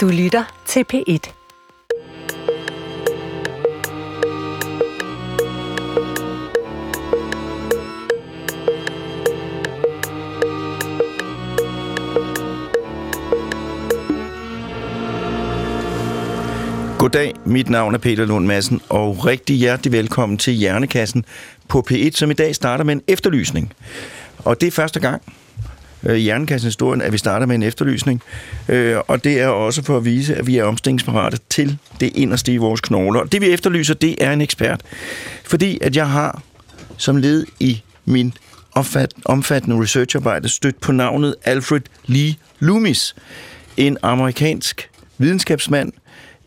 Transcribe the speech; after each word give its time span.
Du 0.00 0.08
lytter 0.08 0.62
til 0.66 0.84
P1. 0.92 1.32
Goddag, 16.98 17.34
mit 17.46 17.70
navn 17.70 17.94
er 17.94 17.98
Peter 17.98 18.24
Lund 18.24 18.46
Madsen, 18.46 18.80
og 18.88 19.26
rigtig 19.26 19.56
hjertelig 19.56 19.92
velkommen 19.92 20.38
til 20.38 20.52
Hjernekassen 20.52 21.24
på 21.68 21.86
P1, 21.90 22.10
som 22.10 22.30
i 22.30 22.34
dag 22.34 22.54
starter 22.54 22.84
med 22.84 22.94
en 22.94 23.02
efterlysning. 23.08 23.72
Og 24.38 24.60
det 24.60 24.66
er 24.66 24.70
første 24.70 25.00
gang 25.00 25.22
øh, 26.02 26.16
i 26.16 26.20
Hjernekassens 26.20 26.74
historien, 26.74 27.02
at 27.02 27.12
vi 27.12 27.18
starter 27.18 27.46
med 27.46 27.54
en 27.54 27.62
efterlysning. 27.62 28.22
Øh, 28.68 28.96
og 29.08 29.24
det 29.24 29.40
er 29.40 29.46
også 29.46 29.82
for 29.82 29.96
at 29.96 30.04
vise, 30.04 30.36
at 30.36 30.46
vi 30.46 30.56
er 30.56 30.64
omstillingsparate 30.64 31.38
til 31.50 31.78
det 32.00 32.12
inderste 32.14 32.52
i 32.52 32.56
vores 32.56 32.80
knogler. 32.80 33.20
Og 33.20 33.32
det 33.32 33.40
vi 33.40 33.46
efterlyser, 33.46 33.94
det 33.94 34.24
er 34.24 34.32
en 34.32 34.40
ekspert. 34.40 34.80
Fordi 35.44 35.78
at 35.82 35.96
jeg 35.96 36.08
har 36.08 36.42
som 36.96 37.16
led 37.16 37.46
i 37.60 37.82
min 38.04 38.32
omfattende 39.24 39.82
researcharbejde 39.82 40.48
stødt 40.48 40.80
på 40.80 40.92
navnet 40.92 41.34
Alfred 41.44 41.80
Lee 42.06 42.34
Loomis, 42.58 43.14
en 43.76 43.98
amerikansk 44.02 44.90
videnskabsmand, 45.18 45.92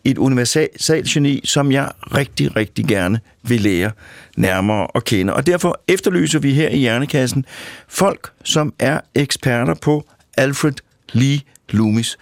et 0.03 0.17
universalt 0.17 1.07
geni, 1.07 1.41
som 1.43 1.71
jeg 1.71 1.91
rigtig, 2.15 2.55
rigtig 2.55 2.85
gerne 2.85 3.19
vil 3.43 3.61
lære 3.61 3.91
nærmere 4.37 4.87
at 4.95 5.03
kende. 5.03 5.33
Og 5.33 5.47
derfor 5.47 5.81
efterlyser 5.87 6.39
vi 6.39 6.53
her 6.53 6.69
i 6.69 6.77
Hjernekassen 6.77 7.45
folk, 7.87 8.31
som 8.43 8.73
er 8.79 8.99
eksperter 9.15 9.73
på 9.73 10.05
Alfred 10.37 10.73
Lee 11.13 11.39
Loomis. 11.69 12.17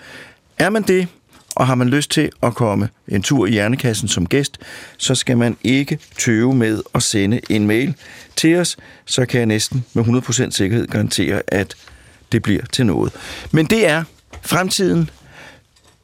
Er 0.57 0.69
man 0.69 0.83
det, 0.83 1.07
og 1.55 1.67
har 1.67 1.75
man 1.75 1.89
lyst 1.89 2.11
til 2.11 2.29
at 2.43 2.55
komme 2.55 2.89
en 3.07 3.21
tur 3.21 3.45
i 3.45 3.51
Hjernekassen 3.51 4.07
som 4.07 4.25
gæst, 4.25 4.57
så 4.97 5.15
skal 5.15 5.37
man 5.37 5.57
ikke 5.63 5.99
tøve 6.17 6.55
med 6.55 6.81
at 6.95 7.03
sende 7.03 7.39
en 7.49 7.67
mail 7.67 7.93
til 8.35 8.55
os, 8.55 8.77
så 9.05 9.25
kan 9.25 9.39
jeg 9.39 9.45
næsten 9.45 9.85
med 9.93 10.03
100% 10.03 10.51
sikkerhed 10.51 10.87
garantere, 10.87 11.41
at 11.47 11.75
det 12.31 12.43
bliver 12.43 12.65
til 12.65 12.85
noget. 12.85 13.13
Men 13.51 13.65
det 13.65 13.87
er 13.87 14.03
fremtiden, 14.41 15.09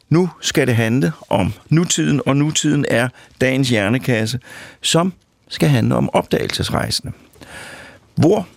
nu 0.09 0.29
skal 0.41 0.67
det 0.67 0.75
handle 0.75 1.11
om 1.29 1.53
nutiden, 1.69 2.21
og 2.25 2.37
nutiden 2.37 2.85
er 2.89 3.09
dagens 3.41 3.69
hjernekasse, 3.69 4.39
som 4.81 5.13
skal 5.47 5.69
handle 5.69 5.95
om 5.95 6.09
opdagelsesrejsende. 6.09 7.13
Hvor 8.15 8.47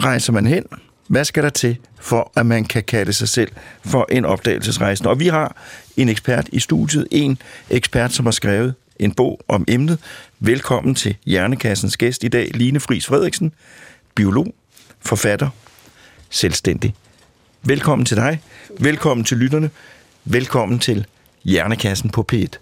rejser 0.00 0.32
man 0.32 0.46
hen? 0.46 0.64
Hvad 1.06 1.24
skal 1.24 1.42
der 1.42 1.48
til, 1.48 1.76
for 2.00 2.32
at 2.36 2.46
man 2.46 2.64
kan 2.64 2.82
kalde 2.82 3.12
sig 3.12 3.28
selv 3.28 3.52
for 3.84 4.06
en 4.10 4.24
opdagelsesrejsende? 4.24 5.10
Og 5.10 5.20
vi 5.20 5.28
har 5.28 5.56
en 5.96 6.08
ekspert 6.08 6.48
i 6.52 6.60
studiet, 6.60 7.08
en 7.10 7.38
ekspert, 7.70 8.12
som 8.12 8.26
har 8.26 8.30
skrevet 8.30 8.74
en 8.98 9.12
bog 9.12 9.40
om 9.48 9.64
emnet. 9.68 9.98
Velkommen 10.40 10.94
til 10.94 11.16
Hjernekassens 11.26 11.96
gæst 11.96 12.24
i 12.24 12.28
dag, 12.28 12.50
Line 12.54 12.80
Friis 12.80 13.06
Frederiksen, 13.06 13.52
biolog, 14.14 14.54
forfatter, 15.00 15.48
selvstændig. 16.30 16.94
Velkommen 17.62 18.04
til 18.04 18.16
dig. 18.16 18.40
Velkommen 18.78 19.24
til 19.24 19.36
lytterne. 19.36 19.70
Velkommen 20.30 20.78
til 20.78 21.06
Hjernekassen 21.44 22.10
på 22.10 22.26
P1. 22.32 22.58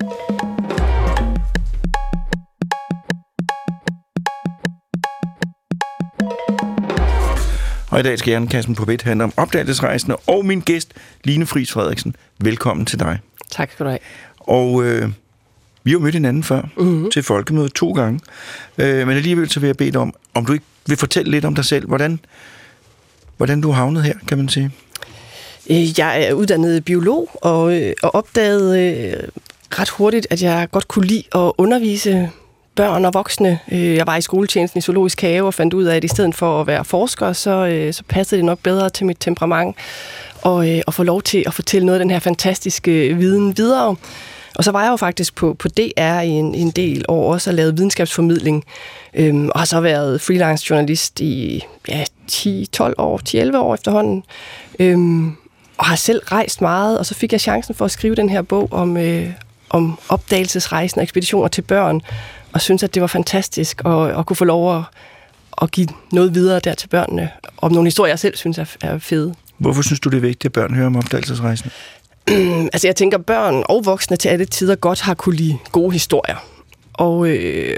Og 7.91 8.01
i 8.01 8.03
dag 8.03 8.19
skal 8.19 8.31
Hjernekassen 8.31 8.75
på 8.75 8.83
P1 8.83 8.97
handle 9.05 9.25
om 9.25 9.33
opdagelsesrejsende 9.37 10.17
og 10.17 10.45
min 10.45 10.61
gæst, 10.61 10.95
Line 11.25 11.47
Friis 11.47 11.73
Frederiksen. 11.73 12.17
Velkommen 12.41 12.87
til 12.87 12.99
dig. 12.99 13.19
Tak 13.51 13.73
skal 13.73 13.87
du 13.87 13.91
have. 13.91 13.99
Og 14.39 14.85
øh, 14.85 15.09
vi 15.85 15.91
har 15.91 15.99
mødt 15.99 16.15
hinanden 16.15 16.43
før 16.43 16.63
mm-hmm. 16.77 17.11
til 17.11 17.23
folkemødet 17.23 17.73
to 17.73 17.93
gange. 17.93 18.21
Øh, 18.79 19.07
men 19.07 19.17
alligevel 19.17 19.51
så 19.51 19.61
vil 19.61 19.67
jeg 19.67 19.77
bede 19.77 19.93
dig 19.93 20.01
om, 20.01 20.15
om 20.35 20.47
du 20.47 20.53
ikke 20.53 20.65
vil 20.87 20.97
fortælle 20.97 21.31
lidt 21.31 21.45
om 21.45 21.55
dig 21.55 21.65
selv. 21.65 21.87
Hvordan, 21.87 22.21
hvordan 23.37 23.61
du 23.61 23.71
havnet 23.71 24.03
her, 24.03 24.15
kan 24.29 24.39
man 24.39 24.49
sige. 24.49 24.73
Øh, 25.71 25.99
jeg 25.99 26.23
er 26.23 26.33
uddannet 26.33 26.85
biolog 26.85 27.29
og, 27.35 27.81
øh, 27.81 27.95
og 28.03 28.15
opdagede 28.15 28.81
øh, 28.81 29.29
ret 29.79 29.89
hurtigt, 29.89 30.27
at 30.31 30.43
jeg 30.43 30.69
godt 30.71 30.89
kunne 30.89 31.07
lide 31.07 31.23
at 31.35 31.53
undervise 31.59 32.31
børn 32.75 33.05
og 33.05 33.15
voksne. 33.15 33.59
Jeg 33.71 34.07
var 34.07 34.17
i 34.17 34.21
skoletjenesten 34.21 34.79
i 34.79 34.83
Zoologisk 34.83 35.21
Have 35.21 35.47
og 35.47 35.55
fandt 35.55 35.75
ud 35.75 35.85
af, 35.85 35.97
at 35.97 36.05
i 36.05 36.09
stedet 36.09 36.35
for 36.35 36.61
at 36.61 36.67
være 36.67 36.85
forsker, 36.85 37.33
så, 37.33 37.89
så 37.93 38.03
passede 38.09 38.39
det 38.39 38.45
nok 38.45 38.59
bedre 38.59 38.91
til 38.91 39.07
mit 39.07 39.17
temperament 39.21 39.77
og, 40.43 40.67
og 40.87 40.95
få 40.95 41.03
lov 41.03 41.23
til 41.23 41.45
at 41.47 41.55
fortælle 41.55 41.87
noget 41.87 42.01
af 42.01 42.05
den 42.05 42.11
her 42.11 42.19
fantastiske 42.19 43.15
viden 43.15 43.57
videre. 43.57 43.97
Og 44.57 44.65
så 44.65 44.73
var 44.73 44.83
jeg 44.83 44.91
jo 44.91 44.97
faktisk 44.97 45.35
på, 45.35 45.55
på 45.55 45.69
DR 45.69 46.21
i 46.21 46.29
en, 46.29 46.55
en 46.55 46.71
del 46.71 47.05
år 47.09 47.33
også 47.33 47.51
og 47.51 47.55
lavet 47.55 47.77
videnskabsformidling, 47.77 48.65
øhm, 49.15 49.49
og 49.49 49.61
har 49.61 49.67
så 49.67 49.81
været 49.81 50.21
freelance 50.21 50.67
journalist 50.71 51.21
i 51.21 51.65
ja, 51.89 52.05
10-12 52.33 52.93
år, 52.99 53.21
10-11 53.53 53.57
år 53.57 53.75
efterhånden. 53.75 54.23
Øhm, 54.79 55.37
og 55.79 55.87
har 55.87 55.97
selv 55.97 56.23
rejst 56.25 56.61
meget, 56.61 56.99
og 56.99 57.07
så 57.07 57.15
fik 57.15 57.33
jeg 57.33 57.41
chancen 57.41 57.75
for 57.75 57.85
at 57.85 57.91
skrive 57.91 58.15
den 58.15 58.29
her 58.29 58.43
bog 58.43 58.69
om, 58.73 58.97
øh, 58.97 59.31
om 59.71 59.99
opdagelsesrejsen 60.09 60.99
og 60.99 61.03
ekspeditioner 61.03 61.49
til 61.49 61.63
børn, 61.63 62.01
og 62.53 62.61
synes 62.61 62.83
at 62.83 62.95
det 62.95 63.01
var 63.01 63.07
fantastisk 63.07 63.83
at, 63.85 64.19
at 64.19 64.27
kunne 64.27 64.37
få 64.37 64.45
lov 64.45 64.77
at, 64.77 64.83
at 65.63 65.71
give 65.71 65.89
noget 66.13 66.35
videre 66.35 66.61
der 66.61 66.75
til 66.75 66.89
børnene, 66.89 67.31
om 67.59 67.73
nogle 67.73 67.87
historier, 67.87 68.13
jeg 68.13 68.19
selv 68.19 68.37
synes 68.37 68.59
er, 68.59 68.65
er 68.81 68.99
fede. 68.99 69.35
Hvorfor 69.59 69.83
synes 69.83 70.01
du, 70.01 70.09
det 70.09 70.17
er 70.17 70.21
vigtigt, 70.21 70.45
at 70.45 70.53
børn 70.53 70.75
hører 70.75 70.87
om 70.87 70.97
opdagelsesrejsen? 70.97 71.71
altså 72.73 72.89
jeg 72.89 72.97
tænker, 72.97 73.19
børn 73.19 73.65
og 73.69 73.85
voksne 73.85 74.17
til 74.17 74.29
alle 74.29 74.45
tider 74.45 74.75
godt 74.75 75.01
har 75.01 75.15
kunne 75.15 75.37
lide 75.37 75.59
gode 75.73 75.93
historier. 75.93 76.37
Og, 76.95 77.29
øh, 77.29 77.77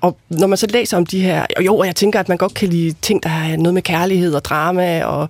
og 0.00 0.16
når 0.28 0.46
man 0.46 0.58
så 0.58 0.66
læser 0.66 0.96
om 0.96 1.06
de 1.06 1.20
her, 1.20 1.46
jo, 1.64 1.76
og 1.76 1.86
jeg 1.86 1.96
tænker, 1.96 2.20
at 2.20 2.28
man 2.28 2.38
godt 2.38 2.54
kan 2.54 2.68
lide 2.68 2.94
ting, 3.02 3.22
der 3.22 3.28
har 3.28 3.56
noget 3.56 3.74
med 3.74 3.82
kærlighed 3.82 4.34
og 4.34 4.44
drama 4.44 5.04
og 5.04 5.28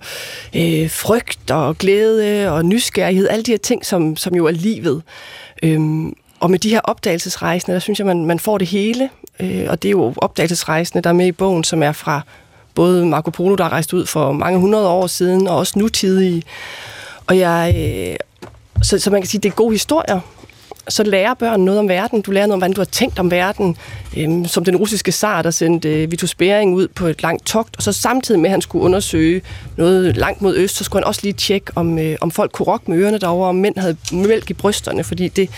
øh, 0.55 0.89
frygt 0.89 1.51
og 1.51 1.77
glæde 1.77 2.51
og 2.51 2.65
nysgerrighed, 2.65 3.27
alle 3.29 3.43
de 3.43 3.51
her 3.51 3.57
ting, 3.57 3.85
som, 3.85 4.17
som 4.17 4.35
jo 4.35 4.45
er 4.45 4.51
livet. 4.51 5.03
Øhm, 5.63 6.13
og 6.39 6.51
med 6.51 6.59
de 6.59 6.69
her 6.69 6.79
opdagelsesrejsende, 6.79 7.73
der 7.73 7.79
synes 7.79 7.99
jeg, 7.99 8.05
man, 8.05 8.25
man 8.25 8.39
får 8.39 8.57
det 8.57 8.67
hele. 8.67 9.09
Øh, 9.39 9.65
og 9.69 9.81
det 9.83 9.89
er 9.89 9.91
jo 9.91 10.13
opdagelsesrejsende, 10.17 11.03
der 11.03 11.09
er 11.09 11.13
med 11.13 11.27
i 11.27 11.31
bogen, 11.31 11.63
som 11.63 11.83
er 11.83 11.91
fra 11.91 12.21
både 12.75 13.05
Marco 13.05 13.31
Polo, 13.31 13.55
der 13.55 13.63
er 13.65 13.69
rejst 13.69 13.93
ud 13.93 14.05
for 14.05 14.31
mange 14.31 14.59
hundrede 14.59 14.87
år 14.87 15.07
siden, 15.07 15.47
og 15.47 15.57
også 15.57 15.79
nutidige. 15.79 16.43
Og 17.27 17.37
jeg, 17.37 17.75
øh, 17.77 18.15
så, 18.83 18.99
så 18.99 19.11
man 19.11 19.21
kan 19.21 19.27
sige, 19.27 19.41
det 19.41 19.49
er 19.49 19.53
gode 19.53 19.71
historier, 19.71 20.19
så 20.89 21.03
lærer 21.03 21.33
børn 21.33 21.61
noget 21.61 21.79
om 21.79 21.89
verden. 21.89 22.21
Du 22.21 22.31
lærer 22.31 22.45
noget 22.45 22.53
om, 22.53 22.59
hvordan 22.59 22.73
du 22.73 22.81
har 22.81 22.85
tænkt 22.85 23.19
om 23.19 23.31
verden. 23.31 23.77
Øhm, 24.17 24.45
som 24.45 24.65
den 24.65 24.75
russiske 24.75 25.11
zar, 25.11 25.41
der 25.41 25.51
sendte 25.51 26.03
øh, 26.03 26.11
Vitus 26.11 26.35
Bering 26.35 26.75
ud 26.75 26.87
på 26.87 27.07
et 27.07 27.21
langt 27.21 27.45
togt, 27.45 27.77
og 27.77 27.83
så 27.83 27.91
samtidig 27.91 28.41
med, 28.41 28.49
at 28.49 28.51
han 28.51 28.61
skulle 28.61 28.85
undersøge 28.85 29.41
noget 29.77 30.17
langt 30.17 30.41
mod 30.41 30.55
øst, 30.55 30.75
så 30.75 30.83
skulle 30.83 31.03
han 31.03 31.07
også 31.07 31.21
lige 31.23 31.33
tjekke, 31.33 31.71
om, 31.75 31.99
øh, 31.99 32.17
om 32.21 32.31
folk 32.31 32.51
kunne 32.51 32.65
rokke 32.65 32.91
med 32.91 32.97
ørerne 32.97 33.17
derovre, 33.17 33.49
om 33.49 33.55
mænd 33.55 33.77
havde 33.77 33.97
mælk 34.11 34.49
i 34.49 34.53
brysterne, 34.53 35.03
fordi 35.03 35.27
det 35.27 35.49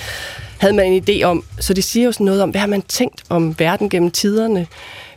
havde 0.58 0.74
man 0.74 0.86
en 0.86 1.04
idé 1.10 1.24
om. 1.24 1.44
Så 1.60 1.74
det 1.74 1.84
siger 1.84 2.06
jo 2.06 2.12
sådan 2.12 2.26
noget 2.26 2.42
om, 2.42 2.50
hvad 2.50 2.62
har 2.62 2.68
man 2.68 2.82
tænkt 2.82 3.24
om 3.30 3.60
verden 3.60 3.90
gennem 3.90 4.12
tiderne. 4.12 4.68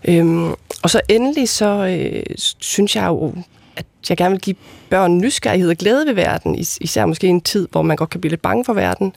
Øhm, 0.04 0.50
og 0.82 0.90
så 0.90 1.00
endelig, 1.08 1.48
så 1.48 1.86
øh, 1.86 2.22
synes 2.58 2.96
jeg 2.96 3.06
jo, 3.06 3.34
at 3.76 3.86
jeg 4.08 4.16
gerne 4.16 4.30
vil 4.30 4.40
give 4.40 4.56
børn 4.90 5.18
nysgerrighed 5.18 5.70
og 5.70 5.76
glæde 5.76 6.06
ved 6.06 6.14
verden, 6.14 6.54
især 6.80 7.06
måske 7.06 7.26
i 7.26 7.30
en 7.30 7.40
tid, 7.40 7.68
hvor 7.70 7.82
man 7.82 7.96
godt 7.96 8.10
kan 8.10 8.20
blive 8.20 8.30
lidt 8.30 8.42
bange 8.42 8.64
for 8.64 8.72
verden 8.72 9.12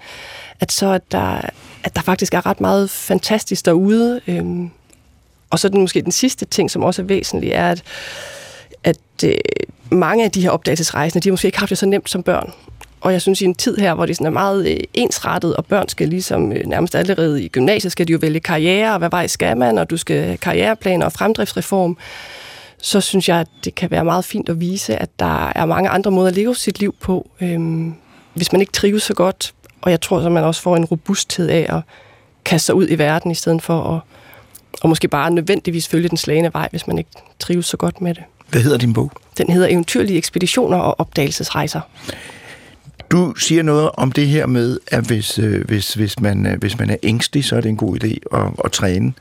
at 0.59 0.71
så 0.71 0.91
at 0.91 1.11
der, 1.11 1.41
at 1.83 1.95
der 1.95 2.01
faktisk 2.01 2.33
er 2.33 2.45
ret 2.45 2.61
meget 2.61 2.89
fantastisk 2.89 3.65
derude. 3.65 4.21
Øhm, 4.27 4.69
og 5.49 5.59
så 5.59 5.69
den 5.69 5.81
måske 5.81 6.01
den 6.01 6.11
sidste 6.11 6.45
ting, 6.45 6.71
som 6.71 6.83
også 6.83 7.01
er 7.01 7.05
væsentlig, 7.05 7.51
er, 7.51 7.69
at, 7.69 7.83
at 8.83 8.97
øh, 9.25 9.37
mange 9.89 10.23
af 10.23 10.31
de 10.31 10.41
her 10.41 10.49
opdagelsesrejsende, 10.49 11.23
de 11.23 11.29
har 11.29 11.33
måske 11.33 11.45
ikke 11.45 11.59
haft 11.59 11.69
det 11.69 11.77
så 11.77 11.85
nemt 11.85 12.09
som 12.09 12.23
børn. 12.23 12.53
Og 13.01 13.11
jeg 13.11 13.21
synes, 13.21 13.41
i 13.41 13.45
en 13.45 13.55
tid 13.55 13.77
her, 13.77 13.93
hvor 13.93 14.05
det 14.05 14.15
sådan 14.15 14.27
er 14.27 14.31
meget 14.31 14.67
øh, 14.67 14.79
ensrettet, 14.93 15.55
og 15.55 15.65
børn 15.65 15.89
skal 15.89 16.07
ligesom 16.07 16.51
øh, 16.51 16.65
nærmest 16.65 16.95
allerede 16.95 17.43
i 17.43 17.47
gymnasiet, 17.47 17.91
skal 17.91 18.07
de 18.07 18.11
jo 18.11 18.19
vælge 18.21 18.39
karriere, 18.39 18.91
og 18.91 18.97
hvad 18.97 19.09
vej 19.09 19.27
skal 19.27 19.57
man, 19.57 19.77
og 19.77 19.89
du 19.89 19.97
skal 19.97 20.23
have 20.23 20.37
karriereplaner 20.37 21.05
og 21.05 21.11
fremdriftsreform, 21.11 21.97
så 22.81 23.01
synes 23.01 23.29
jeg, 23.29 23.39
at 23.39 23.47
det 23.63 23.75
kan 23.75 23.91
være 23.91 24.05
meget 24.05 24.25
fint 24.25 24.49
at 24.49 24.59
vise, 24.59 24.95
at 24.95 25.09
der 25.19 25.51
er 25.55 25.65
mange 25.65 25.89
andre 25.89 26.11
måder 26.11 26.27
at 26.27 26.35
leve 26.35 26.55
sit 26.55 26.79
liv 26.79 26.95
på. 27.01 27.29
Øhm, 27.41 27.95
hvis 28.33 28.51
man 28.51 28.61
ikke 28.61 28.73
trives 28.73 29.03
så 29.03 29.13
godt 29.13 29.53
og 29.85 29.91
jeg 29.91 30.01
tror, 30.01 30.19
at 30.19 30.31
man 30.31 30.43
også 30.43 30.61
får 30.61 30.75
en 30.75 30.85
robusthed 30.85 31.49
af 31.49 31.65
at 31.69 31.81
kaste 32.45 32.65
sig 32.65 32.75
ud 32.75 32.87
i 32.89 32.97
verden, 32.97 33.31
i 33.31 33.35
stedet 33.35 33.61
for 33.61 33.93
at 33.95 33.99
og 34.81 34.89
måske 34.89 35.07
bare 35.07 35.31
nødvendigvis 35.31 35.87
følge 35.87 36.09
den 36.09 36.17
slagende 36.17 36.53
vej, 36.53 36.67
hvis 36.71 36.87
man 36.87 36.97
ikke 36.97 37.09
trives 37.39 37.65
så 37.65 37.77
godt 37.77 38.01
med 38.01 38.13
det. 38.13 38.23
Hvad 38.49 38.61
hedder 38.61 38.77
din 38.77 38.93
bog? 38.93 39.11
Den 39.37 39.49
hedder 39.49 39.67
Eventyrlige 39.67 40.17
ekspeditioner 40.17 40.77
og 40.77 40.99
opdagelsesrejser. 40.99 41.81
Du 43.11 43.35
siger 43.35 43.63
noget 43.63 43.89
om 43.93 44.11
det 44.11 44.27
her 44.27 44.45
med, 44.45 44.79
at 44.87 45.03
hvis, 45.03 45.39
øh, 45.39 45.65
hvis, 45.65 45.93
hvis, 45.93 46.19
man, 46.19 46.45
øh, 46.45 46.59
hvis 46.59 46.79
man 46.79 46.89
er 46.89 46.95
ængstelig, 47.03 47.45
så 47.45 47.55
er 47.55 47.61
det 47.61 47.69
en 47.69 47.77
god 47.77 48.03
idé 48.03 48.37
at, 48.37 48.65
at 48.65 48.71
træne 48.71 49.13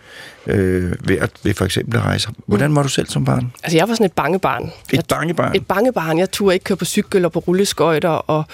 øh, 0.46 0.92
ved, 1.08 1.18
at, 1.18 1.30
ved 1.42 1.54
for 1.54 1.64
eksempel 1.64 2.00
rejse. 2.00 2.28
Hvordan 2.46 2.76
var 2.76 2.82
du 2.82 2.88
selv 2.88 3.06
som 3.06 3.24
barn? 3.24 3.52
Altså, 3.62 3.78
jeg 3.78 3.88
var 3.88 3.94
sådan 3.94 4.06
et 4.06 4.12
bangebarn. 4.12 4.72
Et 4.92 5.06
bangebarn? 5.08 5.56
Et 5.56 5.66
bangebarn. 5.66 6.18
Jeg 6.18 6.30
turde 6.30 6.54
ikke 6.54 6.64
køre 6.64 6.76
på 6.76 6.84
cykel 6.84 7.24
og 7.24 7.32
på 7.32 7.38
rulleskøjter, 7.38 8.08
og 8.08 8.44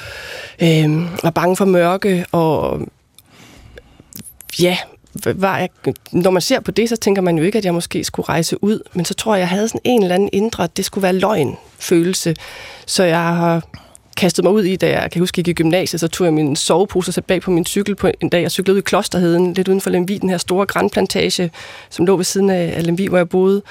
øh, 0.62 1.22
var 1.22 1.30
bange 1.30 1.56
for 1.56 1.64
mørke, 1.64 2.26
og 2.32 2.80
ja, 4.60 4.78
var 5.24 5.58
jeg, 5.58 5.68
når 6.12 6.30
man 6.30 6.42
ser 6.42 6.60
på 6.60 6.70
det, 6.70 6.88
så 6.88 6.96
tænker 6.96 7.22
man 7.22 7.38
jo 7.38 7.44
ikke, 7.44 7.58
at 7.58 7.64
jeg 7.64 7.74
måske 7.74 8.04
skulle 8.04 8.28
rejse 8.28 8.64
ud, 8.64 8.80
men 8.94 9.04
så 9.04 9.14
tror 9.14 9.34
jeg, 9.34 9.40
jeg 9.40 9.48
havde 9.48 9.68
sådan 9.68 9.80
en 9.84 10.02
eller 10.02 10.14
anden 10.14 10.30
indre, 10.32 10.64
at 10.64 10.76
det 10.76 10.84
skulle 10.84 11.02
være 11.02 11.12
løgn 11.12 11.56
følelse. 11.78 12.36
Så 12.86 13.04
jeg 13.04 13.18
har 13.18 13.62
kastet 14.20 14.44
mig 14.44 14.52
ud 14.52 14.64
i, 14.64 14.76
da 14.76 15.00
jeg 15.00 15.10
kan 15.10 15.20
huske, 15.20 15.34
gik 15.34 15.48
i 15.48 15.52
gymnasiet, 15.52 16.00
så 16.00 16.08
tog 16.08 16.24
jeg 16.24 16.34
min 16.34 16.56
sovepose 16.56 17.10
og 17.10 17.14
satte 17.14 17.26
bag 17.26 17.40
på 17.40 17.50
min 17.50 17.66
cykel 17.66 17.94
på 17.94 18.10
en 18.20 18.28
dag. 18.28 18.42
Jeg 18.42 18.50
cyklede 18.50 18.74
ud 18.74 18.78
i 18.78 18.82
Klosterheden, 18.82 19.54
lidt 19.54 19.68
uden 19.68 19.80
for 19.80 19.90
Lemvi, 19.90 20.18
den 20.18 20.30
her 20.30 20.38
store 20.38 20.66
grænplantage, 20.66 21.50
som 21.90 22.06
lå 22.06 22.16
ved 22.16 22.24
siden 22.24 22.50
af 22.50 22.86
Lemvi, 22.86 23.06
hvor 23.06 23.16
jeg 23.16 23.28
boede, 23.28 23.62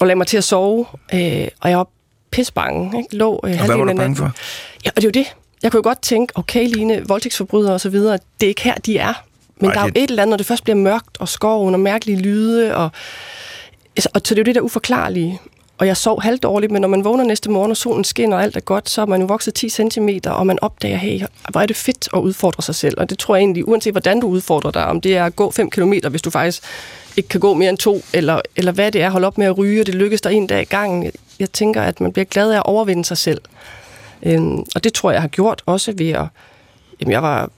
og 0.00 0.06
lagde 0.06 0.16
mig 0.16 0.26
til 0.26 0.36
at 0.36 0.44
sove, 0.44 0.86
øh, 1.14 1.48
og 1.60 1.70
jeg 1.70 1.78
var 1.78 1.88
pisbange. 2.30 2.98
Ikke? 2.98 3.16
Lå, 3.16 3.40
øh, 3.44 3.50
og 3.50 3.66
hvad 3.66 3.76
var 3.76 3.84
du 3.84 3.96
bange 3.96 4.16
for? 4.16 4.32
Ja, 4.84 4.90
og 4.90 4.96
det 4.96 5.04
er 5.04 5.08
jo 5.08 5.24
det. 5.24 5.26
Jeg 5.62 5.72
kunne 5.72 5.78
jo 5.78 5.88
godt 5.88 6.02
tænke, 6.02 6.32
okay, 6.36 6.68
Line, 6.68 7.08
voldtægtsforbrydere 7.08 7.74
og 7.74 7.80
så 7.80 7.88
videre, 7.88 8.18
det 8.40 8.46
er 8.46 8.48
ikke 8.48 8.62
her, 8.62 8.74
de 8.74 8.98
er. 8.98 9.12
Men 9.60 9.70
Ej, 9.70 9.74
der 9.74 9.80
er 9.80 9.84
jo 9.84 9.92
et 9.94 10.10
eller 10.10 10.22
andet, 10.22 10.30
når 10.30 10.36
det 10.36 10.46
først 10.46 10.64
bliver 10.64 10.76
mørkt 10.76 11.16
og 11.20 11.28
skoven 11.28 11.74
og 11.74 11.80
mærkelige 11.80 12.18
lyde, 12.18 12.76
og, 12.76 12.90
og 13.96 14.00
så 14.04 14.10
det 14.14 14.32
er 14.32 14.36
jo 14.36 14.42
det 14.42 14.54
der 14.54 14.60
uforklarlige. 14.60 15.40
Og 15.78 15.86
jeg 15.86 15.96
sov 15.96 16.22
halvdårligt, 16.22 16.72
men 16.72 16.80
når 16.82 16.88
man 16.88 17.04
vågner 17.04 17.24
næste 17.24 17.50
morgen, 17.50 17.70
og 17.70 17.76
solen 17.76 18.04
skinner 18.04 18.36
og 18.36 18.42
alt 18.42 18.56
er 18.56 18.60
godt, 18.60 18.90
så 18.90 19.02
er 19.02 19.06
man 19.06 19.20
jo 19.20 19.26
vokset 19.26 19.54
10 19.54 19.68
cm, 19.68 20.08
og 20.26 20.46
man 20.46 20.58
opdager, 20.62 20.96
hey, 20.96 21.20
hvor 21.50 21.60
er 21.60 21.66
det 21.66 21.76
fedt 21.76 22.08
at 22.14 22.18
udfordre 22.18 22.62
sig 22.62 22.74
selv. 22.74 23.00
Og 23.00 23.10
det 23.10 23.18
tror 23.18 23.36
jeg 23.36 23.40
egentlig, 23.40 23.68
uanset 23.68 23.92
hvordan 23.92 24.20
du 24.20 24.26
udfordrer 24.26 24.70
dig, 24.70 24.86
om 24.86 25.00
det 25.00 25.16
er 25.16 25.24
at 25.24 25.36
gå 25.36 25.50
5 25.50 25.70
km, 25.70 25.92
hvis 26.10 26.22
du 26.22 26.30
faktisk 26.30 26.62
ikke 27.16 27.28
kan 27.28 27.40
gå 27.40 27.54
mere 27.54 27.70
end 27.70 27.78
to, 27.78 28.02
eller, 28.12 28.40
eller 28.56 28.72
hvad 28.72 28.92
det 28.92 29.02
er, 29.02 29.10
holde 29.10 29.26
op 29.26 29.38
med 29.38 29.46
at 29.46 29.58
ryge, 29.58 29.80
og 29.80 29.86
det 29.86 29.94
lykkes 29.94 30.20
der 30.20 30.30
en 30.30 30.46
dag 30.46 30.62
i 30.62 30.64
gangen. 30.64 31.12
Jeg 31.38 31.52
tænker, 31.52 31.82
at 31.82 32.00
man 32.00 32.12
bliver 32.12 32.24
glad 32.24 32.52
af 32.52 32.56
at 32.56 32.66
overvinde 32.66 33.04
sig 33.04 33.18
selv. 33.18 33.40
Øhm, 34.22 34.58
og 34.74 34.84
det 34.84 34.92
tror 34.92 35.10
jeg, 35.10 35.14
jeg 35.14 35.22
har 35.22 35.28
gjort 35.28 35.62
også 35.66 35.92
ved 35.96 36.10
at 36.10 36.24
jamen 37.00 37.12
jeg 37.12 37.22
var, 37.22 37.50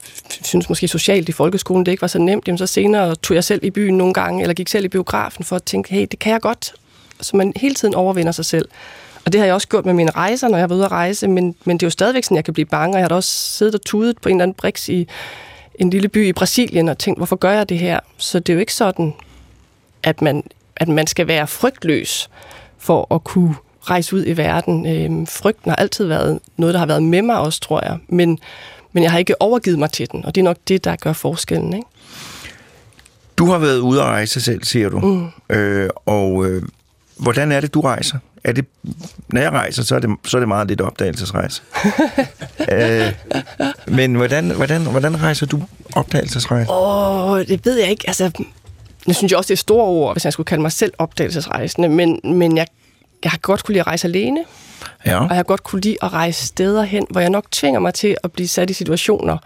synes 0.43 0.69
måske 0.69 0.89
socialt 0.89 1.29
i 1.29 1.33
folkeskolen, 1.33 1.87
det 1.87 1.93
ikke 1.93 2.01
var 2.01 2.09
så 2.09 2.19
nemt, 2.19 2.49
jamen 2.49 2.59
så 2.59 2.67
senere 2.67 3.15
tog 3.15 3.35
jeg 3.35 3.45
selv 3.45 3.65
i 3.65 3.71
byen 3.71 3.99
nogle 3.99 4.15
gange, 4.15 4.43
eller 4.43 4.55
gik 4.55 4.69
selv 4.69 4.85
i 4.85 4.89
biografen 4.89 5.45
for 5.45 5.57
at 5.57 5.63
tænke, 5.63 5.95
hey, 5.95 6.07
det 6.11 6.19
kan 6.19 6.33
jeg 6.33 6.41
godt. 6.41 6.75
Så 7.21 7.37
man 7.37 7.53
hele 7.57 7.75
tiden 7.75 7.95
overvinder 7.95 8.33
sig 8.33 8.45
selv. 8.45 8.69
Og 9.25 9.33
det 9.33 9.41
har 9.41 9.47
jeg 9.47 9.55
også 9.55 9.69
gjort 9.69 9.87
med 9.87 9.95
mine 9.95 10.11
rejser, 10.11 10.49
når 10.49 10.59
jeg 10.59 10.71
var 10.71 10.77
ude 10.77 10.85
at 10.85 10.91
rejse, 10.91 11.29
men, 11.29 11.55
men 11.65 11.77
det 11.77 11.83
er 11.83 11.87
jo 11.87 11.91
stadigvæk 11.91 12.25
sådan, 12.25 12.37
jeg 12.37 12.45
kan 12.45 12.55
blive 12.55 12.67
bange, 12.67 12.95
og 12.95 12.99
jeg 12.99 13.05
har 13.05 13.09
da 13.09 13.15
også 13.15 13.31
siddet 13.31 13.75
og 13.75 13.81
tudet 13.81 14.19
på 14.19 14.29
en 14.29 14.37
eller 14.37 14.43
anden 14.43 14.55
briks 14.55 14.89
i 14.89 15.09
en 15.75 15.91
lille 15.91 16.09
by 16.09 16.27
i 16.27 16.33
Brasilien 16.33 16.89
og 16.89 16.99
tænkt, 16.99 17.19
hvorfor 17.19 17.37
gør 17.37 17.51
jeg 17.51 17.69
det 17.69 17.79
her? 17.79 18.01
Så 18.17 18.39
det 18.39 18.53
er 18.53 18.55
jo 18.55 18.61
ikke 18.61 18.75
sådan, 18.75 19.15
at 20.03 20.23
man, 20.23 20.43
at 20.77 20.89
man 20.89 21.07
skal 21.07 21.27
være 21.29 21.47
frygtløs 21.47 22.31
for 22.79 23.15
at 23.15 23.25
kunne 23.25 23.55
rejse 23.83 24.17
ud 24.17 24.25
i 24.27 24.37
verden. 24.37 24.87
Øhm, 24.87 25.27
frygten 25.27 25.71
har 25.71 25.77
altid 25.77 26.05
været 26.05 26.39
noget, 26.57 26.75
der 26.75 26.79
har 26.79 26.87
været 26.87 27.03
med 27.03 27.23
mig 27.23 27.39
også, 27.39 27.61
tror 27.61 27.85
jeg. 27.85 27.99
Men, 28.09 28.39
men 28.93 29.03
jeg 29.03 29.11
har 29.11 29.19
ikke 29.19 29.43
overgivet 29.43 29.79
mig 29.79 29.91
til 29.91 30.11
den, 30.13 30.25
og 30.25 30.35
det 30.35 30.41
er 30.41 30.45
nok 30.45 30.57
det, 30.69 30.85
der 30.85 30.97
gør 30.97 31.13
forskellen. 31.13 31.75
Ikke? 31.75 31.87
Du 33.39 33.47
har 33.47 33.59
været 33.59 33.79
ude 33.79 34.01
at 34.01 34.07
rejse 34.07 34.41
selv, 34.41 34.65
siger 34.65 34.89
du. 34.89 34.99
Mm. 34.99 35.57
Øh, 35.57 35.91
og 36.07 36.47
øh, 36.47 36.63
hvordan 37.19 37.53
er 37.53 37.61
det, 37.61 37.75
du 37.75 37.81
rejser? 37.81 38.19
Er 38.45 38.53
det, 38.53 38.67
når 39.29 39.41
jeg 39.41 39.51
rejser, 39.51 39.83
så 39.83 39.95
er 39.95 39.99
det, 39.99 40.11
så 40.25 40.37
er 40.37 40.39
det 40.39 40.49
meget 40.49 40.69
lidt 40.69 40.81
opdagelsesrejse. 40.81 41.63
øh, 42.73 43.13
men 43.87 44.15
hvordan, 44.15 44.51
hvordan, 44.51 44.83
hvordan 44.83 45.23
rejser 45.23 45.47
du 45.47 45.63
opdagelsesrejse? 45.97 46.71
Åh, 46.71 47.31
oh, 47.31 47.41
det 47.41 47.67
ved 47.67 47.79
jeg 47.79 47.91
ikke. 47.91 48.05
Altså, 48.07 48.31
nu 49.07 49.13
synes 49.13 49.33
jeg 49.33 49.39
også, 49.39 49.49
det 49.49 49.55
er 49.55 49.59
store 49.59 49.85
ord, 49.85 50.15
hvis 50.15 50.25
jeg 50.25 50.33
skulle 50.33 50.45
kalde 50.45 50.63
mig 50.63 50.73
selv 50.73 50.93
opdagelsesrejsende, 50.99 51.89
men, 51.89 52.21
men 52.25 52.57
jeg, 52.57 52.67
jeg 53.25 53.31
har 53.31 53.39
godt 53.39 53.65
kunne 53.65 53.73
lide 53.73 53.81
at 53.81 53.87
rejse 53.87 54.09
alene. 54.09 54.45
Ja. 55.07 55.17
Og 55.17 55.29
jeg 55.29 55.37
har 55.37 55.43
godt 55.43 55.63
kunne 55.63 55.81
lide 55.81 55.97
at 56.03 56.13
rejse 56.13 56.47
steder 56.47 56.83
hen, 56.83 57.07
hvor 57.11 57.21
jeg 57.21 57.31
nok 57.31 57.51
tvinger 57.51 57.81
mig 57.81 57.95
til 57.95 58.17
at 58.25 58.33
blive 58.33 58.49
sat 58.49 58.71
i 58.71 58.73
situationer, 58.73 59.39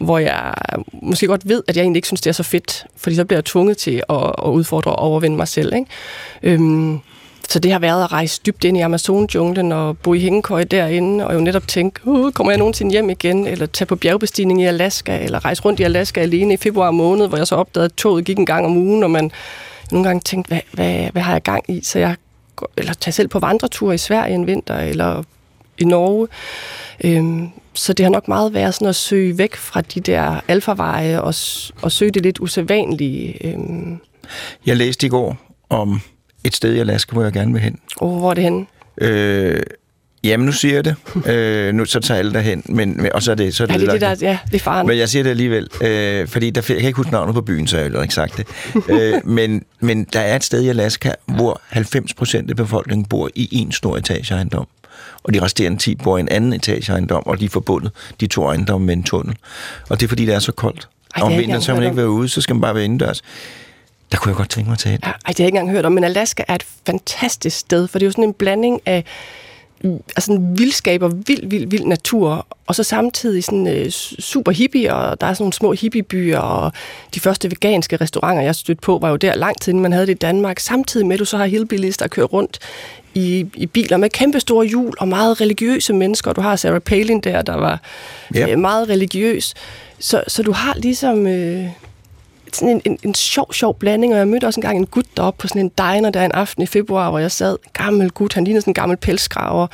hvor 0.00 0.18
jeg 0.18 0.54
måske 0.92 1.26
godt 1.26 1.48
ved, 1.48 1.62
at 1.68 1.76
jeg 1.76 1.82
egentlig 1.82 1.98
ikke 1.98 2.08
synes, 2.08 2.20
det 2.20 2.30
er 2.30 2.34
så 2.34 2.42
fedt, 2.42 2.86
fordi 2.96 3.16
så 3.16 3.24
bliver 3.24 3.38
jeg 3.38 3.44
tvunget 3.44 3.76
til 3.76 4.02
at, 4.08 4.32
at 4.44 4.50
udfordre 4.50 4.92
og 4.92 4.98
overvinde 4.98 5.36
mig 5.36 5.48
selv. 5.48 5.74
Ikke? 5.74 5.86
Øhm, 6.42 7.00
så 7.48 7.58
det 7.58 7.72
har 7.72 7.78
været 7.78 8.04
at 8.04 8.12
rejse 8.12 8.40
dybt 8.46 8.64
ind 8.64 8.76
i 8.76 8.80
Amazon-junglen 8.80 9.72
og 9.72 9.98
bo 9.98 10.14
i 10.14 10.20
hængekøj 10.20 10.64
derinde, 10.64 11.26
og 11.26 11.34
jo 11.34 11.40
netop 11.40 11.68
tænke, 11.68 12.00
uh, 12.04 12.32
kommer 12.32 12.50
jeg 12.50 12.58
nogensinde 12.58 12.92
hjem 12.92 13.10
igen, 13.10 13.46
eller 13.46 13.66
tage 13.66 13.86
på 13.86 13.96
bjergbestigning 13.96 14.62
i 14.62 14.64
Alaska, 14.64 15.18
eller 15.24 15.44
rejse 15.44 15.62
rundt 15.62 15.80
i 15.80 15.82
Alaska 15.82 16.20
alene 16.20 16.54
i 16.54 16.56
februar 16.56 16.90
måned, 16.90 17.28
hvor 17.28 17.36
jeg 17.36 17.46
så 17.46 17.54
opdagede, 17.54 17.84
at 17.84 17.92
toget 17.92 18.24
gik 18.24 18.38
en 18.38 18.46
gang 18.46 18.66
om 18.66 18.76
ugen, 18.76 19.02
og 19.02 19.10
man 19.10 19.30
nogle 19.92 20.06
gange 20.06 20.20
tænkte, 20.20 20.48
hvad, 20.48 20.60
hvad, 20.72 21.10
hvad 21.12 21.22
har 21.22 21.32
jeg 21.32 21.42
gang 21.42 21.64
i? 21.68 21.80
Så 21.82 21.98
jeg 21.98 22.16
eller 22.76 22.92
tage 22.94 23.12
selv 23.12 23.28
på 23.28 23.38
vandretur 23.38 23.92
i 23.92 23.98
Sverige 23.98 24.34
en 24.34 24.46
vinter, 24.46 24.78
eller 24.78 25.22
i 25.78 25.84
Norge. 25.84 26.28
Øhm, 27.04 27.50
så 27.74 27.92
det 27.92 28.04
har 28.04 28.10
nok 28.10 28.28
meget 28.28 28.54
været 28.54 28.74
sådan 28.74 28.88
at 28.88 28.96
søge 28.96 29.38
væk 29.38 29.56
fra 29.56 29.80
de 29.80 30.00
der 30.00 30.40
alfaveje 30.48 31.20
og, 31.20 31.34
og 31.82 31.92
søge 31.92 32.10
det 32.10 32.22
lidt 32.22 32.40
usædvanlige. 32.40 33.46
Øhm. 33.46 33.98
Jeg 34.66 34.76
læste 34.76 35.06
i 35.06 35.08
går 35.08 35.36
om 35.70 36.00
et 36.44 36.54
sted 36.54 36.74
i 36.74 36.78
Alaska, 36.78 37.12
hvor 37.12 37.22
jeg 37.22 37.32
gerne 37.32 37.52
vil 37.52 37.62
hen. 37.62 37.78
Oh, 37.96 38.18
hvor 38.18 38.30
er 38.30 38.34
det 38.34 38.44
henne? 38.44 38.66
Øh, 39.00 39.62
Jamen, 40.24 40.46
nu 40.46 40.52
siger 40.52 40.74
jeg 40.74 40.84
det. 40.84 40.96
øh, 41.32 41.74
nu 41.74 41.84
så 41.84 42.00
tager 42.00 42.18
alle 42.18 42.32
derhen, 42.32 42.62
men, 42.68 43.08
og 43.14 43.22
så 43.22 43.30
er 43.30 43.34
det... 43.34 43.54
Så 43.54 43.62
er 43.62 43.66
det, 43.66 43.74
ja, 43.74 43.80
det, 43.80 43.92
det 43.92 44.00
der, 44.00 44.16
ja, 44.20 44.38
det 44.46 44.54
er 44.54 44.58
faren. 44.58 44.86
Men 44.86 44.98
jeg 44.98 45.08
siger 45.08 45.22
det 45.22 45.30
alligevel, 45.30 45.68
øh, 45.80 46.28
fordi 46.28 46.50
der, 46.50 46.62
jeg 46.68 46.76
kan 46.76 46.86
ikke 46.86 46.96
huske 46.96 47.12
navnet 47.12 47.34
på 47.34 47.42
byen, 47.42 47.66
så 47.66 47.78
jeg 47.78 47.90
har 47.90 48.02
ikke 48.02 48.14
sagt 48.14 48.36
det. 48.36 48.46
øh, 48.94 49.26
men, 49.26 49.64
men 49.80 50.04
der 50.12 50.20
er 50.20 50.36
et 50.36 50.44
sted 50.44 50.62
i 50.62 50.68
Alaska, 50.68 51.12
hvor 51.26 51.60
90 51.68 52.14
procent 52.14 52.50
af 52.50 52.56
befolkningen 52.56 53.04
bor 53.04 53.30
i 53.34 53.48
en 53.52 53.72
stor 53.72 53.96
etageejendom. 53.96 54.66
Og 55.24 55.34
de 55.34 55.42
resterende 55.42 55.78
10 55.78 55.94
bor 55.94 56.16
i 56.16 56.20
en 56.20 56.28
anden 56.28 56.52
etageejendom, 56.52 57.26
og 57.26 57.40
de 57.40 57.44
er 57.44 57.48
forbundet, 57.48 57.92
de 58.20 58.26
to 58.26 58.46
ejendomme 58.46 58.86
med 58.86 58.94
en 58.94 59.02
tunnel. 59.02 59.36
Og 59.88 60.00
det 60.00 60.06
er, 60.06 60.08
fordi 60.08 60.26
det 60.26 60.34
er 60.34 60.38
så 60.38 60.52
koldt. 60.52 60.88
Ej, 61.16 61.22
og 61.22 61.26
om 61.26 61.32
vinteren, 61.32 61.62
så 61.62 61.74
man 61.74 61.82
ikke 61.82 61.96
være 61.96 62.10
ude, 62.10 62.28
så 62.28 62.40
skal 62.40 62.56
man 62.56 62.60
bare 62.60 62.74
være 62.74 62.84
indendørs. 62.84 63.22
Der 64.12 64.18
kunne 64.18 64.30
jeg 64.30 64.36
godt 64.36 64.50
tænke 64.50 64.68
mig 64.68 64.74
at 64.74 64.78
tage 64.78 64.98
ej, 65.02 65.12
det 65.12 65.26
har 65.26 65.34
jeg 65.38 65.46
ikke 65.46 65.58
engang 65.58 65.70
hørt 65.70 65.86
om, 65.86 65.92
men 65.92 66.04
Alaska 66.04 66.42
er 66.48 66.54
et 66.54 66.66
fantastisk 66.86 67.58
sted, 67.58 67.88
for 67.88 67.98
det 67.98 68.04
er 68.04 68.06
jo 68.06 68.12
sådan 68.12 68.24
en 68.24 68.32
blanding 68.32 68.80
af 68.86 69.04
altså 70.16 70.32
en 70.32 70.58
vildskab 70.58 71.02
og 71.02 71.12
vild, 71.26 71.46
vild, 71.46 71.66
vild 71.66 71.84
natur, 71.84 72.46
og 72.66 72.74
så 72.74 72.82
samtidig 72.82 73.44
sådan 73.44 73.66
øh, 73.66 73.90
super 73.90 74.52
hippie, 74.52 74.94
og 74.94 75.20
der 75.20 75.26
er 75.26 75.32
sådan 75.32 75.42
nogle 75.42 75.52
små 75.52 75.72
hippiebyer, 75.72 76.38
og 76.38 76.72
de 77.14 77.20
første 77.20 77.50
veganske 77.50 77.96
restauranter, 77.96 78.42
jeg 78.42 78.54
stødte 78.54 78.80
på, 78.80 78.98
var 78.98 79.10
jo 79.10 79.16
der 79.16 79.34
lang 79.34 79.60
tid, 79.60 79.72
inden 79.72 79.82
man 79.82 79.92
havde 79.92 80.06
det 80.06 80.14
i 80.14 80.18
Danmark, 80.18 80.60
samtidig 80.60 81.06
med, 81.06 81.14
at 81.14 81.20
du 81.20 81.24
så 81.24 81.36
har 81.36 81.46
hillbillies, 81.46 81.96
der 81.96 82.08
kører 82.08 82.26
rundt 82.26 82.58
i, 83.14 83.46
i 83.54 83.66
biler 83.66 83.96
med 83.96 84.10
kæmpe 84.10 84.40
store 84.40 84.66
hjul 84.66 84.94
og 84.98 85.08
meget 85.08 85.40
religiøse 85.40 85.92
mennesker. 85.92 86.32
Du 86.32 86.40
har 86.40 86.56
Sarah 86.56 86.80
Palin 86.80 87.20
der, 87.20 87.42
der 87.42 87.56
var 87.56 87.80
yep. 88.36 88.48
øh, 88.48 88.58
meget 88.58 88.88
religiøs. 88.88 89.54
Så, 89.98 90.22
så 90.28 90.42
du 90.42 90.52
har 90.52 90.74
ligesom... 90.76 91.26
Øh, 91.26 91.66
sådan 92.52 92.68
en, 92.68 92.82
en, 92.84 92.98
en 93.02 93.14
sjov, 93.14 93.52
sjov 93.52 93.78
blanding, 93.78 94.12
og 94.12 94.18
jeg 94.18 94.28
mødte 94.28 94.44
også 94.44 94.60
engang 94.60 94.78
en 94.78 94.86
gut 94.86 95.04
deroppe 95.16 95.40
på 95.40 95.48
sådan 95.48 95.62
en 95.62 95.68
diner 95.68 96.10
der 96.10 96.24
en 96.24 96.32
aften 96.32 96.62
i 96.62 96.66
februar, 96.66 97.10
hvor 97.10 97.18
jeg 97.18 97.32
sad, 97.32 97.56
gammel 97.72 98.10
gut, 98.10 98.32
han 98.32 98.44
lignede 98.44 98.60
sådan 98.60 98.70
en 98.70 98.74
gammel 98.74 98.96
pelsgraver. 98.96 99.66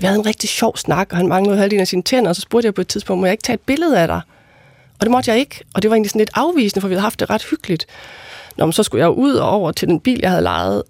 Vi 0.00 0.06
havde 0.06 0.18
en 0.18 0.26
rigtig 0.26 0.48
sjov 0.48 0.76
snak, 0.76 1.08
og 1.10 1.16
han 1.16 1.28
manglede 1.28 1.58
halvdelen 1.58 1.80
af 1.80 1.88
sine 1.88 2.02
tænder, 2.02 2.28
og 2.28 2.36
så 2.36 2.42
spurgte 2.42 2.66
jeg 2.66 2.74
på 2.74 2.80
et 2.80 2.88
tidspunkt, 2.88 3.20
må 3.20 3.26
jeg 3.26 3.32
ikke 3.32 3.42
tage 3.42 3.54
et 3.54 3.60
billede 3.60 3.98
af 3.98 4.08
dig? 4.08 4.20
Og 4.98 5.06
det 5.06 5.10
måtte 5.10 5.30
jeg 5.30 5.38
ikke, 5.38 5.60
og 5.74 5.82
det 5.82 5.90
var 5.90 5.94
egentlig 5.94 6.10
sådan 6.10 6.20
lidt 6.20 6.30
afvisende, 6.34 6.80
for 6.80 6.88
vi 6.88 6.94
havde 6.94 7.02
haft 7.02 7.20
det 7.20 7.30
ret 7.30 7.46
hyggeligt. 7.50 7.86
Nå, 8.56 8.66
men 8.66 8.72
så 8.72 8.82
skulle 8.82 9.00
jeg 9.00 9.10
ud 9.10 9.34
og 9.34 9.50
over 9.50 9.72
til 9.72 9.88
den 9.88 10.00
bil, 10.00 10.18
jeg 10.22 10.30
havde 10.30 10.42
lejet, 10.42 10.82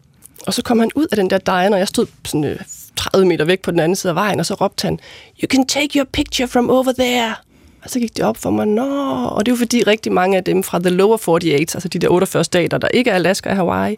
og 0.47 0.55
så 0.55 0.63
kom 0.63 0.79
han 0.79 0.91
ud 0.95 1.07
af 1.13 1.17
den 1.17 1.31
der 1.31 1.39
diner, 1.39 1.73
og 1.73 1.79
jeg 1.79 1.89
stod 1.89 2.07
sådan 2.25 2.59
30 2.97 3.25
øh, 3.25 3.29
meter 3.29 3.45
væk 3.45 3.61
på 3.61 3.71
den 3.71 3.81
anden 3.81 3.97
side 3.97 4.11
af 4.11 4.15
vejen, 4.15 4.41
og 4.41 4.47
så 4.47 4.55
råbte 4.55 4.85
han, 4.85 5.01
You 5.43 5.47
can 5.47 5.67
take 5.67 5.99
your 5.99 6.07
picture 6.13 6.49
from 6.49 6.71
over 6.71 6.93
there. 6.99 7.35
Og 7.83 7.91
så 7.91 8.01
gik 8.01 8.17
det 8.17 8.25
op 8.25 8.37
for 8.37 8.51
mig, 8.51 8.67
nå, 8.67 9.15
og 9.25 9.47
det 9.47 9.53
er 9.53 9.57
jo 9.57 9.59
fordi 9.59 9.83
rigtig 9.83 10.13
mange 10.13 10.37
af 10.37 10.45
dem 10.45 10.63
fra 10.63 10.79
the 10.79 10.91
lower 10.91 11.29
48, 11.29 11.61
altså 11.61 11.89
de 11.89 11.99
der 11.99 12.09
48 12.09 12.45
stater, 12.45 12.79
der 12.79 12.89
ikke 12.89 13.11
er 13.11 13.15
Alaska 13.15 13.51
og 13.51 13.57
Hawaii, 13.57 13.97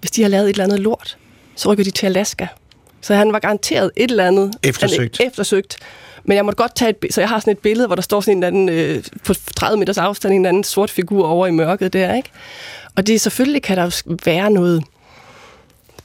hvis 0.00 0.10
de 0.10 0.22
har 0.22 0.28
lavet 0.28 0.44
et 0.44 0.50
eller 0.50 0.64
andet 0.64 0.80
lort, 0.80 1.18
så 1.56 1.72
rykker 1.72 1.84
de 1.84 1.90
til 1.90 2.06
Alaska. 2.06 2.46
Så 3.00 3.14
han 3.14 3.32
var 3.32 3.38
garanteret 3.38 3.90
et 3.96 4.10
eller 4.10 4.26
andet. 4.26 4.54
Eftersøgt. 4.62 5.18
Han, 5.18 5.26
eftersøgt. 5.26 5.76
Men 6.24 6.36
jeg 6.36 6.44
måtte 6.44 6.56
godt 6.56 6.74
tage 6.76 6.90
et, 6.90 7.14
så 7.14 7.20
jeg 7.20 7.28
har 7.28 7.40
sådan 7.40 7.52
et 7.52 7.58
billede, 7.58 7.86
hvor 7.86 7.94
der 7.94 8.02
står 8.02 8.20
sådan 8.20 8.36
en 8.36 8.42
anden, 8.42 8.68
øh, 8.68 9.04
på 9.24 9.34
30 9.56 9.78
meters 9.78 9.98
afstand, 9.98 10.34
en 10.34 10.46
anden 10.46 10.64
sort 10.64 10.90
figur 10.90 11.26
over 11.26 11.46
i 11.46 11.50
mørket 11.50 11.92
der, 11.92 12.14
ikke? 12.14 12.30
Og 12.96 13.06
det 13.06 13.20
selvfølgelig 13.20 13.62
kan 13.62 13.76
der 13.76 14.02
være 14.24 14.50
noget 14.50 14.84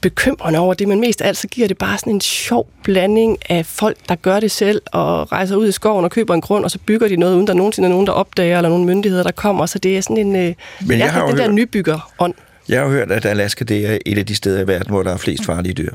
bekymrende 0.00 0.58
over 0.58 0.74
det, 0.74 0.88
men 0.88 1.00
mest 1.00 1.20
af 1.22 1.28
alt 1.28 1.36
så 1.36 1.48
giver 1.48 1.68
det 1.68 1.78
bare 1.78 1.98
sådan 1.98 2.12
en 2.12 2.20
sjov 2.20 2.68
blanding 2.84 3.38
af 3.48 3.66
folk, 3.66 3.96
der 4.08 4.14
gør 4.14 4.40
det 4.40 4.50
selv 4.50 4.82
og 4.92 5.32
rejser 5.32 5.56
ud 5.56 5.68
i 5.68 5.72
skoven 5.72 6.04
og 6.04 6.10
køber 6.10 6.34
en 6.34 6.40
grund, 6.40 6.64
og 6.64 6.70
så 6.70 6.78
bygger 6.86 7.08
de 7.08 7.16
noget, 7.16 7.34
uden 7.34 7.46
der 7.46 7.54
nogensinde 7.54 7.86
er 7.86 7.90
nogen, 7.90 8.06
der 8.06 8.12
opdager, 8.12 8.56
eller 8.56 8.68
nogen 8.68 8.84
myndigheder, 8.84 9.22
der 9.22 9.30
kommer. 9.32 9.66
Så 9.66 9.78
det 9.78 9.96
er 9.96 10.00
sådan 10.00 10.16
en... 10.16 10.36
Øh, 10.36 10.54
men 10.86 10.98
jeg 10.98 11.12
har 11.12 11.20
den 11.26 11.30
hørt, 11.30 11.46
der 11.46 11.52
nybygger-ånd. 11.52 12.34
Jeg 12.68 12.80
har 12.80 12.88
hørt, 12.88 13.10
at 13.12 13.24
Alaska 13.24 13.64
det 13.64 13.86
er 13.86 13.98
et 14.06 14.18
af 14.18 14.26
de 14.26 14.34
steder 14.34 14.60
i 14.60 14.66
verden, 14.66 14.90
hvor 14.90 15.02
der 15.02 15.12
er 15.12 15.16
flest 15.16 15.44
farlige 15.44 15.72
dyr. 15.74 15.92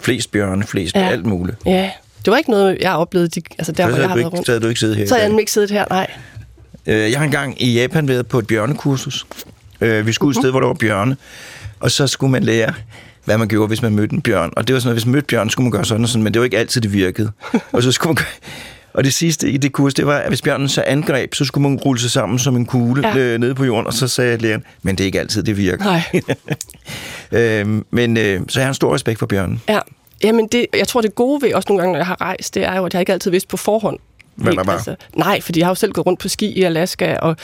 Flest 0.00 0.30
bjørne, 0.32 0.64
flest 0.64 0.96
ja. 0.96 1.08
alt 1.08 1.26
muligt. 1.26 1.56
Ja. 1.66 1.90
det 2.24 2.30
var 2.30 2.36
ikke 2.36 2.50
noget, 2.50 2.78
jeg 2.80 2.92
oplevede, 2.92 3.28
de, 3.28 3.42
altså 3.58 3.72
der, 3.72 3.86
hvor 3.88 3.96
jeg 3.98 4.08
har 4.08 4.16
været 4.16 4.32
rundt. 4.32 4.46
så 4.46 4.52
havde 4.52 4.62
du 4.62 4.68
ikke 4.68 4.80
siddet 4.80 4.96
her 4.96 5.06
Så 5.06 5.14
havde 5.14 5.30
jeg 5.30 5.40
ikke 5.40 5.52
siddet 5.52 5.70
her, 5.70 5.84
nej. 5.90 6.10
Øh, 6.86 7.10
Jeg 7.10 7.18
har 7.18 7.24
engang 7.24 7.62
i 7.62 7.74
Japan 7.80 8.08
været 8.08 8.26
på 8.26 8.38
et 8.38 8.46
bjørnekursus. 8.46 9.26
Øh, 9.80 10.06
Vi 10.06 10.12
skulle 10.12 10.30
et 10.30 10.36
sted, 10.36 10.50
hvor 10.50 10.60
der 10.60 10.66
var 10.66 10.74
bjørne. 10.74 11.16
Og 11.80 11.90
så 11.90 12.06
skulle 12.06 12.30
man 12.30 12.42
lære, 12.42 12.74
hvad 13.24 13.38
man 13.38 13.48
gjorde, 13.48 13.68
hvis 13.68 13.82
man 13.82 13.94
mødte 13.94 14.14
en 14.14 14.22
bjørn. 14.22 14.50
Og 14.56 14.68
det 14.68 14.74
var 14.74 14.80
sådan 14.80 14.86
noget, 14.88 14.96
hvis 14.96 15.06
man 15.06 15.12
mødte 15.12 15.26
bjørn, 15.26 15.50
skulle 15.50 15.64
man 15.64 15.70
gøre 15.72 15.84
sådan 15.84 16.02
og 16.02 16.08
sådan, 16.08 16.22
men 16.24 16.34
det 16.34 16.40
var 16.40 16.44
ikke 16.44 16.58
altid, 16.58 16.80
det 16.80 16.92
virkede. 16.92 17.30
Og 17.72 17.82
så 17.82 17.92
skulle 17.92 18.08
man 18.10 18.14
gøre... 18.14 18.26
Og 18.94 19.04
det 19.04 19.14
sidste 19.14 19.50
i 19.50 19.56
det 19.56 19.72
kurs, 19.72 19.94
det 19.94 20.06
var, 20.06 20.16
at 20.18 20.28
hvis 20.28 20.42
bjørnen 20.42 20.68
så 20.68 20.84
angreb, 20.86 21.34
så 21.34 21.44
skulle 21.44 21.68
man 21.68 21.78
rulle 21.78 22.00
sig 22.00 22.10
sammen 22.10 22.38
som 22.38 22.56
en 22.56 22.66
kugle 22.66 23.08
Ja. 23.08 23.16
øh, 23.18 23.38
nede 23.38 23.54
på 23.54 23.64
jorden. 23.64 23.86
Og 23.86 23.92
så 23.94 24.08
sagde 24.08 24.36
læreren, 24.36 24.64
men 24.82 24.96
det 24.96 25.04
er 25.04 25.06
ikke 25.06 25.20
altid, 25.20 25.42
det 25.42 25.56
virker. 25.56 25.84
Nej. 25.84 26.02
øh, 27.40 27.82
men 27.90 28.16
øh, 28.16 28.40
så 28.48 28.60
jeg 28.60 28.66
har 28.66 28.68
en 28.70 28.74
stor 28.74 28.94
respekt 28.94 29.18
for 29.18 29.26
bjørnen. 29.26 29.62
Ja. 29.68 29.78
Jamen, 30.24 30.48
det, 30.52 30.66
jeg 30.78 30.88
tror, 30.88 31.00
det 31.00 31.14
gode 31.14 31.42
ved 31.42 31.54
også 31.54 31.66
nogle 31.68 31.82
gange, 31.82 31.92
når 31.92 31.98
jeg 31.98 32.06
har 32.06 32.20
rejst, 32.20 32.54
det 32.54 32.64
er 32.64 32.76
jo, 32.76 32.84
at 32.84 32.94
jeg 32.94 33.00
ikke 33.00 33.12
altid 33.12 33.30
vidst 33.30 33.48
på 33.48 33.56
forhånd. 33.56 33.98
Hvad 34.36 34.52
helt, 34.52 34.58
der 34.58 34.64
var. 34.64 34.72
Altså, 34.72 34.96
nej, 35.16 35.40
fordi 35.40 35.58
jeg 35.58 35.66
har 35.66 35.70
jo 35.70 35.74
selv 35.74 35.92
gået 35.92 36.06
rundt 36.06 36.20
på 36.20 36.28
ski 36.28 36.46
i 36.46 36.62
Alaska 36.62 37.16
og 37.16 37.36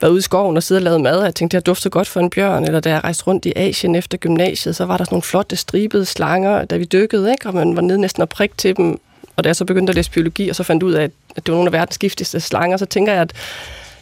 været 0.00 0.10
ude 0.10 0.18
i 0.18 0.22
skoven 0.22 0.56
og 0.56 0.62
siddet 0.62 0.80
og 0.80 0.84
lavet 0.84 1.00
mad, 1.00 1.18
og 1.18 1.24
jeg 1.24 1.34
tænkte, 1.34 1.56
det 1.56 1.62
har 1.62 1.70
duftet 1.70 1.92
godt 1.92 2.08
for 2.08 2.20
en 2.20 2.30
bjørn. 2.30 2.64
Eller 2.64 2.80
da 2.80 2.90
jeg 2.90 3.04
rejste 3.04 3.24
rundt 3.24 3.46
i 3.46 3.52
Asien 3.56 3.94
efter 3.94 4.18
gymnasiet, 4.18 4.76
så 4.76 4.84
var 4.84 4.96
der 4.96 5.04
sådan 5.04 5.14
nogle 5.14 5.22
flotte 5.22 5.56
stribede 5.56 6.04
slanger, 6.04 6.64
da 6.64 6.76
vi 6.76 6.84
dykkede, 6.84 7.30
ikke? 7.30 7.46
og 7.48 7.54
man 7.54 7.76
var 7.76 7.82
nede 7.82 7.98
næsten 7.98 8.22
og 8.22 8.28
prikke 8.28 8.56
til 8.56 8.76
dem. 8.76 9.00
Og 9.36 9.44
da 9.44 9.48
jeg 9.48 9.56
så 9.56 9.64
begyndte 9.64 9.90
at 9.90 9.94
læse 9.94 10.10
biologi, 10.10 10.48
og 10.48 10.56
så 10.56 10.62
fandt 10.62 10.82
ud 10.82 10.92
af, 10.92 11.04
at 11.04 11.46
det 11.46 11.48
var 11.48 11.54
nogle 11.54 11.68
af 11.68 11.72
verdens 11.72 11.98
giftigste 11.98 12.40
slanger, 12.40 12.76
så 12.76 12.86
tænker 12.86 13.12
jeg, 13.12 13.22
at 13.22 13.32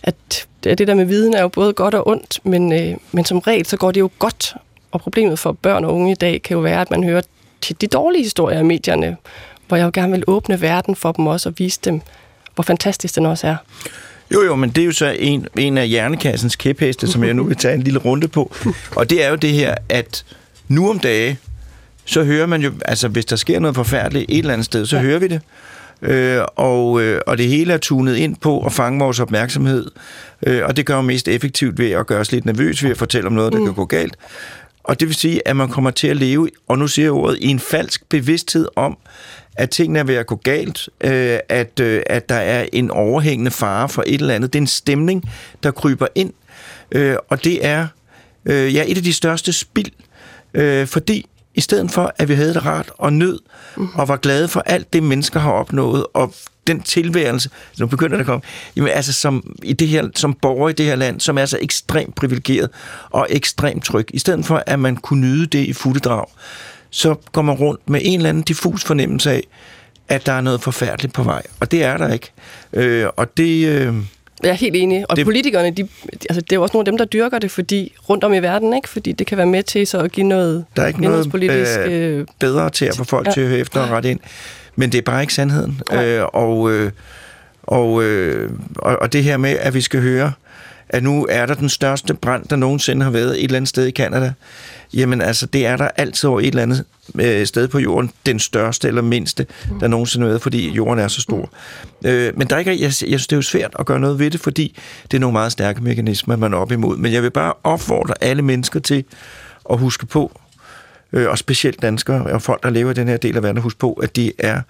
at 0.02 0.46
det 0.64 0.78
det 0.78 0.88
der 0.88 0.94
med 0.94 1.04
viden 1.04 1.34
er 1.34 1.42
jo 1.42 1.48
både 1.48 1.72
godt 1.72 1.94
og 1.94 2.08
ondt, 2.08 2.40
men, 2.42 2.72
øh, 2.72 2.96
men 3.12 3.24
som 3.24 3.38
regel 3.38 3.66
så 3.66 3.76
går 3.76 3.90
det 3.90 4.00
jo 4.00 4.10
godt. 4.18 4.54
Og 4.92 5.00
problemet 5.00 5.38
for 5.38 5.52
børn 5.52 5.84
og 5.84 5.94
unge 5.94 6.12
i 6.12 6.14
dag 6.14 6.42
kan 6.42 6.54
jo 6.54 6.60
være, 6.60 6.80
at 6.80 6.90
man 6.90 7.04
hører 7.04 7.22
tit 7.60 7.80
de 7.80 7.86
dårlige 7.86 8.22
historier 8.22 8.60
i 8.60 8.62
medierne, 8.62 9.16
hvor 9.68 9.76
jeg 9.76 9.84
jo 9.84 9.90
gerne 9.94 10.12
vil 10.12 10.24
åbne 10.26 10.60
verden 10.60 10.96
for 10.96 11.12
dem 11.12 11.26
også 11.26 11.48
og 11.48 11.54
vise 11.58 11.80
dem, 11.84 12.00
hvor 12.54 12.62
fantastisk 12.62 13.14
den 13.14 13.26
også 13.26 13.46
er. 13.46 13.56
Jo, 14.34 14.42
jo, 14.42 14.56
men 14.56 14.70
det 14.70 14.82
er 14.82 14.86
jo 14.86 14.92
så 14.92 15.16
en, 15.18 15.46
en 15.58 15.78
af 15.78 15.88
hjernekassens 15.88 16.56
kæpheste, 16.56 17.06
som 17.06 17.24
jeg 17.24 17.34
nu 17.34 17.44
vil 17.44 17.56
tage 17.56 17.74
en 17.74 17.82
lille 17.82 17.98
runde 17.98 18.28
på. 18.28 18.56
Og 18.96 19.10
det 19.10 19.24
er 19.24 19.30
jo 19.30 19.36
det 19.36 19.50
her, 19.50 19.74
at 19.88 20.24
nu 20.68 20.90
om 20.90 20.98
dage, 20.98 21.38
så 22.04 22.24
hører 22.24 22.46
man 22.46 22.62
jo, 22.62 22.72
altså 22.84 23.08
hvis 23.08 23.24
der 23.24 23.36
sker 23.36 23.60
noget 23.60 23.74
forfærdeligt 23.74 24.26
et 24.28 24.38
eller 24.38 24.52
andet 24.52 24.64
sted, 24.64 24.86
så 24.86 24.96
ja. 24.96 25.02
hører 25.02 25.18
vi 25.18 25.28
det. 25.28 25.40
Øh, 26.02 26.40
og, 26.56 27.02
øh, 27.02 27.20
og 27.26 27.38
det 27.38 27.48
hele 27.48 27.72
er 27.72 27.78
tunet 27.78 28.16
ind 28.16 28.36
på 28.36 28.60
at 28.60 28.72
fange 28.72 28.98
vores 28.98 29.20
opmærksomhed. 29.20 29.90
Øh, 30.46 30.62
og 30.64 30.76
det 30.76 30.86
gør 30.86 30.96
jo 30.96 31.02
mest 31.02 31.28
effektivt 31.28 31.78
ved 31.78 31.90
at 31.90 32.06
gøre 32.06 32.20
os 32.20 32.32
lidt 32.32 32.44
nervøs 32.44 32.84
ved 32.84 32.90
at 32.90 32.96
fortælle 32.96 33.26
om 33.26 33.32
noget, 33.32 33.52
der 33.52 33.58
mm. 33.58 33.64
kan 33.64 33.74
gå 33.74 33.84
galt. 33.84 34.16
Og 34.84 35.00
det 35.00 35.08
vil 35.08 35.14
sige, 35.14 35.48
at 35.48 35.56
man 35.56 35.68
kommer 35.68 35.90
til 35.90 36.08
at 36.08 36.16
leve, 36.16 36.48
og 36.68 36.78
nu 36.78 36.88
siger 36.88 37.06
jeg 37.06 37.12
ordet, 37.12 37.38
i 37.40 37.46
en 37.46 37.58
falsk 37.58 38.08
bevidsthed 38.08 38.68
om, 38.76 38.98
at 39.58 39.70
tingene 39.70 39.98
er 39.98 40.04
ved 40.04 40.14
at 40.14 40.26
gå 40.26 40.36
galt, 40.36 40.88
øh, 41.00 41.38
at, 41.48 41.80
øh, 41.80 42.02
at 42.06 42.28
der 42.28 42.34
er 42.34 42.66
en 42.72 42.90
overhængende 42.90 43.50
fare 43.50 43.88
for 43.88 44.04
et 44.06 44.20
eller 44.20 44.34
andet. 44.34 44.52
Det 44.52 44.58
er 44.58 44.62
en 44.62 44.66
stemning, 44.66 45.30
der 45.62 45.70
kryber 45.70 46.06
ind, 46.14 46.32
øh, 46.92 47.16
og 47.28 47.44
det 47.44 47.66
er 47.66 47.86
øh, 48.46 48.74
ja, 48.74 48.84
et 48.86 48.96
af 48.96 49.02
de 49.02 49.12
største 49.12 49.52
spild, 49.52 49.92
øh, 50.54 50.86
fordi 50.86 51.26
i 51.54 51.60
stedet 51.60 51.90
for, 51.90 52.14
at 52.16 52.28
vi 52.28 52.34
havde 52.34 52.54
det 52.54 52.66
rart 52.66 52.90
og 52.98 53.12
nød, 53.12 53.38
og 53.94 54.08
var 54.08 54.16
glade 54.16 54.48
for 54.48 54.60
alt 54.60 54.92
det, 54.92 55.02
mennesker 55.02 55.40
har 55.40 55.52
opnået, 55.52 56.06
og 56.14 56.34
den 56.66 56.80
tilværelse, 56.80 57.50
nu 57.78 57.86
begynder 57.86 58.16
det 58.16 58.20
at 58.20 58.26
komme, 58.26 58.42
jamen 58.76 58.90
altså 58.90 59.12
som, 59.12 59.56
i 59.62 59.72
det 59.72 59.88
her, 59.88 60.08
som 60.14 60.34
borger 60.34 60.68
i 60.68 60.72
det 60.72 60.86
her 60.86 60.96
land, 60.96 61.20
som 61.20 61.38
er 61.38 61.46
så 61.46 61.58
ekstremt 61.60 62.14
privilegeret 62.14 62.70
og 63.10 63.26
ekstremt 63.30 63.84
tryg, 63.84 64.06
i 64.14 64.18
stedet 64.18 64.46
for, 64.46 64.62
at 64.66 64.78
man 64.78 64.96
kunne 64.96 65.20
nyde 65.20 65.46
det 65.46 65.64
i 65.64 65.72
fulde 65.72 66.00
drag, 66.00 66.26
så 66.90 67.14
går 67.32 67.42
man 67.42 67.54
rundt 67.54 67.90
med 67.90 68.00
en 68.04 68.18
eller 68.18 68.28
anden 68.28 68.42
diffus 68.42 68.84
fornemmelse 68.84 69.30
af, 69.30 69.42
at 70.08 70.26
der 70.26 70.32
er 70.32 70.40
noget 70.40 70.62
forfærdeligt 70.62 71.14
på 71.14 71.22
vej. 71.22 71.42
Og 71.60 71.70
det 71.70 71.84
er 71.84 71.96
der 71.96 72.12
ikke. 72.12 72.30
Øh, 72.72 73.06
og 73.16 73.36
det... 73.36 73.66
Øh, 73.68 73.94
Jeg 74.42 74.48
er 74.50 74.52
helt 74.52 74.76
enig. 74.76 75.04
Og 75.10 75.16
Det- 75.16 75.24
politikerne, 75.24 75.70
de, 75.70 75.88
altså, 76.12 76.40
det 76.40 76.52
er 76.52 76.56
jo 76.56 76.62
også 76.62 76.72
nogle 76.72 76.82
af 76.82 76.92
dem, 76.92 76.98
der 76.98 77.04
dyrker 77.04 77.38
det, 77.38 77.50
fordi 77.50 77.92
rundt 78.08 78.24
om 78.24 78.32
i 78.34 78.38
verden, 78.38 78.74
ikke? 78.74 78.88
fordi 78.88 79.12
det 79.12 79.26
kan 79.26 79.38
være 79.38 79.46
med 79.46 79.62
til 79.62 79.86
så 79.86 79.98
at 79.98 80.12
give 80.12 80.26
noget 80.26 80.64
Der 80.76 80.82
er 80.82 80.86
ikke 80.86 81.00
noget, 81.02 81.34
øh, 81.86 82.18
Øh, 82.20 82.26
bedre 82.40 82.70
til 82.70 82.84
at 82.84 82.96
få 82.96 83.04
folk. 83.04 83.26
Ja. 83.26 83.32
til 83.32 83.40
at 83.40 83.48
høre 83.48 83.58
efter 83.58 83.80
og 83.80 83.90
rette 83.90 84.10
ind. 84.10 84.20
Men 84.76 84.92
det 84.92 84.98
er 84.98 85.02
bare 85.02 85.20
ikke 85.20 85.34
sandheden. 85.34 85.80
Nej. 85.92 86.06
Øh, 86.06 86.24
og, 86.32 86.72
øh, 86.72 86.90
og, 87.62 88.02
øh, 88.04 88.50
og, 88.76 88.96
og 89.02 89.12
det 89.12 89.24
her 89.24 89.36
med, 89.36 89.50
at 89.60 89.74
vi 89.74 89.80
skal 89.80 90.00
høre, 90.00 90.32
at 90.88 91.02
nu 91.02 91.26
er 91.30 91.46
der 91.46 91.54
den 91.54 91.68
største 91.68 92.14
brand, 92.14 92.44
der 92.48 92.56
nogensinde 92.56 93.04
har 93.04 93.10
været 93.10 93.38
et 93.38 93.44
eller 93.44 93.56
andet 93.56 93.68
sted 93.68 93.86
i 93.86 93.90
Kanada. 93.90 94.32
Jamen 94.94 95.20
altså, 95.20 95.46
det 95.46 95.66
er 95.66 95.76
der 95.76 95.88
altid 95.96 96.28
over 96.28 96.40
et 96.40 96.46
eller 96.46 96.62
andet 96.62 96.84
øh, 97.14 97.46
sted 97.46 97.68
på 97.68 97.78
jorden. 97.78 98.10
Den 98.26 98.38
største 98.38 98.88
eller 98.88 99.02
mindste, 99.02 99.46
der 99.80 99.88
nogensinde 99.88 100.24
har 100.24 100.28
været, 100.28 100.42
fordi 100.42 100.70
jorden 100.70 100.98
er 100.98 101.08
så 101.08 101.20
stor. 101.20 101.50
Øh, 102.04 102.38
men 102.38 102.46
der 102.46 102.54
er 102.54 102.58
ikke, 102.58 102.70
jeg, 102.70 102.80
jeg 102.80 102.92
synes, 102.92 103.26
det 103.26 103.32
er 103.32 103.38
jo 103.38 103.42
svært 103.42 103.76
at 103.78 103.86
gøre 103.86 104.00
noget 104.00 104.18
ved 104.18 104.30
det, 104.30 104.40
fordi 104.40 104.78
det 105.10 105.16
er 105.16 105.20
nogle 105.20 105.32
meget 105.32 105.52
stærke 105.52 105.82
mekanismer, 105.82 106.36
man 106.36 106.52
er 106.52 106.58
op 106.58 106.72
imod. 106.72 106.96
Men 106.96 107.12
jeg 107.12 107.22
vil 107.22 107.30
bare 107.30 107.52
opfordre 107.64 108.14
alle 108.20 108.42
mennesker 108.42 108.80
til 108.80 109.04
at 109.70 109.78
huske 109.78 110.06
på, 110.06 110.40
øh, 111.12 111.28
og 111.28 111.38
specielt 111.38 111.82
danskere 111.82 112.22
og 112.32 112.42
folk, 112.42 112.62
der 112.62 112.70
lever 112.70 112.90
i 112.90 112.94
den 112.94 113.08
her 113.08 113.16
del 113.16 113.36
af 113.36 113.42
verden, 113.42 113.62
husk 113.62 113.78
på, 113.78 113.92
at 113.92 114.16
de 114.16 114.32
er 114.38 114.60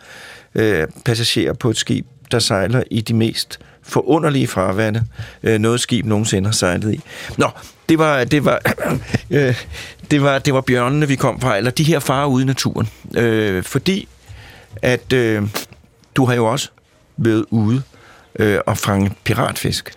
øh, 0.55 0.87
passagerer 1.05 1.53
på 1.53 1.71
et 1.71 1.77
skib, 1.77 2.07
der 2.31 2.39
sejler 2.39 2.83
i 2.91 3.01
de 3.01 3.15
mest 3.15 3.59
forunderlige 3.83 4.47
farvande, 4.47 5.05
øh, 5.43 5.59
noget 5.59 5.81
skib 5.81 6.07
nogensinde 6.07 6.47
har 6.49 6.53
sejlet 6.55 6.95
i. 6.95 7.01
Nå, 7.37 7.51
det 7.89 7.99
var, 7.99 8.25
det 8.25 8.45
var, 8.45 8.61
øh, 9.31 9.55
det 10.11 10.23
var, 10.23 10.39
det 10.39 10.55
var 10.55 10.61
bjørnene, 10.61 11.09
vi 11.09 11.17
kom 11.17 11.41
fra, 11.41 11.57
eller 11.57 11.71
de 11.71 11.85
her 11.85 11.99
farer 11.99 12.27
ude 12.27 12.43
i 12.43 12.47
naturen. 12.47 12.89
Øh, 13.17 13.63
fordi 13.63 14.09
at 14.83 15.13
øh, 15.13 15.43
du 16.17 16.25
har 16.25 16.35
jo 16.35 16.47
også 16.47 16.69
været 17.17 17.45
ude 17.51 17.83
øh, 18.39 18.59
og 18.67 18.79
fange 18.79 19.11
piratfisk. 19.25 19.93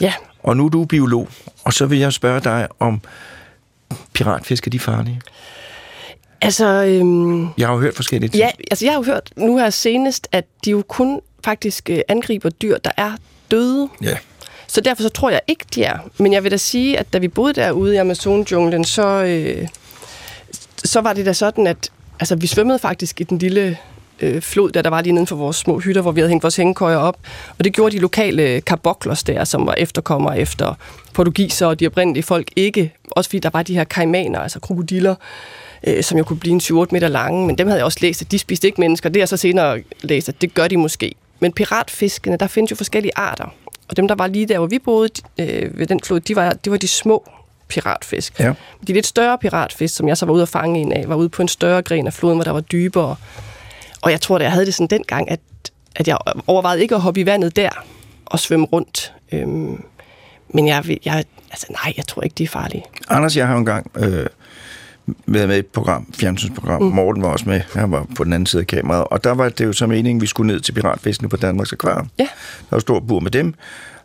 ja, 0.00 0.12
Og 0.42 0.56
nu 0.56 0.64
er 0.64 0.68
du 0.68 0.84
biolog, 0.84 1.28
og 1.64 1.72
så 1.72 1.86
vil 1.86 1.98
jeg 1.98 2.12
spørge 2.12 2.40
dig 2.40 2.68
om 2.80 3.00
piratfisk 4.12 4.66
er 4.66 4.70
de 4.70 4.78
farlige? 4.78 5.20
altså... 6.40 6.66
Øhm, 6.66 7.42
Jeg 7.58 7.66
har 7.66 7.74
jo 7.74 7.80
hørt 7.80 7.94
forskellige 7.96 8.30
ting. 8.30 8.38
Ja, 8.40 8.50
altså 8.70 8.84
jeg 8.84 8.92
har 8.92 8.98
jo 8.98 9.04
hørt 9.04 9.30
nu 9.36 9.56
her 9.58 9.70
senest, 9.70 10.28
at 10.32 10.44
de 10.64 10.70
jo 10.70 10.82
kun 10.88 11.20
faktisk 11.44 11.90
øh, 11.90 11.98
angriber 12.08 12.50
dyr, 12.50 12.78
der 12.78 12.90
er 12.96 13.12
døde. 13.50 13.88
ja. 14.02 14.16
Så 14.66 14.80
derfor 14.80 15.02
så 15.02 15.08
tror 15.08 15.30
jeg 15.30 15.40
ikke, 15.46 15.64
de 15.74 15.84
er. 15.84 15.98
Men 16.18 16.32
jeg 16.32 16.44
vil 16.44 16.50
da 16.50 16.56
sige, 16.56 16.98
at 16.98 17.12
da 17.12 17.18
vi 17.18 17.28
boede 17.28 17.52
derude 17.52 17.94
i 17.94 17.96
Amazon-junglen, 17.96 18.84
så, 18.84 19.06
øh, 19.24 19.68
så 20.84 21.00
var 21.00 21.12
det 21.12 21.26
da 21.26 21.32
sådan, 21.32 21.66
at 21.66 21.90
altså, 22.20 22.36
vi 22.36 22.46
svømmede 22.46 22.78
faktisk 22.78 23.20
i 23.20 23.24
den 23.24 23.38
lille 23.38 23.78
øh, 24.20 24.42
flod, 24.42 24.70
der 24.70 24.82
der 24.82 24.90
var 24.90 25.00
lige 25.00 25.12
neden 25.12 25.26
for 25.26 25.36
vores 25.36 25.56
små 25.56 25.78
hytter, 25.78 26.02
hvor 26.02 26.12
vi 26.12 26.20
havde 26.20 26.28
hængt 26.28 26.42
vores 26.42 26.56
hængekøjer 26.56 26.96
op. 26.96 27.16
Og 27.58 27.64
det 27.64 27.72
gjorde 27.72 27.96
de 27.96 28.00
lokale 28.00 28.60
kaboklos 28.60 29.22
der, 29.22 29.44
som 29.44 29.66
var 29.66 29.74
efterkommere 29.74 30.38
efter 30.38 30.74
portugiser 31.12 31.66
og 31.66 31.80
de 31.80 31.86
oprindelige 31.86 32.22
folk 32.22 32.50
ikke. 32.56 32.94
Også 33.10 33.30
fordi 33.30 33.38
der 33.38 33.50
var 33.52 33.62
de 33.62 33.74
her 33.74 33.84
kaimaner, 33.84 34.38
altså 34.38 34.60
krokodiller, 34.60 35.14
øh, 35.86 36.02
som 36.02 36.18
jo 36.18 36.24
kunne 36.24 36.38
blive 36.38 36.52
en 36.52 36.60
7-8 36.60 36.86
meter 36.90 37.08
lange. 37.08 37.46
Men 37.46 37.58
dem 37.58 37.66
havde 37.66 37.78
jeg 37.78 37.84
også 37.84 37.98
læst, 38.02 38.22
at 38.22 38.32
de 38.32 38.38
spiste 38.38 38.66
ikke 38.66 38.80
mennesker. 38.80 39.08
Det 39.08 39.16
har 39.16 39.20
jeg 39.20 39.28
så 39.28 39.36
senere 39.36 39.82
læst, 40.02 40.28
at 40.28 40.40
det 40.40 40.54
gør 40.54 40.68
de 40.68 40.76
måske. 40.76 41.14
Men 41.42 41.52
piratfiskene, 41.52 42.36
der 42.36 42.46
findes 42.46 42.70
jo 42.70 42.76
forskellige 42.76 43.12
arter. 43.16 43.54
Og 43.88 43.96
dem, 43.96 44.08
der 44.08 44.14
var 44.14 44.26
lige 44.26 44.46
der, 44.46 44.58
hvor 44.58 44.66
vi 44.66 44.78
boede 44.78 45.08
øh, 45.38 45.78
ved 45.78 45.86
den 45.86 46.00
flod, 46.00 46.20
de 46.20 46.36
var, 46.36 46.50
de 46.50 46.70
var 46.70 46.76
de 46.76 46.88
små 46.88 47.28
piratfisk. 47.68 48.40
Ja. 48.40 48.52
De 48.86 48.92
lidt 48.92 49.06
større 49.06 49.38
piratfisk, 49.38 49.96
som 49.96 50.08
jeg 50.08 50.16
så 50.16 50.26
var 50.26 50.32
ude 50.32 50.42
at 50.42 50.48
fange 50.48 50.80
en 50.80 50.92
af, 50.92 51.08
var 51.08 51.14
ude 51.14 51.28
på 51.28 51.42
en 51.42 51.48
større 51.48 51.82
gren 51.82 52.06
af 52.06 52.12
floden, 52.12 52.36
hvor 52.36 52.44
der 52.44 52.50
var 52.50 52.60
dybere. 52.60 53.16
Og 54.02 54.10
jeg 54.10 54.20
tror, 54.20 54.36
at 54.36 54.42
jeg 54.42 54.52
havde 54.52 54.66
det 54.66 54.74
sådan 54.74 54.86
dengang, 54.86 55.30
at, 55.30 55.40
at 55.96 56.08
jeg 56.08 56.18
overvejede 56.46 56.82
ikke 56.82 56.94
at 56.94 57.00
hoppe 57.00 57.20
i 57.20 57.26
vandet 57.26 57.56
der 57.56 57.70
og 58.26 58.38
svømme 58.38 58.66
rundt. 58.66 59.14
Øhm, 59.32 59.84
men 60.48 60.68
jeg, 60.68 60.98
jeg, 61.04 61.24
altså 61.50 61.66
nej, 61.70 61.92
jeg 61.96 62.06
tror 62.06 62.22
ikke, 62.22 62.34
de 62.34 62.44
er 62.44 62.48
farlige. 62.48 62.84
Anders, 63.08 63.36
jeg 63.36 63.46
har 63.46 63.56
engang 63.56 63.90
øh, 63.96 64.26
været 65.26 65.48
med 65.48 65.56
i 65.56 65.58
et 65.58 65.66
program, 65.66 66.06
fjernsynsprogram. 66.14 66.82
Mm. 66.82 66.88
Morten 66.88 67.22
var 67.22 67.28
også 67.28 67.48
med. 67.48 67.60
Han 67.74 67.90
var 67.92 68.06
på 68.16 68.24
den 68.24 68.32
anden 68.32 68.46
side 68.46 68.60
af 68.60 68.66
kameraet. 68.66 69.04
Og 69.10 69.24
der 69.24 69.30
var 69.34 69.48
det 69.48 69.64
jo 69.64 69.72
så 69.72 69.86
meningen, 69.86 70.16
at 70.20 70.22
vi 70.22 70.26
skulle 70.26 70.52
ned 70.52 70.60
til 70.60 70.72
piratfiskene 70.72 71.28
på 71.28 71.36
Danmarks 71.36 71.72
Akvarium. 71.72 72.08
Ja. 72.18 72.24
Der 72.70 72.76
var 72.76 72.78
stor 72.78 73.00
bur 73.00 73.20
med 73.20 73.30
dem. 73.30 73.54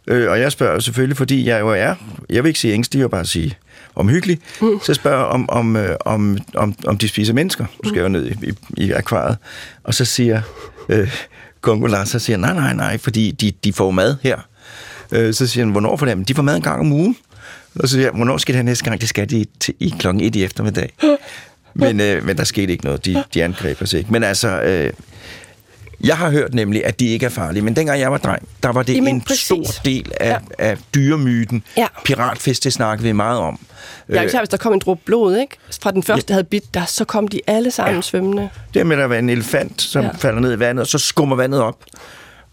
Øh, 0.08 0.32
og 0.32 0.40
jeg 0.40 0.52
spørger 0.52 0.80
selvfølgelig, 0.80 1.18
fordi 1.18 1.48
jeg 1.48 1.60
jo 1.60 1.70
er, 1.70 1.96
jeg 2.30 2.44
vil 2.44 2.48
ikke 2.48 2.60
sige 2.60 2.74
ængstelig, 2.74 3.00
jeg 3.00 3.06
vil 3.06 3.10
bare 3.12 3.26
sige 3.26 3.58
omhyggelig, 3.96 4.40
mm. 4.62 4.80
så 4.84 4.94
spørger 4.94 5.24
om, 5.24 5.50
om, 5.50 5.76
øh, 5.76 5.96
om, 6.06 6.38
om, 6.56 6.76
om 6.88 6.98
de 6.98 7.08
spiser 7.08 7.34
mennesker. 7.34 7.66
Du 7.84 7.90
skal 7.90 8.02
jo 8.02 8.08
ned 8.08 8.26
i, 8.28 8.34
i, 8.48 8.54
i 8.86 8.92
akvariet. 8.92 9.38
Og 9.84 9.94
så 9.94 10.06
siger 10.06 10.42
øh, 10.90 11.12
Kongo 11.62 11.88
Lars, 11.88 12.10
så 12.10 12.20
siger 12.20 12.38
nej, 12.38 12.54
nej, 12.54 12.74
nej, 12.74 12.98
fordi 12.98 13.32
de, 13.32 13.52
de 13.64 13.74
får 13.74 13.92
mad 13.92 14.16
her. 14.24 14.38
Øh, 15.12 15.34
så 15.34 15.48
siger 15.48 15.66
han, 15.66 15.72
hvornår 15.72 15.98
får 15.98 16.06
de? 16.06 16.16
"Men 16.16 16.24
De 16.26 16.34
får 16.36 16.44
mad 16.44 16.56
en 16.56 16.62
gang 16.62 16.80
om 16.80 16.92
ugen. 16.92 17.16
Og 17.80 17.88
så 17.88 17.94
siger 17.94 18.06
jeg, 18.06 18.12
hvornår 18.12 18.38
skal 18.38 18.54
det 18.54 18.58
have 18.58 18.66
næste 18.66 18.86
gang? 18.86 19.02
Det 19.02 19.10
skal 19.10 19.30
de 19.30 19.46
til, 19.60 19.74
i 19.80 19.94
klokken 20.00 20.24
1 20.24 20.36
i 20.36 20.44
eftermiddag. 20.44 20.94
Men, 21.74 22.00
øh, 22.00 22.26
men 22.26 22.38
der 22.38 22.44
skete 22.44 22.72
ikke 22.72 22.86
noget. 22.86 23.06
De, 23.06 23.24
de 23.34 23.44
angreb 23.44 23.82
os 23.82 23.94
ikke. 23.94 24.12
Men 24.12 24.24
altså, 24.24 24.62
øh, 24.62 24.94
Jeg 26.04 26.18
har 26.18 26.30
hørt 26.30 26.54
nemlig, 26.54 26.86
at 26.86 27.00
de 27.00 27.08
ikke 27.08 27.26
er 27.26 27.30
farlige, 27.30 27.64
men 27.64 27.76
dengang 27.76 28.00
jeg 28.00 28.12
var 28.12 28.18
dreng, 28.18 28.48
der 28.64 28.70
var 28.70 28.84
det 28.84 28.96
Jamen, 28.96 29.16
en 29.16 29.22
præcis. 29.22 29.44
stor 29.46 29.64
del 29.86 30.12
af, 30.20 30.30
ja. 30.30 30.38
af 30.60 30.78
dyremyten. 30.96 31.64
Ja. 31.78 31.88
Piratfisk, 32.06 32.64
det 32.64 32.74
snakkede 32.74 33.08
vi 33.08 33.12
meget 33.12 33.40
om. 33.40 33.60
Ja, 34.10 34.22
især 34.22 34.40
hvis 34.40 34.50
der 34.50 34.58
kom 34.58 34.74
en 34.74 34.80
dråbe 34.80 35.02
blod, 35.06 35.38
ikke? 35.38 35.56
Fra 35.82 35.92
den 35.92 36.04
første, 36.04 36.28
der 36.28 36.34
havde 36.34 36.44
bidt, 36.44 36.74
der, 36.74 36.86
så 36.86 37.06
kom 37.06 37.28
de 37.28 37.42
alle 37.48 37.72
sammen 37.72 37.96
ja. 37.96 38.02
svømmende. 38.02 38.50
Det 38.74 38.86
med, 38.88 38.96
at 38.96 39.02
der 39.02 39.08
var 39.08 39.16
en 39.16 39.30
elefant, 39.30 39.82
som 39.82 40.02
ja. 40.02 40.08
Ja. 40.08 40.14
falder 40.18 40.40
ned 40.40 40.54
i 40.54 40.60
vandet, 40.60 40.82
og 40.82 40.88
så 40.88 40.98
skummer 40.98 41.36
vandet 41.36 41.62
op, 41.62 41.84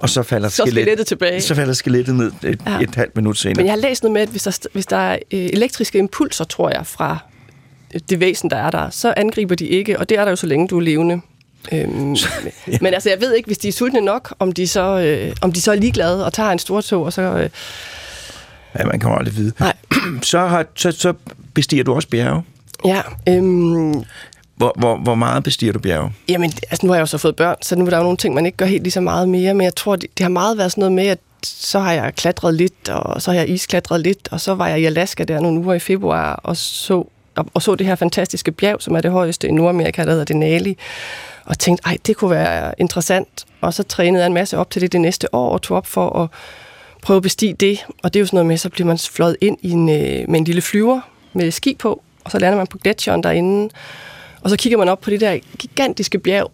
og 0.04 0.11
så 0.11 0.23
falder 0.23 0.49
Så 0.49 0.62
er 0.62 0.66
skelettet 0.66 1.06
tilbage. 1.06 1.40
Så 1.40 1.54
falder 1.54 1.75
skelettet 1.75 2.14
ned 2.14 2.32
et, 2.44 2.61
ja. 2.66 2.78
Et 2.80 2.94
halvt 2.94 3.16
minut 3.16 3.38
senere. 3.38 3.56
Men 3.56 3.66
jeg 3.66 3.73
har 3.73 3.80
læst 3.80 4.02
noget 4.02 4.12
med, 4.12 4.20
at 4.23 4.28
hvis 4.28 4.42
der, 4.42 4.58
hvis 4.73 4.87
der 4.87 4.96
er 4.96 5.12
øh, 5.30 5.40
elektriske 5.52 5.99
impulser, 5.99 6.44
tror 6.44 6.70
jeg, 6.70 6.87
fra 6.87 7.18
øh, 7.94 8.00
det 8.11 8.20
væsen, 8.20 8.50
der 8.50 8.56
er 8.56 8.70
der, 8.70 8.90
så 8.90 9.14
angriber 9.16 9.54
de 9.54 9.66
ikke, 9.66 9.99
og 9.99 10.08
det 10.08 10.18
er 10.18 10.25
der 10.25 10.30
jo 10.30 10.37
så 10.37 10.46
længe, 10.46 10.68
du 10.68 10.76
er 10.76 10.80
levende. 10.82 11.20
Øhm, 11.73 12.14
ja. 12.68 12.78
Men 12.80 12.94
altså, 12.94 13.08
jeg 13.11 13.20
ved 13.20 13.34
ikke, 13.34 13.46
hvis 13.46 13.58
de 13.58 13.68
er 13.68 13.73
sultne 13.73 14.00
nok, 14.00 14.34
om 14.38 14.52
de 14.52 14.66
så, 14.68 15.00
øh, 15.00 15.37
om 15.40 15.52
de 15.52 15.61
så 15.61 15.70
er 15.73 15.76
ligeglade 15.76 16.25
og 16.26 16.32
tager 16.32 16.50
en 16.50 16.58
stor 16.58 16.80
tog, 16.80 17.04
og 17.04 17.12
så... 17.12 17.23
Øh, 17.23 17.50
Ja, 18.78 18.84
man 18.84 19.00
kan 19.00 19.11
aldrig 19.11 19.37
vide. 19.37 19.52
nej, 19.61 19.73
Så, 20.23 20.38
har, 20.38 20.66
så, 20.75 20.92
så 20.92 21.14
bestiger 21.54 21.84
du 21.84 21.94
også 21.94 22.08
bjerge. 22.08 22.42
ja, 22.84 23.00
øhm, 23.28 23.94
hvor, 24.56 24.73
hvor, 24.78 24.96
hvor 24.96 25.14
meget 25.14 25.42
bestiger 25.42 25.73
du 25.73 25.78
bjerge? 25.78 26.12
Jamen, 26.28 26.52
altså 26.70 26.87
nu 26.87 26.92
har 26.92 26.96
jeg 26.96 27.00
jo 27.00 27.06
så 27.06 27.18
fået 27.18 27.37
børn, 27.37 27.56
så 27.62 27.76
nu 27.76 27.87
er 27.87 27.90
der 27.90 27.96
jo 27.96 28.02
nogle 28.02 28.16
ting, 28.16 28.34
man 28.34 28.46
ikke 28.46 28.56
gør 28.56 28.66
helt 28.66 28.82
lige 28.82 28.92
så 28.92 29.00
meget 29.00 29.28
mere, 29.28 29.54
men 29.54 29.64
jeg 29.64 29.75
tror, 29.75 29.96
det, 29.96 30.18
det 30.18 30.25
har 30.25 30.30
meget 30.30 30.58
været 30.58 30.70
sådan 30.73 30.80
noget 30.80 30.92
med, 30.92 31.06
at 31.06 31.18
så 31.42 31.78
har 31.78 31.92
jeg 31.92 32.12
klatret 32.14 32.54
lidt, 32.54 32.88
og 32.88 33.23
så 33.23 33.30
har 33.30 33.38
jeg 33.38 33.49
isklatret 33.49 34.00
lidt, 34.00 34.28
og 34.30 34.40
så 34.40 34.54
var 34.54 34.68
jeg 34.68 34.80
i 34.80 34.84
Alaska 34.84 35.25
der 35.25 35.40
nogle 35.40 35.61
uger 35.61 35.75
i 35.75 35.78
februar, 35.78 36.40
og 36.42 36.56
så, 36.56 37.04
og, 37.37 37.46
og 37.54 37.62
så 37.62 37.75
det 37.75 37.87
her 37.87 37.94
fantastiske 37.94 38.52
bjerg, 38.52 38.82
som 38.82 38.94
er 38.94 39.00
det 39.00 39.11
højeste 39.11 39.49
i 39.49 39.50
Nordamerika, 39.50 40.04
der 40.04 40.11
hedder 40.11 40.25
Denali, 40.25 40.78
og 41.44 41.58
tænkte, 41.58 41.82
ej, 41.87 41.99
det 42.06 42.16
kunne 42.16 42.30
være 42.30 42.75
interessant, 42.78 43.44
og 43.61 43.75
så 43.75 43.82
trænede 43.82 44.23
jeg 44.23 44.26
en 44.26 44.34
masse 44.34 44.58
op 44.58 44.70
til 44.70 44.82
det 44.82 44.92
det 44.92 45.00
næste 45.00 45.34
år, 45.34 45.50
og 45.50 45.62
tog 45.62 45.76
op 45.76 45.87
for 45.87 46.23
at 46.23 46.28
prøve 47.02 47.16
at 47.16 47.23
bestige 47.23 47.54
det, 47.54 47.87
og 48.02 48.14
det 48.14 48.18
er 48.18 48.20
jo 48.20 48.26
sådan 48.26 48.37
noget 48.37 48.46
med, 48.46 48.56
så 48.56 48.68
bliver 48.68 48.87
man 48.87 48.99
fløjet 48.99 49.37
ind 49.40 49.58
i 49.62 49.70
en, 49.70 49.88
øh, 49.88 50.28
med 50.28 50.38
en 50.38 50.44
lille 50.44 50.62
flyver 50.62 51.00
med 51.32 51.50
ski 51.50 51.76
på, 51.78 52.02
og 52.25 52.30
så 52.30 52.38
lander 52.38 52.58
man 52.58 52.66
på 52.66 52.78
gletsjeren 52.78 53.23
derinde, 53.23 53.70
og 54.45 54.51
så 54.51 54.57
kigger 54.57 54.79
man 54.79 54.89
op 54.89 55.01
på 55.01 55.11
det 55.11 55.21
der 55.21 55.39
gigantiske 55.59 56.19
bjerg, 56.19 56.51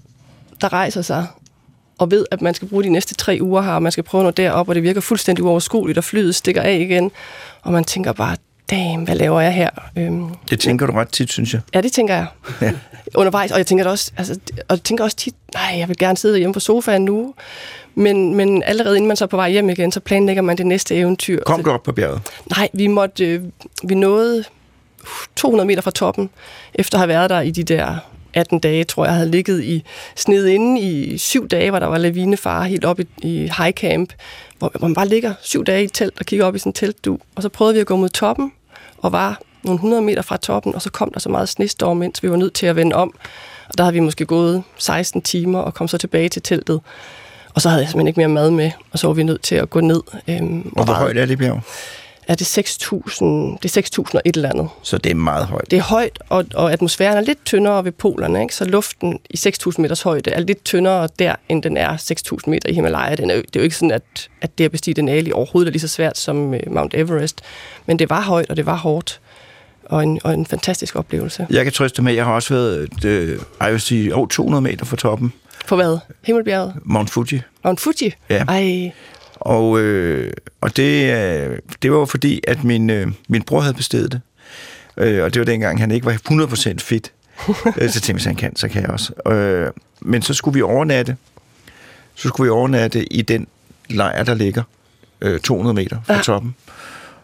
der 0.60 0.72
rejser 0.72 1.02
sig, 1.02 1.26
og 1.98 2.10
ved, 2.10 2.26
at 2.30 2.42
man 2.42 2.54
skal 2.54 2.68
bruge 2.68 2.84
de 2.84 2.88
næste 2.88 3.14
tre 3.14 3.38
uger 3.40 3.62
her, 3.62 3.72
og 3.72 3.82
man 3.82 3.92
skal 3.92 4.04
prøve 4.04 4.22
noget 4.22 4.36
derop, 4.36 4.68
og 4.68 4.74
det 4.74 4.82
virker 4.82 5.00
fuldstændig 5.00 5.44
uoverskueligt, 5.44 5.98
og 5.98 6.04
flyet 6.04 6.34
stikker 6.34 6.62
af 6.62 6.78
igen, 6.80 7.10
og 7.62 7.72
man 7.72 7.84
tænker 7.84 8.12
bare, 8.12 8.36
damn, 8.70 9.04
hvad 9.04 9.14
laver 9.14 9.40
jeg 9.40 9.54
her? 9.54 9.70
Øhm, 9.96 10.26
Det 10.50 10.60
tænker 10.60 10.86
du 10.86 10.92
ret 10.92 11.08
tit, 11.08 11.32
synes 11.32 11.52
jeg. 11.52 11.60
Ja, 11.74 11.80
det 11.80 11.92
tænker 11.92 12.14
jeg. 12.14 12.26
Ja. 12.62 12.72
Undervejs, 13.14 13.50
og 13.50 13.58
jeg 13.58 13.66
tænker 13.66 13.88
også, 13.88 14.12
altså, 14.16 14.38
og 14.56 14.76
jeg 14.76 14.82
tænker 14.82 15.04
også 15.04 15.16
tit, 15.16 15.34
nej, 15.54 15.78
jeg 15.78 15.88
vil 15.88 15.96
gerne 15.96 16.16
sidde 16.18 16.38
hjemme 16.38 16.54
på 16.54 16.60
sofaen 16.60 17.04
nu, 17.04 17.34
men, 17.94 18.34
men 18.34 18.62
allerede 18.62 18.96
inden 18.96 19.08
man 19.08 19.16
så 19.16 19.24
er 19.24 19.28
på 19.28 19.36
vej 19.36 19.50
hjem 19.50 19.68
igen, 19.70 19.92
så 19.92 20.00
planlægger 20.00 20.42
man 20.42 20.58
det 20.58 20.66
næste 20.66 20.94
eventyr. 20.96 21.42
Kom 21.46 21.64
du 21.64 21.70
op 21.70 21.82
på 21.82 21.92
bjerget? 21.92 22.20
Nej, 22.56 22.68
vi 22.72 22.86
måtte, 22.86 23.24
øh, 23.26 23.42
vi 23.84 23.94
nåede 23.94 24.44
200 25.36 25.66
meter 25.66 25.82
fra 25.82 25.90
toppen, 25.90 26.30
efter 26.74 26.96
at 26.96 27.00
have 27.00 27.08
været 27.08 27.30
der 27.30 27.40
i 27.40 27.50
de 27.50 27.62
der 27.64 27.96
18 28.34 28.58
dage, 28.58 28.84
tror 28.84 29.04
jeg, 29.04 29.14
havde 29.14 29.30
ligget 29.30 29.64
i 29.64 29.84
sned 30.16 30.46
inde 30.46 30.80
i 30.80 31.18
syv 31.18 31.48
dage, 31.48 31.70
hvor 31.70 31.78
der 31.78 31.86
var 31.86 31.98
lavinefare 31.98 32.68
helt 32.68 32.84
op 32.84 33.00
i, 33.00 33.06
i 33.22 33.50
high 33.58 33.72
camp, 33.72 34.12
hvor, 34.58 34.72
hvor 34.78 34.88
man 34.88 34.94
bare 34.94 35.08
ligger 35.08 35.34
syv 35.42 35.64
dage 35.64 35.80
i 35.82 35.84
et 35.84 35.92
telt 35.92 36.14
og 36.20 36.26
kigger 36.26 36.46
op 36.46 36.56
i 36.56 36.58
sådan 36.58 36.70
en 36.70 36.74
teltdu. 36.74 37.18
Og 37.34 37.42
så 37.42 37.48
prøvede 37.48 37.74
vi 37.74 37.80
at 37.80 37.86
gå 37.86 37.96
mod 37.96 38.08
toppen, 38.08 38.52
og 38.98 39.12
var 39.12 39.40
nogle 39.62 39.76
100 39.76 40.02
meter 40.02 40.22
fra 40.22 40.36
toppen, 40.36 40.74
og 40.74 40.82
så 40.82 40.90
kom 40.90 41.10
der 41.12 41.20
så 41.20 41.28
meget 41.28 41.48
snestorm, 41.48 41.96
mens 41.96 42.22
vi 42.22 42.30
var 42.30 42.36
nødt 42.36 42.54
til 42.54 42.66
at 42.66 42.76
vende 42.76 42.96
om. 42.96 43.14
Og 43.68 43.78
der 43.78 43.84
havde 43.84 43.94
vi 43.94 44.00
måske 44.00 44.26
gået 44.26 44.62
16 44.78 45.22
timer 45.22 45.58
og 45.58 45.74
kom 45.74 45.88
så 45.88 45.98
tilbage 45.98 46.28
til 46.28 46.42
teltet. 46.42 46.80
Og 47.54 47.60
så 47.60 47.68
havde 47.68 47.82
jeg 47.82 47.88
simpelthen 47.88 48.08
ikke 48.08 48.20
mere 48.20 48.28
mad 48.28 48.50
med, 48.50 48.70
og 48.92 48.98
så 48.98 49.06
var 49.06 49.14
vi 49.14 49.22
nødt 49.22 49.42
til 49.42 49.54
at 49.54 49.70
gå 49.70 49.80
ned. 49.80 50.02
Øhm, 50.28 50.72
Og 50.76 50.84
hvor 50.84 50.94
højt 50.94 51.18
er 51.18 51.26
det 51.26 51.38
bjerg? 51.38 51.60
Er 52.30 52.34
det 52.34 52.58
6.000, 52.58 53.24
det 53.62 53.76
er 53.76 53.82
6.000 54.02 54.14
og 54.14 54.22
et 54.24 54.36
eller 54.36 54.50
andet. 54.50 54.68
Så 54.82 54.98
det 54.98 55.10
er 55.10 55.14
meget 55.14 55.46
højt. 55.46 55.70
Det 55.70 55.76
er 55.76 55.82
højt, 55.82 56.18
og, 56.28 56.44
og 56.54 56.72
atmosfæren 56.72 57.16
er 57.16 57.20
lidt 57.20 57.44
tyndere 57.44 57.84
ved 57.84 57.92
polerne, 57.92 58.42
ikke? 58.42 58.54
så 58.54 58.64
luften 58.64 59.18
i 59.30 59.36
6.000 59.36 59.72
meters 59.78 60.02
højde 60.02 60.30
er 60.30 60.40
lidt 60.40 60.64
tyndere 60.64 61.08
der, 61.18 61.34
end 61.48 61.62
den 61.62 61.76
er 61.76 61.96
6.000 61.96 62.38
meter 62.46 62.68
i 62.68 62.72
Himalaya. 62.72 63.14
Den 63.14 63.30
er, 63.30 63.34
det 63.34 63.56
er 63.56 63.60
jo 63.60 63.62
ikke 63.62 63.76
sådan, 63.76 63.90
at, 63.90 64.28
at 64.40 64.58
det 64.58 64.64
at 64.64 64.70
bestige 64.70 64.94
Denali 64.94 65.32
overhovedet 65.32 65.68
er 65.68 65.72
lige 65.72 65.80
så 65.80 65.88
svært 65.88 66.18
som 66.18 66.54
øh, 66.54 66.60
Mount 66.66 66.94
Everest, 66.94 67.40
men 67.86 67.98
det 67.98 68.10
var 68.10 68.20
højt, 68.20 68.50
og 68.50 68.56
det 68.56 68.66
var 68.66 68.76
hårdt, 68.76 69.20
og 69.84 70.02
en, 70.02 70.20
og 70.24 70.34
en 70.34 70.46
fantastisk 70.46 70.96
oplevelse. 70.96 71.46
Jeg 71.50 71.64
kan 71.64 71.72
trøste 71.72 72.02
med, 72.02 72.12
at 72.12 72.16
jeg 72.16 72.24
har 72.24 72.32
også 72.32 72.54
været, 72.54 73.04
øh, 73.04 73.38
jeg 73.60 73.72
vil 73.72 73.80
sige, 73.80 74.14
over 74.14 74.26
200 74.26 74.62
meter 74.62 74.84
fra 74.84 74.96
toppen. 74.96 75.32
På 75.68 75.76
hvad? 75.76 75.98
Himmelbjerget? 76.22 76.74
Mount 76.84 77.10
Fuji. 77.10 77.40
Mount 77.64 77.80
Fuji? 77.80 78.12
Ja. 78.30 78.44
Ej, 78.48 78.92
Og, 79.40 79.80
øh, 79.80 80.32
og 80.60 80.76
det, 80.76 81.14
øh, 81.14 81.58
det 81.82 81.92
var 81.92 81.98
jo 81.98 82.04
fordi, 82.04 82.40
at 82.48 82.64
min, 82.64 82.90
øh, 82.90 83.06
min 83.28 83.42
bror 83.42 83.60
havde 83.60 83.74
bestedet 83.74 84.12
det. 84.12 84.20
Øh, 84.96 85.24
og 85.24 85.34
det 85.34 85.40
var 85.40 85.46
dengang, 85.46 85.80
han 85.80 85.90
ikke 85.90 86.06
var 86.06 86.12
100% 86.12 86.78
fit. 86.80 87.12
Øh, 87.48 87.90
så 87.90 88.00
tænkte 88.00 88.08
jeg, 88.08 88.14
hvis 88.14 88.24
han 88.24 88.36
kan, 88.36 88.56
så 88.56 88.68
kan 88.68 88.82
jeg 88.82 88.90
også. 88.90 89.12
Øh, 89.32 89.70
men 90.00 90.22
så 90.22 90.34
skulle 90.34 90.54
vi 90.54 90.62
overnatte. 90.62 91.16
Så 92.14 92.28
skulle 92.28 92.44
vi 92.46 92.50
overnatte 92.50 93.12
i 93.12 93.22
den 93.22 93.46
lejr, 93.88 94.22
der 94.24 94.34
ligger 94.34 94.62
øh, 95.20 95.40
200 95.40 95.74
meter 95.74 95.98
fra 96.06 96.14
Ja. 96.14 96.20
toppen. 96.22 96.54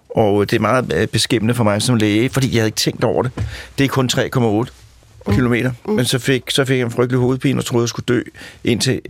Og 0.08 0.50
det 0.50 0.56
er 0.56 0.60
meget 0.60 0.92
øh, 0.96 1.06
beskæmmende 1.08 1.54
for 1.54 1.64
mig 1.64 1.82
som 1.82 1.96
læge, 1.96 2.28
fordi 2.28 2.46
jeg 2.52 2.60
havde 2.60 2.68
ikke 2.68 2.76
tænkt 2.76 3.04
over 3.04 3.22
det. 3.22 3.32
Det 3.78 3.84
er 3.84 3.88
kun 3.88 4.10
3,8 4.12 5.32
kilometer. 5.34 5.72
Men 5.88 6.04
så 6.04 6.18
fik, 6.18 6.50
så 6.50 6.64
fik 6.64 6.78
jeg 6.78 6.84
en 6.84 6.90
frygtelig 6.90 7.20
hovedpine 7.20 7.60
og 7.60 7.64
troede, 7.64 7.82
jeg 7.82 7.88
skulle 7.88 8.04
dø 8.08 8.22
indtil 8.64 9.00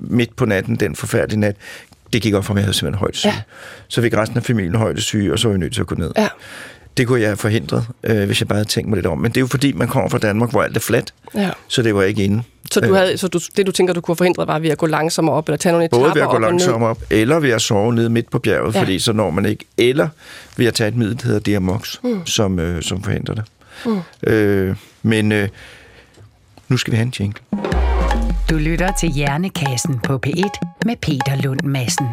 midt 0.00 0.36
på 0.36 0.44
natten, 0.44 0.76
den 0.76 0.96
forfærdelige 0.96 1.40
nat. 1.40 1.56
Det 2.12 2.22
gik 2.22 2.34
op 2.34 2.44
for 2.44 2.54
mig, 2.54 2.60
at 2.60 2.62
jeg 2.62 2.66
havde 2.66 2.76
simpelthen 2.76 2.98
højdesyge. 3.00 3.30
Ja. 3.30 3.36
Ja. 3.36 3.42
Så 3.88 4.02
fik 4.02 4.16
resten 4.16 4.36
af 4.38 4.44
familien 4.44 4.74
højdesyge, 4.74 5.32
og 5.32 5.38
så 5.38 5.48
var 5.48 5.52
jeg 5.52 5.58
nødt 5.58 5.74
til 5.74 5.80
at 5.80 5.86
gå 5.86 5.94
ned. 5.94 6.12
ja, 6.16 6.28
Det 6.96 7.06
kunne 7.06 7.20
jeg 7.20 7.28
have 7.28 7.36
forhindret, 7.36 7.86
øh, 8.04 8.26
hvis 8.26 8.40
jeg 8.40 8.48
bare 8.48 8.56
havde 8.56 8.68
tænkt 8.68 8.88
mig 8.88 8.96
lidt 8.96 9.06
om. 9.06 9.18
Men 9.18 9.30
det 9.30 9.36
er 9.36 9.40
jo 9.40 9.46
fordi, 9.46 9.72
man 9.72 9.88
kommer 9.88 10.10
fra 10.10 10.18
Danmark, 10.18 10.50
hvor 10.50 10.62
alt 10.62 10.76
er 10.76 10.80
fladt, 10.80 11.14
ja. 11.34 11.50
så 11.68 11.82
det 11.82 11.94
var 11.94 12.02
ikke 12.02 12.24
inde. 12.24 12.42
Så, 12.72 12.80
du 12.80 12.94
havde, 12.94 13.18
så 13.18 13.28
du, 13.28 13.40
det, 13.56 13.66
du 13.66 13.72
tænker, 13.72 13.94
du 13.94 14.00
kunne 14.00 14.12
have 14.12 14.16
forhindret, 14.16 14.48
var 14.48 14.58
ved 14.58 14.70
at 14.70 14.78
gå 14.78 14.86
langsommere 14.86 15.34
op, 15.36 15.48
eller 15.48 15.56
tage 15.56 15.72
nogle 15.72 15.84
etaper 15.84 15.98
Både 16.02 16.14
ved 16.14 16.22
at 16.22 16.28
gå 16.28 16.34
op 16.34 16.40
langsomt 16.40 16.84
op, 16.84 17.02
eller 17.10 17.38
ved 17.40 17.50
at 17.50 17.62
sove 17.62 17.94
nede 17.94 18.10
midt 18.10 18.30
på 18.30 18.38
bjerget. 18.38 18.74
Ja. 18.74 18.80
fordi 18.80 18.98
så 18.98 19.12
når 19.12 19.30
man 19.30 19.46
ikke. 19.46 19.64
Eller 19.78 20.08
ved 20.56 20.66
at 20.66 20.74
tage 20.74 20.88
et 20.88 20.96
middel, 20.96 21.16
der 21.20 21.26
hedder 21.26 21.40
Diamox, 21.40 21.96
mm. 22.02 22.26
som, 22.26 22.58
øh, 22.58 22.82
som 22.82 23.02
forhindrer 23.02 23.34
det. 23.34 23.44
Mm. 23.86 24.00
Øh, 24.32 24.76
men 25.02 25.32
øh, 25.32 25.48
nu 26.68 26.76
skal 26.76 26.90
vi 26.90 26.96
have 26.96 27.06
en 27.06 27.14
jingle. 27.20 27.79
Du 28.50 28.58
lytter 28.58 28.92
til 28.92 29.08
Hjernekassen 29.08 29.98
på 29.98 30.20
P1 30.26 30.76
med 30.86 30.96
Peter 30.96 31.42
Lund 31.42 31.60
Madsen. 31.64 32.06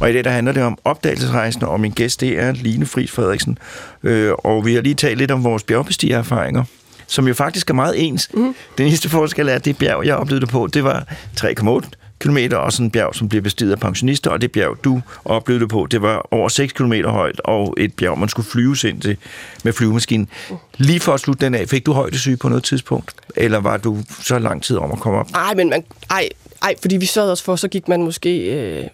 Og 0.00 0.10
i 0.10 0.12
dag 0.12 0.24
der 0.24 0.30
handler 0.30 0.52
det 0.52 0.62
om 0.62 0.78
opdagelsesrejsen, 0.84 1.62
og 1.62 1.80
min 1.80 1.90
gæst 1.90 2.20
det 2.20 2.38
er 2.38 2.52
Line 2.52 2.86
Friis 2.86 3.10
Frederiksen. 3.10 3.58
Øh, 4.02 4.32
og 4.38 4.66
vi 4.66 4.74
har 4.74 4.82
lige 4.82 4.94
talt 4.94 5.18
lidt 5.18 5.30
om 5.30 5.44
vores 5.44 5.62
bjergbestigererfaringer, 5.62 6.64
som 7.06 7.28
jo 7.28 7.34
faktisk 7.34 7.70
er 7.70 7.74
meget 7.74 8.06
ens. 8.06 8.30
Mm. 8.34 8.54
Den 8.78 8.86
eneste 8.86 9.08
forskel 9.08 9.48
er, 9.48 9.54
at 9.54 9.64
det 9.64 9.78
bjerg, 9.78 10.06
jeg 10.06 10.16
oplevede 10.16 10.40
det 10.40 10.48
på, 10.48 10.66
det 10.66 10.84
var 10.84 11.06
3,8 11.40 12.01
km, 12.22 12.56
og 12.56 12.72
sådan 12.72 12.86
et 12.86 12.92
bjerg, 12.92 13.14
som 13.14 13.28
bliver 13.28 13.42
bestiget 13.42 13.72
af 13.72 13.80
pensionister, 13.80 14.30
og 14.30 14.40
det 14.40 14.52
bjerg, 14.52 14.76
du 14.84 15.00
oplevede 15.24 15.60
det 15.60 15.68
på, 15.68 15.86
det 15.90 16.02
var 16.02 16.28
over 16.30 16.48
6 16.48 16.72
km 16.72 16.92
højt, 17.04 17.40
og 17.44 17.74
et 17.78 17.94
bjerg, 17.94 18.18
man 18.18 18.28
skulle 18.28 18.48
flyves 18.48 18.84
ind 18.84 19.00
til 19.00 19.16
med 19.64 19.72
flyvemaskinen. 19.72 20.28
Lige 20.76 21.00
for 21.00 21.14
at 21.14 21.20
slutte 21.20 21.44
den 21.44 21.54
af, 21.54 21.68
fik 21.68 21.86
du 21.86 21.92
højdesyge 21.92 22.36
på 22.36 22.48
noget 22.48 22.64
tidspunkt? 22.64 23.14
Eller 23.36 23.58
var 23.58 23.76
du 23.76 23.98
så 24.22 24.38
lang 24.38 24.62
tid 24.62 24.76
om 24.76 24.92
at 24.92 24.98
komme 25.00 25.18
op? 25.18 25.30
Nej, 25.32 25.54
men 25.54 25.70
man, 25.70 25.84
ej, 26.10 26.28
ej, 26.62 26.74
fordi 26.82 26.96
vi 26.96 27.06
sørgede 27.06 27.32
os 27.32 27.42
for, 27.42 27.56
så 27.56 27.68
gik 27.68 27.88
man 27.88 28.02
måske 28.02 28.38
øh, 28.38 28.84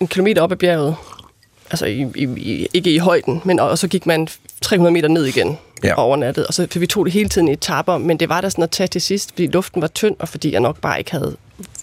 en 0.00 0.06
kilometer 0.06 0.42
op 0.42 0.52
ad 0.52 0.56
bjerget. 0.56 0.96
Altså 1.70 1.86
i, 1.86 2.06
i, 2.14 2.24
i, 2.36 2.66
ikke 2.74 2.94
i 2.94 2.98
højden, 2.98 3.40
men 3.44 3.58
og, 3.60 3.68
og 3.68 3.78
så 3.78 3.88
gik 3.88 4.06
man 4.06 4.28
300 4.60 4.92
meter 4.92 5.08
ned 5.08 5.24
igen 5.24 5.58
Ja. 5.84 5.94
og 5.94 6.04
overnattet. 6.04 6.46
Og 6.46 6.54
så, 6.54 6.66
for 6.70 6.78
vi 6.78 6.86
tog 6.86 7.04
det 7.04 7.12
hele 7.12 7.28
tiden 7.28 7.48
i 7.48 7.52
etapper, 7.52 7.98
men 7.98 8.20
det 8.20 8.28
var 8.28 8.40
der 8.40 8.48
sådan 8.48 8.64
at 8.64 8.70
tage 8.70 8.86
til 8.86 9.00
sidst, 9.00 9.30
fordi 9.30 9.46
luften 9.46 9.82
var 9.82 9.88
tynd, 9.88 10.16
og 10.18 10.28
fordi 10.28 10.52
jeg 10.52 10.60
nok 10.60 10.80
bare 10.80 10.98
ikke 10.98 11.10
havde 11.10 11.36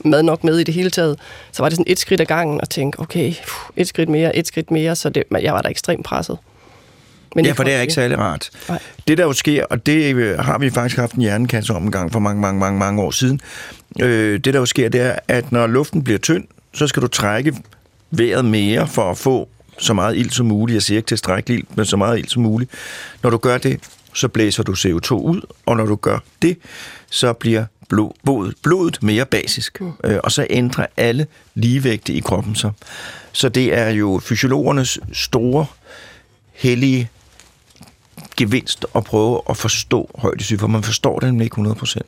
mad 0.05 0.23
nok 0.23 0.43
med 0.43 0.59
i 0.59 0.63
det 0.63 0.73
hele 0.73 0.89
taget. 0.89 1.19
Så 1.51 1.63
var 1.63 1.69
det 1.69 1.75
sådan 1.77 1.91
et 1.91 1.99
skridt 1.99 2.21
ad 2.21 2.25
gangen 2.25 2.61
og 2.61 2.69
tænke, 2.69 2.99
okay, 2.99 3.33
et 3.75 3.87
skridt 3.87 4.09
mere, 4.09 4.35
et 4.35 4.47
skridt 4.47 4.71
mere, 4.71 4.95
så 4.95 5.09
det, 5.09 5.23
jeg 5.41 5.53
var 5.53 5.61
da 5.61 5.69
ekstremt 5.69 6.05
presset. 6.05 6.37
Men 7.35 7.45
Ja, 7.45 7.51
for 7.51 7.63
det 7.63 7.73
er 7.73 7.81
ikke 7.81 7.93
særlig 7.93 8.17
rart. 8.17 8.49
Nej. 8.69 8.79
Det 9.07 9.17
der 9.17 9.23
jo 9.23 9.33
sker, 9.33 9.65
og 9.69 9.85
det 9.85 10.15
øh, 10.15 10.39
har 10.39 10.57
vi 10.57 10.69
faktisk 10.69 10.97
haft 10.97 11.13
en 11.13 11.21
hjernekasse 11.21 11.73
om 11.73 11.83
en 11.83 11.91
gang 11.91 12.11
for 12.11 12.19
mange, 12.19 12.41
mange, 12.41 12.59
mange, 12.59 12.79
mange 12.79 13.01
år 13.01 13.11
siden. 13.11 13.41
Øh, 14.01 14.39
det 14.39 14.53
der 14.53 14.59
jo 14.59 14.65
sker, 14.65 14.89
det 14.89 15.01
er, 15.01 15.15
at 15.27 15.51
når 15.51 15.67
luften 15.67 16.03
bliver 16.03 16.19
tynd, 16.19 16.43
så 16.73 16.87
skal 16.87 17.01
du 17.01 17.07
trække 17.07 17.53
vejret 18.11 18.45
mere 18.45 18.87
for 18.87 19.11
at 19.11 19.17
få 19.17 19.49
så 19.79 19.93
meget 19.93 20.17
ild 20.17 20.29
som 20.29 20.45
muligt. 20.45 20.73
Jeg 20.73 20.81
siger 20.81 20.97
ikke 20.97 21.07
tilstrækkeligt 21.07 21.59
ild, 21.59 21.77
men 21.77 21.85
så 21.85 21.97
meget 21.97 22.19
ild 22.19 22.27
som 22.27 22.43
muligt. 22.43 22.71
Når 23.23 23.29
du 23.29 23.37
gør 23.37 23.57
det, 23.57 23.79
så 24.13 24.27
blæser 24.27 24.63
du 24.63 24.71
CO2 24.71 25.13
ud, 25.13 25.41
og 25.65 25.77
når 25.77 25.85
du 25.85 25.95
gør 25.95 26.19
det, 26.41 26.57
så 27.09 27.33
bliver 27.33 27.65
blod, 27.89 28.11
blodet, 28.23 28.55
blodet 28.63 29.03
mere 29.03 29.25
basisk. 29.25 29.81
Mm. 29.81 29.91
Øh, 30.03 30.19
og 30.23 30.31
så 30.31 30.47
ændrer 30.49 30.85
alle 30.97 31.27
ligevægte 31.55 32.13
i 32.13 32.19
kroppen 32.19 32.55
sig. 32.55 32.71
Så 33.31 33.49
det 33.49 33.73
er 33.77 33.89
jo 33.89 34.21
fysiologernes 34.23 34.99
store, 35.13 35.65
hellige 36.53 37.09
gevinst 38.37 38.85
at 38.95 39.03
prøve 39.03 39.41
at 39.49 39.57
forstå 39.57 40.09
højdesyge, 40.15 40.59
for 40.59 40.67
man 40.67 40.83
forstår 40.83 41.19
det 41.19 41.29
nemlig 41.29 41.45
ikke 41.45 41.61
100%. 41.61 41.99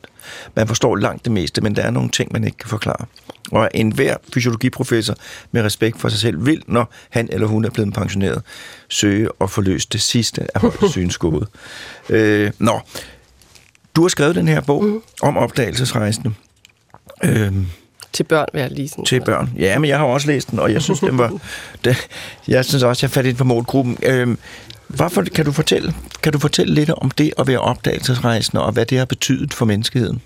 Man 0.54 0.68
forstår 0.68 0.96
langt 0.96 1.24
det 1.24 1.32
meste, 1.32 1.60
men 1.60 1.76
der 1.76 1.82
er 1.82 1.90
nogle 1.90 2.08
ting, 2.08 2.32
man 2.32 2.44
ikke 2.44 2.56
kan 2.56 2.68
forklare. 2.68 3.06
Og 3.50 3.70
enhver 3.74 4.16
fysiologiprofessor 4.34 5.14
med 5.52 5.62
respekt 5.62 6.00
for 6.00 6.08
sig 6.08 6.18
selv 6.18 6.46
vil, 6.46 6.62
når 6.66 6.92
han 7.10 7.28
eller 7.32 7.46
hun 7.46 7.64
er 7.64 7.70
blevet 7.70 7.94
pensioneret, 7.94 8.42
søge 8.88 9.32
og 9.32 9.50
forløse 9.50 9.88
det 9.92 10.00
sidste 10.00 10.46
af 10.54 10.60
højt 10.60 10.90
synsgode. 10.90 11.46
øh, 12.08 12.50
nå, 12.58 12.80
du 13.96 14.02
har 14.02 14.08
skrevet 14.08 14.34
den 14.34 14.48
her 14.48 14.60
bog 14.60 14.84
mm. 14.84 15.02
om 15.22 15.36
opdagelsesrejsende. 15.36 16.34
Øh, 17.24 17.52
til 18.12 18.24
børn, 18.24 18.46
vil 18.52 18.60
jeg 18.60 18.70
lige 18.70 18.88
sådan. 18.88 19.04
Til 19.04 19.20
børn. 19.24 19.50
Ja, 19.58 19.78
men 19.78 19.90
jeg 19.90 19.98
har 19.98 20.04
også 20.04 20.26
læst 20.26 20.50
den, 20.50 20.58
og 20.58 20.72
jeg 20.72 20.82
synes, 20.82 21.00
den 21.00 21.18
var... 21.18 21.38
Det, 21.84 22.08
jeg 22.48 22.64
synes 22.64 22.82
også, 22.82 23.06
jeg 23.06 23.10
faldt 23.10 23.28
ind 23.28 23.36
på 23.36 23.44
målgruppen. 23.44 23.98
Øhm, 24.02 24.38
hvorfor, 24.86 25.22
kan, 25.22 25.44
du 25.44 25.52
fortælle, 25.52 25.94
kan 26.22 26.32
du 26.32 26.38
fortælle 26.38 26.74
lidt 26.74 26.90
om 26.90 27.10
det 27.10 27.32
at 27.38 27.46
være 27.46 27.58
opdagelsesrejsende, 27.58 28.62
og 28.62 28.72
hvad 28.72 28.86
det 28.86 28.98
har 28.98 29.04
betydet 29.04 29.54
for 29.54 29.64
menneskeheden? 29.64 30.22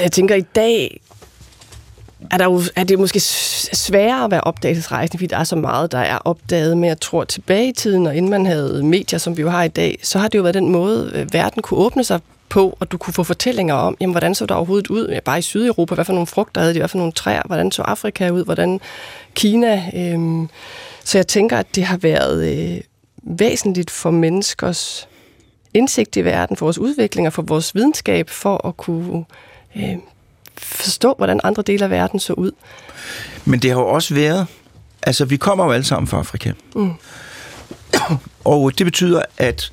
Jeg 0.00 0.12
tænker, 0.12 0.34
i 0.34 0.44
dag 0.54 1.00
er, 2.30 2.38
der 2.38 2.44
jo, 2.44 2.62
er 2.76 2.84
det 2.84 2.98
måske 2.98 3.20
sværere 3.20 4.24
at 4.24 4.30
være 4.30 4.40
opdagelsesrejsende, 4.40 5.18
fordi 5.18 5.26
der 5.26 5.36
er 5.36 5.44
så 5.44 5.56
meget, 5.56 5.92
der 5.92 5.98
er 5.98 6.18
opdaget. 6.18 6.76
Men 6.76 6.88
jeg 6.88 7.00
tror, 7.00 7.24
tilbage 7.24 7.68
i 7.68 7.72
tiden, 7.72 8.06
og 8.06 8.16
inden 8.16 8.30
man 8.30 8.46
havde 8.46 8.82
medier, 8.82 9.18
som 9.18 9.36
vi 9.36 9.42
jo 9.42 9.48
har 9.50 9.62
i 9.62 9.68
dag, 9.68 9.98
så 10.02 10.18
har 10.18 10.28
det 10.28 10.38
jo 10.38 10.42
været 10.42 10.54
den 10.54 10.68
måde, 10.68 11.10
øh, 11.14 11.32
verden 11.34 11.62
kunne 11.62 11.80
åbne 11.80 12.04
sig 12.04 12.20
på, 12.48 12.76
og 12.80 12.92
du 12.92 12.98
kunne 12.98 13.14
få 13.14 13.22
fortællinger 13.22 13.74
om, 13.74 13.96
jamen, 14.00 14.12
hvordan 14.12 14.34
så 14.34 14.46
der 14.46 14.54
overhovedet 14.54 14.86
ud, 14.86 15.08
ja, 15.08 15.20
bare 15.20 15.38
i 15.38 15.42
Sydeuropa, 15.42 15.94
hvad 15.94 16.04
for 16.04 16.12
nogle 16.12 16.26
frugter 16.26 16.60
havde 16.60 16.74
de, 16.74 16.78
hvad 16.78 16.88
for 16.88 16.98
nogle 16.98 17.12
træer, 17.12 17.42
hvordan 17.46 17.72
så 17.72 17.82
Afrika 17.82 18.30
ud, 18.30 18.44
hvordan 18.44 18.80
Kina. 19.34 19.90
Øhm, 19.94 20.48
så 21.04 21.18
jeg 21.18 21.26
tænker, 21.26 21.58
at 21.58 21.76
det 21.76 21.84
har 21.84 21.96
været 21.96 22.58
øh, 22.58 22.80
væsentligt 23.22 23.90
for 23.90 24.10
menneskers 24.10 25.08
indsigt 25.74 26.16
i 26.16 26.24
verden, 26.24 26.56
for 26.56 26.66
vores 26.66 26.78
udvikling 26.78 27.26
og 27.26 27.32
for 27.32 27.42
vores 27.42 27.74
videnskab, 27.74 28.28
for 28.28 28.66
at 28.66 28.76
kunne 28.76 29.24
øh, 29.76 29.96
forstå, 30.62 31.14
hvordan 31.18 31.40
andre 31.44 31.62
dele 31.62 31.84
af 31.84 31.90
verden 31.90 32.20
så 32.20 32.32
ud. 32.32 32.52
Men 33.44 33.60
det 33.60 33.70
har 33.70 33.78
jo 33.78 33.86
også 33.86 34.14
været, 34.14 34.46
altså 35.02 35.24
vi 35.24 35.36
kommer 35.36 35.64
jo 35.64 35.70
alle 35.70 35.84
sammen 35.84 36.06
fra 36.06 36.18
Afrika. 36.18 36.52
Mm. 36.74 36.92
Og 38.44 38.78
det 38.78 38.86
betyder, 38.86 39.22
at 39.38 39.72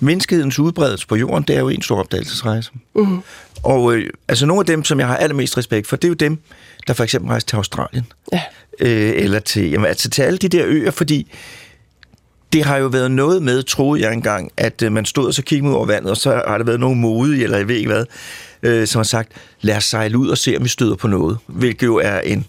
menneskehedens 0.00 0.58
udbredelse 0.58 1.06
på 1.06 1.16
jorden, 1.16 1.44
det 1.44 1.56
er 1.56 1.60
jo 1.60 1.68
en 1.68 1.82
stor 1.82 2.00
opdagelsesrejse. 2.00 2.70
Mm. 2.94 3.22
Og 3.62 3.94
øh, 3.94 4.10
altså 4.28 4.46
nogle 4.46 4.60
af 4.60 4.66
dem, 4.66 4.84
som 4.84 5.00
jeg 5.00 5.06
har 5.06 5.16
allermest 5.16 5.58
respekt 5.58 5.86
for, 5.86 5.96
det 5.96 6.04
er 6.04 6.08
jo 6.08 6.14
dem, 6.14 6.38
der 6.86 6.92
for 6.94 7.04
eksempel 7.04 7.28
rejser 7.28 7.46
til 7.46 7.56
Australien. 7.56 8.06
Ja. 8.32 8.42
Øh, 8.80 9.12
eller 9.16 9.38
til, 9.38 9.70
jamen, 9.70 9.86
altså 9.86 10.10
til 10.10 10.22
alle 10.22 10.38
de 10.38 10.48
der 10.48 10.62
øer, 10.66 10.90
fordi 10.90 11.32
det 12.52 12.64
har 12.64 12.76
jo 12.76 12.86
været 12.86 13.10
noget 13.10 13.42
med, 13.42 13.62
troede 13.62 14.02
jeg 14.02 14.12
engang, 14.12 14.50
at 14.56 14.82
øh, 14.82 14.92
man 14.92 15.04
stod 15.04 15.26
og 15.26 15.34
så 15.34 15.42
kiggede 15.42 15.70
ud 15.70 15.76
over 15.76 15.86
vandet, 15.86 16.10
og 16.10 16.16
så 16.16 16.42
har 16.46 16.58
der 16.58 16.64
været 16.64 16.80
nogen 16.80 17.00
mode, 17.00 17.42
eller 17.42 17.56
jeg 17.56 17.68
ved 17.68 17.76
ikke 17.76 17.90
hvad, 17.90 18.04
øh, 18.62 18.86
som 18.86 18.98
har 18.98 19.04
sagt, 19.04 19.32
lad 19.60 19.76
os 19.76 19.84
sejle 19.84 20.18
ud 20.18 20.28
og 20.28 20.38
se, 20.38 20.56
om 20.56 20.64
vi 20.64 20.68
støder 20.68 20.96
på 20.96 21.08
noget. 21.08 21.38
Hvilket 21.46 21.86
jo 21.86 21.96
er 21.96 22.20
en, 22.20 22.46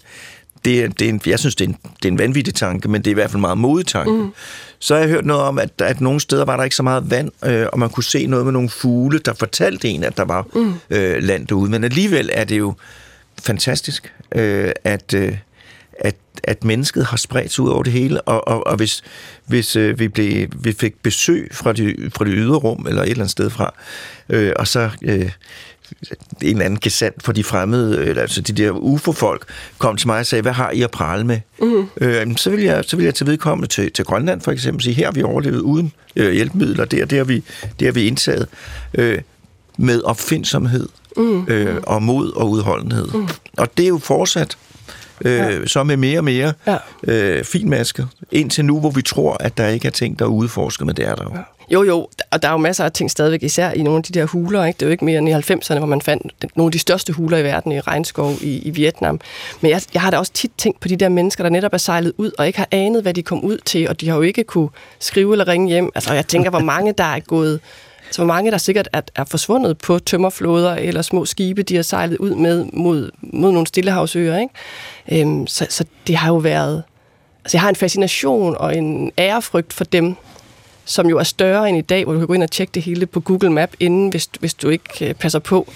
det 0.64 0.84
er, 0.84 0.88
det 0.88 1.02
er 1.02 1.08
en, 1.08 1.20
jeg 1.26 1.38
synes, 1.38 1.54
det 1.54 1.64
er, 1.64 1.68
en, 1.68 1.76
det 2.02 2.04
er 2.08 2.12
en 2.12 2.18
vanvittig 2.18 2.54
tanke, 2.54 2.88
men 2.88 3.02
det 3.02 3.06
er 3.06 3.10
i 3.10 3.14
hvert 3.14 3.30
fald 3.30 3.36
en 3.36 3.40
meget 3.40 3.58
modig 3.58 3.86
tanke. 3.86 4.12
Mm. 4.12 4.30
Så 4.78 4.94
har 4.94 5.00
jeg 5.00 5.10
hørt 5.10 5.26
noget 5.26 5.42
om, 5.42 5.58
at, 5.58 5.70
at 5.82 6.00
nogle 6.00 6.20
steder 6.20 6.44
var 6.44 6.56
der 6.56 6.64
ikke 6.64 6.76
så 6.76 6.82
meget 6.82 7.10
vand, 7.10 7.30
øh, 7.44 7.66
og 7.72 7.78
man 7.78 7.90
kunne 7.90 8.04
se 8.04 8.26
noget 8.26 8.44
med 8.44 8.52
nogle 8.52 8.68
fugle, 8.68 9.18
der 9.18 9.32
fortalte 9.32 9.88
en, 9.88 10.04
at 10.04 10.16
der 10.16 10.24
var 10.24 10.46
mm. 10.54 10.74
øh, 10.90 11.22
land 11.22 11.46
derude. 11.46 11.70
Men 11.70 11.84
alligevel 11.84 12.30
er 12.32 12.44
det 12.44 12.58
jo 12.58 12.74
fantastisk, 13.42 14.12
øh, 14.34 14.72
at, 14.84 15.14
øh, 15.14 15.36
at, 16.00 16.16
at 16.44 16.64
mennesket 16.64 17.06
har 17.06 17.16
spredt 17.16 17.52
sig 17.52 17.64
ud 17.64 17.70
over 17.70 17.82
det 17.82 17.92
hele, 17.92 18.20
og, 18.20 18.48
og, 18.48 18.66
og 18.66 18.76
hvis, 18.76 19.02
hvis 19.46 19.76
øh, 19.76 19.98
vi, 19.98 20.08
blev, 20.08 20.48
vi 20.56 20.72
fik 20.72 21.02
besøg 21.02 21.48
fra 21.52 21.72
det, 21.72 22.12
fra 22.14 22.24
det 22.24 22.32
ydre 22.36 22.56
rum, 22.56 22.86
eller 22.88 23.02
et 23.02 23.10
eller 23.10 23.22
andet 23.22 23.30
sted 23.30 23.50
fra, 23.50 23.74
øh, 24.28 24.52
og 24.56 24.68
så... 24.68 24.90
Øh, 25.02 25.30
en 26.42 26.48
eller 26.48 26.64
anden 26.64 26.80
gesandt 26.80 27.22
for 27.22 27.32
de 27.32 27.44
fremmede, 27.44 28.04
eller 28.06 28.22
altså 28.22 28.40
de 28.40 28.52
der 28.52 28.70
UFO-folk, 28.70 29.44
kom 29.78 29.96
til 29.96 30.08
mig 30.08 30.18
og 30.18 30.26
sagde, 30.26 30.42
hvad 30.42 30.52
har 30.52 30.70
I 30.70 30.82
at 30.82 30.90
prale 30.90 31.24
med? 31.24 31.40
Mm. 31.62 31.88
Øh, 32.00 32.36
så, 32.36 32.50
vil 32.50 32.62
jeg, 32.62 32.84
så 32.86 32.96
vil 32.96 33.04
jeg 33.04 33.14
til 33.14 33.26
vedkommende 33.26 33.68
til, 33.68 33.92
til 33.92 34.04
Grønland 34.04 34.40
for 34.40 34.52
eksempel 34.52 34.82
sige, 34.84 34.94
her 34.94 35.04
har 35.04 35.12
vi 35.12 35.22
overlevet 35.22 35.60
uden 35.60 35.92
øh, 36.16 36.32
hjælpemidler, 36.32 36.84
der, 36.84 37.04
det, 37.04 37.18
har 37.18 37.24
vi, 37.24 37.44
det 37.78 37.86
har 37.86 37.92
vi 37.92 38.06
indtaget 38.06 38.46
øh, 38.94 39.18
med 39.78 40.02
opfindsomhed 40.02 40.88
mm. 41.16 41.46
øh, 41.48 41.76
og 41.82 42.02
mod 42.02 42.32
og 42.32 42.50
udholdenhed. 42.50 43.08
Mm. 43.14 43.28
Og 43.56 43.68
det 43.76 43.84
er 43.84 43.88
jo 43.88 43.98
fortsat 43.98 44.56
øh, 45.24 45.32
ja. 45.32 45.66
så 45.66 45.84
med 45.84 45.96
mere 45.96 46.18
og 46.18 46.24
mere 46.24 46.52
ja. 46.66 46.76
øh, 47.02 47.44
finmasket, 47.44 48.08
indtil 48.32 48.64
nu, 48.64 48.80
hvor 48.80 48.90
vi 48.90 49.02
tror, 49.02 49.36
at 49.40 49.58
der 49.58 49.68
ikke 49.68 49.86
er 49.86 49.92
ting, 49.92 50.18
der 50.18 50.24
er 50.24 50.28
udforsket, 50.28 50.86
men 50.86 50.96
det 50.96 51.08
er 51.08 51.14
der 51.14 51.24
jo. 51.24 51.30
Ja. 51.34 51.42
Jo, 51.72 51.82
jo, 51.82 52.08
og 52.30 52.42
der 52.42 52.48
er 52.48 52.52
jo 52.52 52.58
masser 52.58 52.84
af 52.84 52.92
ting 52.92 53.10
stadigvæk, 53.10 53.42
især 53.42 53.70
i 53.70 53.82
nogle 53.82 53.96
af 53.96 54.02
de 54.02 54.12
der 54.12 54.26
huler. 54.26 54.64
Ikke? 54.64 54.76
Det 54.76 54.82
er 54.82 54.86
jo 54.86 54.92
ikke 54.92 55.04
mere 55.04 55.18
end 55.18 55.28
i 55.28 55.32
90'erne, 55.32 55.78
hvor 55.78 55.86
man 55.86 56.02
fandt 56.02 56.56
nogle 56.56 56.68
af 56.68 56.72
de 56.72 56.78
største 56.78 57.12
huler 57.12 57.38
i 57.38 57.44
verden 57.44 57.72
i 57.72 57.80
regnskov 57.80 58.34
i, 58.40 58.58
i 58.58 58.70
Vietnam. 58.70 59.20
Men 59.60 59.70
jeg, 59.70 59.82
jeg 59.94 60.02
har 60.02 60.10
da 60.10 60.18
også 60.18 60.32
tit 60.32 60.50
tænkt 60.58 60.80
på 60.80 60.88
de 60.88 60.96
der 60.96 61.08
mennesker, 61.08 61.44
der 61.44 61.50
netop 61.50 61.72
er 61.72 61.78
sejlet 61.78 62.12
ud 62.16 62.30
og 62.38 62.46
ikke 62.46 62.58
har 62.58 62.68
anet, 62.70 63.02
hvad 63.02 63.14
de 63.14 63.22
kom 63.22 63.44
ud 63.44 63.58
til, 63.58 63.88
og 63.88 64.00
de 64.00 64.08
har 64.08 64.16
jo 64.16 64.22
ikke 64.22 64.44
kunne 64.44 64.68
skrive 64.98 65.32
eller 65.34 65.48
ringe 65.48 65.68
hjem. 65.68 65.90
Altså, 65.94 66.14
jeg 66.14 66.26
tænker, 66.26 66.50
hvor 66.50 66.58
mange 66.58 66.94
der 66.98 67.04
er 67.04 67.20
gået 67.20 67.60
så 68.10 68.18
hvor 68.18 68.26
mange 68.26 68.50
der 68.50 68.58
sikkert 68.58 68.88
er, 68.92 69.00
er 69.14 69.24
forsvundet 69.24 69.78
på 69.78 69.98
tømmerflåder 69.98 70.74
eller 70.74 71.02
små 71.02 71.24
skibe, 71.24 71.62
de 71.62 71.76
har 71.76 71.82
sejlet 71.82 72.16
ud 72.16 72.34
med 72.34 72.64
mod, 72.72 73.10
mod 73.20 73.52
nogle 73.52 73.66
stillehavsøer. 73.66 74.38
Ikke? 74.38 75.22
Øhm, 75.22 75.46
så, 75.46 75.66
så 75.68 75.84
det 76.06 76.16
har 76.16 76.28
jo 76.28 76.36
været... 76.36 76.82
Altså 77.44 77.56
jeg 77.56 77.62
har 77.62 77.68
en 77.68 77.76
fascination 77.76 78.56
og 78.56 78.76
en 78.76 79.12
ærefrygt 79.18 79.72
for 79.72 79.84
dem, 79.84 80.14
som 80.84 81.06
jo 81.06 81.18
er 81.18 81.22
større 81.22 81.68
end 81.68 81.78
i 81.78 81.80
dag, 81.80 82.04
hvor 82.04 82.12
du 82.12 82.18
kan 82.18 82.26
gå 82.26 82.34
ind 82.34 82.42
og 82.42 82.50
tjekke 82.50 82.70
det 82.70 82.82
hele 82.82 83.06
på 83.06 83.20
Google 83.20 83.50
Map 83.50 83.70
inden, 83.80 84.08
hvis, 84.08 84.30
hvis 84.40 84.54
du 84.54 84.68
ikke 84.68 85.08
øh, 85.08 85.14
passer 85.14 85.38
på. 85.38 85.72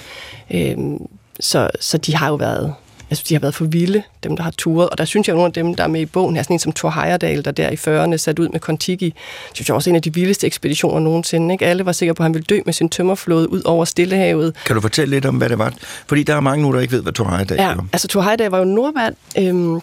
Øhm, 0.50 1.06
så, 1.40 1.70
så 1.80 1.98
de 1.98 2.16
har 2.16 2.28
jo 2.28 2.34
været 2.34 2.74
jeg 3.10 3.16
synes, 3.16 3.28
de 3.28 3.34
har 3.34 3.40
været 3.40 3.54
for 3.54 3.64
vilde, 3.64 4.02
dem, 4.22 4.36
der 4.36 4.42
har 4.42 4.50
turet. 4.58 4.90
Og 4.90 4.98
der 4.98 5.04
synes 5.04 5.28
jeg, 5.28 5.34
at 5.34 5.36
nogle 5.36 5.46
af 5.46 5.52
dem, 5.52 5.74
der 5.74 5.84
er 5.84 5.88
med 5.88 6.00
i 6.00 6.06
bogen, 6.06 6.36
er 6.36 6.42
sådan 6.42 6.54
en 6.54 6.60
som 6.60 6.72
Thor 6.72 6.90
Heyerdahl, 6.90 7.44
der 7.44 7.50
der 7.50 7.70
i 7.70 7.74
40'erne 7.74 8.16
sat 8.16 8.38
ud 8.38 8.48
med 8.48 8.60
Kontiki. 8.60 9.14
synes 9.52 9.68
jeg 9.68 9.74
også 9.74 9.90
en 9.90 9.96
af 9.96 10.02
de 10.02 10.14
vildeste 10.14 10.46
ekspeditioner 10.46 11.00
nogensinde. 11.00 11.54
Ikke? 11.54 11.66
Alle 11.66 11.86
var 11.86 11.92
sikre 11.92 12.14
på, 12.14 12.22
at 12.22 12.24
han 12.24 12.34
ville 12.34 12.44
dø 12.44 12.60
med 12.64 12.72
sin 12.72 12.88
tømmerflåde 12.88 13.50
ud 13.50 13.62
over 13.64 13.84
Stillehavet. 13.84 14.56
Kan 14.66 14.74
du 14.74 14.80
fortælle 14.80 15.16
lidt 15.16 15.26
om, 15.26 15.36
hvad 15.36 15.48
det 15.48 15.58
var? 15.58 15.72
Fordi 16.06 16.22
der 16.22 16.34
er 16.36 16.40
mange 16.40 16.62
nu, 16.62 16.72
der 16.72 16.80
ikke 16.80 16.92
ved, 16.92 17.02
hvad 17.02 17.12
Thor 17.12 17.28
Heyerdahl 17.30 17.60
ja, 17.60 17.74
var. 17.74 17.86
altså 17.92 18.08
Thor 18.08 18.22
Heyerdahl 18.22 18.50
var 18.50 18.58
jo 18.58 18.64
nordmand, 18.64 19.14
øhm, 19.38 19.74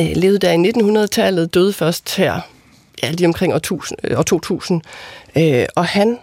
øh, 0.00 0.06
levede 0.16 0.38
der 0.38 0.52
i 0.52 0.56
1900-tallet, 0.56 1.54
døde 1.54 1.72
først 1.72 2.16
her 2.16 2.40
ja, 3.02 3.10
lige 3.10 3.26
omkring 3.26 3.52
år, 3.52 3.56
1000, 3.56 3.98
øh, 4.04 4.18
år 4.18 4.22
2000. 4.22 4.82
Øh, 5.36 5.64
og 5.74 5.86
han 5.86 6.18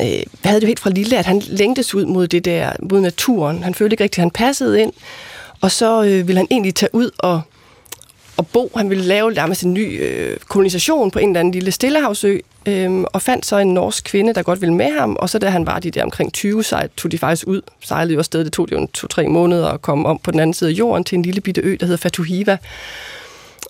øh, 0.00 0.04
havde 0.44 0.56
det 0.56 0.62
jo 0.62 0.66
helt 0.66 0.80
fra 0.80 0.90
lille, 0.90 1.18
at 1.18 1.26
han 1.26 1.42
længtes 1.46 1.94
ud 1.94 2.06
mod 2.06 2.28
det 2.28 2.44
der, 2.44 2.72
mod 2.82 3.00
naturen. 3.00 3.62
Han 3.62 3.74
følte 3.74 3.94
ikke 3.94 4.04
rigtigt, 4.04 4.18
at 4.18 4.22
han 4.22 4.30
passede 4.30 4.82
ind. 4.82 4.92
Og 5.64 5.70
så 5.70 6.02
øh, 6.02 6.28
ville 6.28 6.36
han 6.36 6.46
egentlig 6.50 6.74
tage 6.74 6.94
ud 6.94 7.10
og, 7.18 7.40
og 8.36 8.46
bo. 8.46 8.70
Han 8.76 8.90
ville 8.90 9.04
lave 9.04 9.32
nærmest 9.32 9.62
en 9.62 9.74
ny 9.74 10.02
øh, 10.02 10.36
kolonisation 10.48 11.10
på 11.10 11.18
en 11.18 11.28
eller 11.28 11.40
anden 11.40 11.54
lille 11.54 11.70
stillehavsø, 11.70 12.38
øh, 12.66 13.00
og 13.00 13.22
fandt 13.22 13.46
så 13.46 13.58
en 13.58 13.74
norsk 13.74 14.04
kvinde, 14.04 14.34
der 14.34 14.42
godt 14.42 14.60
ville 14.60 14.74
med 14.74 14.98
ham. 14.98 15.16
Og 15.16 15.30
så 15.30 15.38
da 15.38 15.48
han 15.48 15.66
var 15.66 15.78
de 15.78 15.90
der 15.90 16.04
omkring 16.04 16.32
20, 16.32 16.64
så 16.64 16.88
tog 16.96 17.12
de 17.12 17.18
faktisk 17.18 17.46
ud, 17.46 17.62
sejlede 17.84 18.14
jo 18.14 18.18
afsted. 18.18 18.44
Det 18.44 18.52
tog 18.52 18.68
det 18.68 18.76
jo 18.76 18.86
to-tre 18.94 19.28
måneder 19.28 19.68
at 19.68 19.82
komme 19.82 20.08
om 20.08 20.18
på 20.18 20.30
den 20.30 20.40
anden 20.40 20.54
side 20.54 20.70
af 20.70 20.74
jorden 20.74 21.04
til 21.04 21.16
en 21.16 21.22
lille 21.22 21.40
bitte 21.40 21.60
ø, 21.60 21.76
der 21.80 21.86
hedder 21.86 21.98
Fatuhiva 21.98 22.58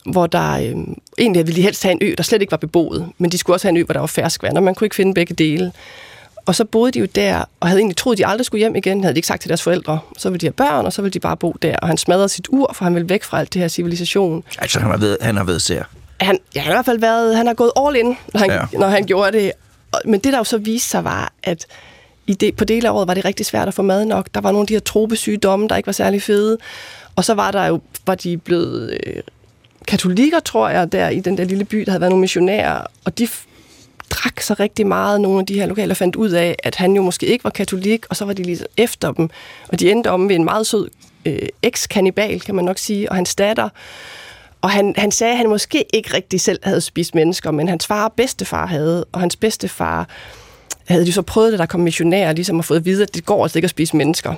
hvor 0.04 0.26
der 0.26 0.52
øh, 0.52 0.74
egentlig 1.18 1.46
ville 1.46 1.56
de 1.56 1.62
helst 1.62 1.82
have 1.82 1.92
en 1.92 1.98
ø, 2.00 2.14
der 2.16 2.22
slet 2.22 2.42
ikke 2.42 2.50
var 2.50 2.56
beboet, 2.56 3.08
men 3.18 3.30
de 3.30 3.38
skulle 3.38 3.54
også 3.54 3.66
have 3.66 3.70
en 3.70 3.76
ø, 3.76 3.84
hvor 3.84 3.92
der 3.92 4.00
var 4.00 4.06
ferskvand, 4.06 4.56
og 4.56 4.62
man 4.62 4.74
kunne 4.74 4.86
ikke 4.86 4.96
finde 4.96 5.14
begge 5.14 5.34
dele. 5.34 5.72
Og 6.46 6.54
så 6.54 6.64
boede 6.64 6.92
de 6.92 6.98
jo 6.98 7.06
der, 7.14 7.44
og 7.60 7.68
havde 7.68 7.80
egentlig 7.80 7.96
troet, 7.96 8.14
at 8.14 8.18
de 8.18 8.26
aldrig 8.26 8.46
skulle 8.46 8.58
hjem 8.58 8.76
igen, 8.76 9.04
havde 9.04 9.14
de 9.14 9.18
ikke 9.18 9.28
sagt 9.28 9.42
til 9.42 9.48
deres 9.48 9.62
forældre. 9.62 9.98
Så 10.18 10.30
ville 10.30 10.40
de 10.40 10.46
have 10.46 10.52
børn, 10.52 10.86
og 10.86 10.92
så 10.92 11.02
ville 11.02 11.12
de 11.12 11.20
bare 11.20 11.36
bo 11.36 11.56
der. 11.62 11.76
Og 11.76 11.88
han 11.88 11.96
smadrede 11.96 12.28
sit 12.28 12.46
ur, 12.50 12.72
for 12.74 12.84
han 12.84 12.94
ville 12.94 13.08
væk 13.08 13.22
fra 13.22 13.38
alt 13.38 13.54
det 13.54 13.60
her 13.60 13.68
civilisation. 13.68 14.44
Altså, 14.58 14.80
han 14.80 14.90
har 14.90 14.98
været, 14.98 15.16
han 15.20 15.36
har 15.36 15.44
været 15.44 15.62
sær. 15.62 15.82
Han, 16.20 16.38
ja, 16.54 16.60
han 16.60 16.66
har 16.66 16.72
i 16.72 16.76
hvert 16.76 16.84
fald 16.84 16.98
været, 16.98 17.36
han 17.36 17.46
har 17.46 17.54
gået 17.54 17.70
all 17.76 17.96
in, 17.96 18.06
når 18.06 18.38
han, 18.38 18.50
ja. 18.50 18.78
når 18.78 18.86
han 18.86 19.04
gjorde 19.04 19.38
det. 19.38 19.52
Men 20.04 20.20
det, 20.20 20.32
der 20.32 20.38
jo 20.38 20.44
så 20.44 20.58
viste 20.58 20.88
sig, 20.88 21.04
var, 21.04 21.32
at 21.42 21.66
i 22.26 22.34
det, 22.34 22.56
på 22.56 22.64
dele 22.64 22.88
af 22.88 22.92
året 22.92 23.08
var 23.08 23.14
det 23.14 23.24
rigtig 23.24 23.46
svært 23.46 23.68
at 23.68 23.74
få 23.74 23.82
mad 23.82 24.04
nok. 24.04 24.28
Der 24.34 24.40
var 24.40 24.52
nogle 24.52 24.62
af 24.62 24.66
de 24.66 24.74
her 24.74 24.80
tropesygdomme, 24.80 25.68
der 25.68 25.76
ikke 25.76 25.86
var 25.86 25.92
særlig 25.92 26.22
fede. 26.22 26.58
Og 27.16 27.24
så 27.24 27.34
var 27.34 27.50
der 27.50 27.66
jo, 27.66 27.80
var 28.06 28.14
de 28.14 28.36
blevet 28.36 28.98
øh, 29.06 29.22
katolikker, 29.86 30.40
tror 30.40 30.68
jeg, 30.68 30.92
der 30.92 31.08
i 31.08 31.20
den 31.20 31.38
der 31.38 31.44
lille 31.44 31.64
by, 31.64 31.78
der 31.78 31.90
havde 31.90 32.00
været 32.00 32.10
nogle 32.10 32.20
missionærer, 32.20 32.86
og 33.04 33.18
de 33.18 33.28
drak 34.10 34.40
så 34.40 34.54
rigtig 34.60 34.86
meget, 34.86 35.20
nogle 35.20 35.40
af 35.40 35.46
de 35.46 35.54
her 35.54 35.66
lokale 35.66 35.94
fandt 35.94 36.16
ud 36.16 36.30
af, 36.30 36.56
at 36.62 36.74
han 36.74 36.92
jo 36.92 37.02
måske 37.02 37.26
ikke 37.26 37.44
var 37.44 37.50
katolik, 37.50 38.06
og 38.10 38.16
så 38.16 38.24
var 38.24 38.32
de 38.32 38.42
lige 38.42 38.66
efter 38.76 39.12
dem. 39.12 39.30
Og 39.68 39.80
de 39.80 39.90
endte 39.90 40.10
om 40.10 40.28
ved 40.28 40.36
en 40.36 40.44
meget 40.44 40.66
sød 40.66 40.88
øh, 41.24 41.48
eks-kannibal, 41.62 42.40
kan 42.40 42.54
man 42.54 42.64
nok 42.64 42.78
sige, 42.78 43.08
og 43.10 43.16
hans 43.16 43.34
datter. 43.34 43.68
Og 44.62 44.70
han, 44.70 44.94
han 44.96 45.10
sagde, 45.10 45.32
at 45.32 45.38
han 45.38 45.48
måske 45.48 45.84
ikke 45.92 46.14
rigtig 46.14 46.40
selv 46.40 46.58
havde 46.62 46.80
spist 46.80 47.14
mennesker, 47.14 47.50
men 47.50 47.68
hans 47.68 47.86
far 47.86 48.04
og 48.04 48.12
bedstefar 48.12 48.66
havde, 48.66 49.04
og 49.12 49.20
hans 49.20 49.36
bedstefar 49.36 50.08
havde 50.84 51.06
de 51.06 51.12
så 51.12 51.22
prøvet 51.22 51.52
det, 51.52 51.58
der 51.58 51.66
kom 51.66 51.80
missionærer, 51.80 52.32
ligesom 52.32 52.58
at 52.58 52.64
få 52.64 52.74
at 52.74 52.84
vide, 52.84 53.02
at 53.02 53.14
det 53.14 53.24
går 53.24 53.42
altså 53.42 53.58
ikke 53.58 53.66
at 53.66 53.70
spise 53.70 53.96
mennesker. 53.96 54.34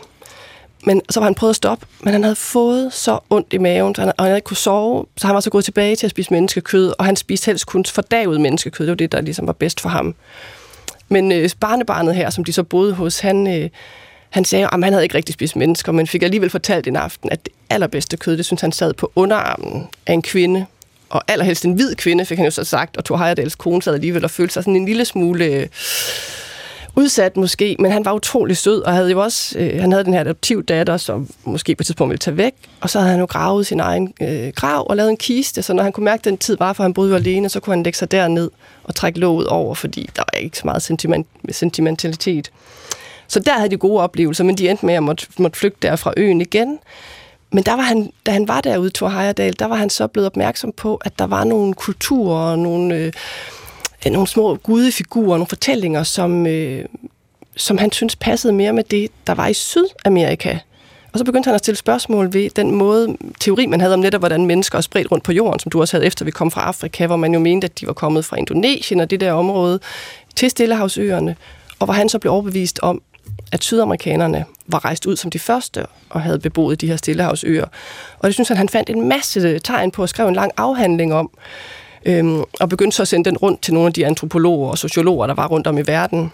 Men 0.85 1.03
så 1.11 1.21
var 1.21 1.25
han 1.25 1.35
prøvet 1.35 1.51
at 1.51 1.57
stoppe, 1.57 1.87
men 2.01 2.13
han 2.13 2.23
havde 2.23 2.37
fået 2.37 2.93
så 2.93 3.19
ondt 3.31 3.53
i 3.53 3.59
maven, 3.59 3.95
så 3.95 4.03
han, 4.03 4.09
og 4.09 4.25
han 4.25 4.27
havde 4.27 4.39
ikke 4.39 4.47
kunne 4.47 4.57
sove, 4.57 5.07
så 5.17 5.27
han 5.27 5.35
var 5.35 5.41
så 5.41 5.51
gået 5.51 5.65
tilbage 5.65 5.97
til 5.97 6.07
at 6.07 6.11
spise 6.11 6.31
menneskekød, 6.31 6.93
og 6.99 7.05
han 7.05 7.17
spiste 7.17 7.47
helst 7.47 7.67
kun 7.67 7.85
fordaget 7.85 8.41
menneskekød. 8.41 8.87
Det 8.87 8.91
var 8.91 8.97
det, 8.97 9.13
der 9.13 9.21
ligesom 9.21 9.47
var 9.47 9.53
bedst 9.53 9.81
for 9.81 9.89
ham. 9.89 10.15
Men 11.09 11.33
øh, 11.33 11.51
barnebarnet 11.61 12.15
her, 12.15 12.31
som 12.31 12.45
de 12.45 12.53
så 12.53 12.63
boede 12.63 12.93
hos, 12.93 13.19
han, 13.19 13.63
øh, 13.63 13.71
han 14.31 14.45
sagde, 14.45 14.65
at 14.65 14.71
han 14.73 14.93
havde 14.93 15.03
ikke 15.03 15.15
rigtig 15.15 15.33
spist 15.33 15.57
mennesker, 15.57 15.93
men 15.93 16.07
fik 16.07 16.23
alligevel 16.23 16.51
fortalt 16.51 16.87
en 16.87 16.97
aften, 16.97 17.31
at 17.33 17.45
det 17.45 17.53
allerbedste 17.71 18.17
kød, 18.17 18.37
det 18.37 18.45
synes 18.45 18.61
han 18.61 18.73
sad 18.73 18.95
på 18.95 19.13
underarmen 19.15 19.87
af 20.07 20.13
en 20.13 20.23
kvinde, 20.23 20.67
og 21.09 21.23
allerhelst 21.29 21.65
en 21.65 21.73
hvid 21.73 21.95
kvinde, 21.95 22.25
fik 22.25 22.39
han 22.39 22.45
jo 22.45 22.51
så 22.51 22.65
sagt, 22.65 22.97
og 22.97 23.05
Thor 23.05 23.17
Heyerdahls 23.17 23.55
kone 23.55 23.83
sad 23.83 23.95
alligevel 23.95 24.25
og 24.25 24.31
følte 24.31 24.55
sig 24.55 24.65
sådan 24.65 24.77
en 24.77 24.87
lille 24.87 25.05
smule 25.05 25.45
øh, 25.45 25.67
udsat 26.97 27.37
måske, 27.37 27.77
men 27.79 27.93
han 27.93 28.05
var 28.05 28.13
utrolig 28.13 28.57
sød, 28.57 28.83
og 28.83 28.93
havde 28.93 29.11
jo 29.11 29.23
også, 29.23 29.59
øh, 29.59 29.81
han 29.81 29.93
havde 29.93 30.05
den 30.05 30.15
her 30.15 30.21
adoptiv 30.21 30.65
datter, 30.65 30.97
som 30.97 31.29
måske 31.45 31.75
på 31.75 31.83
et 31.83 31.87
tidspunkt 31.87 32.11
ville 32.11 32.19
tage 32.19 32.37
væk, 32.37 32.53
og 32.81 32.91
så 32.91 32.99
havde 32.99 33.11
han 33.11 33.21
jo 33.21 33.27
gravet 33.27 33.67
sin 33.67 33.81
egen 33.81 34.15
øh, 34.21 34.53
grav 34.55 34.87
og 34.91 34.97
lavet 34.97 35.11
en 35.11 35.17
kiste, 35.17 35.63
så 35.63 35.73
når 35.73 35.83
han 35.83 35.93
kunne 35.93 36.05
mærke, 36.05 36.21
at 36.21 36.25
den 36.25 36.39
tid 36.39 36.57
var, 36.59 36.73
for 36.73 36.83
han 36.83 36.95
boede 36.95 37.11
jo 37.11 37.17
alene, 37.17 37.49
så 37.49 37.61
kunne 37.61 37.73
han 37.75 37.83
lægge 37.83 37.99
sig 37.99 38.11
derned 38.11 38.51
og 38.85 38.95
trække 38.95 39.21
låget 39.21 39.47
over, 39.49 39.75
fordi 39.75 40.11
der 40.17 40.23
var 40.33 40.39
ikke 40.39 40.59
så 40.59 40.63
meget 40.65 40.83
sentiment, 40.83 41.27
sentimentalitet. 41.51 42.51
Så 43.29 43.41
der 43.41 43.53
havde 43.53 43.71
de 43.71 43.77
gode 43.77 44.03
oplevelser, 44.03 44.45
men 44.45 44.59
de 44.59 44.69
endte 44.69 44.87
med 44.87 44.95
at 44.95 45.03
måtte, 45.03 45.27
måtte 45.39 45.59
flygte 45.59 45.89
der 45.89 45.97
fra 45.97 46.13
øen 46.17 46.41
igen. 46.41 46.79
Men 47.53 47.65
der 47.65 47.77
var 47.77 47.83
han, 47.83 48.13
da 48.27 48.31
han 48.31 48.49
var 48.49 48.61
derude, 48.61 48.91
Thor 48.91 49.09
Heyerdahl, 49.09 49.59
der 49.59 49.67
var 49.67 49.77
han 49.77 49.91
så 49.91 50.07
blevet 50.07 50.27
opmærksom 50.27 50.73
på, 50.73 50.97
at 51.05 51.19
der 51.19 51.27
var 51.27 51.45
nogle 51.45 51.75
kulturer 51.75 52.51
og 52.51 52.59
nogle, 52.59 52.97
øh, 52.97 53.13
nogle 54.11 54.29
små 54.29 54.55
gudefigurer, 54.55 55.37
nogle 55.37 55.47
fortællinger, 55.47 56.03
som, 56.03 56.47
øh, 56.47 56.85
som 57.57 57.79
han 57.79 57.93
synes 57.93 58.17
passede 58.17 58.53
mere 58.53 58.73
med 58.73 58.85
det, 58.85 59.11
der 59.27 59.35
var 59.35 59.47
i 59.47 59.55
Sydamerika. 59.55 60.59
Og 61.13 61.19
så 61.19 61.25
begyndte 61.25 61.47
han 61.47 61.55
at 61.55 61.61
stille 61.61 61.79
spørgsmål 61.79 62.33
ved 62.33 62.51
den 62.51 62.75
måde, 62.75 63.17
teori 63.41 63.67
man 63.67 63.81
havde 63.81 63.95
om 63.95 64.01
netop, 64.01 64.21
hvordan 64.21 64.47
mennesker 64.47 64.79
er 64.79 64.83
spredt 64.83 65.13
rundt 65.13 65.25
på 65.25 65.33
jorden, 65.33 65.61
som 65.61 65.71
du 65.71 65.81
også 65.81 65.97
havde 65.97 66.07
efter 66.07 66.25
vi 66.25 66.31
kom 66.31 66.51
fra 66.51 66.61
Afrika, 66.61 67.07
hvor 67.07 67.17
man 67.17 67.35
jo 67.35 67.41
mente, 67.41 67.65
at 67.65 67.81
de 67.81 67.87
var 67.87 67.93
kommet 67.93 68.25
fra 68.25 68.37
Indonesien 68.37 69.01
og 69.01 69.11
det 69.11 69.21
der 69.21 69.33
område 69.33 69.81
til 70.37 70.51
Stillehavsøerne, 70.51 71.37
og 71.79 71.85
hvor 71.85 71.95
han 71.95 72.09
så 72.09 72.19
blev 72.19 72.33
overbevist 72.33 72.79
om, 72.83 73.03
at 73.53 73.65
sydamerikanerne 73.65 74.45
var 74.67 74.85
rejst 74.85 75.07
ud 75.07 75.17
som 75.17 75.31
de 75.31 75.39
første 75.39 75.87
og 76.11 76.23
havde 76.23 76.39
beboet 76.39 76.81
de 76.81 76.87
her 76.87 76.97
stillehavsøer. 76.97 77.67
Og 78.19 78.27
det 78.27 78.35
synes 78.35 78.49
han, 78.49 78.57
han 78.57 78.69
fandt 78.69 78.91
en 78.91 79.09
masse 79.09 79.59
tegn 79.59 79.91
på 79.91 80.03
og 80.03 80.09
skrev 80.09 80.29
en 80.29 80.35
lang 80.35 80.51
afhandling 80.57 81.15
om, 81.15 81.31
øhm, 82.07 82.43
og 82.61 82.69
begyndte 82.69 82.97
så 82.97 83.03
at 83.03 83.09
sende 83.09 83.31
den 83.31 83.37
rundt 83.37 83.63
til 83.63 83.75
nogle 83.75 83.87
af 83.87 83.93
de 83.93 84.07
antropologer 84.07 84.71
og 84.71 84.79
sociologer, 84.79 85.27
der 85.27 85.35
var 85.35 85.47
rundt 85.49 85.67
om 85.67 85.79
i 85.79 85.83
verden, 85.87 86.33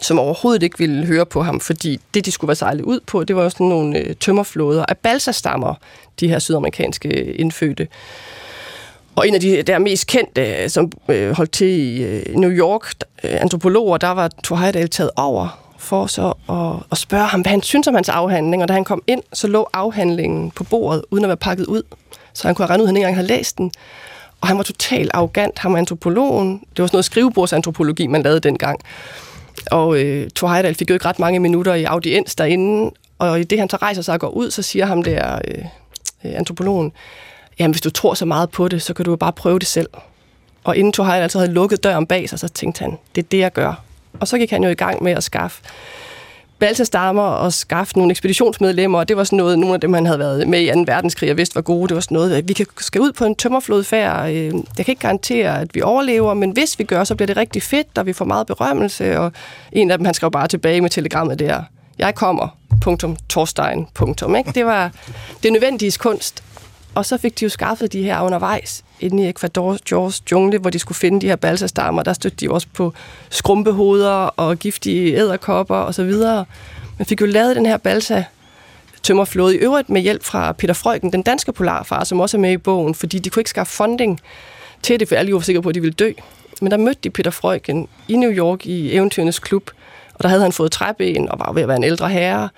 som 0.00 0.18
overhovedet 0.18 0.62
ikke 0.62 0.78
ville 0.78 1.06
høre 1.06 1.26
på 1.26 1.42
ham, 1.42 1.60
fordi 1.60 2.00
det, 2.14 2.26
de 2.26 2.30
skulle 2.30 2.48
være 2.48 2.56
sejlet 2.56 2.84
ud 2.84 3.00
på, 3.06 3.24
det 3.24 3.36
var 3.36 3.48
sådan 3.48 3.66
nogle 3.66 3.98
øh, 3.98 4.16
tømmerflåder 4.16 4.84
af 4.88 4.98
balsastammer, 4.98 5.74
de 6.20 6.28
her 6.28 6.38
sydamerikanske 6.38 7.34
indfødte. 7.34 7.88
Og 9.16 9.28
en 9.28 9.34
af 9.34 9.40
de 9.40 9.62
der 9.62 9.78
mest 9.78 10.06
kendte, 10.06 10.62
øh, 10.62 10.70
som 10.70 10.92
øh, 11.08 11.30
holdt 11.36 11.52
til 11.52 11.66
i 11.66 12.02
øh, 12.02 12.34
New 12.34 12.50
York, 12.50 12.94
øh, 13.24 13.40
antropologer, 13.40 13.96
der 13.96 14.08
var 14.08 14.30
Thor 14.44 14.56
Heyerdahl 14.56 14.88
taget 14.88 15.10
over 15.16 15.62
for 15.78 16.06
så 16.06 16.32
at, 16.48 16.86
at 16.92 16.98
spørge 16.98 17.26
ham, 17.26 17.40
hvad 17.40 17.50
han 17.50 17.62
synes 17.62 17.86
om 17.86 17.94
hans 17.94 18.08
afhandling. 18.08 18.62
Og 18.62 18.68
da 18.68 18.72
han 18.72 18.84
kom 18.84 19.02
ind, 19.06 19.22
så 19.32 19.46
lå 19.46 19.68
afhandlingen 19.72 20.50
på 20.50 20.64
bordet, 20.64 21.04
uden 21.10 21.24
at 21.24 21.28
være 21.28 21.36
pakket 21.36 21.66
ud. 21.66 21.82
Så 22.34 22.48
han 22.48 22.54
kunne 22.54 22.66
have 22.66 22.70
regnet 22.70 22.82
ud, 22.82 22.86
at 22.86 22.88
han 22.88 22.96
ikke 22.96 23.06
engang 23.06 23.16
havde 23.16 23.28
læst 23.28 23.58
den. 23.58 23.72
Og 24.42 24.48
han 24.48 24.56
var 24.56 24.62
totalt 24.62 25.10
arrogant, 25.14 25.58
ham 25.58 25.76
antropologen. 25.76 26.62
Det 26.76 26.82
var 26.82 26.86
sådan 26.86 26.96
noget 26.96 27.04
skrivebordsantropologi, 27.04 28.06
man 28.06 28.22
lavede 28.22 28.40
dengang. 28.40 28.80
Og 29.70 30.00
øh, 30.00 30.30
Thor 30.30 30.48
Heyerdahl 30.48 30.74
fik 30.74 30.90
jo 30.90 30.94
ikke 30.94 31.06
ret 31.06 31.18
mange 31.18 31.40
minutter 31.40 31.74
i 31.74 31.84
audiens 31.84 32.34
derinde. 32.34 32.90
Og 33.18 33.40
i 33.40 33.44
det, 33.44 33.58
han 33.58 33.70
så 33.70 33.76
rejser 33.76 34.02
sig 34.02 34.14
og 34.14 34.20
går 34.20 34.28
ud, 34.28 34.50
så 34.50 34.62
siger 34.62 34.86
ham 34.86 35.02
der 35.02 35.38
øh, 35.48 35.64
øh 36.24 36.32
antropologen, 36.34 36.92
jamen 37.58 37.72
hvis 37.72 37.80
du 37.80 37.90
tror 37.90 38.14
så 38.14 38.24
meget 38.24 38.50
på 38.50 38.68
det, 38.68 38.82
så 38.82 38.94
kan 38.94 39.04
du 39.04 39.10
jo 39.10 39.16
bare 39.16 39.32
prøve 39.32 39.58
det 39.58 39.68
selv. 39.68 39.88
Og 40.64 40.76
inden 40.76 40.92
Thor 40.92 41.04
Heyerdahl 41.04 41.22
altså 41.22 41.38
havde 41.38 41.52
lukket 41.52 41.84
døren 41.84 42.06
bag 42.06 42.28
sig, 42.28 42.38
så 42.38 42.48
tænkte 42.48 42.80
han, 42.80 42.98
det 43.14 43.24
er 43.24 43.26
det, 43.30 43.38
jeg 43.38 43.52
gør. 43.52 43.82
Og 44.20 44.28
så 44.28 44.38
gik 44.38 44.50
han 44.50 44.62
jo 44.62 44.68
i 44.68 44.74
gang 44.74 45.02
med 45.02 45.12
at 45.12 45.24
skaffe 45.24 45.62
balsastammer 46.62 47.22
og 47.22 47.52
skaffe 47.52 47.98
nogle 47.98 48.10
ekspeditionsmedlemmer, 48.10 48.98
og 48.98 49.08
det 49.08 49.16
var 49.16 49.24
sådan 49.24 49.36
noget, 49.36 49.58
nogle 49.58 49.74
af 49.74 49.80
dem, 49.80 49.92
han 49.92 50.06
havde 50.06 50.18
været 50.18 50.48
med 50.48 50.60
i 50.60 50.72
2. 50.72 50.84
verdenskrig 50.86 51.30
og 51.30 51.36
vidste 51.36 51.54
var 51.54 51.62
gode, 51.62 51.88
det 51.88 51.94
var 51.94 52.00
sådan 52.00 52.14
noget, 52.14 52.34
at 52.34 52.48
vi 52.48 52.52
kan, 52.52 52.66
skal 52.78 53.00
ud 53.00 53.12
på 53.12 53.24
en 53.24 53.34
tømmerflodfærd, 53.34 54.30
øh, 54.30 54.44
jeg 54.78 54.86
kan 54.86 54.88
ikke 54.88 55.00
garantere, 55.00 55.60
at 55.60 55.74
vi 55.74 55.82
overlever, 55.82 56.34
men 56.34 56.50
hvis 56.50 56.78
vi 56.78 56.84
gør, 56.84 57.04
så 57.04 57.14
bliver 57.14 57.26
det 57.26 57.36
rigtig 57.36 57.62
fedt, 57.62 57.98
og 57.98 58.06
vi 58.06 58.12
får 58.12 58.24
meget 58.24 58.46
berømmelse, 58.46 59.18
og 59.18 59.32
en 59.72 59.90
af 59.90 59.98
dem, 59.98 60.04
han 60.04 60.14
skrev 60.14 60.30
bare 60.30 60.48
tilbage 60.48 60.80
med 60.80 60.90
telegrammet 60.90 61.38
der, 61.38 61.62
jeg 61.98 62.14
kommer, 62.14 62.56
punktum, 62.80 63.16
Torstein, 63.28 63.86
punktum, 63.94 64.36
ikke? 64.36 64.52
Det 64.54 64.66
var 64.66 64.90
det 65.42 65.52
nødvendige 65.52 65.92
kunst, 65.98 66.42
og 66.94 67.06
så 67.06 67.18
fik 67.18 67.40
de 67.40 67.44
jo 67.44 67.48
skaffet 67.48 67.92
de 67.92 68.02
her 68.02 68.20
undervejs 68.20 68.84
inde 69.00 69.22
i 69.22 69.28
Ecuadors 69.28 70.32
jungle, 70.32 70.58
hvor 70.58 70.70
de 70.70 70.78
skulle 70.78 70.98
finde 70.98 71.20
de 71.20 71.26
her 71.26 71.36
balsastammer. 71.36 72.02
Der 72.02 72.12
stødte 72.12 72.36
de 72.36 72.50
også 72.50 72.66
på 72.74 72.92
skrumpehoveder 73.30 74.26
og 74.26 74.58
giftige 74.58 75.16
æderkopper 75.16 75.76
og 75.76 75.94
så 75.94 76.04
videre. 76.04 76.44
Man 76.98 77.06
fik 77.06 77.20
jo 77.20 77.26
lavet 77.26 77.56
den 77.56 77.66
her 77.66 77.76
balsa 77.76 78.24
tømmerflåde 79.02 79.54
i 79.54 79.58
øvrigt 79.58 79.90
med 79.90 80.00
hjælp 80.00 80.24
fra 80.24 80.52
Peter 80.52 80.74
Frøken, 80.74 81.12
den 81.12 81.22
danske 81.22 81.52
polarfar, 81.52 82.04
som 82.04 82.20
også 82.20 82.36
er 82.36 82.40
med 82.40 82.52
i 82.52 82.56
bogen, 82.56 82.94
fordi 82.94 83.18
de 83.18 83.30
kunne 83.30 83.40
ikke 83.40 83.50
skaffe 83.50 83.72
funding 83.72 84.20
til 84.82 85.00
det, 85.00 85.08
for 85.08 85.16
alle 85.16 85.34
var 85.34 85.40
sikre 85.40 85.62
på, 85.62 85.68
at 85.68 85.74
de 85.74 85.80
ville 85.80 85.94
dø. 85.94 86.12
Men 86.60 86.70
der 86.70 86.76
mødte 86.76 87.00
de 87.04 87.10
Peter 87.10 87.30
Frøken 87.30 87.88
i 88.08 88.16
New 88.16 88.30
York 88.30 88.66
i 88.66 88.94
Eventyrenes 88.94 89.38
Klub, 89.38 89.70
og 90.14 90.22
der 90.22 90.28
havde 90.28 90.42
han 90.42 90.52
fået 90.52 90.72
træben 90.72 91.28
og 91.28 91.38
var 91.38 91.52
ved 91.52 91.62
at 91.62 91.68
være 91.68 91.76
en 91.76 91.84
ældre 91.84 92.08
herre. 92.08 92.48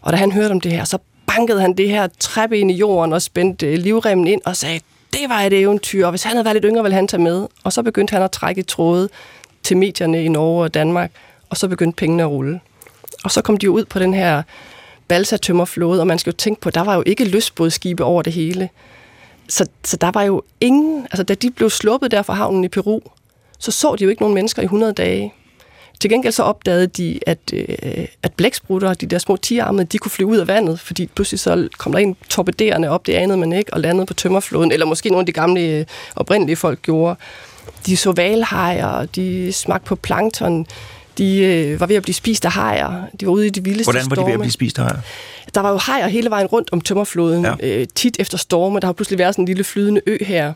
Og 0.00 0.12
da 0.12 0.16
han 0.16 0.32
hørte 0.32 0.52
om 0.52 0.60
det 0.60 0.72
her, 0.72 0.84
så 0.84 0.98
bankede 1.36 1.60
han 1.60 1.72
det 1.72 1.88
her 1.88 2.08
træben 2.18 2.70
i 2.70 2.74
jorden 2.74 3.12
og 3.12 3.22
spændte 3.22 3.66
øh, 3.66 3.78
livremmen 3.78 4.26
ind 4.26 4.40
og 4.44 4.56
sagde, 4.56 4.80
det 5.12 5.28
var 5.28 5.40
et 5.40 5.52
eventyr, 5.52 6.04
og 6.06 6.10
hvis 6.12 6.22
han 6.22 6.32
havde 6.32 6.44
været 6.44 6.54
lidt 6.54 6.64
yngre, 6.64 6.82
ville 6.82 6.94
han 6.94 7.08
tage 7.08 7.22
med. 7.22 7.46
Og 7.64 7.72
så 7.72 7.82
begyndte 7.82 8.12
han 8.12 8.22
at 8.22 8.30
trække 8.30 8.62
tråde 8.62 9.08
til 9.62 9.76
medierne 9.76 10.24
i 10.24 10.28
Norge 10.28 10.64
og 10.64 10.74
Danmark, 10.74 11.10
og 11.50 11.56
så 11.56 11.68
begyndte 11.68 11.96
pengene 11.96 12.22
at 12.22 12.28
rulle. 12.28 12.60
Og 13.24 13.30
så 13.30 13.42
kom 13.42 13.56
de 13.56 13.64
jo 13.66 13.72
ud 13.72 13.84
på 13.84 13.98
den 13.98 14.14
her 14.14 14.42
balsatømmerflåde, 15.08 16.00
og 16.00 16.06
man 16.06 16.18
skal 16.18 16.30
jo 16.30 16.36
tænke 16.36 16.60
på, 16.60 16.70
der 16.70 16.80
var 16.80 16.94
jo 16.94 17.02
ikke 17.06 17.24
løsbådskibe 17.24 18.04
over 18.04 18.22
det 18.22 18.32
hele. 18.32 18.68
Så, 19.48 19.66
så 19.84 19.96
der 19.96 20.10
var 20.10 20.22
jo 20.22 20.42
ingen, 20.60 21.02
altså 21.04 21.22
da 21.22 21.34
de 21.34 21.50
blev 21.50 21.70
sluppet 21.70 22.10
der 22.10 22.22
fra 22.22 22.34
havnen 22.34 22.64
i 22.64 22.68
Peru, 22.68 23.00
så 23.58 23.70
så 23.70 23.96
de 23.96 24.04
jo 24.04 24.10
ikke 24.10 24.22
nogen 24.22 24.34
mennesker 24.34 24.62
i 24.62 24.64
100 24.64 24.92
dage. 24.92 25.34
Til 26.02 26.10
gengæld 26.10 26.32
så 26.32 26.42
opdagede 26.42 26.86
de, 26.86 27.18
at, 27.26 27.38
øh, 27.52 28.06
at 28.22 28.32
blæksprutter, 28.32 28.94
de 28.94 29.06
der 29.06 29.18
små 29.18 29.36
tigerarmede, 29.36 29.84
de 29.84 29.98
kunne 29.98 30.10
flyve 30.10 30.28
ud 30.28 30.36
af 30.36 30.48
vandet, 30.48 30.80
fordi 30.80 31.06
pludselig 31.14 31.40
så 31.40 31.68
kom 31.78 31.92
der 31.92 31.98
en 31.98 32.16
torpederende 32.28 32.88
op, 32.88 33.06
det 33.06 33.12
anede 33.12 33.38
man 33.38 33.52
ikke, 33.52 33.74
og 33.74 33.80
landede 33.80 34.06
på 34.06 34.14
tømmerfloden, 34.14 34.72
eller 34.72 34.86
måske 34.86 35.08
nogle 35.08 35.22
af 35.22 35.26
de 35.26 35.32
gamle 35.32 35.60
øh, 35.60 35.84
oprindelige 36.16 36.56
folk 36.56 36.82
gjorde. 36.82 37.16
De 37.86 37.96
så 37.96 38.12
valhajer, 38.12 39.06
de 39.06 39.52
smagte 39.52 39.86
på 39.86 39.94
plankton, 39.94 40.66
de 41.18 41.38
øh, 41.38 41.80
var 41.80 41.86
ved 41.86 41.96
at 41.96 42.02
blive 42.02 42.14
spist 42.14 42.44
af 42.44 42.52
hajer. 42.52 43.02
De 43.20 43.26
var 43.26 43.32
ude 43.32 43.46
i 43.46 43.50
de 43.50 43.64
vildeste 43.64 43.92
Hvordan 43.92 44.10
var 44.10 44.16
de 44.16 44.26
ved 44.26 44.32
at 44.32 44.40
blive 44.40 44.52
spist 44.52 44.78
af 44.78 44.84
hajer? 44.84 45.00
Der 45.54 45.60
var 45.60 45.70
jo 45.70 45.76
hajer 45.76 46.08
hele 46.08 46.30
vejen 46.30 46.46
rundt 46.46 46.68
om 46.72 46.80
tømmerfloden, 46.80 47.44
ja. 47.44 47.54
øh, 47.62 47.86
tit 47.94 48.16
efter 48.20 48.38
storme. 48.38 48.80
Der 48.80 48.86
har 48.86 48.92
pludselig 48.92 49.18
været 49.18 49.34
sådan 49.34 49.42
en 49.42 49.46
lille 49.46 49.64
flydende 49.64 50.00
ø 50.06 50.16
her. 50.20 50.52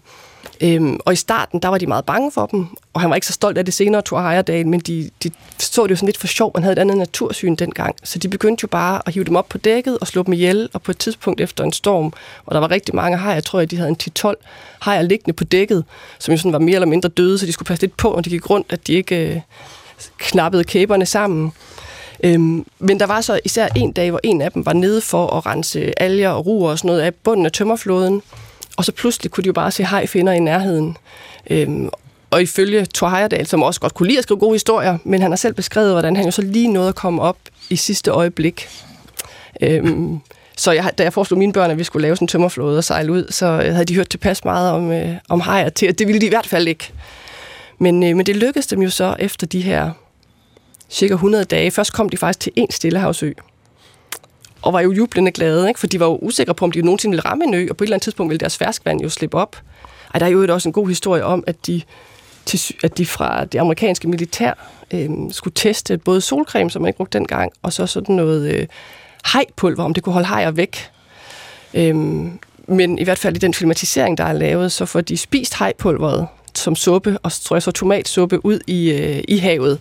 Øhm, 0.61 1.01
og 1.05 1.13
i 1.13 1.17
starten, 1.17 1.63
der 1.63 1.69
var 1.69 1.79
de 1.79 1.87
meget 1.87 2.05
bange 2.05 2.33
for 2.33 2.47
dem, 2.47 2.67
og 2.93 3.01
han 3.01 3.11
var 3.11 3.17
ikke 3.17 3.27
så 3.27 3.33
stolt 3.33 3.59
af 3.59 3.65
det 3.65 3.75
senere, 3.75 4.03
Thor 4.07 4.21
Heyerdahl, 4.21 4.67
men 4.67 4.81
de, 4.81 5.11
de 5.23 5.31
så 5.59 5.83
det 5.83 5.91
jo 5.91 5.97
sådan 5.97 6.07
lidt 6.07 6.19
for 6.19 6.27
sjov. 6.27 6.51
Man 6.55 6.63
havde 6.63 6.73
et 6.73 6.79
andet 6.79 6.97
natursyn 6.97 7.55
dengang, 7.55 7.97
så 8.05 8.19
de 8.19 8.29
begyndte 8.29 8.63
jo 8.63 8.69
bare 8.69 9.03
at 9.07 9.15
hive 9.15 9.25
dem 9.25 9.37
op 9.37 9.49
på 9.49 9.59
dækket 9.59 9.99
og 9.99 10.07
slå 10.07 10.23
dem 10.23 10.33
ihjel, 10.33 10.69
og 10.73 10.83
på 10.83 10.91
et 10.91 10.99
tidspunkt 10.99 11.41
efter 11.41 11.65
en 11.65 11.73
storm, 11.73 12.13
og 12.47 12.55
der 12.55 12.61
var 12.61 12.71
rigtig 12.71 12.95
mange 12.95 13.19
hajer, 13.19 13.35
jeg 13.35 13.45
tror, 13.45 13.59
jeg, 13.59 13.71
de 13.71 13.77
havde 13.77 13.89
en 13.89 13.97
10-12 14.27 14.35
hajer 14.81 15.03
liggende 15.03 15.33
på 15.33 15.45
dækket, 15.45 15.85
som 16.19 16.33
jo 16.33 16.39
sådan 16.39 16.53
var 16.53 16.59
mere 16.59 16.75
eller 16.75 16.87
mindre 16.87 17.09
døde, 17.09 17.39
så 17.39 17.47
de 17.47 17.53
skulle 17.53 17.67
passe 17.67 17.83
lidt 17.83 17.97
på, 17.97 18.09
når 18.09 18.21
de 18.21 18.31
gik 18.31 18.51
rundt, 18.51 18.73
at 18.73 18.87
de 18.87 18.93
ikke 18.93 19.35
øh, 19.35 19.41
knappede 20.19 20.65
kæberne 20.65 21.07
sammen. 21.07 21.53
Øhm, 22.25 22.67
men 22.79 23.01
der 23.01 23.07
var 23.07 23.21
så 23.21 23.41
især 23.45 23.69
en 23.77 23.93
dag, 23.93 24.11
hvor 24.11 24.21
en 24.23 24.41
af 24.41 24.53
dem 24.53 24.67
var 24.67 24.73
nede 24.73 25.01
for 25.01 25.27
at 25.37 25.47
rense 25.47 26.03
alger 26.03 26.31
og 26.31 26.47
ruer 26.47 26.71
og 26.71 26.79
sådan 26.79 26.89
noget 26.89 27.01
af 27.01 27.15
bunden 27.15 27.47
af 27.47 27.53
tømmerfloden, 27.53 28.23
og 28.77 28.85
så 28.85 28.93
pludselig 28.93 29.31
kunne 29.31 29.43
de 29.43 29.47
jo 29.47 29.53
bare 29.53 29.71
se 29.71 29.85
hejfinder 29.85 30.33
i 30.33 30.39
nærheden. 30.39 30.97
Øhm, 31.51 31.89
og 32.31 32.43
ifølge 32.43 32.87
Thor 32.95 33.09
Heyerdahl, 33.09 33.47
som 33.47 33.63
også 33.63 33.81
godt 33.81 33.95
kunne 33.95 34.07
lide 34.07 34.19
at 34.19 34.25
skrive 34.25 34.39
gode 34.41 34.55
historier, 34.55 34.99
men 35.05 35.23
han 35.23 35.31
har 35.31 35.37
selv 35.37 35.55
beskrevet, 35.55 35.93
hvordan 35.93 36.17
han 36.17 36.25
jo 36.25 36.31
så 36.31 36.43
lige 36.43 36.69
nåede 36.69 36.89
at 36.89 36.95
komme 36.95 37.23
op 37.23 37.37
i 37.71 37.77
sidste 37.77 38.11
øjeblik. 38.11 38.69
Øhm, 39.61 40.21
så 40.57 40.73
jeg, 40.73 40.91
da 40.99 41.03
jeg 41.03 41.13
foreslog 41.13 41.39
mine 41.39 41.53
børn, 41.53 41.71
at 41.71 41.79
vi 41.79 41.85
skulle 41.85 42.03
lave 42.03 42.17
sådan 42.17 42.25
en 42.25 42.29
tømmerflåde 42.29 42.79
og 42.79 42.85
sejle 42.85 43.13
ud, 43.13 43.27
så 43.31 43.47
øh, 43.47 43.73
havde 43.73 43.85
de 43.85 43.95
hørt 43.95 44.09
tilpas 44.09 44.45
meget 44.45 44.71
om, 44.71 44.93
øh, 44.93 45.15
om 45.29 45.41
hajer 45.41 45.69
til, 45.69 45.87
at 45.87 45.99
det 45.99 46.07
ville 46.07 46.21
de 46.21 46.27
i 46.27 46.29
hvert 46.29 46.47
fald 46.47 46.69
ikke. 46.69 46.93
Men, 47.79 48.03
øh, 48.03 48.17
men 48.17 48.27
det 48.27 48.37
lykkedes 48.37 48.67
dem 48.67 48.83
jo 48.83 48.91
så 48.91 49.17
efter 49.19 49.47
de 49.47 49.61
her 49.61 49.91
cirka 50.91 51.15
100 51.15 51.45
dage. 51.45 51.71
Først 51.71 51.93
kom 51.93 52.09
de 52.09 52.17
faktisk 52.17 52.41
til 52.41 52.53
en 52.57 52.71
stillehavsø, 52.71 53.33
og 54.67 54.73
var 54.73 54.81
jo 54.81 54.93
jublende 54.93 55.31
glade, 55.31 55.69
ikke? 55.69 55.81
for 55.81 55.87
de 55.87 56.01
var 56.01 56.07
jo 56.07 56.19
usikre 56.23 56.55
på, 56.55 56.65
om 56.65 56.73
de 56.73 56.83
nogensinde 56.83 57.13
ville 57.13 57.25
ramme 57.25 57.45
en 57.45 57.55
ø, 57.55 57.67
og 57.71 57.77
på 57.77 57.85
et 57.85 57.87
eller 57.87 57.95
andet 57.95 58.03
tidspunkt 58.03 58.31
ville 58.31 58.41
deres 58.41 58.59
ferskvand 58.59 59.01
jo 59.01 59.09
slippe 59.09 59.37
op. 59.37 59.57
Ej, 60.15 60.19
der 60.19 60.27
er 60.27 60.31
jo 60.31 60.47
også 60.55 60.69
en 60.69 60.73
god 60.73 60.89
historie 60.89 61.25
om, 61.25 61.45
at 61.47 61.67
de, 61.67 61.83
til, 62.45 62.75
at 62.85 62.99
de 62.99 63.07
fra 63.07 63.45
det 63.45 63.59
amerikanske 63.59 64.09
militær 64.09 64.53
øh, 64.91 65.11
skulle 65.31 65.55
teste 65.55 65.99
både 65.99 66.21
solcreme, 66.21 66.71
som 66.71 66.83
man 66.83 66.89
ikke 66.89 66.97
brugte 66.97 67.19
dengang, 67.19 67.53
og 67.63 67.73
så 67.73 67.87
sådan 67.87 68.15
noget 68.17 68.55
øh, 68.55 68.67
hejpulver, 69.33 69.85
om 69.85 69.95
det 69.95 70.03
kunne 70.03 70.13
holde 70.13 70.27
hajer 70.27 70.51
væk. 70.51 70.91
Øh, 71.75 71.97
men 72.69 72.99
i 72.99 73.05
hvert 73.05 73.19
fald 73.19 73.37
i 73.37 73.39
den 73.39 73.55
filmatisering, 73.55 74.19
der 74.19 74.25
er 74.25 74.33
lavet, 74.33 74.73
så 74.73 74.87
får 74.87 75.01
de 75.01 75.17
spist 75.17 75.59
hejpulveret 75.59 76.27
som 76.55 76.77
suppe, 76.77 77.19
og 77.23 77.33
tror 77.33 77.57
jeg 77.57 77.63
så 77.63 77.71
tomatsuppe 77.71 78.47
ud 78.47 78.61
i, 78.67 78.91
øh, 78.93 79.25
i 79.29 79.39
havet, 79.39 79.79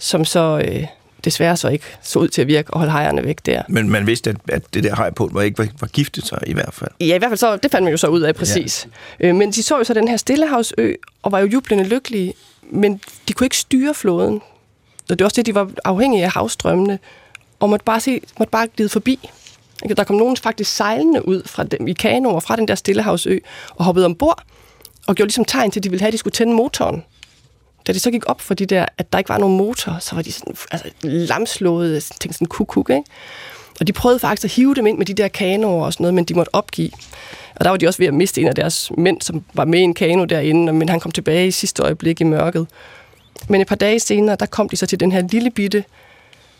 som 0.00 0.24
så... 0.24 0.62
Øh, 0.68 0.86
desværre 1.24 1.56
så 1.56 1.68
ikke 1.68 1.84
så 2.02 2.18
ud 2.18 2.28
til 2.28 2.40
at 2.42 2.46
virke 2.46 2.70
og 2.70 2.78
holde 2.78 2.92
hejerne 2.92 3.24
væk 3.24 3.46
der. 3.46 3.62
Men 3.68 3.90
man 3.90 4.06
vidste, 4.06 4.30
at, 4.30 4.36
at 4.48 4.74
det 4.74 4.84
der 4.84 4.96
hejpult 4.96 5.34
var 5.34 5.42
ikke 5.42 5.58
var, 5.58 5.68
var 5.80 5.86
giftet 5.86 6.26
sig 6.26 6.38
i 6.46 6.52
hvert 6.52 6.74
fald. 6.74 6.90
Ja, 7.00 7.14
i 7.14 7.18
hvert 7.18 7.30
fald 7.30 7.38
så, 7.38 7.56
det 7.56 7.70
fandt 7.70 7.84
man 7.84 7.90
jo 7.90 7.96
så 7.96 8.06
ud 8.06 8.20
af 8.20 8.34
præcis. 8.34 8.88
Ja. 9.20 9.28
Øh, 9.28 9.34
men 9.34 9.50
de 9.50 9.62
så 9.62 9.78
jo 9.78 9.84
så 9.84 9.94
den 9.94 10.08
her 10.08 10.16
Stillehavsø, 10.16 10.92
og 11.22 11.32
var 11.32 11.38
jo 11.38 11.46
jublende 11.46 11.84
lykkelige, 11.84 12.34
men 12.70 13.00
de 13.28 13.32
kunne 13.32 13.46
ikke 13.46 13.56
styre 13.56 13.94
flåden. 13.94 14.40
Og 15.10 15.18
det 15.18 15.20
var 15.20 15.24
også 15.24 15.36
det, 15.36 15.46
de 15.46 15.54
var 15.54 15.70
afhængige 15.84 16.24
af 16.24 16.30
havstrømmene, 16.30 16.98
og 17.60 17.70
måtte 17.70 17.84
bare, 17.84 18.00
se, 18.00 18.20
måtte 18.38 18.50
bare 18.50 18.68
glide 18.76 18.88
forbi. 18.88 19.30
Der 19.96 20.04
kom 20.04 20.16
nogen 20.16 20.36
faktisk 20.36 20.76
sejlende 20.76 21.28
ud 21.28 21.42
fra 21.46 21.64
dem, 21.64 21.88
i 21.88 21.92
kanoer 21.92 22.40
fra 22.40 22.56
den 22.56 22.68
der 22.68 22.74
Stillehavsø, 22.74 23.38
og 23.74 23.84
hoppede 23.84 24.06
ombord, 24.06 24.42
og 25.06 25.14
gjorde 25.14 25.26
ligesom 25.26 25.44
tegn 25.44 25.70
til, 25.70 25.80
at 25.80 25.84
de 25.84 25.90
ville 25.90 26.00
have, 26.00 26.08
at 26.08 26.12
de 26.12 26.18
skulle 26.18 26.32
tænde 26.32 26.54
motoren. 26.54 27.04
Da 27.86 27.92
det 27.92 28.02
så 28.02 28.10
gik 28.10 28.22
op 28.26 28.40
for 28.40 28.54
de 28.54 28.66
der, 28.66 28.86
at 28.98 29.12
der 29.12 29.18
ikke 29.18 29.28
var 29.28 29.38
nogen 29.38 29.56
motor, 29.56 29.96
så 30.00 30.14
var 30.14 30.22
de 30.22 30.32
sådan, 30.32 30.54
altså, 30.70 30.88
lamslåede, 31.02 32.00
tænkte 32.00 32.32
sådan 32.32 32.46
kukuk, 32.46 32.90
ikke? 32.90 33.02
Og 33.80 33.86
de 33.86 33.92
prøvede 33.92 34.18
faktisk 34.18 34.44
at 34.44 34.50
hive 34.50 34.74
dem 34.74 34.86
ind 34.86 34.98
med 34.98 35.06
de 35.06 35.14
der 35.14 35.28
kanoer 35.28 35.84
og 35.84 35.92
sådan 35.92 36.04
noget, 36.04 36.14
men 36.14 36.24
de 36.24 36.34
måtte 36.34 36.54
opgive. 36.54 36.90
Og 37.54 37.64
der 37.64 37.70
var 37.70 37.76
de 37.76 37.86
også 37.86 37.98
ved 37.98 38.06
at 38.06 38.14
miste 38.14 38.40
en 38.40 38.48
af 38.48 38.54
deres 38.54 38.90
mænd, 38.98 39.20
som 39.20 39.44
var 39.54 39.64
med 39.64 39.78
i 39.78 39.82
en 39.82 39.94
kano 39.94 40.24
derinde, 40.24 40.72
men 40.72 40.88
han 40.88 41.00
kom 41.00 41.12
tilbage 41.12 41.46
i 41.46 41.50
sidste 41.50 41.82
øjeblik 41.82 42.20
i 42.20 42.24
mørket. 42.24 42.66
Men 43.48 43.60
et 43.60 43.66
par 43.66 43.76
dage 43.76 44.00
senere, 44.00 44.36
der 44.40 44.46
kom 44.46 44.68
de 44.68 44.76
så 44.76 44.86
til 44.86 45.00
den 45.00 45.12
her 45.12 45.28
lille 45.30 45.50
bitte 45.50 45.84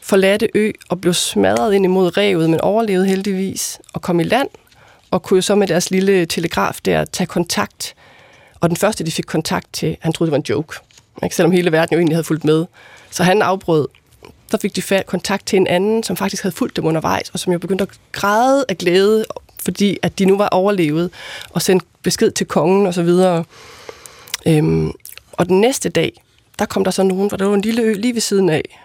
forladte 0.00 0.48
ø 0.54 0.70
og 0.88 1.00
blev 1.00 1.14
smadret 1.14 1.74
ind 1.74 1.84
imod 1.84 2.16
revet, 2.16 2.50
men 2.50 2.60
overlevede 2.60 3.06
heldigvis 3.06 3.80
og 3.92 4.02
kom 4.02 4.20
i 4.20 4.24
land 4.24 4.48
og 5.10 5.22
kunne 5.22 5.38
jo 5.38 5.42
så 5.42 5.54
med 5.54 5.66
deres 5.66 5.90
lille 5.90 6.26
telegraf 6.26 6.78
der 6.84 7.04
tage 7.04 7.26
kontakt. 7.26 7.94
Og 8.60 8.68
den 8.68 8.76
første, 8.76 9.04
de 9.04 9.10
fik 9.10 9.24
kontakt 9.24 9.66
til, 9.72 9.96
han 10.00 10.12
troede, 10.12 10.28
det 10.28 10.32
var 10.32 10.38
en 10.38 10.44
joke. 10.48 10.76
Ikke? 11.24 11.36
Selvom 11.36 11.52
hele 11.52 11.72
verden 11.72 11.94
jo 11.94 11.98
egentlig 11.98 12.16
havde 12.16 12.24
fulgt 12.24 12.44
med. 12.44 12.66
Så 13.10 13.22
han 13.22 13.42
afbrød. 13.42 13.88
Så 14.50 14.58
fik 14.58 14.76
de 14.76 15.02
kontakt 15.06 15.46
til 15.46 15.56
en 15.56 15.66
anden, 15.66 16.02
som 16.02 16.16
faktisk 16.16 16.42
havde 16.42 16.54
fulgt 16.54 16.76
dem 16.76 16.86
undervejs, 16.86 17.30
og 17.30 17.38
som 17.38 17.52
jo 17.52 17.58
begyndte 17.58 17.82
at 17.82 17.88
græde 18.12 18.64
af 18.68 18.78
glæde, 18.78 19.24
fordi 19.64 19.98
at 20.02 20.18
de 20.18 20.24
nu 20.24 20.36
var 20.36 20.48
overlevet, 20.48 21.10
og 21.50 21.62
sendte 21.62 21.86
besked 22.02 22.30
til 22.30 22.46
kongen 22.46 22.86
og 22.86 22.94
så 22.94 23.02
videre. 23.02 23.44
Øhm, 24.46 24.92
og 25.32 25.48
den 25.48 25.60
næste 25.60 25.88
dag, 25.88 26.22
der 26.58 26.64
kom 26.66 26.84
der 26.84 26.90
så 26.90 27.02
nogen, 27.02 27.28
hvor 27.28 27.36
der 27.36 27.44
var 27.44 27.54
en 27.54 27.60
lille 27.60 27.82
ø 27.82 27.92
lige 27.92 28.14
ved 28.14 28.20
siden 28.20 28.48
af. 28.48 28.78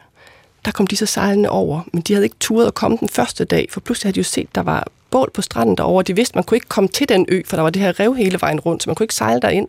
Der 0.65 0.71
kom 0.71 0.88
de 0.88 0.95
så 0.95 1.06
sejlende 1.06 1.50
over, 1.50 1.82
men 1.93 2.02
de 2.02 2.13
havde 2.13 2.26
ikke 2.26 2.36
turet 2.39 2.67
at 2.67 2.73
komme 2.73 2.97
den 2.97 3.10
første 3.10 3.45
dag, 3.45 3.67
for 3.71 3.80
pludselig 3.80 4.08
havde 4.08 4.15
de 4.15 4.19
jo 4.19 4.23
set, 4.23 4.56
der 4.56 4.62
var 4.62 4.88
bål 5.12 5.32
på 5.34 5.41
stranden 5.41 5.78
derovre. 5.78 6.04
De 6.04 6.15
vidste, 6.15 6.36
man 6.36 6.43
kunne 6.43 6.56
ikke 6.56 6.67
komme 6.67 6.88
til 6.88 7.10
den 7.10 7.26
ø, 7.30 7.41
for 7.45 7.56
der 7.56 7.63
var 7.63 7.69
det 7.69 7.82
her 7.82 8.00
rev 8.00 8.15
hele 8.15 8.41
vejen 8.41 8.60
rundt, 8.60 8.84
så 8.84 8.89
man 8.89 8.95
kunne 8.95 9.04
ikke 9.04 9.15
sejle 9.15 9.41
derind. 9.41 9.67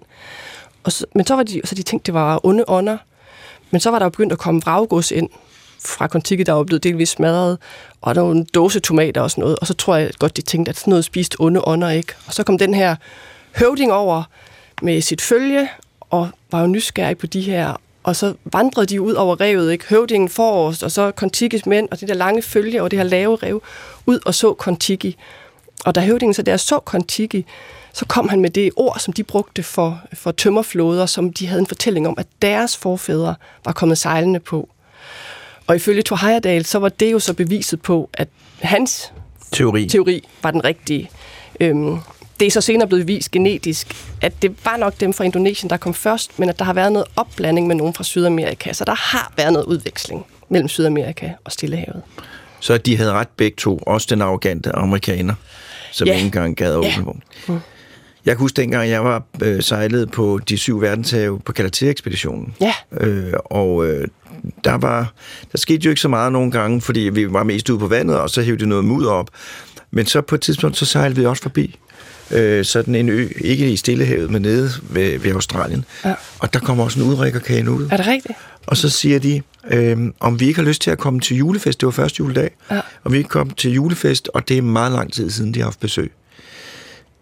Og 0.84 0.92
så, 0.92 1.06
men 1.14 1.26
så 1.26 1.34
var 1.34 1.42
de, 1.42 1.60
så 1.64 1.74
de 1.74 1.82
tænkte, 1.82 2.06
det 2.06 2.14
var 2.14 2.46
onde 2.46 2.64
ånder. 2.68 2.96
Men 3.70 3.80
så 3.80 3.90
var 3.90 3.98
der 3.98 4.06
jo 4.06 4.10
begyndt 4.10 4.32
at 4.32 4.38
komme 4.38 4.60
vraggods 4.60 5.10
ind 5.10 5.28
fra 5.84 6.06
Kontiki, 6.06 6.42
der 6.42 6.52
var 6.52 6.64
blevet 6.64 6.82
delvis 6.82 7.08
smadret, 7.08 7.58
og 8.00 8.14
der 8.14 8.20
var 8.20 8.32
en 8.32 8.44
dåse 8.44 8.80
tomater 8.80 9.20
og 9.20 9.30
sådan 9.30 9.42
noget. 9.42 9.58
Og 9.58 9.66
så 9.66 9.74
tror 9.74 9.96
jeg 9.96 10.10
godt, 10.18 10.36
de 10.36 10.42
tænkte, 10.42 10.70
at 10.70 10.78
sådan 10.78 10.90
noget 10.90 11.04
spiste 11.04 11.36
onde 11.40 11.60
ånder 11.68 11.90
ikke. 11.90 12.12
Og 12.26 12.34
så 12.34 12.42
kom 12.42 12.58
den 12.58 12.74
her 12.74 12.96
høvding 13.56 13.92
over 13.92 14.22
med 14.82 15.00
sit 15.00 15.20
følge, 15.20 15.68
og 16.00 16.28
var 16.50 16.60
jo 16.60 16.66
nysgerrig 16.66 17.18
på 17.18 17.26
de 17.26 17.40
her 17.40 17.76
og 18.08 18.16
så 18.16 18.34
vandrede 18.44 18.86
de 18.86 19.00
ud 19.00 19.12
over 19.12 19.40
revet, 19.40 19.72
ikke? 19.72 19.84
Høvdingen 19.88 20.28
forrest, 20.28 20.82
og 20.82 20.90
så 20.90 21.10
Kontikis 21.10 21.66
mænd, 21.66 21.88
og 21.90 22.00
det 22.00 22.08
der 22.08 22.14
lange 22.14 22.42
følge 22.42 22.82
og 22.82 22.90
det 22.90 22.98
her 22.98 23.04
lave 23.04 23.36
rev, 23.36 23.62
ud 24.06 24.20
og 24.26 24.34
så 24.34 24.54
Kontiki. 24.54 25.16
Og 25.84 25.94
da 25.94 26.00
høvdingen 26.00 26.34
så 26.34 26.42
der 26.42 26.56
så 26.56 26.78
Kontiki, 26.78 27.46
så 27.92 28.06
kom 28.06 28.28
han 28.28 28.40
med 28.40 28.50
det 28.50 28.70
ord, 28.76 28.98
som 28.98 29.12
de 29.12 29.24
brugte 29.24 29.62
for, 29.62 30.00
for 30.12 30.30
tømmerflåder, 30.30 31.06
som 31.06 31.32
de 31.32 31.46
havde 31.46 31.60
en 31.60 31.66
fortælling 31.66 32.08
om, 32.08 32.14
at 32.18 32.26
deres 32.42 32.76
forfædre 32.76 33.34
var 33.64 33.72
kommet 33.72 33.98
sejlende 33.98 34.40
på. 34.40 34.68
Og 35.66 35.76
ifølge 35.76 36.02
Thor 36.02 36.26
Heyerdahl, 36.26 36.64
så 36.64 36.78
var 36.78 36.88
det 36.88 37.12
jo 37.12 37.18
så 37.18 37.34
beviset 37.34 37.82
på, 37.82 38.10
at 38.14 38.28
hans 38.60 39.12
teori, 39.52 39.88
teori 39.88 40.24
var 40.42 40.50
den 40.50 40.64
rigtige. 40.64 41.10
Øhm, 41.60 41.98
det 42.40 42.46
er 42.46 42.50
så 42.50 42.60
senere 42.60 42.88
blevet 42.88 43.06
vist 43.06 43.30
genetisk, 43.30 43.94
at 44.20 44.42
det 44.42 44.56
var 44.64 44.76
nok 44.76 45.00
dem 45.00 45.12
fra 45.12 45.24
Indonesien, 45.24 45.70
der 45.70 45.76
kom 45.76 45.94
først, 45.94 46.38
men 46.38 46.48
at 46.48 46.58
der 46.58 46.64
har 46.64 46.72
været 46.72 46.92
noget 46.92 47.08
opblanding 47.16 47.66
med 47.66 47.76
nogen 47.76 47.94
fra 47.94 48.04
Sydamerika. 48.04 48.72
Så 48.72 48.84
der 48.84 48.94
har 48.94 49.32
været 49.36 49.52
noget 49.52 49.66
udveksling 49.66 50.26
mellem 50.48 50.68
Sydamerika 50.68 51.30
og 51.44 51.52
Stillehavet. 51.52 52.02
Så 52.60 52.78
de 52.78 52.96
havde 52.96 53.12
ret 53.12 53.28
begge 53.28 53.56
to, 53.56 53.78
også 53.86 54.06
den 54.10 54.22
arrogante 54.22 54.72
amerikaner, 54.72 55.34
som 55.92 56.08
ja. 56.08 56.12
ikke 56.14 56.24
engang 56.24 56.56
gad 56.56 56.74
åbne 56.74 57.04
ja. 57.48 57.54
Jeg 58.24 58.36
kan 58.36 58.40
huske 58.40 58.56
dengang, 58.56 58.90
jeg 58.90 59.04
var 59.04 59.22
øh, 59.42 59.62
sejlet 59.62 60.10
på 60.10 60.40
de 60.48 60.58
syv 60.58 60.80
verdenshave 60.80 61.40
på 61.40 61.52
Galatea-ekspeditionen. 61.52 62.54
Ja. 62.60 62.72
Øh, 63.00 63.32
og 63.44 63.86
øh, 63.86 64.08
der 64.64 64.74
var, 64.74 65.12
der 65.52 65.58
skete 65.58 65.84
jo 65.84 65.90
ikke 65.90 66.00
så 66.00 66.08
meget 66.08 66.32
nogle 66.32 66.50
gange, 66.50 66.80
fordi 66.80 67.00
vi 67.00 67.32
var 67.32 67.42
mest 67.42 67.70
ude 67.70 67.78
på 67.78 67.86
vandet, 67.86 68.16
og 68.16 68.30
så 68.30 68.42
hævde 68.42 68.60
det 68.60 68.68
noget 68.68 68.84
mudder 68.84 69.10
op. 69.10 69.30
Men 69.90 70.06
så 70.06 70.20
på 70.20 70.34
et 70.34 70.40
tidspunkt, 70.40 70.76
så 70.76 70.84
sejlede 70.84 71.20
vi 71.20 71.26
også 71.26 71.42
forbi 71.42 71.78
øh, 72.30 72.64
sådan 72.64 72.94
en 72.94 73.08
ø, 73.08 73.28
ikke 73.40 73.70
i 73.70 73.76
Stillehavet, 73.76 74.30
men 74.30 74.42
nede 74.42 74.70
ved, 74.82 75.18
ved 75.18 75.32
Australien. 75.32 75.84
Ja. 76.04 76.14
Og 76.38 76.54
der 76.54 76.60
kommer 76.60 76.84
også 76.84 77.00
en 77.00 77.06
udrækkerkane 77.06 77.70
ud. 77.70 77.88
Er 77.90 77.96
det 77.96 78.06
rigtigt? 78.06 78.38
Og 78.66 78.76
så 78.76 78.88
siger 78.88 79.18
de, 79.18 79.42
øh, 79.70 79.98
om 80.20 80.40
vi 80.40 80.46
ikke 80.46 80.60
har 80.60 80.66
lyst 80.68 80.82
til 80.82 80.90
at 80.90 80.98
komme 80.98 81.20
til 81.20 81.36
julefest, 81.36 81.80
det 81.80 81.86
var 81.86 81.92
første 81.92 82.16
juledag, 82.20 82.50
ja. 82.70 82.80
og 83.04 83.12
vi 83.12 83.18
ikke 83.18 83.28
kom 83.28 83.50
til 83.50 83.72
julefest, 83.72 84.28
og 84.34 84.48
det 84.48 84.58
er 84.58 84.62
meget 84.62 84.92
lang 84.92 85.12
tid 85.12 85.30
siden, 85.30 85.54
de 85.54 85.58
har 85.58 85.66
haft 85.66 85.80
besøg. 85.80 86.12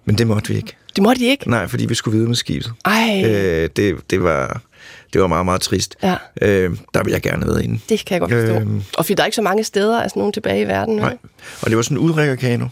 Men 0.07 0.19
det 0.19 0.27
måtte 0.27 0.49
vi 0.49 0.57
ikke. 0.57 0.77
Det 0.97 1.03
måtte 1.03 1.21
de 1.21 1.27
ikke? 1.27 1.51
Nej, 1.51 1.67
fordi 1.67 1.87
vi 1.87 1.95
skulle 1.95 2.13
videre 2.13 2.29
med 2.29 2.37
skibet. 2.37 2.73
Ej. 2.85 3.23
Øh, 3.25 3.71
det, 3.77 4.11
det 4.11 4.23
var 4.23 4.61
det 5.13 5.21
var 5.21 5.27
meget, 5.27 5.45
meget 5.45 5.61
trist. 5.61 5.97
Ja. 6.03 6.15
Øh, 6.43 6.77
der 6.95 7.05
vil 7.05 7.13
jeg 7.13 7.23
gerne 7.23 7.47
været 7.47 7.63
inde. 7.63 7.81
Det 7.89 8.05
kan 8.05 8.15
jeg 8.15 8.21
godt 8.21 8.33
forstå. 8.33 8.55
Øh, 8.55 8.83
og 8.99 9.05
fordi 9.05 9.15
der 9.15 9.23
er 9.23 9.27
ikke 9.27 9.37
så 9.37 9.43
mange 9.43 9.65
steder, 9.65 10.01
altså 10.01 10.19
nogen 10.19 10.33
tilbage 10.33 10.61
i 10.61 10.67
verden. 10.69 10.97
Nej, 10.97 11.17
og 11.63 11.71
det 11.71 11.77
var 11.77 11.83
sådan 11.83 11.97
en 11.97 12.03
udrækkerkano. 12.03 12.67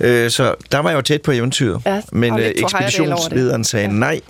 Øh, 0.00 0.30
så 0.30 0.54
der 0.72 0.78
var 0.78 0.90
jeg 0.90 0.96
jo 0.96 1.02
tæt 1.02 1.22
på 1.22 1.32
eventyret. 1.32 1.82
Ja, 1.86 2.02
men 2.12 2.38
øh, 2.38 2.46
ekspeditionslederen 2.46 3.64
sagde 3.64 3.86
ja. 3.86 3.92
nej. 3.92 4.20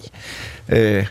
Øh, 0.69 1.07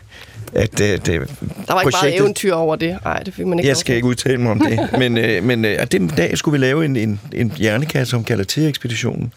at, 0.52 0.80
øh, 0.80 0.88
det, 0.88 1.06
der 1.06 1.74
var 1.74 1.80
ikke 1.80 1.96
meget 2.02 2.16
eventyr 2.16 2.54
over 2.54 2.76
det. 2.76 2.98
Nej, 3.04 3.18
det 3.18 3.34
fik 3.34 3.46
man 3.46 3.58
ikke 3.58 3.68
Jeg 3.68 3.76
skal 3.76 3.96
ikke 3.96 4.08
udtale 4.08 4.38
mig 4.38 4.50
om 4.50 4.60
det. 4.60 4.88
men 5.00 5.18
øh, 5.18 5.44
men 5.44 5.64
øh, 5.64 5.86
den 5.92 6.08
dag 6.08 6.38
skulle 6.38 6.60
vi 6.60 6.66
lave 6.66 6.84
en, 6.84 6.96
en, 6.96 7.20
en 7.34 7.52
hjernekasse 7.56 8.16
om 8.16 8.24
Galatea-ekspeditionen. 8.24 9.32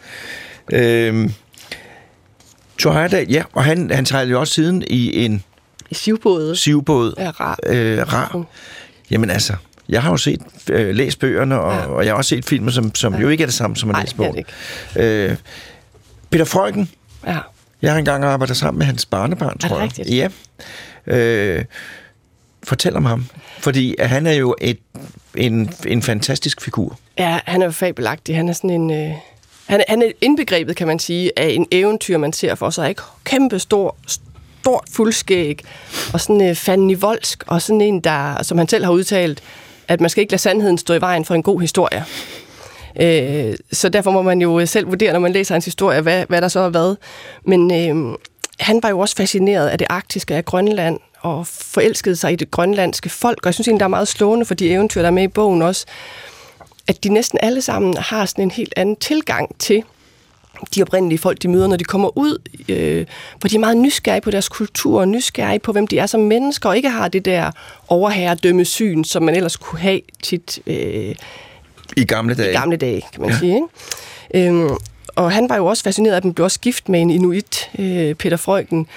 Øh, 0.72 1.30
Thor 2.80 2.94
Heyerdahl, 2.94 3.32
ja, 3.32 3.44
og 3.54 3.64
han, 3.64 3.92
han 3.92 4.06
sejlede 4.06 4.32
jo 4.32 4.40
også 4.40 4.54
siden 4.54 4.84
i 4.88 5.26
en... 5.26 5.44
I 5.90 5.96
sivbåd. 5.96 6.56
Sivbåd. 6.56 7.14
Ja, 7.18 7.30
rar. 7.30 7.60
Øh, 7.66 8.14
rar. 8.14 8.44
Jamen 9.12 9.30
altså, 9.30 9.54
jeg 9.90 10.02
har 10.04 10.10
jo 10.10 10.18
set, 10.18 10.42
øh, 10.70 10.96
læst 10.96 11.20
bøgerne, 11.20 11.60
og, 11.60 11.74
ja. 11.74 11.86
og 11.86 12.06
jeg 12.06 12.12
har 12.12 12.18
også 12.18 12.30
set 12.30 12.46
filmer, 12.46 12.72
som, 12.72 12.96
som 12.96 13.14
ja. 13.14 13.20
jo 13.20 13.30
ikke 13.30 13.42
er 13.42 13.48
det 13.48 13.54
samme 13.54 13.76
som 13.76 13.90
at 13.90 13.96
læse 14.02 14.16
bogen. 14.16 14.46
Øh, 14.96 15.36
Peter 16.30 16.46
Freugen. 16.46 16.90
Ja. 17.28 17.38
Jeg 17.82 17.92
har 17.92 18.00
engang 18.00 18.24
arbejdet 18.24 18.58
sammen 18.58 18.80
med 18.80 18.86
hans 18.86 19.06
barnebarn, 19.06 19.58
tror 19.58 19.76
jeg. 19.76 19.84
Rigtigt? 19.84 20.10
Ja. 20.10 20.28
Øh, 21.08 21.66
fortæl 22.64 22.96
om 22.96 23.06
ham. 23.06 23.26
Fordi 23.60 23.96
han 24.00 24.28
er 24.28 24.34
jo 24.34 24.56
et, 24.62 24.80
en, 25.36 25.74
en 25.86 26.02
fantastisk 26.02 26.62
figur. 26.62 27.00
Ja, 27.18 27.40
han 27.46 27.62
er 27.62 27.66
jo 27.66 27.72
fabelagtig. 27.72 28.36
Han 28.36 28.50
er 28.50 28.54
sådan 28.54 28.70
en... 28.70 28.92
Øh 28.92 29.14
han, 29.66 29.84
han 29.88 30.02
er 30.02 30.12
indbegrebet, 30.22 30.76
kan 30.76 30.88
man 30.88 31.00
sige, 31.00 31.32
af 31.38 31.48
en 31.48 31.68
eventyr, 31.72 32.18
man 32.18 32.34
ser 32.34 32.56
for 32.56 32.70
sig. 32.70 32.90
Ikke? 32.90 33.02
Kæmpe 33.24 33.60
stor, 33.60 33.96
stort 34.08 34.84
fuldskæg, 34.92 35.60
og 36.14 36.22
sådan 36.22 36.42
øh, 36.42 36.46
en 36.46 36.52
uh, 36.52 36.56
fanden 36.56 37.02
voldsk, 37.02 37.44
og 37.48 37.62
sådan 37.62 37.82
en, 37.82 38.00
der, 38.00 38.44
som 38.44 38.58
han 38.58 38.68
selv 38.68 38.86
har 38.86 38.92
udtalt, 38.92 39.44
at 39.88 40.02
man 40.02 40.10
skal 40.10 40.22
ikke 40.22 40.32
lade 40.32 40.42
sandheden 40.42 40.78
stå 40.78 40.94
i 40.94 41.02
vejen 41.02 41.26
for 41.26 41.36
en 41.36 41.44
god 41.44 41.62
historie. 41.62 42.06
Øh, 43.02 43.54
så 43.72 43.90
derfor 43.90 44.12
må 44.12 44.22
man 44.22 44.42
jo 44.42 44.60
øh, 44.60 44.68
selv 44.68 44.88
vurdere, 44.88 45.14
når 45.14 45.20
man 45.20 45.32
læser 45.32 45.56
hans 45.56 45.66
historie, 45.66 46.02
hvad, 46.02 46.26
hvad 46.28 46.42
der 46.42 46.48
så 46.48 46.60
er 46.60 46.70
hvad. 46.70 46.96
Men 47.46 47.72
øh, 47.72 48.18
han 48.60 48.84
var 48.84 48.90
jo 48.90 49.00
også 49.00 49.16
fascineret 49.16 49.68
af 49.68 49.78
det 49.78 49.88
arktiske, 49.90 50.36
af 50.36 50.46
Grønland, 50.46 51.00
og 51.22 51.48
forelskede 51.48 52.16
sig 52.16 52.34
i 52.34 52.36
det 52.36 52.52
grønlandske 52.52 53.10
folk. 53.10 53.38
Og 53.44 53.46
jeg 53.46 53.54
synes 53.54 53.68
egentlig, 53.68 53.80
der 53.80 53.86
er 53.86 53.90
meget 53.90 54.08
slående 54.08 54.46
for 54.46 54.54
de 54.54 54.70
eventyr, 54.70 55.02
der 55.02 55.08
er 55.08 55.12
med 55.12 55.24
i 55.24 55.28
bogen 55.28 55.62
også, 55.62 55.86
at 56.88 57.04
de 57.04 57.10
næsten 57.10 57.40
alle 57.42 57.62
sammen 57.62 57.98
har 57.98 58.26
sådan 58.26 58.44
en 58.44 58.52
helt 58.52 58.74
anden 58.78 58.96
tilgang 58.96 59.60
til 59.60 59.84
de 60.76 60.82
oprindelige 60.82 61.20
folk, 61.20 61.42
de 61.42 61.48
møder, 61.48 61.68
når 61.68 61.76
de 61.76 61.84
kommer 61.84 62.18
ud, 62.18 62.38
øh, 62.70 63.06
hvor 63.40 63.48
de 63.48 63.56
er 63.56 63.60
meget 63.60 63.78
nysgerrige 63.78 64.22
på 64.22 64.32
deres 64.32 64.50
kultur, 64.50 65.00
og 65.00 65.08
nysgerrige 65.08 65.60
på, 65.60 65.72
hvem 65.72 65.88
de 65.88 66.00
er 66.00 66.06
som 66.06 66.20
mennesker, 66.20 66.70
og 66.70 66.78
ikke 66.78 66.90
har 66.90 67.08
det 67.08 67.26
der 67.26 67.52
overherredømme 67.88 68.66
syn, 68.66 69.04
som 69.04 69.24
man 69.24 69.36
ellers 69.36 69.58
kunne 69.58 69.80
have 69.80 70.02
tit 70.24 70.60
øh, 70.68 71.16
i 71.98 72.06
gamle 72.06 72.36
dage. 72.36 72.52
I 72.52 72.54
gamle 72.54 72.78
dage, 72.78 73.02
kan 73.14 73.22
man 73.22 73.30
ja. 73.30 73.38
sige. 73.38 73.56
Ikke? 74.34 74.50
Øhm, 74.50 74.70
og 75.16 75.32
han 75.32 75.50
var 75.50 75.56
jo 75.56 75.66
også 75.66 75.84
fascineret 75.84 76.16
af 76.16 76.22
dem, 76.22 76.34
blev 76.34 76.44
også 76.44 76.60
gift 76.60 76.90
med 76.90 77.02
en 77.02 77.10
inuit, 77.10 77.70
øh, 77.80 78.16
Peter 78.16 78.38
Freugen, 78.38 78.88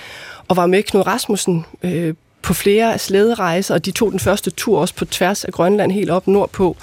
og 0.48 0.56
var 0.56 0.66
med 0.66 0.82
Knud 0.82 1.06
Rasmussen 1.06 1.64
øh, 1.82 2.14
på 2.42 2.54
flere 2.54 2.98
slæderejser, 2.98 3.74
og 3.74 3.84
de 3.84 3.90
tog 3.90 4.10
den 4.10 4.20
første 4.20 4.50
tur 4.50 4.80
også 4.80 4.94
på 4.94 5.04
tværs 5.04 5.44
af 5.44 5.52
Grønland, 5.52 5.92
helt 5.92 6.10
op 6.10 6.26
nordpå. 6.26 6.76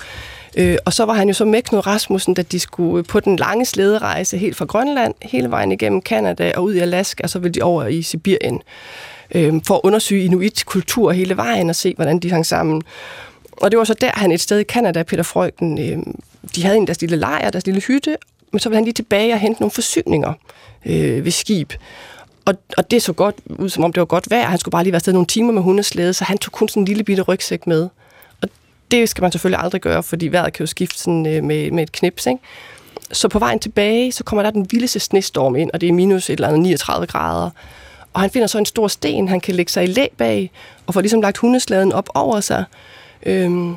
Øh, 0.57 0.77
og 0.85 0.93
så 0.93 1.05
var 1.05 1.13
han 1.13 1.27
jo 1.27 1.33
så 1.33 1.45
med 1.45 1.61
Knud 1.61 1.87
Rasmussen, 1.87 2.33
da 2.33 2.41
de 2.41 2.59
skulle 2.59 2.99
øh, 2.99 3.05
på 3.05 3.19
den 3.19 3.35
lange 3.35 3.65
slæderejse 3.65 4.37
helt 4.37 4.55
fra 4.55 4.65
Grønland, 4.65 5.13
hele 5.21 5.51
vejen 5.51 5.71
igennem 5.71 6.01
Kanada 6.01 6.51
og 6.55 6.63
ud 6.63 6.73
i 6.73 6.79
Alaska, 6.79 7.23
og 7.23 7.29
så 7.29 7.39
ville 7.39 7.53
de 7.53 7.61
over 7.61 7.85
i 7.85 8.01
Sibirien 8.01 8.61
øh, 9.35 9.53
for 9.67 9.75
at 9.75 9.81
undersøge 9.83 10.25
inuit 10.25 10.63
kultur 10.65 11.11
hele 11.11 11.37
vejen 11.37 11.69
og 11.69 11.75
se, 11.75 11.93
hvordan 11.95 12.19
de 12.19 12.31
hang 12.31 12.45
sammen. 12.45 12.81
Og 13.51 13.71
det 13.71 13.79
var 13.79 13.83
så 13.83 13.93
der, 13.93 14.11
han 14.13 14.31
et 14.31 14.41
sted 14.41 14.59
i 14.59 14.63
Kanada, 14.63 15.03
Peter 15.03 15.23
Frøken, 15.23 15.79
øh, 15.79 15.97
de 16.55 16.63
havde 16.63 16.77
en 16.77 16.87
deres 16.87 17.01
lille 17.01 17.17
lejr, 17.17 17.49
deres 17.49 17.65
lille 17.65 17.81
hytte, 17.81 18.17
men 18.51 18.59
så 18.59 18.69
ville 18.69 18.77
han 18.77 18.83
lige 18.83 18.93
tilbage 18.93 19.33
og 19.33 19.39
hente 19.39 19.61
nogle 19.61 19.71
forsyninger 19.71 20.33
øh, 20.85 21.25
ved 21.25 21.31
skib. 21.31 21.73
Og, 22.45 22.53
og 22.77 22.91
det 22.91 23.03
så 23.03 23.13
godt 23.13 23.35
ud, 23.45 23.69
som 23.69 23.83
om 23.83 23.93
det 23.93 23.99
var 23.99 24.05
godt 24.05 24.29
vejr. 24.29 24.45
Han 24.45 24.59
skulle 24.59 24.71
bare 24.71 24.83
lige 24.83 24.91
være 24.91 24.97
afsted 24.97 25.13
nogle 25.13 25.27
timer 25.27 25.51
med 25.51 25.61
hundeslæde, 25.61 26.13
så 26.13 26.23
han 26.23 26.37
tog 26.37 26.51
kun 26.51 26.67
sådan 26.67 26.81
en 26.81 26.87
lille 26.87 27.03
bitte 27.03 27.23
rygsæk 27.23 27.67
med. 27.67 27.89
Det 28.93 29.09
skal 29.09 29.21
man 29.21 29.31
selvfølgelig 29.31 29.63
aldrig 29.63 29.81
gøre, 29.81 30.03
fordi 30.03 30.27
vejret 30.27 30.53
kan 30.53 30.63
jo 30.63 30.67
skifte 30.67 30.99
sådan, 30.99 31.25
øh, 31.25 31.43
med, 31.43 31.71
med 31.71 31.83
et 31.83 31.91
knips, 31.91 32.25
ikke? 32.25 32.39
Så 33.11 33.27
på 33.27 33.39
vejen 33.39 33.59
tilbage, 33.59 34.11
så 34.11 34.23
kommer 34.23 34.43
der 34.43 34.51
den 34.51 34.67
vildeste 34.71 34.99
snestorm 34.99 35.55
ind, 35.55 35.71
og 35.73 35.81
det 35.81 35.89
er 35.89 35.93
minus 35.93 36.29
et 36.29 36.33
eller 36.33 36.47
andet 36.47 36.61
39 36.61 37.07
grader. 37.07 37.49
Og 38.13 38.21
han 38.21 38.29
finder 38.29 38.47
så 38.47 38.57
en 38.57 38.65
stor 38.65 38.87
sten, 38.87 39.27
han 39.27 39.39
kan 39.39 39.55
lægge 39.55 39.71
sig 39.71 39.83
i 39.83 39.87
læ 39.87 40.07
bag, 40.17 40.51
og 40.87 40.93
får 40.93 41.01
ligesom 41.01 41.21
lagt 41.21 41.37
hundesladen 41.37 41.91
op 41.91 42.09
over 42.13 42.39
sig. 42.39 42.63
Øhm, 43.25 43.75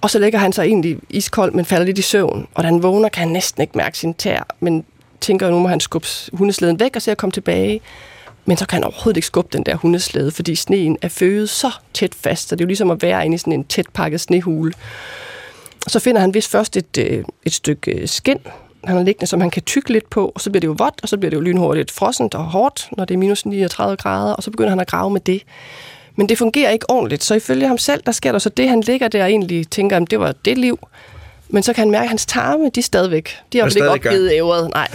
og 0.00 0.10
så 0.10 0.18
lægger 0.18 0.38
han 0.38 0.52
sig 0.52 0.64
egentlig 0.64 0.98
iskold, 1.10 1.52
men 1.52 1.64
falder 1.64 1.86
lidt 1.86 1.98
i 1.98 2.02
søvn. 2.02 2.46
Og 2.54 2.62
da 2.62 2.68
han 2.68 2.82
vågner, 2.82 3.08
kan 3.08 3.20
han 3.20 3.32
næsten 3.32 3.62
ikke 3.62 3.78
mærke 3.78 3.98
sin 3.98 4.14
tær, 4.14 4.46
men 4.60 4.84
tænker, 5.20 5.46
at 5.46 5.52
nu 5.52 5.58
må 5.58 5.68
han 5.68 5.80
skubbe 5.80 6.08
hundesladen 6.32 6.80
væk 6.80 6.96
og 6.96 7.02
se 7.02 7.10
at 7.10 7.16
komme 7.16 7.32
tilbage. 7.32 7.80
Men 8.44 8.56
så 8.56 8.66
kan 8.66 8.76
han 8.76 8.84
overhovedet 8.84 9.16
ikke 9.16 9.26
skubbe 9.26 9.56
den 9.56 9.66
der 9.66 9.74
hundeslæde, 9.74 10.30
fordi 10.30 10.54
sneen 10.54 10.96
er 11.02 11.08
føget 11.08 11.50
så 11.50 11.70
tæt 11.94 12.14
fast, 12.14 12.48
så 12.48 12.56
det 12.56 12.60
er 12.60 12.64
jo 12.64 12.68
ligesom 12.68 12.90
at 12.90 13.02
være 13.02 13.24
inde 13.24 13.34
i 13.34 13.38
sådan 13.38 13.52
en 13.52 13.64
tæt 13.64 13.86
pakket 13.94 14.20
snehule. 14.20 14.72
Så 15.86 15.98
finder 15.98 16.20
han 16.20 16.34
vist 16.34 16.50
først 16.50 16.76
et, 16.76 16.98
øh, 16.98 17.24
et 17.44 17.52
stykke 17.52 18.06
skin, 18.06 18.38
han 18.84 18.96
har 18.96 19.04
liggende, 19.04 19.26
som 19.26 19.40
han 19.40 19.50
kan 19.50 19.62
tykke 19.62 19.92
lidt 19.92 20.10
på, 20.10 20.32
og 20.34 20.40
så 20.40 20.50
bliver 20.50 20.60
det 20.60 20.66
jo 20.66 20.74
vådt, 20.78 21.00
og 21.02 21.08
så 21.08 21.16
bliver 21.16 21.30
det 21.30 21.36
jo 21.36 21.40
lynhurtigt 21.40 21.90
frossent 21.90 22.34
og 22.34 22.44
hårdt, 22.44 22.88
når 22.96 23.04
det 23.04 23.14
er 23.14 23.18
minus 23.18 23.46
39 23.46 23.96
grader, 23.96 24.32
og 24.32 24.42
så 24.42 24.50
begynder 24.50 24.70
han 24.70 24.80
at 24.80 24.86
grave 24.86 25.10
med 25.10 25.20
det. 25.20 25.42
Men 26.16 26.28
det 26.28 26.38
fungerer 26.38 26.70
ikke 26.70 26.90
ordentligt, 26.90 27.24
så 27.24 27.34
ifølge 27.34 27.66
ham 27.66 27.78
selv, 27.78 28.02
der 28.06 28.12
sker 28.12 28.32
der 28.32 28.38
så 28.38 28.48
det, 28.48 28.68
han 28.68 28.80
ligger 28.80 29.08
der 29.08 29.22
og 29.22 29.30
egentlig 29.30 29.68
tænker, 29.70 29.96
at 29.96 30.10
det 30.10 30.20
var 30.20 30.32
det 30.44 30.58
liv. 30.58 30.78
Men 31.48 31.62
så 31.62 31.72
kan 31.72 31.82
han 31.82 31.90
mærke, 31.90 32.02
at 32.02 32.08
hans 32.08 32.26
tarme, 32.26 32.70
de 32.74 32.80
er 32.80 32.84
stadigvæk. 32.84 33.36
De 33.52 33.58
har 33.58 33.66
ikke 33.66 33.90
opgivet 33.90 34.32
ævret. 34.32 34.70
Nej. 34.74 34.88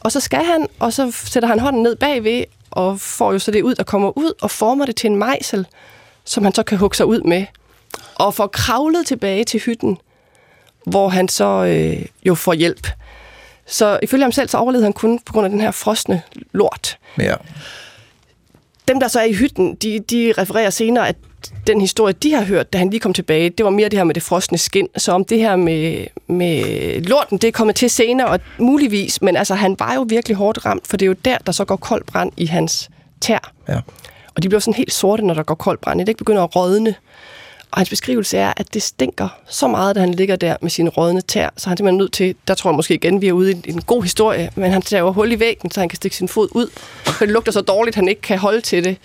Og 0.00 0.12
så 0.12 0.20
skal 0.20 0.44
han, 0.44 0.66
og 0.78 0.92
så 0.92 1.10
sætter 1.10 1.48
han 1.48 1.58
hånden 1.58 1.82
ned 1.82 1.96
bagved, 1.96 2.44
og 2.76 3.00
får 3.00 3.32
jo 3.32 3.38
så 3.38 3.50
det 3.50 3.62
ud, 3.62 3.74
der 3.74 3.82
kommer 3.82 4.18
ud, 4.18 4.32
og 4.40 4.50
former 4.50 4.86
det 4.86 4.96
til 4.96 5.10
en 5.10 5.16
mejsel, 5.16 5.66
som 6.24 6.44
han 6.44 6.54
så 6.54 6.62
kan 6.62 6.78
hugge 6.78 6.96
sig 6.96 7.06
ud 7.06 7.20
med. 7.20 7.46
Og 8.14 8.34
får 8.34 8.46
kravlet 8.46 9.06
tilbage 9.06 9.44
til 9.44 9.60
hytten, 9.60 9.98
hvor 10.86 11.08
han 11.08 11.28
så 11.28 11.64
øh, 11.64 12.06
jo 12.26 12.34
får 12.34 12.52
hjælp. 12.52 12.88
Så 13.66 13.98
ifølge 14.02 14.22
ham 14.22 14.32
selv, 14.32 14.48
så 14.48 14.58
overlevede 14.58 14.84
han 14.84 14.92
kun 14.92 15.18
på 15.18 15.32
grund 15.32 15.44
af 15.44 15.50
den 15.50 15.60
her 15.60 15.70
frosne 15.70 16.22
lort. 16.52 16.98
Ja. 17.18 17.34
Dem, 18.88 19.00
der 19.00 19.08
så 19.08 19.20
er 19.20 19.24
i 19.24 19.32
hytten, 19.32 19.74
de, 19.74 20.00
de 20.00 20.34
refererer 20.38 20.70
senere, 20.70 21.08
at 21.08 21.16
den 21.66 21.80
historie, 21.80 22.14
de 22.22 22.32
har 22.32 22.44
hørt, 22.44 22.72
da 22.72 22.78
han 22.78 22.90
lige 22.90 23.00
kom 23.00 23.12
tilbage, 23.12 23.50
det 23.50 23.64
var 23.64 23.70
mere 23.70 23.88
det 23.88 23.98
her 23.98 24.04
med 24.04 24.14
det 24.14 24.22
frosne 24.22 24.58
skin. 24.58 24.88
Så 24.96 25.12
om 25.12 25.24
det 25.24 25.38
her 25.38 25.56
med, 25.56 26.06
med 26.26 26.62
lorten, 27.00 27.38
det 27.38 27.48
er 27.48 27.52
kommet 27.52 27.76
til 27.76 27.90
senere, 27.90 28.26
og 28.28 28.40
muligvis, 28.58 29.22
men 29.22 29.36
altså, 29.36 29.54
han 29.54 29.76
var 29.78 29.94
jo 29.94 30.06
virkelig 30.08 30.36
hårdt 30.36 30.66
ramt, 30.66 30.86
for 30.86 30.96
det 30.96 31.04
er 31.04 31.08
jo 31.08 31.16
der, 31.24 31.38
der 31.38 31.52
så 31.52 31.64
går 31.64 31.76
kold 31.76 32.04
brand 32.04 32.32
i 32.36 32.46
hans 32.46 32.90
tær. 33.20 33.52
Ja. 33.68 33.80
Og 34.34 34.42
de 34.42 34.48
bliver 34.48 34.60
sådan 34.60 34.74
helt 34.74 34.92
sorte, 34.92 35.26
når 35.26 35.34
der 35.34 35.42
går 35.42 35.54
kold 35.54 35.78
brand. 35.78 36.00
Det 36.00 36.08
ikke 36.08 36.18
begynder 36.18 36.42
at 36.42 36.56
rådne. 36.56 36.94
Og 37.70 37.78
hans 37.78 37.90
beskrivelse 37.90 38.38
er, 38.38 38.52
at 38.56 38.74
det 38.74 38.82
stinker 38.82 39.28
så 39.48 39.68
meget, 39.68 39.96
da 39.96 40.00
han 40.00 40.14
ligger 40.14 40.36
der 40.36 40.56
med 40.62 40.70
sine 40.70 40.90
rådne 40.90 41.20
tær, 41.20 41.48
så 41.56 41.68
han 41.68 41.76
simpelthen 41.76 41.98
nødt 41.98 42.12
til, 42.12 42.34
der 42.48 42.54
tror 42.54 42.70
jeg 42.70 42.76
måske 42.76 42.94
igen, 42.94 43.20
vi 43.20 43.28
er 43.28 43.32
ude 43.32 43.52
i 43.52 43.70
en 43.70 43.82
god 43.82 44.02
historie, 44.02 44.50
men 44.54 44.72
han 44.72 44.82
tager 44.82 45.10
hul 45.10 45.32
i 45.32 45.40
væggen, 45.40 45.70
så 45.70 45.80
han 45.80 45.88
kan 45.88 45.96
stikke 45.96 46.16
sin 46.16 46.28
fod 46.28 46.48
ud, 46.52 46.70
for 47.04 47.24
det 47.24 47.32
lugter 47.32 47.52
så 47.52 47.60
dårligt, 47.60 47.96
han 47.96 48.08
ikke 48.08 48.20
kan 48.20 48.38
holde 48.38 48.60
til 48.60 48.84
det. 48.84 48.96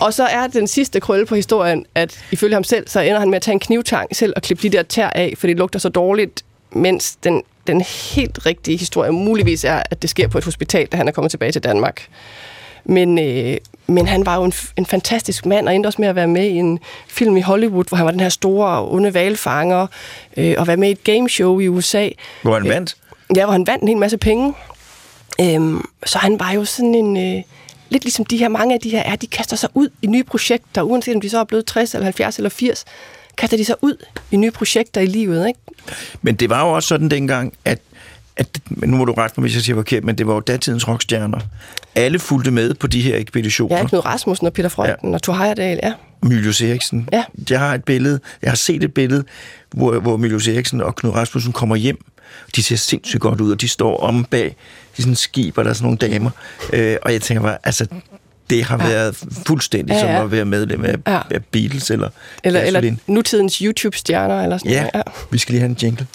Og 0.00 0.14
så 0.14 0.24
er 0.24 0.46
den 0.46 0.66
sidste 0.66 1.00
krølle 1.00 1.26
på 1.26 1.34
historien, 1.34 1.86
at 1.94 2.24
ifølge 2.32 2.54
ham 2.54 2.64
selv, 2.64 2.88
så 2.88 3.00
ender 3.00 3.18
han 3.18 3.30
med 3.30 3.36
at 3.36 3.42
tage 3.42 3.52
en 3.52 3.60
knivtang 3.60 4.16
selv 4.16 4.32
og 4.36 4.42
klippe 4.42 4.62
de 4.62 4.76
der 4.76 4.82
tær 4.82 5.08
af, 5.08 5.34
for 5.36 5.46
det 5.46 5.56
lugter 5.56 5.78
så 5.78 5.88
dårligt, 5.88 6.44
mens 6.70 7.16
den, 7.16 7.42
den 7.66 7.80
helt 7.80 8.46
rigtige 8.46 8.76
historie 8.76 9.12
muligvis 9.12 9.64
er, 9.64 9.82
at 9.90 10.02
det 10.02 10.10
sker 10.10 10.28
på 10.28 10.38
et 10.38 10.44
hospital, 10.44 10.86
da 10.86 10.96
han 10.96 11.08
er 11.08 11.12
kommet 11.12 11.30
tilbage 11.30 11.52
til 11.52 11.64
Danmark. 11.64 12.08
Men, 12.84 13.18
øh, 13.18 13.56
men 13.86 14.06
han 14.06 14.26
var 14.26 14.36
jo 14.36 14.44
en, 14.44 14.52
en 14.76 14.86
fantastisk 14.86 15.46
mand, 15.46 15.68
og 15.68 15.74
endte 15.74 15.86
også 15.86 16.00
med 16.00 16.08
at 16.08 16.14
være 16.14 16.26
med 16.26 16.44
i 16.44 16.54
en 16.54 16.78
film 17.08 17.36
i 17.36 17.40
Hollywood, 17.40 17.84
hvor 17.88 17.96
han 17.96 18.04
var 18.06 18.10
den 18.10 18.20
her 18.20 18.28
store, 18.28 18.88
onde 18.88 19.14
valfanger, 19.14 19.86
øh, 20.36 20.54
og 20.58 20.66
være 20.66 20.76
med 20.76 20.88
i 20.88 20.92
et 20.92 21.04
gameshow 21.04 21.60
i 21.60 21.68
USA. 21.68 22.08
Hvor 22.42 22.54
han 22.54 22.68
vandt? 22.68 22.96
Ja, 23.36 23.44
hvor 23.44 23.52
han 23.52 23.66
vandt 23.66 23.82
en 23.82 23.88
hel 23.88 23.96
masse 23.96 24.18
penge. 24.18 24.54
Øhm, 25.40 25.84
så 26.06 26.18
han 26.18 26.40
var 26.40 26.52
jo 26.52 26.64
sådan 26.64 26.94
en... 26.94 27.36
Øh, 27.36 27.42
lidt 27.88 28.04
ligesom 28.04 28.24
de 28.24 28.36
her, 28.36 28.48
mange 28.48 28.74
af 28.74 28.80
de 28.80 28.90
her 28.90 29.02
er, 29.02 29.16
de 29.16 29.26
kaster 29.26 29.56
sig 29.56 29.68
ud 29.74 29.88
i 30.02 30.06
nye 30.06 30.24
projekter, 30.24 30.82
uanset 30.82 31.14
om 31.14 31.20
de 31.20 31.30
så 31.30 31.38
er 31.38 31.44
blevet 31.44 31.66
60 31.66 31.94
eller 31.94 32.04
70 32.04 32.36
eller 32.36 32.50
80, 32.50 32.84
kaster 33.36 33.56
de 33.56 33.64
sig 33.64 33.76
ud 33.82 34.04
i 34.30 34.36
nye 34.36 34.50
projekter 34.50 35.00
i 35.00 35.06
livet, 35.06 35.48
ikke? 35.48 35.60
Men 36.22 36.34
det 36.34 36.50
var 36.50 36.66
jo 36.66 36.72
også 36.72 36.88
sådan 36.88 37.08
dengang, 37.08 37.52
at 37.64 37.78
at, 38.36 38.60
nu 38.70 38.96
må 38.96 39.04
du 39.04 39.12
rette 39.12 39.40
mig, 39.40 39.42
hvis 39.42 39.54
jeg 39.54 39.62
siger 39.62 39.76
forkert, 39.76 40.04
men 40.04 40.18
det 40.18 40.26
var 40.26 40.34
jo 40.34 40.40
datidens 40.40 40.88
rockstjerner. 40.88 41.38
Alle 41.94 42.18
fulgte 42.18 42.50
med 42.50 42.74
på 42.74 42.86
de 42.86 43.00
her 43.00 43.16
ekspeditioner. 43.16 43.76
Ja, 43.76 43.86
Knud 43.86 44.04
Rasmussen 44.04 44.46
og 44.46 44.52
Peter 44.52 44.68
Freuchen 44.68 45.10
ja. 45.10 45.14
og 45.14 45.22
Thor 45.22 45.34
Heyerdahl, 45.34 45.80
ja. 45.82 45.92
Mylius 46.22 46.60
Eriksen. 46.60 47.08
Ja. 47.12 47.24
Jeg 47.50 47.58
har 47.58 47.74
et 47.74 47.84
billede, 47.84 48.20
jeg 48.42 48.50
har 48.50 48.56
set 48.56 48.84
et 48.84 48.94
billede, 48.94 49.24
hvor, 49.70 49.98
hvor 49.98 50.16
Mylius 50.16 50.48
Eriksen 50.48 50.80
og 50.80 50.96
Knud 50.96 51.12
Rasmussen 51.12 51.52
kommer 51.52 51.76
hjem. 51.76 52.04
De 52.56 52.62
ser 52.62 52.76
sindssygt 52.76 53.20
godt 53.20 53.40
ud, 53.40 53.52
og 53.52 53.60
de 53.60 53.68
står 53.68 54.00
om 54.00 54.24
bag 54.24 54.56
i 54.96 55.02
sådan 55.02 55.14
skib, 55.14 55.58
og 55.58 55.64
der 55.64 55.70
er 55.70 55.74
sådan 55.74 55.84
nogle 55.84 55.98
damer. 55.98 56.30
Øh, 56.72 56.96
og 57.02 57.12
jeg 57.12 57.22
tænker 57.22 57.42
bare, 57.42 57.58
altså, 57.64 57.86
det 58.50 58.64
har 58.64 58.78
ja. 58.78 58.88
været 58.88 59.16
fuldstændig 59.46 59.94
ja, 59.94 60.06
ja. 60.06 60.16
som 60.16 60.24
at 60.24 60.32
være 60.32 60.44
medlem 60.44 60.84
af, 60.84 60.94
ja. 61.06 61.20
af 61.30 61.44
Beatles 61.44 61.90
eller 61.90 62.08
Eller, 62.44 62.60
eller 62.60 62.96
nutidens 63.06 63.56
YouTube-stjerner. 63.56 64.42
Eller 64.42 64.58
sådan 64.58 64.72
ja, 64.72 64.80
noget. 64.80 64.90
ja, 64.94 65.02
vi 65.30 65.38
skal 65.38 65.52
lige 65.52 65.60
have 65.60 65.70
en 65.70 65.76
jingle. 65.82 66.06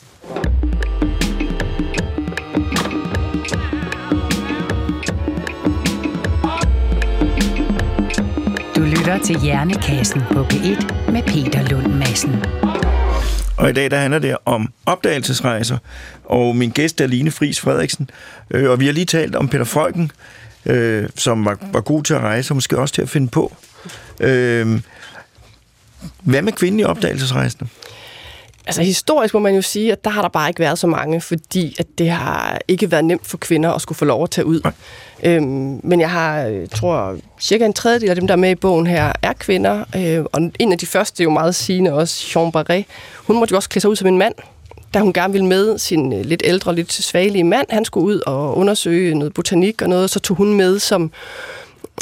Lytter 9.01 9.23
til 9.23 9.39
Hjernekassen 9.39 10.21
på 10.31 10.43
P1 10.43 11.11
med 11.11 11.23
Peter 11.23 11.63
Lund 11.69 11.93
Madsen. 11.93 12.43
Og 13.57 13.69
i 13.69 13.73
dag 13.73 13.91
der 13.91 13.97
handler 13.97 14.19
det 14.19 14.37
om 14.45 14.73
opdagelsesrejser, 14.85 15.77
og 16.25 16.55
min 16.55 16.69
gæst 16.69 17.01
er 17.01 17.07
Line 17.07 17.31
Friis 17.31 17.59
Frederiksen. 17.59 18.09
Øh, 18.51 18.69
og 18.69 18.79
vi 18.79 18.85
har 18.85 18.93
lige 18.93 19.05
talt 19.05 19.35
om 19.35 19.47
Peter 19.47 19.63
Freuchen, 19.63 20.11
øh, 20.65 21.09
som 21.15 21.45
var, 21.45 21.57
var 21.61 21.81
god 21.81 22.03
til 22.03 22.13
at 22.13 22.19
rejse, 22.19 22.51
og 22.51 22.55
måske 22.55 22.77
også 22.77 22.93
til 22.93 23.01
at 23.01 23.09
finde 23.09 23.27
på. 23.27 23.55
Øh, 24.19 24.81
hvad 26.23 26.41
med 26.41 26.53
kvindelige 26.53 26.87
opdagelsesrejsende? 26.87 27.69
Altså 28.65 28.81
historisk 28.81 29.33
må 29.33 29.39
man 29.39 29.55
jo 29.55 29.61
sige, 29.61 29.91
at 29.91 30.03
der 30.03 30.09
har 30.09 30.21
der 30.21 30.29
bare 30.29 30.49
ikke 30.49 30.59
været 30.59 30.79
så 30.79 30.87
mange, 30.87 31.21
fordi 31.21 31.75
at 31.79 31.85
det 31.97 32.09
har 32.09 32.59
ikke 32.67 32.91
været 32.91 33.05
nemt 33.05 33.27
for 33.27 33.37
kvinder 33.37 33.71
at 33.71 33.81
skulle 33.81 33.97
få 33.97 34.05
lov 34.05 34.23
at 34.23 34.29
tage 34.29 34.45
ud. 34.45 34.71
Øhm, 35.23 35.79
men 35.83 35.99
jeg 35.99 36.09
har, 36.11 36.37
jeg 36.37 36.69
tror, 36.69 37.17
cirka 37.39 37.65
en 37.65 37.73
tredjedel 37.73 38.09
af 38.09 38.15
dem, 38.15 38.27
der 38.27 38.33
er 38.33 38.37
med 38.37 38.51
i 38.51 38.55
bogen 38.55 38.87
her, 38.87 39.13
er 39.21 39.33
kvinder. 39.33 39.83
Øh, 39.95 40.25
og 40.31 40.51
en 40.59 40.71
af 40.71 40.77
de 40.77 40.85
første 40.85 41.23
er 41.23 41.25
jo 41.25 41.29
meget 41.29 41.55
sigende 41.55 41.93
også, 41.93 42.27
Jean 42.35 42.51
Barret. 42.51 42.85
Hun 43.17 43.39
måtte 43.39 43.51
jo 43.51 43.55
også 43.55 43.69
klæde 43.69 43.81
sig 43.81 43.89
ud 43.89 43.95
som 43.95 44.07
en 44.07 44.17
mand, 44.17 44.33
da 44.93 44.99
hun 44.99 45.13
gerne 45.13 45.33
ville 45.33 45.47
med 45.47 45.77
sin 45.77 46.13
øh, 46.13 46.25
lidt 46.25 46.41
ældre, 46.45 46.75
lidt 46.75 46.93
svagelige 46.93 47.43
mand. 47.43 47.67
Han 47.69 47.85
skulle 47.85 48.05
ud 48.05 48.21
og 48.25 48.57
undersøge 48.57 49.15
noget 49.15 49.33
botanik 49.33 49.81
og 49.81 49.89
noget, 49.89 50.09
så 50.09 50.19
tog 50.19 50.37
hun 50.37 50.53
med 50.53 50.79
som 50.79 51.11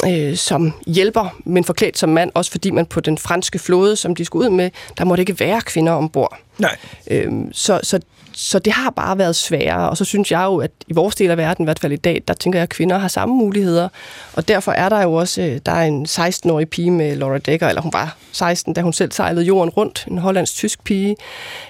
øh, 0.08 0.36
som 0.36 0.72
hjælper, 0.86 1.36
men 1.44 1.64
forklædt 1.64 1.98
som 1.98 2.08
mand, 2.08 2.30
også 2.34 2.50
fordi 2.50 2.70
man 2.70 2.86
på 2.86 3.00
den 3.00 3.18
franske 3.18 3.58
flåde, 3.58 3.96
som 3.96 4.14
de 4.14 4.24
skulle 4.24 4.50
ud 4.50 4.56
med, 4.56 4.70
der 4.98 5.04
måtte 5.04 5.20
ikke 5.20 5.40
være 5.40 5.60
kvinder 5.60 5.92
ombord. 5.92 6.38
Nej. 6.58 6.76
Øhm, 7.10 7.52
så, 7.52 7.80
så, 7.82 8.00
så 8.32 8.58
det 8.58 8.72
har 8.72 8.90
bare 8.90 9.18
været 9.18 9.36
sværere, 9.36 9.90
og 9.90 9.96
så 9.96 10.04
synes 10.04 10.32
jeg 10.32 10.44
jo, 10.44 10.56
at 10.56 10.70
i 10.86 10.92
vores 10.92 11.14
del 11.14 11.30
af 11.30 11.36
verden, 11.36 11.62
i 11.62 11.66
hvert 11.66 11.78
fald 11.78 11.92
i 11.92 11.96
dag, 11.96 12.22
der 12.28 12.34
tænker 12.34 12.58
jeg, 12.58 12.62
at 12.62 12.68
kvinder 12.68 12.98
har 12.98 13.08
samme 13.08 13.34
muligheder, 13.34 13.88
og 14.32 14.48
derfor 14.48 14.72
er 14.72 14.88
der 14.88 15.02
jo 15.02 15.12
også, 15.12 15.42
øh, 15.42 15.60
der 15.66 15.72
er 15.72 15.84
en 15.84 16.06
16-årig 16.06 16.68
pige 16.68 16.90
med 16.90 17.16
Laura 17.16 17.38
Dekker, 17.38 17.68
eller 17.68 17.82
hun 17.82 17.92
var 17.92 18.16
16, 18.32 18.74
da 18.74 18.80
hun 18.80 18.92
selv 18.92 19.12
sejlede 19.12 19.44
jorden 19.44 19.70
rundt, 19.70 20.04
en 20.10 20.18
hollandsk-tysk 20.18 20.84
pige, 20.84 21.16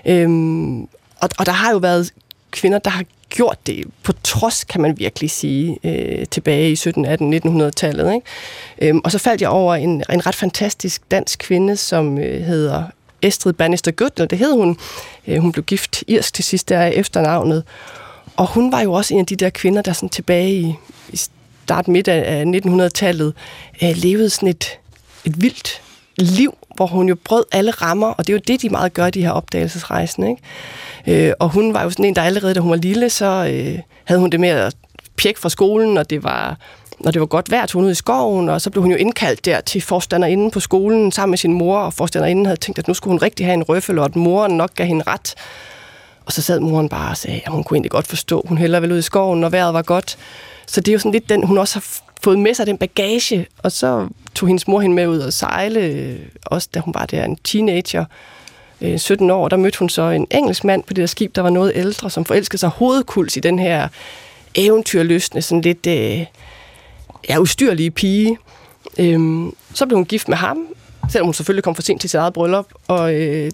øhm, 0.07 0.83
og, 1.21 1.29
og 1.39 1.47
der 1.47 1.53
har 1.53 1.73
jo 1.73 1.79
været 1.79 2.13
kvinder, 2.51 2.79
der 2.79 2.91
har 2.91 3.05
gjort 3.31 3.59
det 3.67 3.85
på 4.03 4.13
trods, 4.13 4.65
kan 4.65 4.81
man 4.81 4.99
virkelig 4.99 5.31
sige, 5.31 5.79
øh, 5.85 6.27
tilbage 6.27 6.71
i 6.71 6.77
17, 6.77 7.05
18, 7.05 7.35
1900-tallet. 7.35 8.15
Ikke? 8.15 8.27
Øhm, 8.89 9.01
og 9.05 9.13
så 9.13 9.19
faldt 9.19 9.43
jeg 9.43 9.51
over 9.51 9.75
en, 9.75 10.05
en 10.13 10.27
ret 10.27 10.35
fantastisk 10.35 11.03
dansk 11.11 11.39
kvinde, 11.39 11.77
som 11.77 12.19
øh, 12.19 12.43
hedder 12.43 12.85
Estrid 13.23 13.53
Bannister 13.53 13.91
Gøtler, 13.91 14.27
det 14.27 14.39
hed 14.39 14.53
hun. 14.53 14.79
Øh, 15.27 15.39
hun 15.39 15.53
blev 15.53 15.65
gift 15.65 16.05
irsk 16.07 16.35
til 16.35 16.45
sidst 16.45 16.69
der 16.69 16.79
er 16.79 16.89
efternavnet. 16.89 17.65
Og 18.37 18.47
hun 18.47 18.73
var 18.73 18.81
jo 18.81 18.93
også 18.93 19.15
en 19.15 19.21
af 19.21 19.27
de 19.27 19.37
der 19.37 19.51
kvinder, 19.51 19.83
der 19.83 19.93
sådan 19.93 20.09
tilbage 20.09 20.53
i, 20.53 20.75
i 21.13 21.17
start 21.17 21.89
midt 21.89 22.09
af 22.09 22.45
1900-tallet 22.45 23.35
øh, 23.83 23.91
levede 23.97 24.31
sådan 24.31 24.49
et, 24.49 24.79
et 25.25 25.43
vildt 25.43 25.83
liv, 26.19 26.57
hvor 26.77 26.87
hun 26.87 27.09
jo 27.09 27.17
brød 27.25 27.45
alle 27.53 27.71
rammer, 27.71 28.07
og 28.07 28.27
det 28.27 28.33
er 28.33 28.37
jo 28.37 28.43
det, 28.47 28.63
de 28.63 28.69
meget 28.69 28.95
gør, 28.95 29.11
de 29.11 29.23
her 29.23 29.31
opdagelsesrejsende. 29.31 30.31
Ikke? 30.31 31.27
Øh, 31.29 31.33
og 31.39 31.49
hun 31.49 31.75
var 31.75 31.83
jo 31.83 31.91
sådan 31.91 32.05
en, 32.05 32.17
der 32.17 32.23
allerede, 32.23 32.55
da 32.55 32.61
hun 32.61 32.71
var 32.71 32.77
lille, 32.77 33.11
så 33.11 33.27
øh, 33.53 33.79
havde 34.05 34.21
hun 34.21 34.31
det 34.31 34.41
med 34.41 34.49
at 34.49 34.77
pjek 35.17 35.39
fra 35.39 35.49
skolen, 35.49 35.99
og 35.99 36.11
det 36.11 36.25
var, 36.25 36.59
når 37.01 37.11
det 37.11 37.21
var 37.21 37.27
godt 37.27 37.51
vejr, 37.51 37.67
tog 37.67 37.81
hun 37.81 37.87
ud 37.87 37.93
i 37.93 37.95
skoven, 37.95 38.49
og 38.49 38.61
så 38.61 38.71
blev 38.71 38.83
hun 38.83 38.91
jo 38.91 38.97
indkaldt 38.97 39.45
der 39.45 39.61
til 39.61 39.81
forstanderinde 39.81 40.51
på 40.51 40.61
skolen 40.61 41.13
sammen 41.13 41.31
med 41.31 41.39
sin 41.39 41.53
mor, 41.53 41.79
og 41.79 41.95
forstanderinde 41.95 42.47
havde 42.47 42.61
tænkt, 42.61 42.79
at 42.79 42.89
nu 42.89 42.95
skulle 42.95 43.13
hun 43.13 43.23
rigtig 43.23 43.47
have 43.47 43.55
en 43.55 43.63
røffel, 43.63 43.99
og 43.99 44.05
at 44.05 44.17
moren 44.17 44.57
nok 44.57 44.75
gav 44.75 44.87
hende 44.87 45.05
ret. 45.07 45.35
Og 46.27 46.33
så 46.33 46.43
sad 46.43 46.61
moren 46.61 46.89
bare 46.89 47.11
og 47.11 47.17
sagde, 47.17 47.41
at 47.45 47.53
hun 47.53 47.65
kunne 47.65 47.77
egentlig 47.77 47.91
godt 47.91 48.07
forstå, 48.07 48.45
hun 48.49 48.59
hellere 48.59 48.81
ville 48.81 48.95
ud 48.95 48.99
i 48.99 49.03
skoven, 49.03 49.41
når 49.41 49.49
vejret 49.49 49.75
var 49.75 49.83
godt. 49.83 50.19
Så 50.67 50.81
det 50.81 50.89
er 50.89 50.93
jo 50.93 50.99
sådan 50.99 51.13
lidt 51.13 51.29
den, 51.29 51.47
hun 51.47 51.59
også 51.59 51.75
har 51.75 51.85
fået 52.23 52.39
med 52.39 52.55
sig 52.55 52.67
den 52.67 52.79
bagage, 52.79 53.47
og 53.59 53.73
så 53.73 54.09
tog 54.35 54.47
hendes 54.47 54.69
mor 54.69 54.81
hende 54.81 54.97
med 54.97 55.07
ud 55.07 55.19
og 55.19 55.33
sejle, 55.33 55.81
øh, 55.81 56.19
også 56.47 56.69
da 56.75 56.81
hun 56.81 56.95
var 56.95 57.07
der 57.07 57.25
en 57.25 57.37
teenager, 57.37 58.05
øh, 58.81 58.99
17 58.99 59.31
år, 59.31 59.49
der 59.49 59.57
mødte 59.57 59.79
hun 59.79 59.89
så 59.89 60.03
en 60.03 60.27
engelsk 60.31 60.65
mand 60.65 60.83
på 60.83 60.95
det 60.95 61.01
der 61.01 61.07
skib, 61.07 61.37
der 61.37 61.43
var 61.43 61.51
noget 61.51 61.73
ældre, 61.75 62.11
som 62.11 62.25
forelskede 62.25 62.59
sig 62.59 62.69
hovedkuls 62.69 63.37
i 63.37 63.41
den 63.41 63.59
her 63.59 63.89
eventyrløsne, 64.55 65.43
sådan 65.43 65.61
lidt 65.61 65.87
øh, 65.87 66.27
ja, 67.29 67.39
ustyrlige 67.39 67.91
pige. 67.91 68.39
Øhm, 68.99 69.55
så 69.75 69.87
blev 69.87 69.97
hun 69.97 70.05
gift 70.05 70.29
med 70.29 70.37
ham, 70.37 70.67
selvom 71.09 71.27
hun 71.27 71.35
selvfølgelig 71.35 71.65
kom 71.65 71.75
for 71.75 71.83
sent 71.83 72.01
til 72.01 72.11
sit 72.11 72.19
eget 72.19 72.33
bryllup, 72.33 72.67
og 72.89 73.15
øh, 73.15 73.51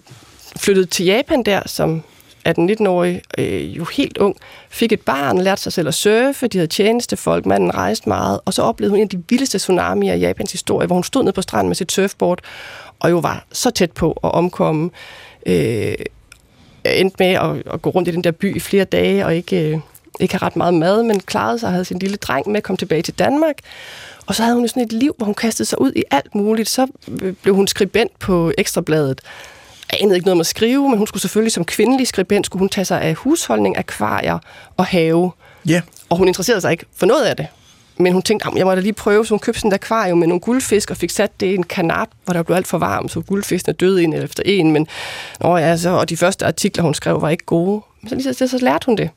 flyttede 0.55 0.85
til 0.85 1.05
Japan 1.05 1.43
der, 1.43 1.61
som 1.65 2.03
18-19-årig, 2.47 3.21
øh, 3.37 3.77
jo 3.77 3.85
helt 3.85 4.17
ung, 4.17 4.35
fik 4.69 4.91
et 4.91 5.01
barn, 5.01 5.37
lærte 5.37 5.61
sig 5.61 5.73
selv 5.73 5.87
at 5.87 5.93
surfe, 5.93 6.47
de 6.47 6.57
havde 6.57 6.67
tjenestefolk, 6.67 7.45
manden 7.45 7.75
rejste 7.75 8.09
meget, 8.09 8.39
og 8.45 8.53
så 8.53 8.61
oplevede 8.61 8.91
hun 8.91 8.99
en 8.99 9.03
af 9.03 9.09
de 9.09 9.23
vildeste 9.29 9.57
tsunamier 9.57 10.13
i 10.13 10.19
Japans 10.19 10.51
historie, 10.51 10.87
hvor 10.87 10.95
hun 10.95 11.03
stod 11.03 11.23
ned 11.23 11.33
på 11.33 11.41
stranden 11.41 11.69
med 11.69 11.75
sit 11.75 11.91
surfboard, 11.91 12.39
og 12.99 13.11
jo 13.11 13.17
var 13.17 13.45
så 13.51 13.69
tæt 13.69 13.91
på 13.91 14.11
at 14.11 14.31
omkomme. 14.31 14.89
Øh, 15.45 15.95
endte 16.85 17.15
med 17.19 17.27
at, 17.27 17.73
at 17.73 17.81
gå 17.81 17.89
rundt 17.89 18.07
i 18.07 18.11
den 18.11 18.23
der 18.23 18.31
by 18.31 18.55
i 18.55 18.59
flere 18.59 18.83
dage, 18.83 19.25
og 19.25 19.35
ikke, 19.35 19.71
øh, 19.71 19.79
ikke 20.19 20.33
have 20.33 20.45
ret 20.45 20.55
meget 20.55 20.73
mad, 20.73 21.03
men 21.03 21.19
klarede 21.19 21.59
sig 21.59 21.67
og 21.67 21.73
havde 21.73 21.85
sin 21.85 21.99
lille 21.99 22.17
dreng 22.17 22.49
med, 22.49 22.61
kom 22.61 22.77
tilbage 22.77 23.01
til 23.01 23.13
Danmark. 23.13 23.55
Og 24.25 24.35
så 24.35 24.43
havde 24.43 24.55
hun 24.55 24.67
sådan 24.67 24.83
et 24.83 24.93
liv, 24.93 25.15
hvor 25.17 25.25
hun 25.25 25.35
kastede 25.35 25.69
sig 25.69 25.81
ud 25.81 25.91
i 25.95 26.03
alt 26.11 26.35
muligt. 26.35 26.69
Så 26.69 26.87
blev 27.41 27.55
hun 27.55 27.67
skribent 27.67 28.19
på 28.19 28.51
Ekstrabladet. 28.57 29.21
Jeg 29.91 30.01
anede 30.01 30.15
ikke 30.15 30.25
noget 30.25 30.35
om 30.35 30.39
at 30.39 30.45
skrive, 30.45 30.89
men 30.89 30.97
hun 30.97 31.07
skulle 31.07 31.21
selvfølgelig 31.21 31.51
som 31.51 31.65
kvindelig 31.65 32.07
skribent, 32.07 32.45
skulle 32.45 32.59
hun 32.59 32.69
tage 32.69 32.85
sig 32.85 33.01
af 33.01 33.15
husholdning, 33.15 33.77
akvarier 33.77 34.39
og 34.77 34.85
have. 34.85 35.31
Ja. 35.67 35.71
Yeah. 35.71 35.81
Og 36.09 36.17
hun 36.17 36.27
interesserede 36.27 36.61
sig 36.61 36.71
ikke 36.71 36.85
for 36.95 37.05
noget 37.05 37.23
af 37.23 37.35
det. 37.35 37.47
Men 37.99 38.13
hun 38.13 38.21
tænkte, 38.21 38.49
jeg 38.55 38.65
må 38.65 38.75
da 38.75 38.79
lige 38.79 38.93
prøve, 38.93 39.25
så 39.25 39.29
hun 39.29 39.39
købte 39.39 39.59
sådan 39.59 39.71
et 39.71 39.73
akvarium 39.73 40.17
med 40.17 40.27
nogle 40.27 40.41
guldfisk, 40.41 40.91
og 40.91 40.97
fik 40.97 41.09
sat 41.09 41.39
det 41.39 41.47
i 41.47 41.55
en 41.55 41.63
kanap, 41.63 42.07
hvor 42.25 42.33
der 42.33 42.43
blev 42.43 42.55
alt 42.55 42.67
for 42.67 42.77
varmt, 42.77 43.11
så 43.11 43.21
guldfiskene 43.21 43.73
døde 43.73 44.03
en 44.03 44.13
efter 44.13 44.43
en. 44.45 44.71
Men, 44.71 44.87
åh, 45.41 45.61
ja, 45.61 45.77
så, 45.77 45.89
og 45.89 46.09
de 46.09 46.17
første 46.17 46.45
artikler, 46.45 46.83
hun 46.83 46.93
skrev, 46.93 47.21
var 47.21 47.29
ikke 47.29 47.45
gode. 47.45 47.81
Men 48.01 48.09
så, 48.09 48.15
lige 48.15 48.33
så, 48.33 48.47
så 48.47 48.57
lærte 48.57 48.85
hun 48.85 48.95
det. 48.97 49.09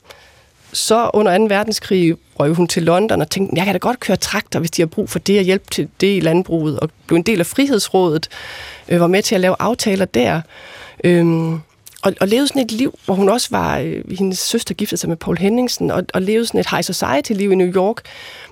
Så 0.72 1.10
under 1.14 1.38
2. 1.38 1.44
verdenskrig 1.44 2.14
røg 2.40 2.52
hun 2.52 2.68
til 2.68 2.82
London 2.82 3.20
og 3.20 3.30
tænkte, 3.30 3.56
jeg 3.56 3.64
kan 3.64 3.74
da 3.74 3.78
godt 3.78 4.00
køre 4.00 4.16
traktor, 4.16 4.60
hvis 4.60 4.70
de 4.70 4.82
har 4.82 4.86
brug 4.86 5.10
for 5.10 5.18
det 5.18 5.38
og 5.38 5.44
hjælpe 5.44 5.64
til 5.70 5.88
det 6.00 6.16
i 6.16 6.20
landbruget. 6.20 6.80
Og 6.80 6.90
blev 7.06 7.16
en 7.16 7.22
del 7.22 7.40
af 7.40 7.46
Frihedsrådet, 7.46 8.28
øh, 8.88 9.00
var 9.00 9.06
med 9.06 9.22
til 9.22 9.34
at 9.34 9.40
lave 9.40 9.56
aftaler 9.58 10.04
der. 10.04 10.40
Øhm, 11.04 11.60
og, 12.02 12.14
og 12.20 12.28
levede 12.28 12.48
sådan 12.48 12.62
et 12.62 12.72
liv, 12.72 12.98
hvor 13.04 13.14
hun 13.14 13.28
også 13.28 13.48
var, 13.50 13.78
øh, 13.78 14.10
hendes 14.18 14.38
søster 14.38 14.74
giftede 14.74 15.00
sig 15.00 15.08
med 15.08 15.16
Paul 15.16 15.38
Henningsen, 15.38 15.90
og, 15.90 16.04
og 16.14 16.22
levede 16.22 16.46
sådan 16.46 16.60
et 16.60 16.70
high 16.70 16.84
society-liv 16.84 17.52
i 17.52 17.54
New 17.54 17.72
York, 17.74 18.02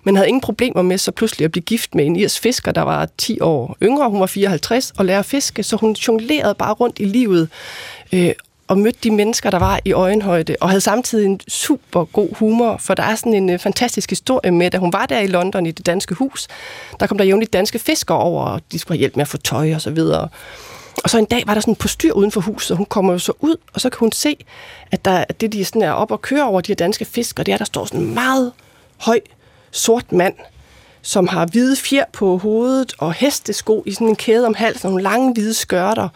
men 0.05 0.17
havde 0.17 0.29
ingen 0.29 0.41
problemer 0.41 0.83
med 0.83 0.99
så 0.99 1.13
pludselig 1.13 1.45
at 1.45 1.51
blive 1.53 1.63
gift 1.63 1.95
med 1.95 2.07
en 2.07 2.17
irs 2.17 2.39
fisker, 2.39 2.73
der 2.73 2.83
var 2.83 3.09
10 3.19 3.41
år 3.41 3.77
yngre, 3.83 4.11
hun 4.11 4.21
var 4.21 4.27
54, 4.27 4.93
og 4.99 5.05
lære 5.05 5.19
at 5.19 5.25
fiske, 5.25 5.63
så 5.63 5.77
hun 5.77 5.93
jonglerede 5.93 6.55
bare 6.55 6.73
rundt 6.73 6.99
i 6.99 7.05
livet, 7.05 7.49
øh, 8.13 8.33
og 8.69 8.79
mødte 8.79 8.99
de 9.03 9.11
mennesker, 9.11 9.51
der 9.51 9.59
var 9.59 9.81
i 9.85 9.93
øjenhøjde, 9.93 10.57
og 10.61 10.69
havde 10.69 10.81
samtidig 10.81 11.27
en 11.27 11.41
super 11.49 12.05
god 12.05 12.35
humor, 12.35 12.77
for 12.77 12.95
der 12.95 13.03
er 13.03 13.15
sådan 13.15 13.35
en 13.35 13.51
øh, 13.51 13.59
fantastisk 13.59 14.11
historie 14.11 14.51
med, 14.51 14.71
da 14.71 14.79
hun 14.79 14.93
var 14.93 15.07
der 15.07 15.19
i 15.19 15.27
London 15.27 15.67
i 15.67 15.71
det 15.71 15.87
danske 15.87 16.15
hus, 16.15 16.49
der 17.01 17.07
kom 17.07 17.19
der 17.19 17.25
jævnligt 17.25 17.53
danske 17.53 17.79
fiskere 17.79 18.19
over, 18.19 18.45
og 18.45 18.61
de 18.73 18.79
skulle 18.79 18.97
have 18.97 18.99
hjælp 19.01 19.17
med 19.17 19.23
at 19.23 19.29
få 19.29 19.37
tøj 19.37 19.75
og 19.75 19.81
så 19.81 19.91
videre. 19.91 20.29
Og 21.05 21.11
så 21.11 21.19
en 21.19 21.25
dag 21.25 21.43
var 21.47 21.55
der 21.55 21.61
sådan 21.61 21.75
på 21.75 21.89
styr 21.89 22.13
uden 22.13 22.31
for 22.31 22.41
huset, 22.41 22.71
og 22.71 22.77
hun 22.77 22.87
kommer 22.87 23.13
jo 23.13 23.19
så 23.19 23.33
ud, 23.41 23.57
og 23.75 23.81
så 23.81 23.91
kan 23.91 23.99
hun 23.99 24.13
se, 24.13 24.37
at, 24.91 25.05
der, 25.05 25.25
at 25.29 25.41
det, 25.41 25.53
de 25.53 25.65
sådan 25.65 25.83
er 25.83 25.93
op 25.93 26.11
og 26.11 26.23
kører 26.23 26.45
over, 26.45 26.61
de 26.61 26.69
her 26.69 26.77
danske 26.77 27.05
fiskere, 27.05 27.45
det 27.45 27.55
er, 27.55 27.59
der 27.59 27.65
står 27.65 27.85
sådan 27.85 28.01
en 28.01 28.15
meget 28.15 28.53
høj, 28.97 29.21
sort 29.71 30.13
mand, 30.13 30.35
som 31.03 31.29
har 31.29 31.47
hvide 31.47 31.77
fjer 31.77 32.05
på 32.13 32.39
hovedet 32.39 32.95
og 32.99 33.13
hestesko 33.13 33.83
i 33.87 33.93
sådan 33.93 34.09
en 34.09 34.17
kæde 34.17 34.47
om 34.47 34.55
halsen, 34.55 34.91
nogle 34.91 35.03
lange 35.03 35.33
hvide 35.33 35.55
skørter. 35.55 36.09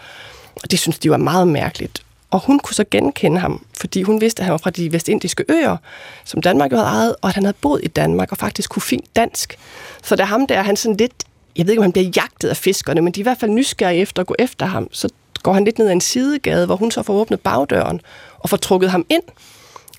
Og 0.63 0.71
det 0.71 0.79
synes 0.79 0.99
de 0.99 1.11
var 1.11 1.17
meget 1.17 1.49
mærkeligt. 1.49 2.03
Og 2.33 2.41
hun 2.41 2.59
kunne 2.59 2.75
så 2.75 2.85
genkende 2.91 3.41
ham, 3.41 3.65
fordi 3.81 4.03
hun 4.03 4.21
vidste, 4.21 4.41
at 4.41 4.45
han 4.45 4.53
var 4.53 4.59
fra 4.59 4.71
de 4.71 4.93
vestindiske 4.93 5.45
øer, 5.49 5.77
som 6.25 6.43
Danmark 6.43 6.73
jo 6.73 6.77
havde 6.77 6.89
ejet, 6.89 7.17
og 7.23 7.29
at 7.29 7.35
han 7.35 7.45
havde 7.45 7.57
boet 7.61 7.81
i 7.85 7.89
Danmark 7.89 8.33
og 8.33 8.39
faktisk 8.39 8.71
kunne 8.71 8.83
fint 8.83 9.17
dansk. 9.17 9.59
Så 10.03 10.17
der 10.17 10.25
ham 10.25 10.47
der, 10.47 10.63
han 10.63 10.77
sådan 10.77 10.97
lidt 10.97 11.13
jeg 11.57 11.67
ved 11.67 11.73
ikke, 11.73 11.81
om 11.81 11.85
han 11.85 11.93
bliver 11.93 12.11
jagtet 12.17 12.49
af 12.49 12.57
fiskerne, 12.57 13.01
men 13.01 13.13
de 13.13 13.21
er 13.21 13.23
i 13.23 13.29
hvert 13.31 13.39
fald 13.39 13.51
nysgerrige 13.51 14.01
efter 14.01 14.23
at 14.23 14.27
gå 14.27 14.35
efter 14.39 14.67
ham. 14.67 14.89
Så 14.93 15.09
går 15.43 15.53
han 15.53 15.65
lidt 15.65 15.79
ned 15.79 15.87
ad 15.87 15.93
en 15.93 16.01
sidegade, 16.01 16.67
hvor 16.67 16.77
hun 16.77 16.91
så 16.91 17.03
får 17.03 17.15
åbnet 17.15 17.41
bagdøren 17.41 18.01
og 18.39 18.49
får 18.49 18.57
trukket 18.57 18.91
ham 18.91 19.07
ind. 19.09 19.23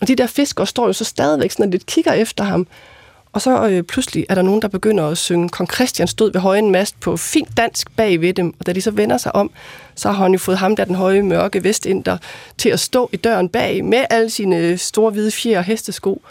Og 0.01 0.07
de 0.07 0.15
der 0.15 0.27
fiskere 0.27 0.67
står 0.67 0.87
jo 0.87 0.93
så 0.93 1.03
stadigvæk 1.03 1.51
sådan 1.51 1.71
lidt 1.71 1.85
kigger 1.85 2.13
efter 2.13 2.43
ham. 2.43 2.67
Og 3.33 3.41
så 3.41 3.67
øh, 3.67 3.83
pludselig 3.83 4.25
er 4.29 4.35
der 4.35 4.41
nogen, 4.41 4.61
der 4.61 4.67
begynder 4.67 5.07
at 5.07 5.17
synge 5.17 5.49
Kong 5.49 5.73
Christian 5.73 6.07
stod 6.07 6.31
ved 6.31 6.41
højen 6.41 6.71
mast 6.71 6.99
på 6.99 7.17
fint 7.17 7.57
dansk 7.57 7.95
bag 7.95 8.21
ved 8.21 8.33
dem. 8.33 8.53
Og 8.59 8.65
da 8.65 8.73
de 8.73 8.81
så 8.81 8.91
vender 8.91 9.17
sig 9.17 9.35
om, 9.35 9.51
så 9.95 10.11
har 10.11 10.23
han 10.23 10.31
jo 10.31 10.37
fået 10.39 10.57
ham 10.57 10.75
der, 10.75 10.85
den 10.85 10.95
høje, 10.95 11.21
mørke 11.21 11.63
vestinder, 11.63 12.17
til 12.57 12.69
at 12.69 12.79
stå 12.79 13.09
i 13.13 13.17
døren 13.17 13.49
bag 13.49 13.85
med 13.85 14.05
alle 14.09 14.29
sine 14.29 14.77
store 14.77 15.11
hvide 15.11 15.31
fjer 15.31 15.57
og 15.57 15.63
hestesko 15.63 16.21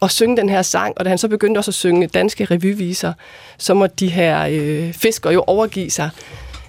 og 0.00 0.10
synge 0.10 0.36
den 0.36 0.48
her 0.48 0.62
sang, 0.62 0.94
og 0.98 1.04
da 1.04 1.08
han 1.08 1.18
så 1.18 1.28
begyndte 1.28 1.58
også 1.58 1.70
at 1.70 1.74
synge 1.74 2.06
danske 2.06 2.44
revyviser, 2.44 3.12
så 3.58 3.74
må 3.74 3.86
de 3.86 4.08
her 4.08 4.46
øh, 4.50 4.92
fiskere 4.92 5.32
jo 5.32 5.44
overgive 5.46 5.90
sig. 5.90 6.10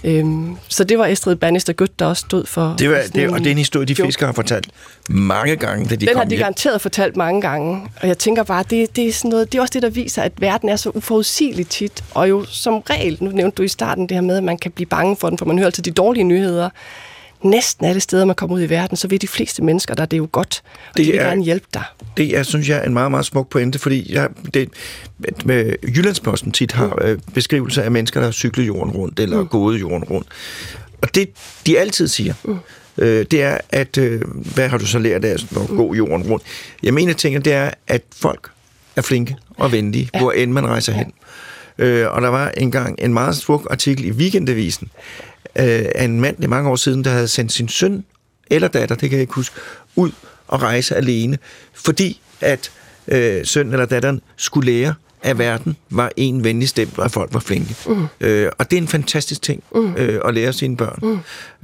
Øhm, 0.03 0.57
så 0.67 0.83
det 0.83 0.97
var 0.97 1.05
Estrid 1.05 1.35
Bannister 1.35 1.73
Gødt, 1.73 1.99
der 1.99 2.05
også 2.05 2.19
stod 2.27 2.45
for... 2.45 2.75
Det 2.79 2.89
var, 2.89 3.01
det, 3.15 3.29
og 3.29 3.39
det 3.39 3.47
er 3.47 3.51
en 3.51 3.57
historie, 3.57 3.85
de 3.85 3.95
fiskere 3.95 4.27
har 4.27 4.33
fortalt 4.33 4.69
mange 5.09 5.55
gange, 5.55 5.85
da 5.85 5.95
de 5.95 6.05
Den 6.05 6.07
kom 6.07 6.17
har 6.17 6.23
de 6.23 6.29
hjem. 6.29 6.39
garanteret 6.39 6.81
fortalt 6.81 7.15
mange 7.15 7.41
gange, 7.41 7.89
og 8.01 8.07
jeg 8.07 8.17
tænker 8.17 8.43
bare, 8.43 8.63
det, 8.69 8.95
det, 8.95 9.07
er 9.07 9.13
sådan 9.13 9.29
noget, 9.31 9.51
det 9.51 9.57
er 9.57 9.61
også 9.61 9.71
det, 9.73 9.81
der 9.81 9.89
viser, 9.89 10.21
at 10.21 10.31
verden 10.41 10.69
er 10.69 10.75
så 10.75 10.89
uforudsigelig 10.89 11.67
tit, 11.67 12.03
og 12.11 12.29
jo 12.29 12.45
som 12.45 12.79
regel, 12.79 13.17
nu 13.21 13.31
nævnte 13.31 13.55
du 13.55 13.63
i 13.63 13.67
starten 13.67 14.09
det 14.09 14.15
her 14.17 14.21
med, 14.21 14.37
at 14.37 14.43
man 14.43 14.57
kan 14.57 14.71
blive 14.71 14.87
bange 14.87 15.15
for 15.15 15.29
den, 15.29 15.37
for 15.37 15.45
man 15.45 15.57
hører 15.57 15.65
altid 15.67 15.83
de 15.83 15.91
dårlige 15.91 16.23
nyheder, 16.23 16.69
næsten 17.41 17.85
alle 17.85 18.01
steder, 18.01 18.25
man 18.25 18.35
kommer 18.35 18.55
ud 18.55 18.61
i 18.61 18.69
verden, 18.69 18.97
så 18.97 19.07
ved 19.07 19.19
de 19.19 19.27
fleste 19.27 19.63
mennesker, 19.63 19.95
der 19.95 20.05
det 20.05 20.17
er 20.17 20.17
jo 20.17 20.29
godt, 20.31 20.63
og 20.91 20.97
det 20.97 21.05
de 21.05 21.11
vil 21.11 21.19
er, 21.19 21.23
gerne 21.23 21.43
hjælpe 21.43 21.65
dig. 21.73 21.83
Det 22.17 22.37
er, 22.37 22.43
synes 22.43 22.69
jeg, 22.69 22.85
en 22.85 22.93
meget, 22.93 23.11
meget 23.11 23.25
smuk 23.25 23.49
pointe, 23.49 23.79
fordi 23.79 24.13
jeg, 24.13 24.29
det, 24.53 24.69
med 25.45 25.75
Jyllandsposten 25.95 26.51
tit 26.51 26.71
har 26.71 26.97
øh, 27.01 27.19
beskrivelser 27.33 27.81
af 27.81 27.91
mennesker, 27.91 28.19
der 28.19 28.27
har 28.27 28.31
cyklet 28.31 28.67
jorden 28.67 28.93
rundt, 28.93 29.19
eller 29.19 29.41
mm. 29.41 29.47
gået 29.47 29.79
jorden 29.81 30.03
rundt. 30.03 30.27
Og 31.01 31.15
det, 31.15 31.29
de 31.65 31.79
altid 31.79 32.07
siger, 32.07 32.33
mm. 32.43 32.57
øh, 32.97 33.25
det 33.31 33.43
er, 33.43 33.57
at, 33.69 33.97
øh, 33.97 34.21
hvad 34.55 34.69
har 34.69 34.77
du 34.77 34.85
så 34.85 34.99
lært 34.99 35.25
af 35.25 35.33
at 35.33 35.67
gå 35.67 35.93
jorden 35.93 36.27
rundt? 36.27 36.43
Jeg 36.83 36.93
mener, 36.93 37.13
tænker, 37.13 37.39
det 37.39 37.53
er, 37.53 37.71
at 37.87 38.01
folk 38.15 38.51
er 38.95 39.01
flinke 39.01 39.35
og 39.57 39.71
venlige, 39.71 40.09
ja. 40.13 40.19
hvor 40.19 40.31
end 40.31 40.51
man 40.51 40.67
rejser 40.67 40.93
ja. 40.93 40.97
hen. 40.97 41.13
Øh, 41.77 42.11
og 42.11 42.21
der 42.21 42.27
var 42.27 42.49
engang 42.49 42.95
en 42.99 43.13
meget 43.13 43.35
smuk 43.35 43.67
artikel 43.69 44.05
i 44.05 44.11
Weekendavisen, 44.11 44.89
øh, 45.59 45.85
af 45.95 46.03
en 46.03 46.21
mand, 46.21 46.35
det 46.37 46.43
er 46.43 46.49
mange 46.49 46.69
år 46.69 46.75
siden, 46.75 47.03
der 47.03 47.09
havde 47.09 47.27
sendt 47.27 47.51
sin 47.51 47.67
søn 47.67 48.03
eller 48.49 48.67
datter, 48.67 48.95
det 48.95 49.09
kan 49.09 49.17
jeg 49.17 49.21
ikke 49.21 49.33
huske, 49.33 49.55
ud 49.95 50.11
og 50.47 50.61
rejse 50.61 50.95
alene, 50.95 51.37
fordi 51.73 52.21
at 52.41 52.71
øh, 53.07 53.45
søn 53.45 53.71
eller 53.71 53.85
datteren 53.85 54.21
skulle 54.37 54.71
lære, 54.71 54.93
at 55.21 55.39
verden 55.39 55.77
var 55.89 56.11
en 56.17 56.43
venlig 56.43 56.69
stempel, 56.69 56.99
og 56.99 57.05
at 57.05 57.11
folk 57.11 57.33
var 57.33 57.39
flinke. 57.39 57.75
Mm. 57.87 58.05
Øh, 58.21 58.51
og 58.57 58.71
det 58.71 58.77
er 58.77 58.81
en 58.81 58.87
fantastisk 58.87 59.41
ting 59.41 59.63
mm. 59.75 59.95
øh, 59.95 60.21
at 60.25 60.33
lære 60.33 60.53
sine 60.53 60.77
børn. 60.77 60.99
Mm. 61.01 61.19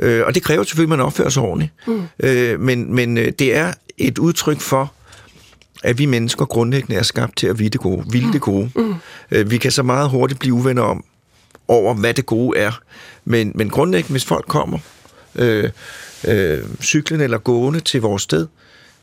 Øh, 0.05 0.25
og 0.25 0.35
det 0.35 0.43
kræver 0.43 0.63
selvfølgelig, 0.63 0.93
at 0.93 0.97
man 0.97 1.05
opfører 1.05 1.29
sig 1.29 1.43
ordentligt. 1.43 1.71
Mm. 1.87 2.03
Øh, 2.19 2.59
men 2.59 2.95
men 2.95 3.17
øh, 3.17 3.31
det 3.39 3.55
er 3.55 3.73
et 3.97 4.17
udtryk 4.17 4.59
for, 4.59 4.93
at 5.83 5.97
vi 5.97 6.05
mennesker 6.05 6.45
grundlæggende 6.45 6.95
er 6.95 7.03
skabt 7.03 7.37
til 7.37 7.47
at 7.47 7.59
ville 7.59 7.69
det 7.69 7.81
gode. 7.81 8.05
Ville 8.11 8.33
det 8.33 8.41
gode. 8.41 8.69
Mm. 8.75 8.95
Øh, 9.31 9.51
vi 9.51 9.57
kan 9.57 9.71
så 9.71 9.83
meget 9.83 10.09
hurtigt 10.09 10.39
blive 10.39 10.53
uvenner 10.53 10.81
om, 10.81 11.03
over, 11.67 11.93
hvad 11.93 12.13
det 12.13 12.25
gode 12.25 12.59
er. 12.59 12.81
Men, 13.25 13.51
men 13.55 13.69
grundlæggende, 13.69 14.11
hvis 14.11 14.25
folk 14.25 14.45
kommer 14.47 14.79
øh, 15.35 15.69
øh, 16.27 16.59
cyklen 16.81 17.21
eller 17.21 17.37
gående 17.37 17.79
til 17.79 18.01
vores 18.01 18.21
sted, 18.21 18.47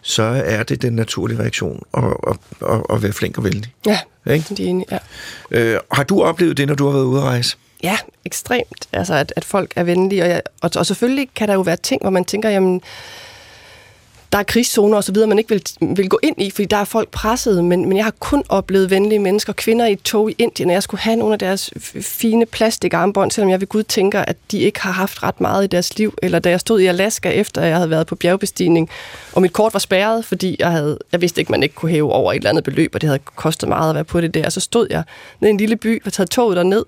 så 0.02 0.22
er 0.22 0.62
det 0.62 0.82
den 0.82 0.92
naturlige 0.92 1.38
reaktion 1.40 1.82
at, 1.94 2.04
at, 2.04 2.36
at, 2.70 2.82
at 2.90 3.02
være 3.02 3.12
flink 3.12 3.38
og 3.38 3.44
vældig. 3.44 3.74
Ja, 3.86 3.98
ikke? 4.30 4.46
det 4.48 4.61
er 4.61 4.68
enig, 4.68 4.86
ja. 4.90 4.98
Øh, 5.50 5.80
har 5.92 6.02
du 6.02 6.22
oplevet 6.22 6.56
det, 6.56 6.68
når 6.68 6.74
du 6.74 6.86
har 6.86 6.92
været 6.92 7.04
ude 7.04 7.20
at 7.20 7.24
rejse? 7.24 7.56
Ja, 7.82 7.96
ekstremt. 8.24 8.88
Altså, 8.92 9.14
at, 9.14 9.32
at 9.36 9.44
folk 9.44 9.72
er 9.76 9.82
venlige. 9.82 10.22
Og, 10.22 10.28
jeg, 10.28 10.42
og, 10.62 10.70
og 10.76 10.86
selvfølgelig 10.86 11.28
kan 11.34 11.48
der 11.48 11.54
jo 11.54 11.61
være 11.61 11.76
ting, 11.76 12.02
hvor 12.02 12.11
man 12.11 12.24
tænker, 12.24 12.50
jamen, 12.50 12.80
der 14.32 14.38
er 14.38 14.42
krigszoner 14.42 14.96
og 14.96 15.04
så 15.04 15.12
videre, 15.12 15.28
man 15.28 15.38
ikke 15.38 15.48
vil, 15.48 15.62
vil 15.96 16.08
gå 16.08 16.18
ind 16.22 16.42
i, 16.42 16.50
fordi 16.50 16.64
der 16.64 16.76
er 16.76 16.84
folk 16.84 17.08
presset, 17.08 17.64
men, 17.64 17.88
men 17.88 17.96
jeg 17.96 18.04
har 18.04 18.14
kun 18.18 18.42
oplevet 18.48 18.90
venlige 18.90 19.18
mennesker, 19.18 19.52
kvinder 19.52 19.86
i 19.86 19.92
et 19.92 20.02
tog 20.02 20.30
i 20.30 20.34
Indien, 20.38 20.70
og 20.70 20.74
jeg 20.74 20.82
skulle 20.82 21.00
have 21.00 21.16
nogle 21.16 21.32
af 21.32 21.38
deres 21.38 21.70
fine 22.00 22.46
plastikarmbånd, 22.46 23.30
selvom 23.30 23.50
jeg 23.50 23.60
ved 23.60 23.68
Gud 23.68 23.82
tænker, 23.82 24.20
at 24.20 24.36
de 24.50 24.58
ikke 24.58 24.80
har 24.80 24.92
haft 24.92 25.22
ret 25.22 25.40
meget 25.40 25.64
i 25.64 25.66
deres 25.66 25.98
liv, 25.98 26.14
eller 26.22 26.38
da 26.38 26.50
jeg 26.50 26.60
stod 26.60 26.80
i 26.80 26.86
Alaska, 26.86 27.30
efter 27.30 27.62
jeg 27.62 27.76
havde 27.76 27.90
været 27.90 28.06
på 28.06 28.16
bjergbestigning, 28.16 28.90
og 29.32 29.42
mit 29.42 29.52
kort 29.52 29.72
var 29.72 29.80
spærret, 29.80 30.24
fordi 30.24 30.56
jeg, 30.58 30.70
havde, 30.70 30.98
jeg 31.12 31.20
vidste 31.20 31.40
ikke, 31.40 31.52
man 31.52 31.62
ikke 31.62 31.74
kunne 31.74 31.90
hæve 31.90 32.12
over 32.12 32.32
et 32.32 32.36
eller 32.36 32.50
andet 32.50 32.64
beløb, 32.64 32.94
og 32.94 33.00
det 33.00 33.08
havde 33.08 33.20
kostet 33.34 33.68
meget 33.68 33.88
at 33.88 33.94
være 33.94 34.04
på 34.04 34.20
det 34.20 34.34
der, 34.34 34.48
så 34.48 34.60
stod 34.60 34.86
jeg 34.90 35.02
ned 35.40 35.48
i 35.48 35.50
en 35.50 35.56
lille 35.56 35.76
by, 35.76 36.02
og 36.04 36.12
taget 36.12 36.30
toget 36.30 36.56
derned, 36.56 36.84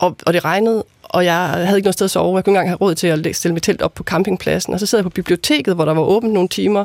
og, 0.00 0.16
og 0.26 0.32
det 0.32 0.44
regnede, 0.44 0.84
og 1.02 1.24
jeg 1.24 1.36
havde 1.36 1.78
ikke 1.78 1.86
noget 1.86 1.94
sted 1.94 2.04
at 2.04 2.10
sove. 2.10 2.36
Jeg 2.36 2.44
kunne 2.44 2.52
ikke 2.52 2.58
engang 2.58 2.68
have 2.68 2.76
råd 2.76 2.94
til 2.94 3.06
at 3.06 3.36
stille 3.36 3.54
mit 3.54 3.62
telt 3.62 3.82
op 3.82 3.94
på 3.94 4.02
campingpladsen. 4.02 4.74
Og 4.74 4.80
så 4.80 4.86
sad 4.86 4.98
jeg 4.98 5.04
på 5.04 5.10
biblioteket, 5.10 5.74
hvor 5.74 5.84
der 5.84 5.94
var 5.94 6.02
åbent 6.02 6.32
nogle 6.32 6.48
timer, 6.48 6.84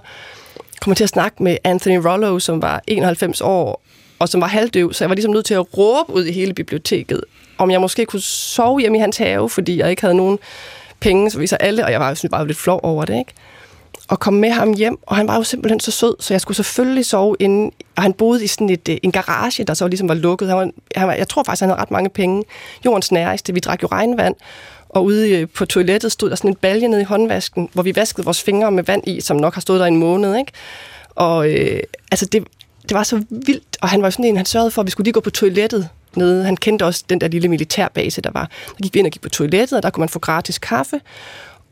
kommer 0.81 0.95
til 0.95 1.03
at 1.03 1.09
snakke 1.09 1.43
med 1.43 1.57
Anthony 1.63 1.97
Rollo, 1.97 2.39
som 2.39 2.61
var 2.61 2.83
91 2.87 3.41
år, 3.41 3.81
og 4.19 4.29
som 4.29 4.41
var 4.41 4.47
halvdøv, 4.47 4.93
så 4.93 5.03
jeg 5.03 5.09
var 5.09 5.15
ligesom 5.15 5.33
nødt 5.33 5.45
til 5.45 5.53
at 5.53 5.77
råbe 5.77 6.13
ud 6.13 6.25
i 6.25 6.31
hele 6.31 6.53
biblioteket, 6.53 7.21
om 7.57 7.71
jeg 7.71 7.81
måske 7.81 8.05
kunne 8.05 8.21
sove 8.21 8.79
hjemme 8.79 8.97
i 8.97 9.01
hans 9.01 9.17
have, 9.17 9.49
fordi 9.49 9.79
jeg 9.79 9.89
ikke 9.89 10.01
havde 10.01 10.15
nogen 10.15 10.39
penge, 10.99 11.31
så 11.31 11.39
vi 11.39 11.47
så 11.47 11.55
alle, 11.55 11.85
og 11.85 11.91
jeg 11.91 11.99
var 11.99 12.19
jo 12.23 12.29
bare 12.29 12.47
lidt 12.47 12.57
flov 12.57 12.79
over 12.83 13.05
det, 13.05 13.17
ikke? 13.17 13.33
Og 14.07 14.19
kom 14.19 14.33
med 14.33 14.51
ham 14.51 14.73
hjem, 14.73 14.97
og 15.01 15.15
han 15.15 15.27
var 15.27 15.35
jo 15.35 15.43
simpelthen 15.43 15.79
så 15.79 15.91
sød, 15.91 16.15
så 16.19 16.33
jeg 16.33 16.41
skulle 16.41 16.55
selvfølgelig 16.55 17.05
sove 17.05 17.35
inde, 17.39 17.71
og 17.95 18.03
han 18.03 18.13
boede 18.13 18.43
i 18.43 18.47
sådan 18.47 18.69
et, 18.69 18.89
øh, 18.89 18.97
en 19.03 19.11
garage, 19.11 19.63
der 19.63 19.73
så 19.73 19.87
ligesom 19.87 20.09
var 20.09 20.15
lukket. 20.15 20.47
Han 20.47 20.57
var, 20.57 20.69
han 20.95 21.07
var, 21.07 21.13
jeg 21.13 21.27
tror 21.27 21.43
faktisk, 21.43 21.59
han 21.59 21.69
havde 21.69 21.81
ret 21.81 21.91
mange 21.91 22.09
penge. 22.09 22.43
Jordens 22.85 23.11
næreste, 23.11 23.53
vi 23.53 23.59
drak 23.59 23.83
jo 23.83 23.87
regnvand, 23.91 24.35
og 24.89 25.05
ude 25.05 25.29
øh, 25.29 25.47
på 25.49 25.65
toilettet 25.65 26.11
stod 26.11 26.29
der 26.29 26.35
sådan 26.35 26.51
en 26.51 26.55
balje 26.55 26.87
nede 26.87 27.01
i 27.01 27.03
håndvasken, 27.03 27.69
hvor 27.73 27.83
vi 27.83 27.95
vaskede 27.95 28.25
vores 28.25 28.41
fingre 28.43 28.71
med 28.71 28.83
vand 28.83 29.07
i, 29.07 29.21
som 29.21 29.37
nok 29.37 29.53
har 29.53 29.61
stået 29.61 29.79
der 29.79 29.85
en 29.85 29.97
måned, 29.97 30.37
ikke? 30.37 30.51
Og 31.15 31.51
øh, 31.51 31.79
altså, 32.11 32.25
det, 32.25 32.43
det 32.89 32.97
var 32.97 33.03
så 33.03 33.23
vildt, 33.29 33.77
og 33.81 33.89
han 33.89 34.01
var 34.01 34.09
sådan 34.09 34.25
en, 34.25 34.37
han 34.37 34.45
sørgede 34.45 34.71
for, 34.71 34.81
at 34.81 34.85
vi 34.85 34.91
skulle 34.91 35.05
lige 35.05 35.13
gå 35.13 35.19
på 35.19 35.29
toilettet 35.29 35.89
nede. 36.15 36.43
Han 36.43 36.57
kendte 36.57 36.85
også 36.85 37.03
den 37.09 37.21
der 37.21 37.27
lille 37.27 37.47
militærbase, 37.47 38.21
der 38.21 38.31
var. 38.33 38.49
Der 38.67 38.81
gik 38.83 38.93
vi 38.93 38.99
ind 38.99 39.07
og 39.07 39.11
gik 39.11 39.21
på 39.21 39.29
toilettet, 39.29 39.77
og 39.77 39.83
der 39.83 39.89
kunne 39.89 40.01
man 40.01 40.09
få 40.09 40.19
gratis 40.19 40.57
kaffe. 40.57 41.01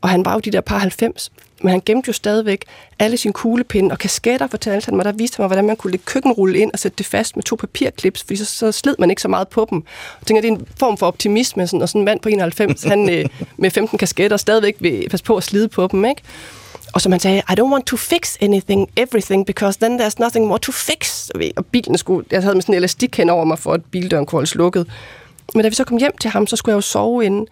Og 0.00 0.08
han 0.08 0.24
var 0.24 0.32
jo 0.32 0.38
de 0.38 0.50
der 0.50 0.60
par 0.60 0.78
90, 0.78 1.32
men 1.62 1.70
han 1.70 1.82
gemte 1.86 2.08
jo 2.08 2.12
stadigvæk 2.12 2.64
alle 2.98 3.16
sine 3.16 3.32
kuglepinde 3.32 3.92
og 3.92 3.98
kasketter, 3.98 4.46
fortalte 4.46 4.86
han 4.86 4.96
mig, 4.96 5.04
der 5.04 5.12
viste 5.12 5.40
mig, 5.40 5.46
hvordan 5.46 5.64
man 5.64 5.76
kunne 5.76 5.90
lægge 5.90 6.04
køkkenrulle 6.04 6.58
ind 6.58 6.72
og 6.72 6.78
sætte 6.78 6.96
det 6.98 7.06
fast 7.06 7.36
med 7.36 7.44
to 7.44 7.56
papirklips, 7.56 8.22
fordi 8.22 8.36
så, 8.36 8.44
så 8.44 8.72
sled 8.72 8.96
man 8.98 9.10
ikke 9.10 9.22
så 9.22 9.28
meget 9.28 9.48
på 9.48 9.66
dem. 9.70 9.84
Jeg 10.20 10.26
tænker, 10.26 10.40
det 10.40 10.48
er 10.48 10.52
en 10.52 10.66
form 10.78 10.96
for 10.96 11.06
optimisme, 11.06 11.66
sådan, 11.66 11.82
og 11.82 11.88
sådan 11.88 12.00
en 12.00 12.04
mand 12.04 12.20
på 12.20 12.28
91, 12.28 12.82
han 12.82 13.10
øh, 13.10 13.24
med 13.56 13.70
15 13.70 13.98
kasketter 13.98 14.36
stadigvæk 14.36 14.76
vil 14.80 15.08
passe 15.10 15.24
på 15.24 15.36
at 15.36 15.42
slide 15.42 15.68
på 15.68 15.88
dem, 15.92 16.04
ikke? 16.04 16.22
Og 16.92 17.00
som 17.00 17.12
han 17.12 17.20
sagde, 17.20 17.42
I 17.50 17.52
don't 17.60 17.72
want 17.72 17.86
to 17.86 17.96
fix 17.96 18.36
anything, 18.40 18.90
everything, 18.96 19.46
because 19.46 19.78
then 19.80 20.00
there's 20.00 20.14
nothing 20.18 20.46
more 20.46 20.58
to 20.58 20.72
fix. 20.72 21.28
Og 21.56 21.66
bilen 21.66 21.98
skulle, 21.98 22.26
jeg 22.30 22.42
havde 22.42 22.54
med 22.54 22.62
sådan 22.62 22.74
en 22.74 22.76
elastik 22.76 23.16
hen 23.16 23.30
over 23.30 23.44
mig, 23.44 23.58
for 23.58 23.72
at 23.72 23.84
bildøren 23.84 24.26
kunne 24.26 24.36
holde 24.36 24.54
lukket. 24.54 24.86
Men 25.54 25.62
da 25.62 25.68
vi 25.68 25.74
så 25.74 25.84
kom 25.84 25.98
hjem 25.98 26.16
til 26.16 26.30
ham, 26.30 26.46
så 26.46 26.56
skulle 26.56 26.72
jeg 26.72 26.76
jo 26.76 26.80
sove 26.80 27.24
inde 27.24 27.46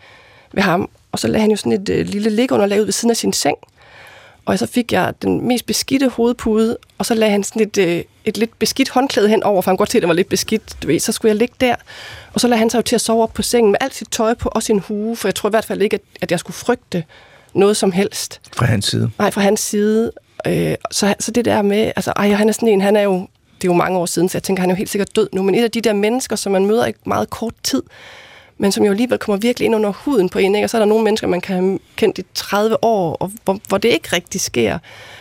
ved 0.52 0.62
ham, 0.62 0.88
og 1.12 1.18
så 1.18 1.28
lagde 1.28 1.40
han 1.40 1.50
jo 1.50 1.56
sådan 1.56 1.72
et 1.72 1.88
øh, 1.88 2.06
lille 2.06 2.30
ligunderlag 2.30 2.80
ud 2.80 2.84
ved 2.84 2.92
siden 2.92 3.10
af 3.10 3.16
sin 3.16 3.32
seng. 3.32 3.56
Og 4.44 4.58
så 4.58 4.66
fik 4.66 4.92
jeg 4.92 5.14
den 5.22 5.48
mest 5.48 5.66
beskidte 5.66 6.08
hovedpude, 6.08 6.76
og 6.98 7.06
så 7.06 7.14
lagde 7.14 7.32
han 7.32 7.44
sådan 7.44 7.62
et, 7.62 7.78
øh, 7.78 8.04
et 8.24 8.36
lidt 8.36 8.58
beskidt 8.58 8.88
håndklæde 8.88 9.28
hen 9.28 9.42
over, 9.42 9.62
for 9.62 9.70
han 9.70 9.76
godt 9.76 9.90
se, 9.90 9.98
at 9.98 10.02
det 10.02 10.08
var 10.08 10.14
lidt 10.14 10.28
beskidt. 10.28 10.76
Du 10.82 10.86
ved, 10.86 11.00
så 11.00 11.12
skulle 11.12 11.30
jeg 11.30 11.36
ligge 11.36 11.54
der, 11.60 11.74
og 12.34 12.40
så 12.40 12.48
lagde 12.48 12.58
han 12.58 12.70
sig 12.70 12.78
jo 12.78 12.82
til 12.82 12.94
at 12.94 13.00
sove 13.00 13.22
op 13.22 13.32
på 13.34 13.42
sengen 13.42 13.72
med 13.72 13.78
alt 13.80 13.94
sit 13.94 14.08
tøj 14.10 14.34
på, 14.34 14.48
og 14.52 14.62
sin 14.62 14.78
hue, 14.78 15.16
for 15.16 15.28
jeg 15.28 15.34
tror 15.34 15.48
i 15.48 15.50
hvert 15.50 15.64
fald 15.64 15.82
ikke, 15.82 15.94
at, 15.94 16.02
at 16.20 16.30
jeg 16.30 16.40
skulle 16.40 16.54
frygte 16.54 17.04
noget 17.54 17.76
som 17.76 17.92
helst. 17.92 18.40
Fra 18.56 18.66
hans 18.66 18.86
side? 18.86 19.10
Nej, 19.18 19.30
fra 19.30 19.40
hans 19.40 19.60
side. 19.60 20.12
Øh, 20.46 20.74
så, 20.90 21.14
så 21.20 21.30
det 21.30 21.44
der 21.44 21.62
med, 21.62 21.92
altså, 21.96 22.12
ej, 22.16 22.30
han 22.30 22.48
er 22.48 22.52
sådan 22.52 22.68
en, 22.68 22.80
han 22.80 22.96
er 22.96 23.02
jo, 23.02 23.12
det 23.54 23.68
er 23.68 23.72
jo 23.72 23.72
mange 23.72 23.98
år 23.98 24.06
siden, 24.06 24.28
så 24.28 24.38
jeg 24.38 24.42
tænker, 24.42 24.60
han 24.60 24.70
er 24.70 24.74
jo 24.74 24.78
helt 24.78 24.90
sikkert 24.90 25.16
død 25.16 25.28
nu, 25.32 25.42
men 25.42 25.54
et 25.54 25.64
af 25.64 25.70
de 25.70 25.80
der 25.80 25.92
mennesker, 25.92 26.36
som 26.36 26.52
man 26.52 26.66
møder 26.66 26.86
i 26.86 26.92
meget 27.06 27.30
kort 27.30 27.54
tid, 27.62 27.82
men 28.58 28.72
som 28.72 28.84
jo 28.84 28.90
alligevel 28.90 29.18
kommer 29.18 29.38
virkelig 29.40 29.66
ind 29.66 29.74
under 29.74 29.92
huden 29.92 30.28
på 30.28 30.38
en, 30.38 30.54
ikke? 30.54 30.66
og 30.66 30.70
så 30.70 30.76
er 30.76 30.78
der 30.78 30.86
nogle 30.86 31.04
mennesker, 31.04 31.26
man 31.26 31.40
kan 31.40 31.56
have 31.56 31.78
kendt 31.96 32.18
i 32.18 32.24
30 32.34 32.84
år, 32.84 33.16
og 33.20 33.32
hvor, 33.44 33.58
hvor 33.68 33.78
det 33.78 33.88
ikke 33.88 34.08
rigtig 34.12 34.40
sker. 34.40 34.78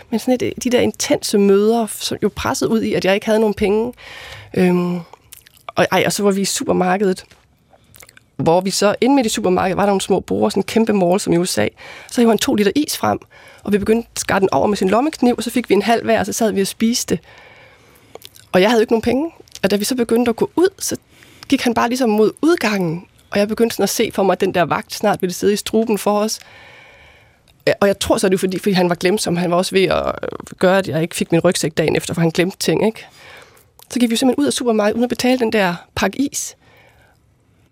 Men 0.10 0.20
sådan 0.20 0.38
et, 0.42 0.64
de 0.64 0.70
der 0.70 0.80
intense 0.80 1.38
møder, 1.38 1.88
som 1.90 2.18
jo 2.24 2.30
presset 2.36 2.68
ud 2.68 2.82
i, 2.82 2.94
at 2.94 3.06
jeg 3.06 3.14
ikke 3.14 3.26
havde 3.26 3.40
nogen 3.40 3.54
penge. 3.54 3.94
Øhm, 4.54 5.00
og, 5.68 5.88
ej, 5.92 6.04
og 6.06 6.14
så 6.14 6.24
var 6.24 6.32
vi 6.32 6.42
i 6.42 6.46
supermarkedet, 6.46 7.26
hvor 8.36 8.62
vi 8.62 8.70
så, 8.70 8.96
inde 9.02 9.16
midt 9.16 9.26
i 9.26 9.30
supermarkedet, 9.30 9.78
var 9.78 9.84
der 9.84 9.90
nogle 9.90 10.02
små 10.02 10.20
borer, 10.20 10.50
sådan 10.50 10.60
en 10.60 10.66
kæmpe 10.66 10.94
mall 10.94 11.20
som 11.20 11.34
i 11.34 11.38
USA. 11.38 11.68
Så 12.12 12.22
hævde 12.22 12.32
han 12.32 12.38
to 12.38 12.56
liter 12.56 12.72
is 12.76 12.98
frem, 12.98 13.20
og 13.64 13.74
vi 13.74 13.78
begyndte 13.78 14.10
at 14.16 14.20
skære 14.20 14.40
den 14.40 14.50
over 14.52 14.68
med 14.68 14.78
sin 14.78 14.90
lommekniv, 14.90 15.36
og 15.38 15.44
så 15.44 15.50
fik 15.50 15.70
vi 15.70 15.74
en 15.74 15.82
halv 15.82 16.04
hver, 16.04 16.20
og 16.20 16.26
så 16.26 16.34
sad 16.34 16.52
vi 16.52 16.62
og 16.62 16.68
spiste. 16.68 17.20
Og 18.52 18.62
jeg 18.62 18.70
havde 18.70 18.84
ikke 18.84 18.94
nogen 18.94 19.02
penge. 19.02 19.32
Og 19.64 19.72
da 19.72 19.76
vi 19.76 19.84
så 19.84 19.96
begyndte 19.96 20.30
at 20.30 20.36
gå 20.36 20.52
ud, 20.56 20.70
så 20.80 20.98
gik 21.50 21.62
han 21.62 21.74
bare 21.74 21.88
ligesom 21.88 22.10
mod 22.10 22.32
udgangen, 22.42 23.06
og 23.32 23.40
jeg 23.40 23.48
begyndte 23.48 23.76
sådan 23.76 23.84
at 23.84 23.90
se 23.90 24.12
for 24.14 24.24
mig, 24.24 24.34
at 24.34 24.42
den 24.42 24.54
der 24.54 24.62
vagt 24.62 24.94
snart 24.94 25.22
ville 25.22 25.34
sidde 25.34 25.54
i 25.54 25.56
struben 25.56 25.98
for 25.98 26.20
os. 26.20 26.40
Og 27.82 27.88
jeg 27.88 28.00
tror 28.00 28.18
så, 28.18 28.30
det 28.30 28.34
er 28.34 28.40
fordi, 28.40 28.60
fordi 28.60 28.74
han 28.74 28.90
var 28.90 28.96
glemt, 28.96 29.22
som 29.22 29.38
han 29.38 29.52
var 29.52 29.58
også 29.58 29.76
ved 29.76 29.84
at 29.84 30.06
øh, 30.06 30.58
gøre, 30.58 30.78
at 30.78 30.88
jeg 30.88 31.02
ikke 31.02 31.16
fik 31.16 31.32
min 31.32 31.42
rygsæk 31.42 31.78
dagen 31.78 31.96
efter, 31.96 32.14
for 32.14 32.22
han 32.22 32.30
glemte 32.30 32.58
ting, 32.58 32.86
ikke? 32.86 33.06
Så 33.90 34.00
gik 34.00 34.10
vi 34.10 34.16
simpelthen 34.16 34.44
ud 34.44 34.48
af 34.48 34.54
supermarkedet, 34.54 34.96
uden 34.96 35.04
at 35.04 35.10
betale 35.10 35.40
den 35.40 35.54
der 35.54 35.76
pakke 35.96 36.22
is 36.22 36.56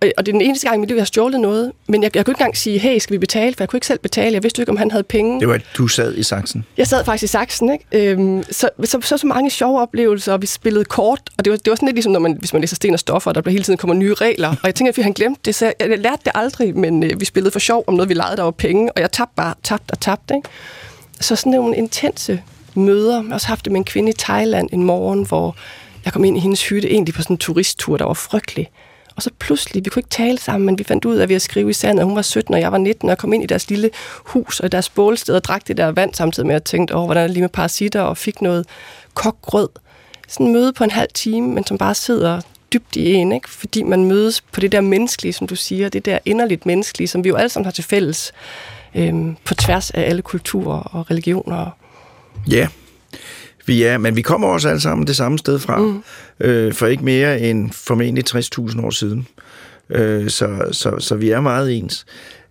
og 0.02 0.26
det 0.26 0.32
er 0.32 0.32
den 0.32 0.42
eneste 0.42 0.68
gang 0.68 0.78
i 0.78 0.80
mit 0.80 0.90
liv, 0.90 0.96
jeg 0.96 1.02
har 1.02 1.06
stjålet 1.06 1.40
noget, 1.40 1.72
men 1.88 2.04
jeg, 2.04 2.16
jeg 2.16 2.26
kunne 2.26 2.32
ikke 2.32 2.42
engang 2.42 2.58
sige, 2.58 2.80
hey, 2.80 3.00
skal 3.00 3.14
vi 3.14 3.18
betale? 3.18 3.56
For 3.56 3.64
jeg 3.64 3.70
kunne 3.70 3.78
ikke 3.78 3.88
selv 3.88 4.00
betale. 4.00 4.34
Jeg 4.34 4.44
vidste 4.44 4.62
ikke, 4.62 4.72
om 4.72 4.78
han 4.78 4.92
havde 4.92 5.04
penge. 5.04 5.40
Det 5.40 5.48
var, 5.48 5.54
at 5.54 5.66
du 5.78 5.88
sad 5.88 6.16
i 6.16 6.24
saksen? 6.24 6.66
Jeg 6.78 6.88
sad 6.88 7.06
faktisk 7.06 7.24
i 7.24 7.28
saksen, 7.28 7.72
ikke? 7.72 8.12
Øhm, 8.12 8.44
så, 8.44 8.70
så, 8.84 8.98
så, 9.02 9.18
så, 9.18 9.28
mange 9.28 9.50
sjove 9.50 9.82
oplevelser, 9.82 10.34
og 10.34 10.42
vi 10.42 10.48
spillede 10.48 10.86
kort, 10.86 11.22
og 11.38 11.46
det 11.46 11.52
var, 11.52 11.58
det 11.58 11.70
var 11.70 11.76
sådan 11.76 11.88
lidt 11.88 11.96
ligesom, 11.96 12.12
når 12.12 12.20
man, 12.20 12.36
hvis 12.40 12.54
man 12.54 12.62
læser 12.62 12.76
sten 12.76 12.94
og 12.94 13.00
stoffer, 13.00 13.32
og 13.32 13.46
der 13.46 13.52
hele 13.52 13.64
tiden 13.64 13.78
kommer 13.78 13.94
nye 13.94 14.14
regler. 14.14 14.50
Og 14.50 14.66
jeg 14.66 14.76
tænker, 14.76 14.94
at 14.98 15.04
han 15.04 15.14
glemte 15.14 15.42
det, 15.46 15.56
så 15.56 15.66
jeg, 15.66 15.74
jeg 15.80 16.00
lærte 16.00 16.22
det 16.26 16.32
aldrig, 16.36 16.78
men 16.78 17.04
øh, 17.04 17.20
vi 17.20 17.26
spillede 17.26 17.52
for 17.52 17.60
sjov 17.60 17.84
om 17.88 17.94
noget, 17.94 18.10
vi 18.10 18.14
legede, 18.14 18.38
der 18.38 18.44
var 18.44 18.52
penge, 18.52 18.92
og 18.92 19.02
jeg 19.02 19.12
tabte 19.12 19.34
bare, 19.36 19.54
tabte 19.64 19.92
og 19.92 20.00
tabte, 20.00 20.36
ikke? 20.36 20.50
Så 21.20 21.36
sådan 21.36 21.52
nogle 21.52 21.76
intense 21.76 22.42
møder. 22.76 23.16
Jeg 23.16 23.28
har 23.28 23.34
også 23.34 23.48
haft 23.48 23.66
det 23.66 23.72
med 23.72 23.80
en 23.80 23.86
kvinde 23.86 24.10
i 24.10 24.14
Thailand 24.20 24.70
en 24.74 24.84
morgen, 24.84 25.26
hvor 25.26 25.56
jeg 26.06 26.14
kom 26.14 26.24
ind 26.24 26.38
i 26.38 26.40
hendes 26.40 26.70
hytte, 26.70 26.92
egentlig 26.92 27.14
på 27.14 27.22
sådan 27.22 27.34
en 27.34 27.38
turisttur, 27.38 27.98
der 27.98 28.06
var 28.06 28.14
frygtelig. 28.14 28.70
Og 29.20 29.24
så 29.24 29.30
pludselig, 29.40 29.86
vi 29.86 29.90
kunne 29.90 30.00
ikke 30.00 30.10
tale 30.10 30.38
sammen, 30.38 30.66
men 30.66 30.80
vi 30.80 30.84
fandt 30.84 31.06
ud 31.06 31.16
af, 31.16 31.24
at 31.24 31.30
vi 31.30 31.34
at 31.34 31.42
skrive 31.42 31.70
i 31.70 31.74
sandet. 31.74 32.06
Hun 32.06 32.16
var 32.16 32.22
17, 32.22 32.54
og 32.54 32.60
jeg 32.60 32.72
var 32.72 32.78
19, 32.78 33.10
og 33.10 33.18
kom 33.18 33.34
ind 33.34 33.44
i 33.44 33.46
deres 33.46 33.70
lille 33.70 33.90
hus 34.16 34.60
og 34.60 34.72
deres 34.72 34.90
bålsted 34.90 35.36
og 35.36 35.44
drak 35.44 35.68
det 35.68 35.78
der 35.78 35.88
vand 35.88 36.14
samtidig 36.14 36.48
med, 36.48 36.56
at 36.56 36.60
jeg 36.60 36.64
tænkte, 36.64 36.96
åh, 36.96 37.06
hvordan 37.06 37.24
er 37.24 37.28
det 37.28 37.34
lige 37.34 37.42
med 37.42 37.50
parasitter, 37.50 38.02
og 38.02 38.18
fik 38.18 38.42
noget 38.42 38.66
kokgrød. 39.14 39.70
Sådan 40.28 40.46
en 40.46 40.54
møde 40.54 40.74
på 40.74 40.84
en 40.84 40.92
halv 40.92 41.10
time, 41.14 41.48
men 41.48 41.66
som 41.66 41.78
bare 41.78 41.96
sidder 41.96 42.42
dybt 42.74 42.96
i 42.96 43.14
en, 43.14 43.32
ikke? 43.32 43.50
fordi 43.50 43.84
man 43.84 44.04
mødes 44.04 44.42
på 44.42 44.60
det 44.60 44.72
der 44.72 44.82
menneskelige, 44.82 45.34
som 45.34 45.48
du 45.48 45.56
siger, 45.56 45.90
det 45.90 46.06
der 46.06 46.20
inderligt 46.26 46.66
menneskelige, 46.66 47.08
som 47.08 47.24
vi 47.24 47.30
jo 47.30 47.36
alle 47.36 47.50
sammen 47.50 47.66
har 47.66 47.72
til 47.72 47.84
fælles 47.84 48.32
øhm, 48.96 49.36
på 49.46 49.54
tværs 49.54 49.92
af 49.92 50.02
alle 50.02 50.22
kulturer 50.22 50.80
og 50.80 51.12
religioner. 51.12 51.70
Ja, 52.52 52.68
vi 53.70 53.84
er, 53.84 53.98
men 53.98 54.16
vi 54.16 54.22
kommer 54.22 54.48
også 54.48 54.70
alle 54.70 54.82
sammen 54.82 55.08
det 55.08 55.16
samme 55.16 55.38
sted 55.38 55.60
fra, 55.60 55.78
mm. 55.78 56.04
øh, 56.40 56.74
for 56.74 56.88
ikke 56.88 57.06
mere 57.06 57.40
end 57.40 57.72
formentlig 57.72 58.24
60.000 58.30 58.86
år 58.86 58.90
siden. 58.90 59.28
Øh, 59.90 60.30
så, 60.30 60.70
så, 60.72 60.96
så 61.00 61.16
vi 61.16 61.30
er 61.30 61.42
meget 61.42 61.78
ens. 61.78 62.06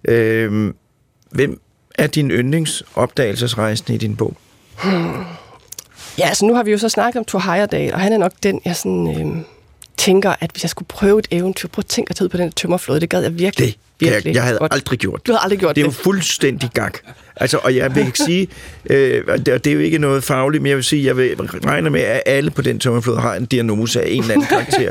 Øh, 0.09 0.73
hvem 1.31 1.61
er 1.95 2.07
din 2.07 2.31
yndlingsopdagelsesrejsende 2.31 3.95
i 3.95 3.99
din 3.99 4.17
bog? 4.17 4.37
Hmm. 4.85 5.25
Ja, 6.19 6.29
altså 6.29 6.47
nu 6.47 6.55
har 6.55 6.63
vi 6.63 6.71
jo 6.71 6.79
så 6.79 6.89
snakket 6.89 7.19
om 7.19 7.25
Thor 7.25 7.53
Heyerdahl, 7.53 7.93
og 7.95 8.01
han 8.01 8.13
er 8.13 8.19
nok 8.19 8.33
den, 8.43 8.61
jeg 8.65 8.77
sådan... 8.77 9.21
Øh 9.21 9.43
tænker, 9.99 10.35
at 10.41 10.51
hvis 10.51 10.65
jeg 10.65 10.71
skulle 10.71 10.89
prøve 10.89 11.19
et 11.19 11.29
eventyr, 11.31 11.69
prøv 11.69 11.81
at 11.81 11.87
tænke 11.87 12.15
ud 12.23 12.29
på 12.29 12.37
den 12.37 12.53
tømmerflåde, 12.53 13.01
det 13.01 13.11
gad 13.11 13.23
jeg 13.23 13.39
virkelig. 13.39 13.67
Det 13.67 13.77
virkelig 14.01 14.31
jeg, 14.31 14.35
jeg 14.35 14.43
havde 14.43 14.59
godt. 14.59 14.73
aldrig 14.73 14.99
gjort. 14.99 15.27
Du 15.27 15.33
havde 15.33 15.43
aldrig 15.43 15.59
gjort 15.59 15.77
det. 15.77 15.85
Det 15.85 15.91
er 15.91 15.95
jo 15.95 16.03
fuldstændig 16.03 16.71
gag. 16.75 16.91
Altså, 17.41 17.59
og 17.63 17.77
jeg 17.77 17.95
vil 17.95 18.07
ikke 18.07 18.19
sige, 18.19 18.49
øh, 18.91 19.39
det, 19.39 19.47
det 19.47 19.67
er 19.67 19.75
jo 19.75 19.81
ikke 19.81 19.99
noget 19.99 20.25
fagligt, 20.25 20.63
men 20.63 20.69
jeg 20.69 20.77
vil 20.77 20.85
sige, 20.85 21.07
jeg 21.07 21.17
vil 21.17 21.37
regne 21.41 21.91
med, 21.91 22.01
at 22.01 22.23
alle 22.27 22.51
på 22.51 22.63
den 22.63 22.79
tømmerflåde 22.79 23.21
har 23.21 23.35
en 23.35 23.47
diagnose 23.47 24.03
af 24.03 24.09
en 24.11 24.21
eller 24.21 24.35
anden 24.35 24.47
karakter. 24.47 24.91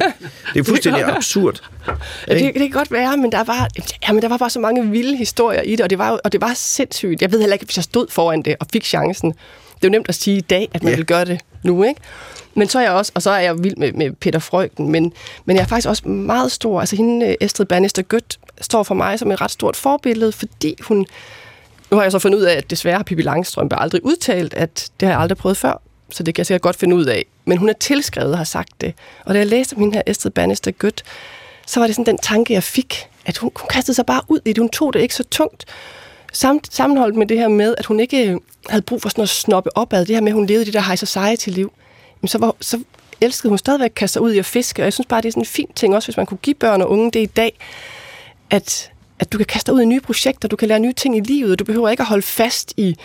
Det 0.54 0.60
er 0.60 0.64
fuldstændig 0.70 1.06
det 1.06 1.14
absurd. 1.16 1.62
Ja, 2.28 2.34
det, 2.34 2.44
det, 2.44 2.54
kan 2.54 2.70
godt 2.70 2.92
være, 2.92 3.18
men 3.18 3.32
der 3.32 3.44
var, 3.44 3.70
ja, 4.08 4.14
men 4.14 4.22
der 4.22 4.28
var 4.28 4.38
bare 4.38 4.50
så 4.50 4.60
mange 4.60 4.90
vilde 4.90 5.18
historier 5.18 5.62
i 5.62 5.72
det, 5.72 5.82
og 5.82 5.90
det 5.90 5.98
var, 5.98 6.12
og 6.24 6.32
det 6.32 6.42
var 6.42 6.54
sindssygt. 6.56 7.22
Jeg 7.22 7.32
ved 7.32 7.40
heller 7.40 7.54
ikke, 7.54 7.66
hvis 7.66 7.78
jeg 7.78 7.84
stod 7.84 8.08
foran 8.10 8.42
det 8.42 8.56
og 8.60 8.68
fik 8.74 8.86
chancen. 8.86 9.30
Det 9.32 9.84
er 9.84 9.88
jo 9.88 9.92
nemt 9.92 10.10
at 10.10 10.16
sige 10.16 10.38
i 10.38 10.42
dag, 10.42 10.70
at 10.74 10.84
man 10.84 10.92
ja. 10.92 10.96
vil 10.96 11.06
gøre 11.06 11.26
det 11.26 11.40
nu, 11.64 11.84
ikke? 11.84 12.02
Men 12.56 12.70
så 12.70 12.80
er 12.80 12.84
jeg 12.84 12.92
også, 12.92 13.12
og 13.16 13.22
så 13.22 13.32
er 13.32 13.40
jeg 13.40 13.64
vild 13.64 13.76
med, 13.76 13.94
med 13.94 14.12
Peter 14.12 14.40
Frøken, 14.40 14.90
men, 14.90 15.14
men 15.46 15.56
jeg 15.56 15.64
er 15.64 15.68
faktisk 15.68 15.88
også 15.88 16.08
meget 16.08 16.52
stor. 16.52 16.80
Altså 16.80 16.96
hende, 16.96 17.36
Estrid 17.42 17.66
Bannister 17.66 18.02
Gødt, 18.02 18.40
står 18.62 18.84
for 18.84 18.96
mig 18.96 19.20
som 19.20 19.32
et 19.32 19.42
ret 19.42 19.52
stort 19.52 19.76
forbillede, 19.76 20.32
fordi 20.32 20.76
hun... 20.82 21.06
Nu 21.92 21.98
har 21.98 22.04
jeg 22.04 22.12
så 22.12 22.20
fundet 22.20 22.40
ud 22.40 22.44
af, 22.44 22.54
at 22.54 22.70
desværre 22.70 22.96
har 22.96 23.04
Pippi 23.04 23.24
Langstrømpe 23.24 23.80
aldrig 23.80 24.06
udtalt, 24.06 24.54
at 24.54 24.90
det 25.00 25.08
har 25.08 25.14
jeg 25.14 25.22
aldrig 25.22 25.38
prøvet 25.38 25.58
før, 25.58 25.82
så 26.10 26.24
det 26.24 26.36
kan 26.36 26.40
jeg 26.40 26.46
sikkert 26.46 26.62
godt 26.62 26.76
finde 26.76 26.96
ud 26.96 27.06
af. 27.06 27.26
Men 27.46 27.58
hun 27.58 27.70
er 27.70 27.74
tilskrevet 27.74 28.32
og 28.32 28.38
har 28.38 28.46
sagt 28.46 28.82
det. 28.82 28.94
Og 29.26 29.34
da 29.34 29.40
jeg 29.40 29.48
læste 29.48 29.74
om 29.74 29.80
hende 29.80 29.96
her 29.96 30.02
Estrid 30.08 30.32
Bannister 30.32 30.72
Gødt, 30.72 31.04
så 31.68 31.80
var 31.80 31.88
det 31.88 31.96
sådan 31.96 32.14
den 32.14 32.18
tanke, 32.18 32.54
jeg 32.54 32.64
fik, 32.64 33.08
at 33.26 33.38
hun, 33.38 33.52
hun 33.56 33.68
kastede 33.70 33.96
sig 33.96 34.06
bare 34.06 34.22
ud 34.28 34.40
i 34.46 34.50
det. 34.50 34.58
Hun 34.58 34.70
tog 34.70 34.94
det 34.94 35.00
ikke 35.00 35.16
så 35.16 35.24
tungt. 35.24 35.66
Samt, 36.34 36.74
sammenholdt 36.74 37.16
med 37.16 37.28
det 37.28 37.38
her 37.38 37.48
med, 37.48 37.76
at 37.78 37.86
hun 37.86 38.00
ikke 38.00 38.32
øh, 38.32 38.38
havde 38.70 38.82
brug 38.82 39.02
for 39.02 39.10
sådan 39.10 39.22
at 39.22 39.30
snoppe 39.30 39.78
opad, 39.78 40.06
det 40.06 40.16
her 40.16 40.22
med, 40.22 40.32
at 40.32 40.36
hun 40.36 40.46
levede 40.46 40.66
det 40.66 40.74
der 40.74 40.82
high 40.82 40.98
society-liv, 40.98 41.74
men 42.22 42.28
så, 42.28 42.38
var, 42.38 42.56
så 42.62 42.84
elskede 43.22 43.50
hun 43.50 43.58
stadigvæk 43.58 43.90
at 43.90 43.96
kaste 43.96 44.14
sig 44.14 44.22
ud 44.22 44.34
i 44.34 44.40
at 44.40 44.46
fiske, 44.46 44.82
og 44.82 44.84
jeg 44.84 44.94
synes 44.94 45.08
bare, 45.08 45.22
det 45.22 45.28
er 45.28 45.32
sådan 45.32 45.42
en 45.42 45.46
fin 45.46 45.68
ting 45.76 45.96
også, 45.96 46.08
hvis 46.08 46.18
man 46.18 46.26
kunne 46.26 46.38
give 46.38 46.54
børn 46.54 46.82
og 46.82 46.90
unge 46.90 47.12
det 47.12 47.20
i 47.20 47.26
dag, 47.26 47.60
at, 48.50 48.92
at 49.20 49.32
du 49.32 49.38
kan 49.38 49.46
kaste 49.46 49.72
dig 49.72 49.76
ud 49.76 49.82
i 49.82 49.86
nye 49.86 50.00
projekter, 50.00 50.48
du 50.48 50.56
kan 50.56 50.68
lære 50.68 50.80
nye 50.80 50.94
ting 50.94 51.18
i 51.18 51.20
livet, 51.20 51.60
du 51.60 51.64
behøver 51.64 51.90
ikke 51.90 52.02
at 52.02 52.08
holde 52.08 52.22
fast 52.22 52.74
i 52.78 52.96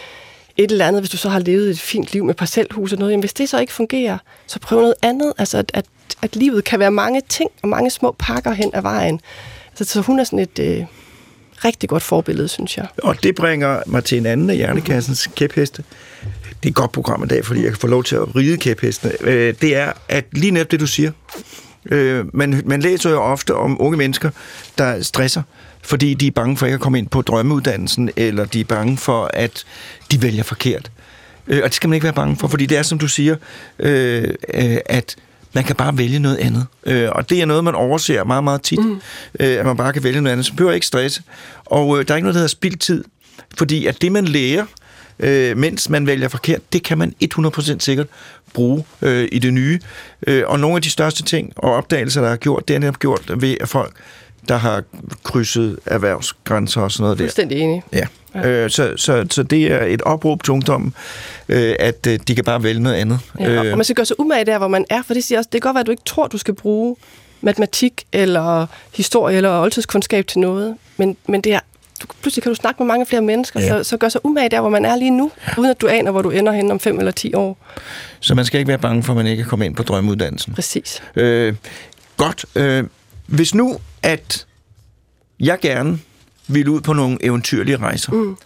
et 0.57 0.71
eller 0.71 0.87
andet, 0.87 1.03
hvis 1.03 1.11
du 1.11 1.17
så 1.17 1.29
har 1.29 1.39
levet 1.39 1.71
et 1.71 1.81
fint 1.81 2.13
liv 2.13 2.25
med 2.25 2.35
parcelhus 2.35 2.93
og 2.93 2.99
noget. 2.99 3.13
Jamen, 3.13 3.23
hvis 3.23 3.33
det 3.33 3.49
så 3.49 3.61
ikke 3.61 3.73
fungerer, 3.73 4.19
så 4.47 4.61
prøv 4.61 4.81
noget 4.81 4.95
andet. 5.03 5.33
Altså, 5.39 5.59
at, 5.59 5.71
at, 5.75 5.85
at 6.23 6.37
livet 6.37 6.65
kan 6.65 6.79
være 6.79 6.91
mange 6.91 7.23
ting 7.29 7.51
og 7.63 7.69
mange 7.69 7.91
små 7.91 8.17
pakker 8.19 8.53
hen 8.53 8.71
ad 8.75 8.83
vejen. 8.83 9.21
Altså, 9.69 9.85
så 9.85 10.01
hun 10.01 10.21
er 10.21 10.25
sådan 10.25 10.39
et 10.39 10.59
øh, 10.59 10.85
rigtig 11.65 11.89
godt 11.89 12.03
forbillede, 12.03 12.49
synes 12.49 12.77
jeg. 12.77 12.87
Og 13.03 13.23
det 13.23 13.35
bringer 13.35 13.83
mig 13.87 14.05
til 14.05 14.19
en 14.19 14.27
anden 14.27 14.51
af 14.51 14.57
Hjernekassens 14.57 15.29
kæpheste. 15.37 15.85
Det 16.47 16.69
er 16.69 16.71
et 16.71 16.75
godt 16.75 16.93
program 16.93 17.25
i 17.25 17.27
dag, 17.27 17.45
fordi 17.45 17.63
jeg 17.63 17.71
kan 17.71 17.79
få 17.79 17.87
lov 17.87 18.05
til 18.05 18.17
at 18.17 18.37
ride 18.37 18.57
kæphestene. 18.57 19.13
Øh, 19.21 19.55
det 19.61 19.77
er, 19.77 19.93
at 20.09 20.25
lige 20.33 20.51
netop 20.51 20.71
det, 20.71 20.81
du 20.81 20.87
siger, 20.87 21.13
øh, 21.91 22.25
man, 22.37 22.63
man 22.67 22.81
læser 22.81 23.11
jo 23.11 23.23
ofte 23.23 23.55
om 23.55 23.81
unge 23.81 23.99
mennesker, 23.99 24.31
der 24.79 25.03
stresser, 25.03 25.43
fordi 25.83 26.14
de 26.14 26.26
er 26.26 26.30
bange 26.30 26.57
for 26.57 26.66
ikke 26.66 26.74
at 26.74 26.80
komme 26.80 26.99
ind 26.99 27.09
på 27.09 27.22
drømmeuddannelsen, 27.22 28.11
eller 28.16 28.45
de 28.45 28.61
er 28.61 28.64
bange 28.64 28.97
for, 28.97 29.30
at 29.35 29.64
de 30.11 30.22
vælger 30.22 30.43
forkert. 30.43 30.91
Øh, 31.47 31.61
og 31.62 31.64
det 31.64 31.74
skal 31.74 31.89
man 31.89 31.95
ikke 31.95 32.05
være 32.05 32.12
bange 32.12 32.37
for, 32.37 32.49
fordi 32.49 32.66
det 32.66 32.78
er, 32.78 32.83
som 32.83 32.99
du 32.99 33.09
siger, 33.09 33.37
øh, 33.78 34.28
øh, 34.55 34.76
at 34.87 35.16
man 35.53 35.64
kan 35.64 35.76
bare 35.76 35.99
vælge 35.99 36.18
noget 36.18 36.37
andet. 36.37 36.66
Øh, 36.87 37.09
og 37.12 37.30
det 37.30 37.41
er 37.41 37.47
noget, 37.47 37.64
man 37.64 37.74
overser 37.74 38.24
meget, 38.24 38.45
meget 38.45 38.62
tit, 38.62 38.85
mm. 38.85 39.01
øh, 39.41 39.59
at 39.59 39.66
man 39.66 39.76
bare 39.76 39.93
kan 39.93 40.05
vælge 40.05 40.20
noget 40.20 40.33
andet. 40.33 40.47
Så 40.47 40.53
behøver 40.53 40.72
ikke 40.72 40.87
stresse. 40.87 41.22
Og 41.64 41.99
øh, 41.99 42.09
der 42.09 42.14
er 42.14 42.16
ikke 42.16 42.24
noget, 42.24 42.35
der 42.35 42.41
hedder 42.41 42.49
spildtid, 42.49 43.05
fordi 43.59 43.87
at 43.87 44.03
det, 44.03 44.12
man 44.12 44.24
lærer, 44.24 44.64
øh, 45.18 45.57
mens 45.57 45.89
man 45.89 46.07
vælger 46.07 46.28
forkert, 46.28 46.72
det 46.72 46.83
kan 46.83 46.99
man 46.99 47.14
100% 47.35 47.78
sikkert 47.78 48.07
bruge 48.55 48.85
øh, 49.03 49.28
i 49.33 49.39
det 49.39 49.53
nye. 49.53 49.80
Øh, 50.26 50.43
og 50.47 50.61
nogle 50.61 50.76
af 50.76 50.83
de 50.83 50.91
største 50.91 51.22
ting 51.22 51.53
og 51.57 51.72
opdagelser, 51.72 52.20
der 52.20 52.28
er 52.28 52.37
gjort, 52.37 52.68
det 52.68 52.76
er 52.76 52.80
netop 52.80 52.99
gjort 52.99 53.30
ved, 53.37 53.57
at 53.61 53.68
folk 53.68 53.93
der 54.49 54.57
har 54.57 54.82
krydset 55.22 55.78
erhvervsgrænser 55.86 56.80
og 56.80 56.93
sådan 56.93 57.03
noget 57.03 57.18
der. 57.18 57.24
Fuldstændig 57.24 57.59
enig. 57.59 57.82
Ja. 57.93 58.07
ja. 58.34 58.49
Øh, 58.49 58.70
så, 58.70 58.93
så, 58.97 59.26
så 59.30 59.43
det 59.43 59.72
er 59.72 59.84
et 59.84 60.03
opråb 60.03 60.43
til 60.43 60.53
ungdommen, 60.53 60.95
øh, 61.49 61.74
at 61.78 62.07
øh, 62.09 62.18
de 62.28 62.34
kan 62.34 62.45
bare 62.45 62.62
vælge 62.62 62.80
noget 62.80 62.97
andet. 62.97 63.18
Ja, 63.40 63.59
og 63.59 63.66
øh. 63.66 63.76
man 63.76 63.84
skal 63.84 63.97
gøre 63.97 64.07
sig 64.07 64.20
umage 64.20 64.45
der, 64.45 64.59
hvor 64.59 64.68
man 64.68 64.84
er, 64.90 65.03
for 65.03 65.14
det 65.14 65.24
siger 65.24 65.38
også, 65.38 65.49
det 65.53 65.62
kan 65.62 65.68
godt 65.68 65.74
være, 65.74 65.80
at 65.80 65.86
du 65.86 65.90
ikke 65.90 66.05
tror, 66.07 66.26
du 66.26 66.38
skal 66.38 66.55
bruge 66.55 66.97
matematik 67.40 68.05
eller 68.12 68.66
historie 68.95 69.36
eller 69.36 69.61
oldtidskundskab 69.61 70.26
til 70.26 70.40
noget, 70.40 70.76
men, 70.97 71.16
men 71.26 71.40
det 71.40 71.55
er 71.55 71.61
du, 72.03 72.07
pludselig 72.22 72.43
kan 72.43 72.51
du 72.51 72.55
snakke 72.55 72.82
med 72.82 72.86
mange 72.86 73.07
flere 73.07 73.22
mennesker, 73.22 73.61
ja. 73.61 73.68
så, 73.68 73.84
så 73.84 73.97
gør 73.97 74.09
sig 74.09 74.26
umage 74.26 74.49
der, 74.49 74.61
hvor 74.61 74.70
man 74.70 74.84
er 74.84 74.97
lige 74.97 75.11
nu, 75.11 75.30
ja. 75.49 75.53
uden 75.59 75.70
at 75.70 75.80
du 75.80 75.88
aner, 75.88 76.11
hvor 76.11 76.22
du 76.22 76.30
ender 76.30 76.53
hen 76.53 76.70
om 76.70 76.80
fem 76.80 76.99
eller 76.99 77.12
ti 77.12 77.34
år. 77.34 77.59
Så 78.20 78.34
man 78.34 78.45
skal 78.45 78.59
ikke 78.59 78.68
være 78.68 78.78
bange 78.78 79.03
for, 79.03 79.12
at 79.12 79.16
man 79.16 79.26
ikke 79.26 79.43
kan 79.43 79.51
komme 79.51 79.66
ind 79.66 79.76
på 79.76 79.82
drømmeuddannelsen. 79.82 80.55
Præcis. 80.55 81.03
Øh, 81.16 81.55
godt. 82.16 82.45
Øh, 82.55 82.84
hvis 83.26 83.55
nu, 83.55 83.78
at 84.03 84.46
jeg 85.40 85.59
gerne 85.61 85.98
vil 86.48 86.68
ud 86.68 86.80
på 86.80 86.92
nogle 86.92 87.18
eventyrlige 87.20 87.76
rejser, 87.76 88.12
mm. 88.12 88.36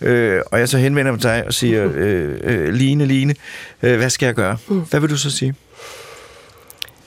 øh, 0.00 0.42
og 0.46 0.58
jeg 0.58 0.68
så 0.68 0.78
henvender 0.78 1.12
mig 1.12 1.20
til 1.20 1.30
dig 1.30 1.44
og 1.46 1.54
siger, 1.54 1.84
mm. 1.84 1.94
øh, 1.94 2.40
øh, 2.42 2.74
Line, 2.74 3.06
Line, 3.06 3.34
øh, 3.82 3.96
hvad 3.96 4.10
skal 4.10 4.26
jeg 4.26 4.34
gøre? 4.34 4.56
Mm. 4.68 4.80
Hvad 4.80 5.00
vil 5.00 5.10
du 5.10 5.16
så 5.16 5.30
sige? 5.30 5.54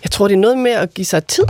Jeg 0.03 0.11
tror, 0.11 0.27
det 0.27 0.35
er 0.35 0.39
noget 0.39 0.57
med 0.57 0.71
at 0.71 0.93
give 0.93 1.05
sig 1.05 1.25
tid. 1.25 1.43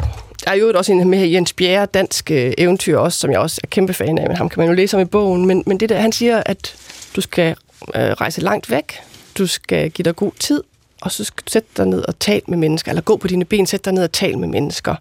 Der 0.46 0.52
er 0.52 0.56
jo 0.56 0.72
også 0.76 0.92
en 0.92 1.10
med 1.10 1.28
Jens 1.28 1.54
Bjerre, 1.54 1.86
dansk 1.86 2.32
øh, 2.32 2.54
eventyr 2.58 2.98
også, 2.98 3.20
som 3.20 3.32
jeg 3.32 3.40
også 3.40 3.62
er 3.64 3.68
kæmpe 3.68 3.94
fan 3.94 4.18
af, 4.18 4.28
men 4.28 4.38
ham 4.38 4.50
kan 4.50 4.60
man 4.60 4.68
jo 4.68 4.74
læse 4.74 4.98
om 4.98 5.02
i 5.02 5.06
bogen. 5.06 5.46
Men, 5.46 5.64
men 5.66 5.80
det 5.80 5.90
der, 5.90 6.00
han 6.00 6.12
siger, 6.12 6.44
at 6.46 6.76
du 7.16 7.22
skal 7.22 7.56
øh, 7.96 8.02
rejse 8.02 8.42
langt 8.42 8.70
væk, 8.70 9.00
du 9.38 9.48
skal 9.48 9.92
give 9.92 10.04
dig 10.04 10.16
god 10.16 10.32
tid, 10.40 10.64
og 11.02 11.12
så 11.12 11.24
skal 11.24 11.44
du 11.46 11.52
sætte 11.52 11.70
dig 11.78 11.86
ned 11.86 12.04
og 12.08 12.20
tale 12.20 12.42
med 12.48 12.58
mennesker, 12.58 12.92
eller 12.92 13.02
gå 13.02 13.18
på 13.18 13.28
dine 13.28 13.46
ben, 13.46 13.68
sætte 13.68 13.86
dig 13.86 13.94
ned 13.94 14.04
og 14.04 14.12
tale 14.12 14.36
med 14.36 14.48
mennesker. 14.48 14.96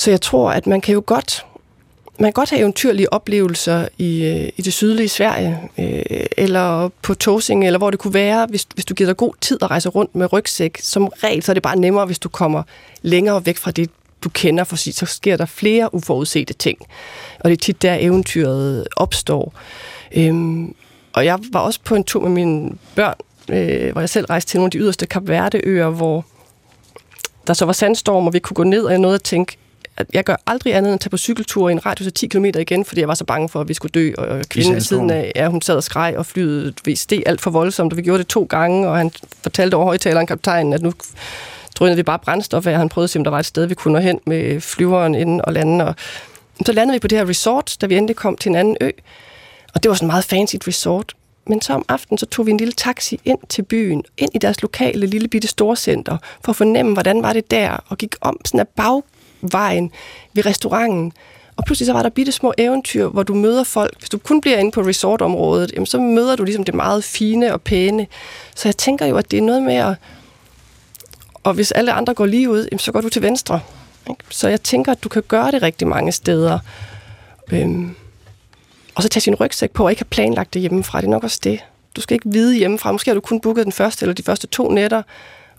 Så 0.00 0.10
jeg 0.10 0.20
tror, 0.20 0.50
at 0.50 0.66
man 0.66 0.80
kan 0.80 0.94
jo 0.94 1.02
godt 1.06 1.46
man 2.18 2.26
kan 2.26 2.32
godt 2.32 2.50
have 2.50 2.60
eventyrlige 2.60 3.12
oplevelser 3.12 3.88
i, 3.98 4.24
øh, 4.24 4.48
i 4.56 4.62
det 4.62 4.72
sydlige 4.72 5.08
Sverige, 5.08 5.60
øh, 5.78 6.26
eller 6.36 6.88
på 7.02 7.14
Tåsing, 7.14 7.66
eller 7.66 7.78
hvor 7.78 7.90
det 7.90 7.98
kunne 7.98 8.14
være, 8.14 8.46
hvis, 8.46 8.66
hvis 8.74 8.84
du 8.84 8.94
giver 8.94 9.08
dig 9.08 9.16
god 9.16 9.34
tid 9.40 9.58
at 9.62 9.70
rejse 9.70 9.88
rundt 9.88 10.14
med 10.14 10.32
rygsæk. 10.32 10.78
Som 10.82 11.06
regel, 11.06 11.42
så 11.42 11.52
er 11.52 11.54
det 11.54 11.62
bare 11.62 11.76
nemmere, 11.76 12.06
hvis 12.06 12.18
du 12.18 12.28
kommer 12.28 12.62
længere 13.02 13.46
væk 13.46 13.56
fra 13.56 13.70
det, 13.70 13.90
du 14.24 14.28
kender, 14.28 14.64
for 14.64 14.76
så 14.76 15.06
sker 15.06 15.36
der 15.36 15.46
flere 15.46 15.94
uforudsete 15.94 16.54
ting. 16.54 16.78
Og 17.40 17.50
det 17.50 17.56
er 17.56 17.60
tit 17.60 17.82
der, 17.82 17.96
eventyret 18.00 18.88
opstår. 18.96 19.54
Øhm, 20.16 20.74
og 21.12 21.24
jeg 21.24 21.38
var 21.52 21.60
også 21.60 21.80
på 21.84 21.94
en 21.94 22.04
tur 22.04 22.20
med 22.20 22.30
mine 22.30 22.72
børn, 22.94 23.16
øh, 23.48 23.92
hvor 23.92 24.00
jeg 24.00 24.10
selv 24.10 24.26
rejste 24.26 24.50
til 24.50 24.58
nogle 24.58 24.66
af 24.66 24.70
de 24.70 24.78
yderste 24.78 25.06
Kap 25.06 25.22
Verde-øer, 25.28 25.88
hvor 25.88 26.24
der 27.46 27.54
så 27.54 27.64
var 27.64 27.72
sandstorm, 27.72 28.26
og 28.26 28.32
vi 28.32 28.38
kunne 28.38 28.54
gå 28.54 28.64
ned, 28.64 28.84
og 28.84 28.90
jeg 28.90 28.98
nåede 28.98 29.14
at 29.14 29.22
tænke, 29.22 29.56
at 30.00 30.06
jeg 30.12 30.24
gør 30.24 30.36
aldrig 30.46 30.74
andet 30.74 30.88
end 30.88 30.94
at 30.94 31.00
tage 31.00 31.10
på 31.10 31.16
cykeltur 31.16 31.68
i 31.68 31.72
en 31.72 31.86
radius 31.86 32.06
af 32.06 32.12
10 32.12 32.26
km 32.26 32.44
igen, 32.44 32.84
fordi 32.84 33.00
jeg 33.00 33.08
var 33.08 33.14
så 33.14 33.24
bange 33.24 33.48
for, 33.48 33.60
at 33.60 33.68
vi 33.68 33.74
skulle 33.74 33.92
dø. 33.92 34.12
Og 34.18 34.42
kvinden 34.48 34.74
ved 34.74 34.80
siden 34.80 35.10
af, 35.10 35.32
ja, 35.36 35.48
hun 35.48 35.62
sad 35.62 35.76
og 35.76 35.82
skreg, 35.82 36.14
og 36.16 36.26
flyet 36.26 36.74
steg 36.94 37.22
alt 37.26 37.40
for 37.40 37.50
voldsomt, 37.50 37.92
og 37.92 37.96
vi 37.96 38.02
gjorde 38.02 38.18
det 38.18 38.26
to 38.26 38.46
gange, 38.48 38.88
og 38.88 38.96
han 38.96 39.10
fortalte 39.42 39.74
over 39.74 39.84
højtaleren 39.84 40.26
kaptajnen, 40.26 40.72
at 40.72 40.82
nu 40.82 40.92
drønede 41.74 41.96
vi 41.96 42.02
bare 42.02 42.18
brændstof 42.18 42.66
af, 42.66 42.76
han 42.76 42.88
prøvede 42.88 43.04
at 43.04 43.10
se, 43.10 43.18
om 43.18 43.24
der 43.24 43.30
var 43.30 43.38
et 43.38 43.46
sted, 43.46 43.66
vi 43.66 43.74
kunne 43.74 43.92
nå 43.92 43.98
hen 43.98 44.20
med 44.26 44.60
flyveren 44.60 45.14
inden 45.14 45.40
og 45.44 45.52
lande. 45.52 45.86
Og 45.86 45.94
så 46.66 46.72
landede 46.72 46.94
vi 46.94 46.98
på 46.98 47.08
det 47.08 47.18
her 47.18 47.28
resort, 47.28 47.76
da 47.80 47.86
vi 47.86 47.96
endelig 47.96 48.16
kom 48.16 48.36
til 48.36 48.48
en 48.48 48.56
anden 48.56 48.76
ø. 48.80 48.90
Og 49.74 49.82
det 49.82 49.88
var 49.88 49.94
sådan 49.94 50.06
en 50.06 50.10
meget 50.10 50.24
fancy 50.24 50.56
resort. 50.66 51.14
Men 51.46 51.60
så 51.60 51.72
om 51.72 51.84
aftenen, 51.88 52.18
så 52.18 52.26
tog 52.26 52.46
vi 52.46 52.50
en 52.50 52.56
lille 52.56 52.72
taxi 52.72 53.20
ind 53.24 53.38
til 53.48 53.62
byen, 53.62 54.04
ind 54.18 54.30
i 54.34 54.38
deres 54.38 54.62
lokale 54.62 55.06
lille 55.06 55.28
bitte 55.28 55.48
storcenter, 55.48 56.16
for 56.44 56.52
at 56.52 56.56
fornemme, 56.56 56.92
hvordan 56.92 57.22
var 57.22 57.32
det 57.32 57.50
der, 57.50 57.76
og 57.88 57.98
gik 57.98 58.14
om 58.20 58.40
sådan 58.44 58.60
af 58.60 58.68
vejen, 59.42 59.92
ved 60.32 60.46
restauranten. 60.46 61.12
Og 61.56 61.64
pludselig 61.64 61.86
så 61.86 61.92
var 61.92 62.02
der 62.02 62.10
bitte 62.10 62.32
små 62.32 62.52
eventyr, 62.58 63.08
hvor 63.08 63.22
du 63.22 63.34
møder 63.34 63.64
folk. 63.64 63.98
Hvis 63.98 64.08
du 64.08 64.18
kun 64.18 64.40
bliver 64.40 64.58
inde 64.58 64.70
på 64.70 64.80
resortområdet, 64.80 65.72
jamen, 65.72 65.86
så 65.86 66.00
møder 66.00 66.36
du 66.36 66.44
ligesom 66.44 66.64
det 66.64 66.74
meget 66.74 67.04
fine 67.04 67.52
og 67.52 67.62
pæne. 67.62 68.06
Så 68.54 68.68
jeg 68.68 68.76
tænker 68.76 69.06
jo, 69.06 69.16
at 69.16 69.30
det 69.30 69.38
er 69.38 69.42
noget 69.42 69.62
med 69.62 69.74
at... 69.74 69.94
Og 71.42 71.54
hvis 71.54 71.72
alle 71.72 71.92
andre 71.92 72.14
går 72.14 72.26
lige 72.26 72.50
ud, 72.50 72.68
jamen, 72.72 72.78
så 72.78 72.92
går 72.92 73.00
du 73.00 73.08
til 73.08 73.22
venstre. 73.22 73.60
Ikke? 74.10 74.24
Så 74.28 74.48
jeg 74.48 74.62
tænker, 74.62 74.92
at 74.92 75.04
du 75.04 75.08
kan 75.08 75.22
gøre 75.28 75.50
det 75.50 75.62
rigtig 75.62 75.88
mange 75.88 76.12
steder. 76.12 76.58
Øhm, 77.52 77.94
og 78.94 79.02
så 79.02 79.08
tage 79.08 79.20
sin 79.20 79.34
rygsæk 79.34 79.70
på 79.70 79.84
og 79.84 79.90
ikke 79.90 80.00
have 80.00 80.10
planlagt 80.10 80.54
det 80.54 80.60
hjemmefra. 80.60 81.00
Det 81.00 81.06
er 81.06 81.10
nok 81.10 81.24
også 81.24 81.40
det. 81.44 81.60
Du 81.96 82.00
skal 82.00 82.14
ikke 82.14 82.30
vide 82.30 82.56
hjemmefra. 82.56 82.92
Måske 82.92 83.10
har 83.10 83.14
du 83.14 83.20
kun 83.20 83.40
booket 83.40 83.64
den 83.64 83.72
første 83.72 84.02
eller 84.02 84.14
de 84.14 84.22
første 84.22 84.46
to 84.46 84.70
nætter, 84.70 85.02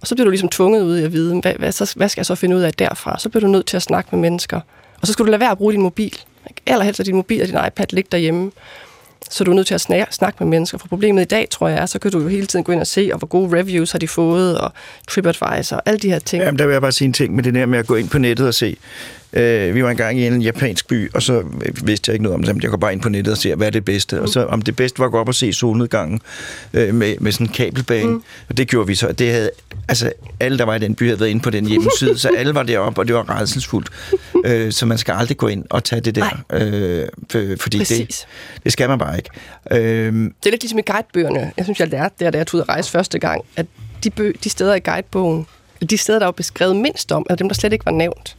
og 0.02 0.08
så 0.08 0.16
bliver 0.16 0.26
du 0.26 0.30
ligesom 0.30 0.50
tvunget 0.50 0.84
ud 0.84 0.98
i 0.98 1.04
at 1.04 1.14
vide, 1.14 1.42
hvad, 1.42 1.54
hvad, 1.60 1.72
så, 1.72 1.94
hvad 1.96 2.10
skal 2.10 2.20
jeg 2.20 2.26
så 2.26 2.36
finde 2.36 2.56
ud 2.56 2.62
af 2.62 2.74
derfra? 2.74 3.20
Så 3.20 3.30
bliver 3.30 3.42
du 3.42 3.48
nødt 3.48 3.66
til 3.66 3.78
at 3.78 3.84
snakke 3.84 4.10
med 4.12 4.20
mennesker. 4.20 4.60
Og 5.02 5.08
så 5.08 5.14
skal 5.14 5.26
du 5.26 5.32
lade 5.32 5.40
være 5.40 5.52
at 5.52 5.58
bruge 5.58 5.74
din 5.74 5.82
mobil. 5.82 6.18
Allerhelst 6.66 7.00
at 7.00 7.06
din 7.06 7.16
mobil 7.16 7.42
og 7.42 7.48
din 7.48 7.58
iPad 7.68 7.86
ligger 7.90 8.10
derhjemme. 8.12 8.52
Så 9.30 9.44
du 9.44 9.52
er 9.52 9.56
nødt 9.56 9.68
til 9.68 9.74
at 9.74 10.08
snakke 10.12 10.38
med 10.40 10.48
mennesker. 10.48 10.78
For 10.78 10.88
problemet 10.88 11.22
i 11.22 11.26
dag, 11.26 11.48
tror 11.50 11.68
jeg, 11.68 11.78
er, 11.78 11.86
så 11.86 12.00
kan 12.00 12.12
du 12.12 12.20
jo 12.20 12.28
hele 12.28 12.46
tiden 12.46 12.66
gå 12.66 12.72
ind 12.72 12.82
og 12.82 12.88
se, 12.88 13.10
og 13.14 13.18
hvor 13.18 13.28
gode 13.28 13.60
reviews 13.60 13.92
har 13.92 14.00
de 14.00 14.08
fået, 14.08 14.58
og 14.58 14.72
TripAdvisor, 15.08 15.76
og 15.76 15.82
alle 15.86 16.00
de 16.00 16.10
her 16.10 16.20
ting. 16.20 16.44
Jamen, 16.44 16.60
der 16.60 16.66
vil 16.66 16.74
jeg 16.74 16.82
bare 16.82 16.92
sige 16.92 17.06
en 17.06 17.14
ting 17.14 17.36
med 17.36 17.44
det 17.44 17.54
der 17.54 17.66
med 17.66 17.80
at 17.80 17.88
gå 17.88 17.96
ind 17.96 18.10
på 18.10 18.18
nettet 18.18 18.48
og 18.48 18.54
se. 18.54 18.78
Øh, 19.34 19.76
vi 19.76 19.84
var 19.84 19.90
engang 19.90 20.20
i 20.20 20.28
en 20.28 20.42
japansk 20.42 20.88
by, 20.88 21.12
og 21.14 21.22
så 21.22 21.44
vidste 21.84 22.10
jeg 22.10 22.14
ikke 22.14 22.24
noget 22.24 22.36
om 22.36 22.44
det. 22.44 22.64
Jeg 22.64 22.70
går 22.70 22.78
bare 22.78 22.94
ind 22.94 23.02
på 23.02 23.10
nettet 23.10 23.32
og 23.32 23.38
ser, 23.38 23.56
hvad 23.56 23.68
er 23.68 23.72
det 23.72 23.86
bedste. 23.86 24.16
Mm. 24.16 24.22
Og 24.22 24.30
så 24.30 24.46
om 24.46 24.62
det 24.62 24.76
bedste 24.76 25.00
var 25.00 25.06
at 25.06 25.12
gå 25.12 25.20
op 25.20 25.28
og 25.28 25.36
se 25.36 25.54
solnedgangen 25.54 26.22
øh, 26.74 26.96
med, 26.96 27.16
med 27.20 27.32
sådan 27.32 27.48
en 27.48 27.54
kabelbane. 27.54 28.10
Mm. 28.10 28.24
Og 28.50 28.58
det 28.58 28.68
gjorde 28.68 28.88
vi 28.88 28.96
så. 28.96 29.12
Det 29.12 29.32
havde, 29.32 29.52
altså, 29.90 30.12
alle, 30.40 30.58
der 30.58 30.66
var 30.66 30.76
i 30.76 30.80
den 30.80 30.96
by, 30.96 31.04
havde 31.04 31.20
været 31.20 31.30
inde 31.30 31.42
på 31.42 31.50
den 31.50 31.66
hjemmeside, 31.66 32.18
så 32.18 32.30
alle 32.38 32.56
var 32.56 32.64
deroppe, 32.64 33.02
og 33.02 33.08
det 33.08 33.16
var 33.16 33.40
redselsfuldt. 33.40 33.90
øh, 34.46 34.72
så 34.72 34.86
man 34.86 34.98
skal 34.98 35.14
aldrig 35.14 35.38
gå 35.38 35.48
ind 35.48 35.66
og 35.70 35.84
tage 35.84 36.02
det 36.02 36.16
der. 36.16 36.44
Øh, 36.54 37.08
for, 37.32 37.56
fordi 37.60 37.80
det, 37.80 38.26
det 38.64 38.72
skal 38.72 38.90
man 38.90 39.00
bare 39.00 39.18
ikke. 39.18 39.30
Øh, 39.72 39.80
det 39.80 40.46
er 40.46 40.50
lidt 40.50 40.62
ligesom 40.62 40.80
i 40.80 40.82
guidebøgerne. 40.82 41.52
Jeg 41.58 41.66
synes, 41.66 41.80
jeg 41.80 41.88
lærte 41.88 42.16
det, 42.20 42.34
da 42.34 42.38
jeg 42.38 42.48
tog 42.48 42.58
ud 42.58 42.62
at 42.62 42.70
rejse 42.70 42.92
første 42.92 43.20
gang, 43.20 43.42
at 43.56 43.66
de, 44.04 44.10
bø, 44.10 44.32
de 44.44 44.50
steder 44.50 44.76
i 44.76 44.80
guidebogen, 44.80 45.46
de 45.90 45.98
steder, 45.98 46.20
der 46.20 46.26
var 46.26 46.32
beskrevet 46.32 46.76
mindst 46.76 47.12
om, 47.12 47.26
er 47.30 47.36
dem, 47.36 47.50
der 47.50 47.56
slet 47.56 47.74
ikke 47.74 47.86
var 47.86 47.92
nævnt. 47.92 48.36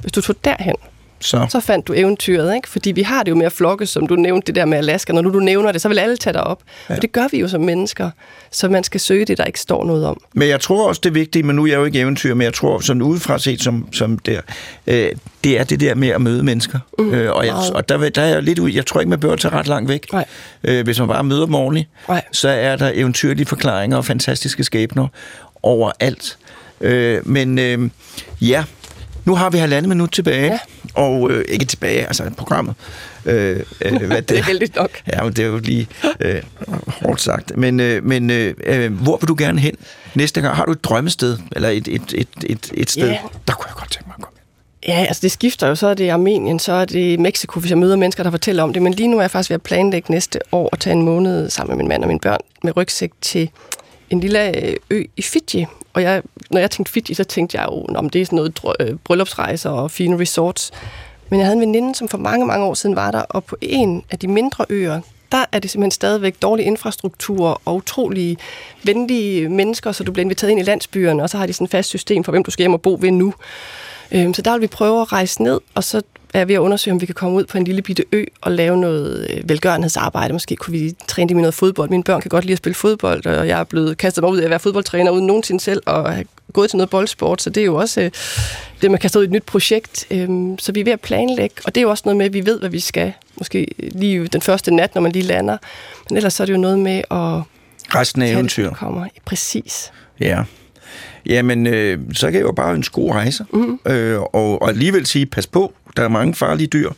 Hvis 0.00 0.12
du 0.12 0.20
tog 0.20 0.34
derhen, 0.44 0.76
så. 1.20 1.46
så 1.50 1.60
fandt 1.60 1.88
du 1.88 1.92
eventyret, 1.96 2.54
ikke? 2.54 2.68
Fordi 2.68 2.92
vi 2.92 3.02
har 3.02 3.22
det 3.22 3.30
jo 3.30 3.36
med 3.36 3.46
at 3.46 3.52
flokke, 3.52 3.86
som 3.86 4.06
du 4.06 4.16
nævnte 4.16 4.46
det 4.46 4.54
der 4.54 4.64
med 4.64 4.78
Alaska. 4.78 5.12
Når 5.12 5.22
nu 5.22 5.32
du 5.32 5.40
nævner 5.40 5.72
det, 5.72 5.80
så 5.80 5.88
vil 5.88 5.98
alle 5.98 6.16
tage 6.16 6.34
dig 6.34 6.44
op. 6.44 6.62
Ja. 6.88 6.94
Og 6.94 7.02
det 7.02 7.12
gør 7.12 7.28
vi 7.30 7.40
jo 7.40 7.48
som 7.48 7.60
mennesker. 7.60 8.10
Så 8.50 8.68
man 8.68 8.84
skal 8.84 9.00
søge 9.00 9.24
det, 9.24 9.38
der 9.38 9.44
ikke 9.44 9.60
står 9.60 9.84
noget 9.84 10.06
om. 10.06 10.20
Men 10.34 10.48
jeg 10.48 10.60
tror 10.60 10.88
også, 10.88 11.00
det 11.04 11.08
er 11.08 11.12
vigtigt, 11.14 11.46
men 11.46 11.56
nu 11.56 11.62
er 11.62 11.66
jeg 11.66 11.76
jo 11.76 11.84
ikke 11.84 12.00
eventyr, 12.00 12.34
men 12.34 12.44
jeg 12.44 12.54
tror 12.54 12.80
sådan 12.80 13.02
udefra 13.02 13.38
set 13.38 13.62
som, 13.62 13.88
som 13.92 14.18
der, 14.18 14.40
øh, 14.86 15.12
det 15.44 15.60
er 15.60 15.64
det 15.64 15.80
der 15.80 15.94
med 15.94 16.08
at 16.08 16.20
møde 16.20 16.42
mennesker. 16.42 16.78
Mm, 16.98 17.14
øh, 17.14 17.32
og 17.32 17.46
jeg, 17.46 17.54
og 17.74 17.88
der, 17.88 18.08
der 18.08 18.22
er 18.22 18.26
jeg 18.26 18.42
lidt 18.42 18.58
ud, 18.58 18.70
jeg 18.70 18.86
tror 18.86 19.00
ikke, 19.00 19.10
man 19.10 19.20
behøver 19.20 19.36
tage 19.36 19.54
ret 19.54 19.68
langt 19.68 19.88
væk. 19.88 20.12
Nej. 20.12 20.24
Øh, 20.64 20.84
hvis 20.84 20.98
man 20.98 21.08
bare 21.08 21.24
møder 21.24 21.44
dem 21.44 21.54
ordentligt, 21.54 21.88
Nej. 22.08 22.22
så 22.32 22.48
er 22.48 22.76
der 22.76 22.90
eventyrlige 22.94 23.46
forklaringer 23.46 23.96
og 23.96 24.04
fantastiske 24.04 24.64
skæbner 24.64 25.08
overalt. 25.62 26.38
Øh, 26.80 27.28
men 27.28 27.58
øh, 27.58 27.90
ja, 28.40 28.64
nu 29.26 29.34
har 29.34 29.50
vi 29.50 29.58
halvandet 29.58 29.88
minut 29.88 30.10
tilbage, 30.12 30.52
ja. 30.52 30.58
og 30.94 31.30
øh, 31.30 31.44
ikke 31.48 31.64
tilbage, 31.64 32.06
altså 32.06 32.30
programmet. 32.36 32.74
Øh, 33.24 33.60
øh, 33.80 34.02
hvad 34.02 34.22
det 34.28 34.38
er 34.38 34.42
heldigt 34.42 34.76
nok. 34.76 34.90
Ja, 35.12 35.22
men 35.22 35.32
det 35.32 35.44
er 35.44 35.48
jo 35.48 35.58
lige 35.58 35.88
øh, 36.20 36.42
hårdt 36.86 37.20
sagt. 37.20 37.56
Men, 37.56 37.80
øh, 37.80 38.04
men 38.04 38.30
øh, 38.30 38.54
øh, 38.64 38.92
hvor 38.92 39.16
vil 39.16 39.28
du 39.28 39.36
gerne 39.38 39.60
hen 39.60 39.74
næste 40.14 40.40
gang? 40.40 40.56
Har 40.56 40.64
du 40.64 40.72
et 40.72 40.84
drømmested, 40.84 41.38
eller 41.52 41.68
et, 41.68 41.88
et, 41.88 42.14
et, 42.14 42.28
et, 42.46 42.70
et 42.74 42.90
sted? 42.90 43.08
Ja. 43.08 43.18
Der 43.48 43.54
kunne 43.54 43.66
jeg 43.68 43.76
godt 43.76 43.90
tænke 43.90 44.08
mig 44.08 44.14
at 44.18 44.22
komme 44.22 44.36
Ja, 44.88 45.04
altså 45.08 45.20
det 45.22 45.32
skifter 45.32 45.68
jo. 45.68 45.74
Så 45.74 45.86
er 45.86 45.94
det 45.94 46.10
Armenien, 46.10 46.58
så 46.58 46.72
er 46.72 46.84
det 46.84 47.20
Mexico, 47.20 47.60
hvis 47.60 47.70
jeg 47.70 47.78
møder 47.78 47.96
mennesker, 47.96 48.22
der 48.22 48.30
fortæller 48.30 48.62
om 48.62 48.72
det. 48.72 48.82
Men 48.82 48.92
lige 48.92 49.08
nu 49.08 49.16
er 49.16 49.22
jeg 49.22 49.30
faktisk 49.30 49.50
ved 49.50 49.54
at 49.54 49.62
planlægge 49.62 50.12
næste 50.12 50.38
år 50.52 50.68
at 50.72 50.78
tage 50.78 50.94
en 50.94 51.02
måned 51.02 51.50
sammen 51.50 51.76
med 51.76 51.84
min 51.84 51.88
mand 51.88 52.02
og 52.02 52.08
mine 52.08 52.20
børn 52.20 52.40
med 52.62 52.76
rygsæk 52.76 53.10
til 53.20 53.50
en 54.10 54.20
lille 54.20 54.66
øh, 54.66 54.76
ø 54.90 55.04
i 55.16 55.22
Fiji. 55.22 55.66
Og 55.92 56.02
jeg, 56.02 56.22
når 56.50 56.60
jeg 56.60 56.70
tænkte 56.70 56.92
Fiji, 56.92 57.14
så 57.14 57.24
tænkte 57.24 57.58
jeg 57.58 57.66
jo, 57.66 57.84
om 57.94 58.10
det 58.10 58.20
er 58.20 58.26
sådan 58.26 58.36
noget 58.36 58.60
drø- 58.64 58.74
øh, 58.80 58.96
bryllupsrejser 59.04 59.70
og 59.70 59.90
fine 59.90 60.20
resorts. 60.20 60.72
Men 61.28 61.38
jeg 61.38 61.46
havde 61.46 61.54
en 61.54 61.60
veninde, 61.60 61.94
som 61.94 62.08
for 62.08 62.18
mange, 62.18 62.46
mange 62.46 62.66
år 62.66 62.74
siden 62.74 62.96
var 62.96 63.10
der, 63.10 63.20
og 63.20 63.44
på 63.44 63.56
en 63.60 64.04
af 64.10 64.18
de 64.18 64.28
mindre 64.28 64.64
øer, 64.68 65.00
der 65.32 65.44
er 65.52 65.58
det 65.58 65.70
simpelthen 65.70 65.90
stadigvæk 65.90 66.42
dårlig 66.42 66.66
infrastruktur 66.66 67.60
og 67.64 67.74
utrolige 67.74 68.36
venlige 68.84 69.48
mennesker, 69.48 69.92
så 69.92 70.04
du 70.04 70.12
bliver 70.12 70.24
inviteret 70.24 70.50
ind 70.50 70.60
i 70.60 70.62
landsbyerne, 70.62 71.22
og 71.22 71.30
så 71.30 71.38
har 71.38 71.46
de 71.46 71.52
sådan 71.52 71.64
et 71.64 71.70
fast 71.70 71.88
system 71.88 72.24
for, 72.24 72.32
hvem 72.32 72.44
du 72.44 72.50
skal 72.50 72.62
hjem 72.62 72.72
og 72.72 72.82
bo 72.82 72.98
ved 73.00 73.10
nu. 73.10 73.34
Øhm, 74.12 74.34
så 74.34 74.42
der 74.42 74.52
vil 74.52 74.60
vi 74.60 74.66
prøve 74.66 75.00
at 75.00 75.12
rejse 75.12 75.42
ned, 75.42 75.60
og 75.74 75.84
så 75.84 76.02
er 76.40 76.44
vi 76.44 76.54
at 76.54 76.58
undersøge, 76.58 76.92
om 76.94 77.00
vi 77.00 77.06
kan 77.06 77.14
komme 77.14 77.36
ud 77.36 77.44
på 77.44 77.58
en 77.58 77.64
lille 77.64 77.82
bitte 77.82 78.04
ø 78.12 78.24
og 78.40 78.52
lave 78.52 78.76
noget 78.76 79.26
øh, 79.30 79.48
velgørenhedsarbejde. 79.48 80.32
Måske 80.32 80.56
kunne 80.56 80.78
vi 80.78 80.94
træne 81.08 81.28
dem 81.28 81.38
i 81.38 81.40
noget 81.40 81.54
fodbold. 81.54 81.90
Mine 81.90 82.02
børn 82.02 82.20
kan 82.20 82.28
godt 82.28 82.44
lide 82.44 82.52
at 82.52 82.58
spille 82.58 82.74
fodbold, 82.74 83.26
og 83.26 83.48
jeg 83.48 83.60
er 83.60 83.64
blevet 83.64 83.98
kastet 83.98 84.22
mig 84.22 84.30
ud 84.30 84.38
af 84.38 84.44
at 84.44 84.50
være 84.50 84.58
fodboldtræner 84.58 85.10
uden 85.10 85.26
nogensinde 85.26 85.60
selv 85.60 85.82
og 85.86 86.12
have 86.12 86.24
gået 86.52 86.70
til 86.70 86.76
noget 86.76 86.90
boldsport, 86.90 87.42
så 87.42 87.50
det 87.50 87.60
er 87.60 87.64
jo 87.64 87.76
også 87.76 88.00
øh, 88.00 88.10
det, 88.82 88.90
man 88.90 89.00
kaster 89.00 89.20
ud 89.20 89.24
i 89.24 89.26
et 89.26 89.32
nyt 89.32 89.42
projekt. 89.42 90.06
Øhm, 90.10 90.58
Så 90.58 90.72
vi 90.72 90.80
er 90.80 90.84
ved 90.84 90.92
at 90.92 91.00
planlægge, 91.00 91.54
og 91.64 91.74
det 91.74 91.80
er 91.80 91.82
jo 91.82 91.90
også 91.90 92.02
noget 92.06 92.16
med, 92.16 92.26
at 92.26 92.32
vi 92.32 92.46
ved, 92.46 92.58
hvad 92.58 92.68
vi 92.70 92.80
skal. 92.80 93.12
Måske 93.38 93.66
lige 93.78 94.26
den 94.26 94.40
første 94.40 94.70
nat, 94.74 94.94
når 94.94 95.02
man 95.02 95.12
lige 95.12 95.22
lander. 95.24 95.56
Men 96.10 96.16
ellers 96.16 96.34
så 96.34 96.42
er 96.42 96.44
det 96.44 96.52
jo 96.52 96.58
noget 96.58 96.78
med 96.78 96.96
at 97.10 97.42
Resten 97.94 98.22
af 98.22 98.30
eventyr. 98.32 98.70
kommer. 98.72 99.06
Præcis. 99.24 99.92
Ja. 100.20 100.42
Jamen, 101.26 101.66
øh, 101.66 101.98
så 102.12 102.26
kan 102.26 102.34
jeg 102.34 102.42
jo 102.46 102.52
bare 102.52 102.74
ønske 102.74 102.92
gode 102.92 103.12
rejser. 103.12 103.44
Mm. 103.52 103.78
Øh, 103.92 104.20
og, 104.20 104.62
og 104.62 104.68
alligevel 104.68 105.06
sige, 105.06 105.26
pas 105.26 105.46
på, 105.46 105.72
der 105.96 106.02
er 106.02 106.08
mange 106.08 106.34
farlige 106.34 106.66
dyr, 106.66 106.90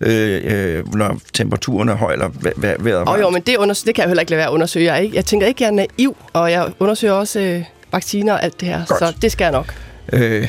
øh, 0.00 0.40
øh, 0.44 0.94
når 0.94 1.18
temperaturen 1.32 1.88
er 1.88 1.94
høj, 1.94 2.12
eller 2.12 2.30
vejret 2.56 2.84
vejret 2.84 3.00
er 3.00 3.04
Og 3.04 3.18
jo, 3.18 3.22
varmt. 3.22 3.32
men 3.34 3.42
det, 3.42 3.56
unders- 3.56 3.84
det 3.86 3.94
kan 3.94 4.02
jeg 4.02 4.04
jo 4.06 4.08
heller 4.08 4.20
ikke 4.20 4.30
lade 4.30 4.38
være 4.38 4.48
at 4.48 4.52
undersøge. 4.52 4.92
Jeg, 4.92 5.02
ikke, 5.04 5.16
jeg 5.16 5.24
tænker 5.24 5.46
ikke, 5.46 5.62
jeg 5.64 5.68
er 5.68 5.72
naiv, 5.98 6.16
og 6.32 6.50
jeg 6.52 6.72
undersøger 6.78 7.14
også 7.14 7.40
øh, 7.40 7.64
vacciner 7.92 8.32
og 8.32 8.42
alt 8.44 8.60
det 8.60 8.68
her. 8.68 8.84
Godt. 8.86 8.98
Så 8.98 9.12
det 9.22 9.32
skal 9.32 9.44
jeg 9.44 9.52
nok. 9.52 9.74
Øh, 10.12 10.48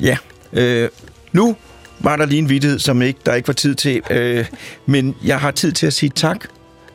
ja. 0.00 0.16
Øh, 0.52 0.88
nu 1.32 1.56
var 2.00 2.16
der 2.16 2.26
lige 2.26 2.38
en 2.38 2.48
vittighed, 2.48 2.78
som 2.78 3.02
ikke, 3.02 3.20
der 3.26 3.34
ikke 3.34 3.48
var 3.48 3.54
tid 3.54 3.74
til, 3.74 4.02
øh, 4.10 4.44
men 4.86 5.14
jeg 5.24 5.38
har 5.40 5.50
tid 5.50 5.72
til 5.72 5.86
at 5.86 5.92
sige 5.92 6.10
tak, 6.14 6.44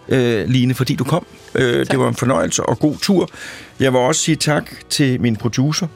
øh, 0.09 0.47
Line, 0.47 0.73
fordi 0.73 0.95
du 0.95 1.03
kom. 1.03 1.25
Øh, 1.57 1.85
det 1.85 1.99
var 1.99 2.07
en 2.07 2.15
fornøjelse 2.15 2.63
og 2.63 2.79
god 2.79 2.97
tur. 2.97 3.29
Jeg 3.79 3.93
vil 3.93 3.99
også 3.99 4.21
sige 4.21 4.35
tak 4.35 4.71
til 4.89 5.21
min 5.21 5.35
producer, 5.35 5.87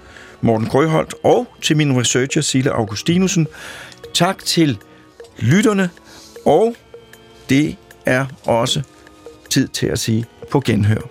Morten 0.42 0.68
Grøholdt, 0.68 1.16
og 1.24 1.48
til 1.62 1.78
min 1.78 2.00
researcher, 2.00 2.42
Sille 2.42 2.72
Augustinusen. 2.72 3.48
Tak 4.14 4.46
til 4.46 4.78
lytterne, 5.40 5.90
og 6.46 6.76
det 7.50 7.76
er 8.06 8.26
også 8.46 8.82
tid 9.50 9.68
til 9.68 9.88
at 9.88 10.00
sige 10.00 10.26
på 10.52 10.60
genhør. 10.66 11.11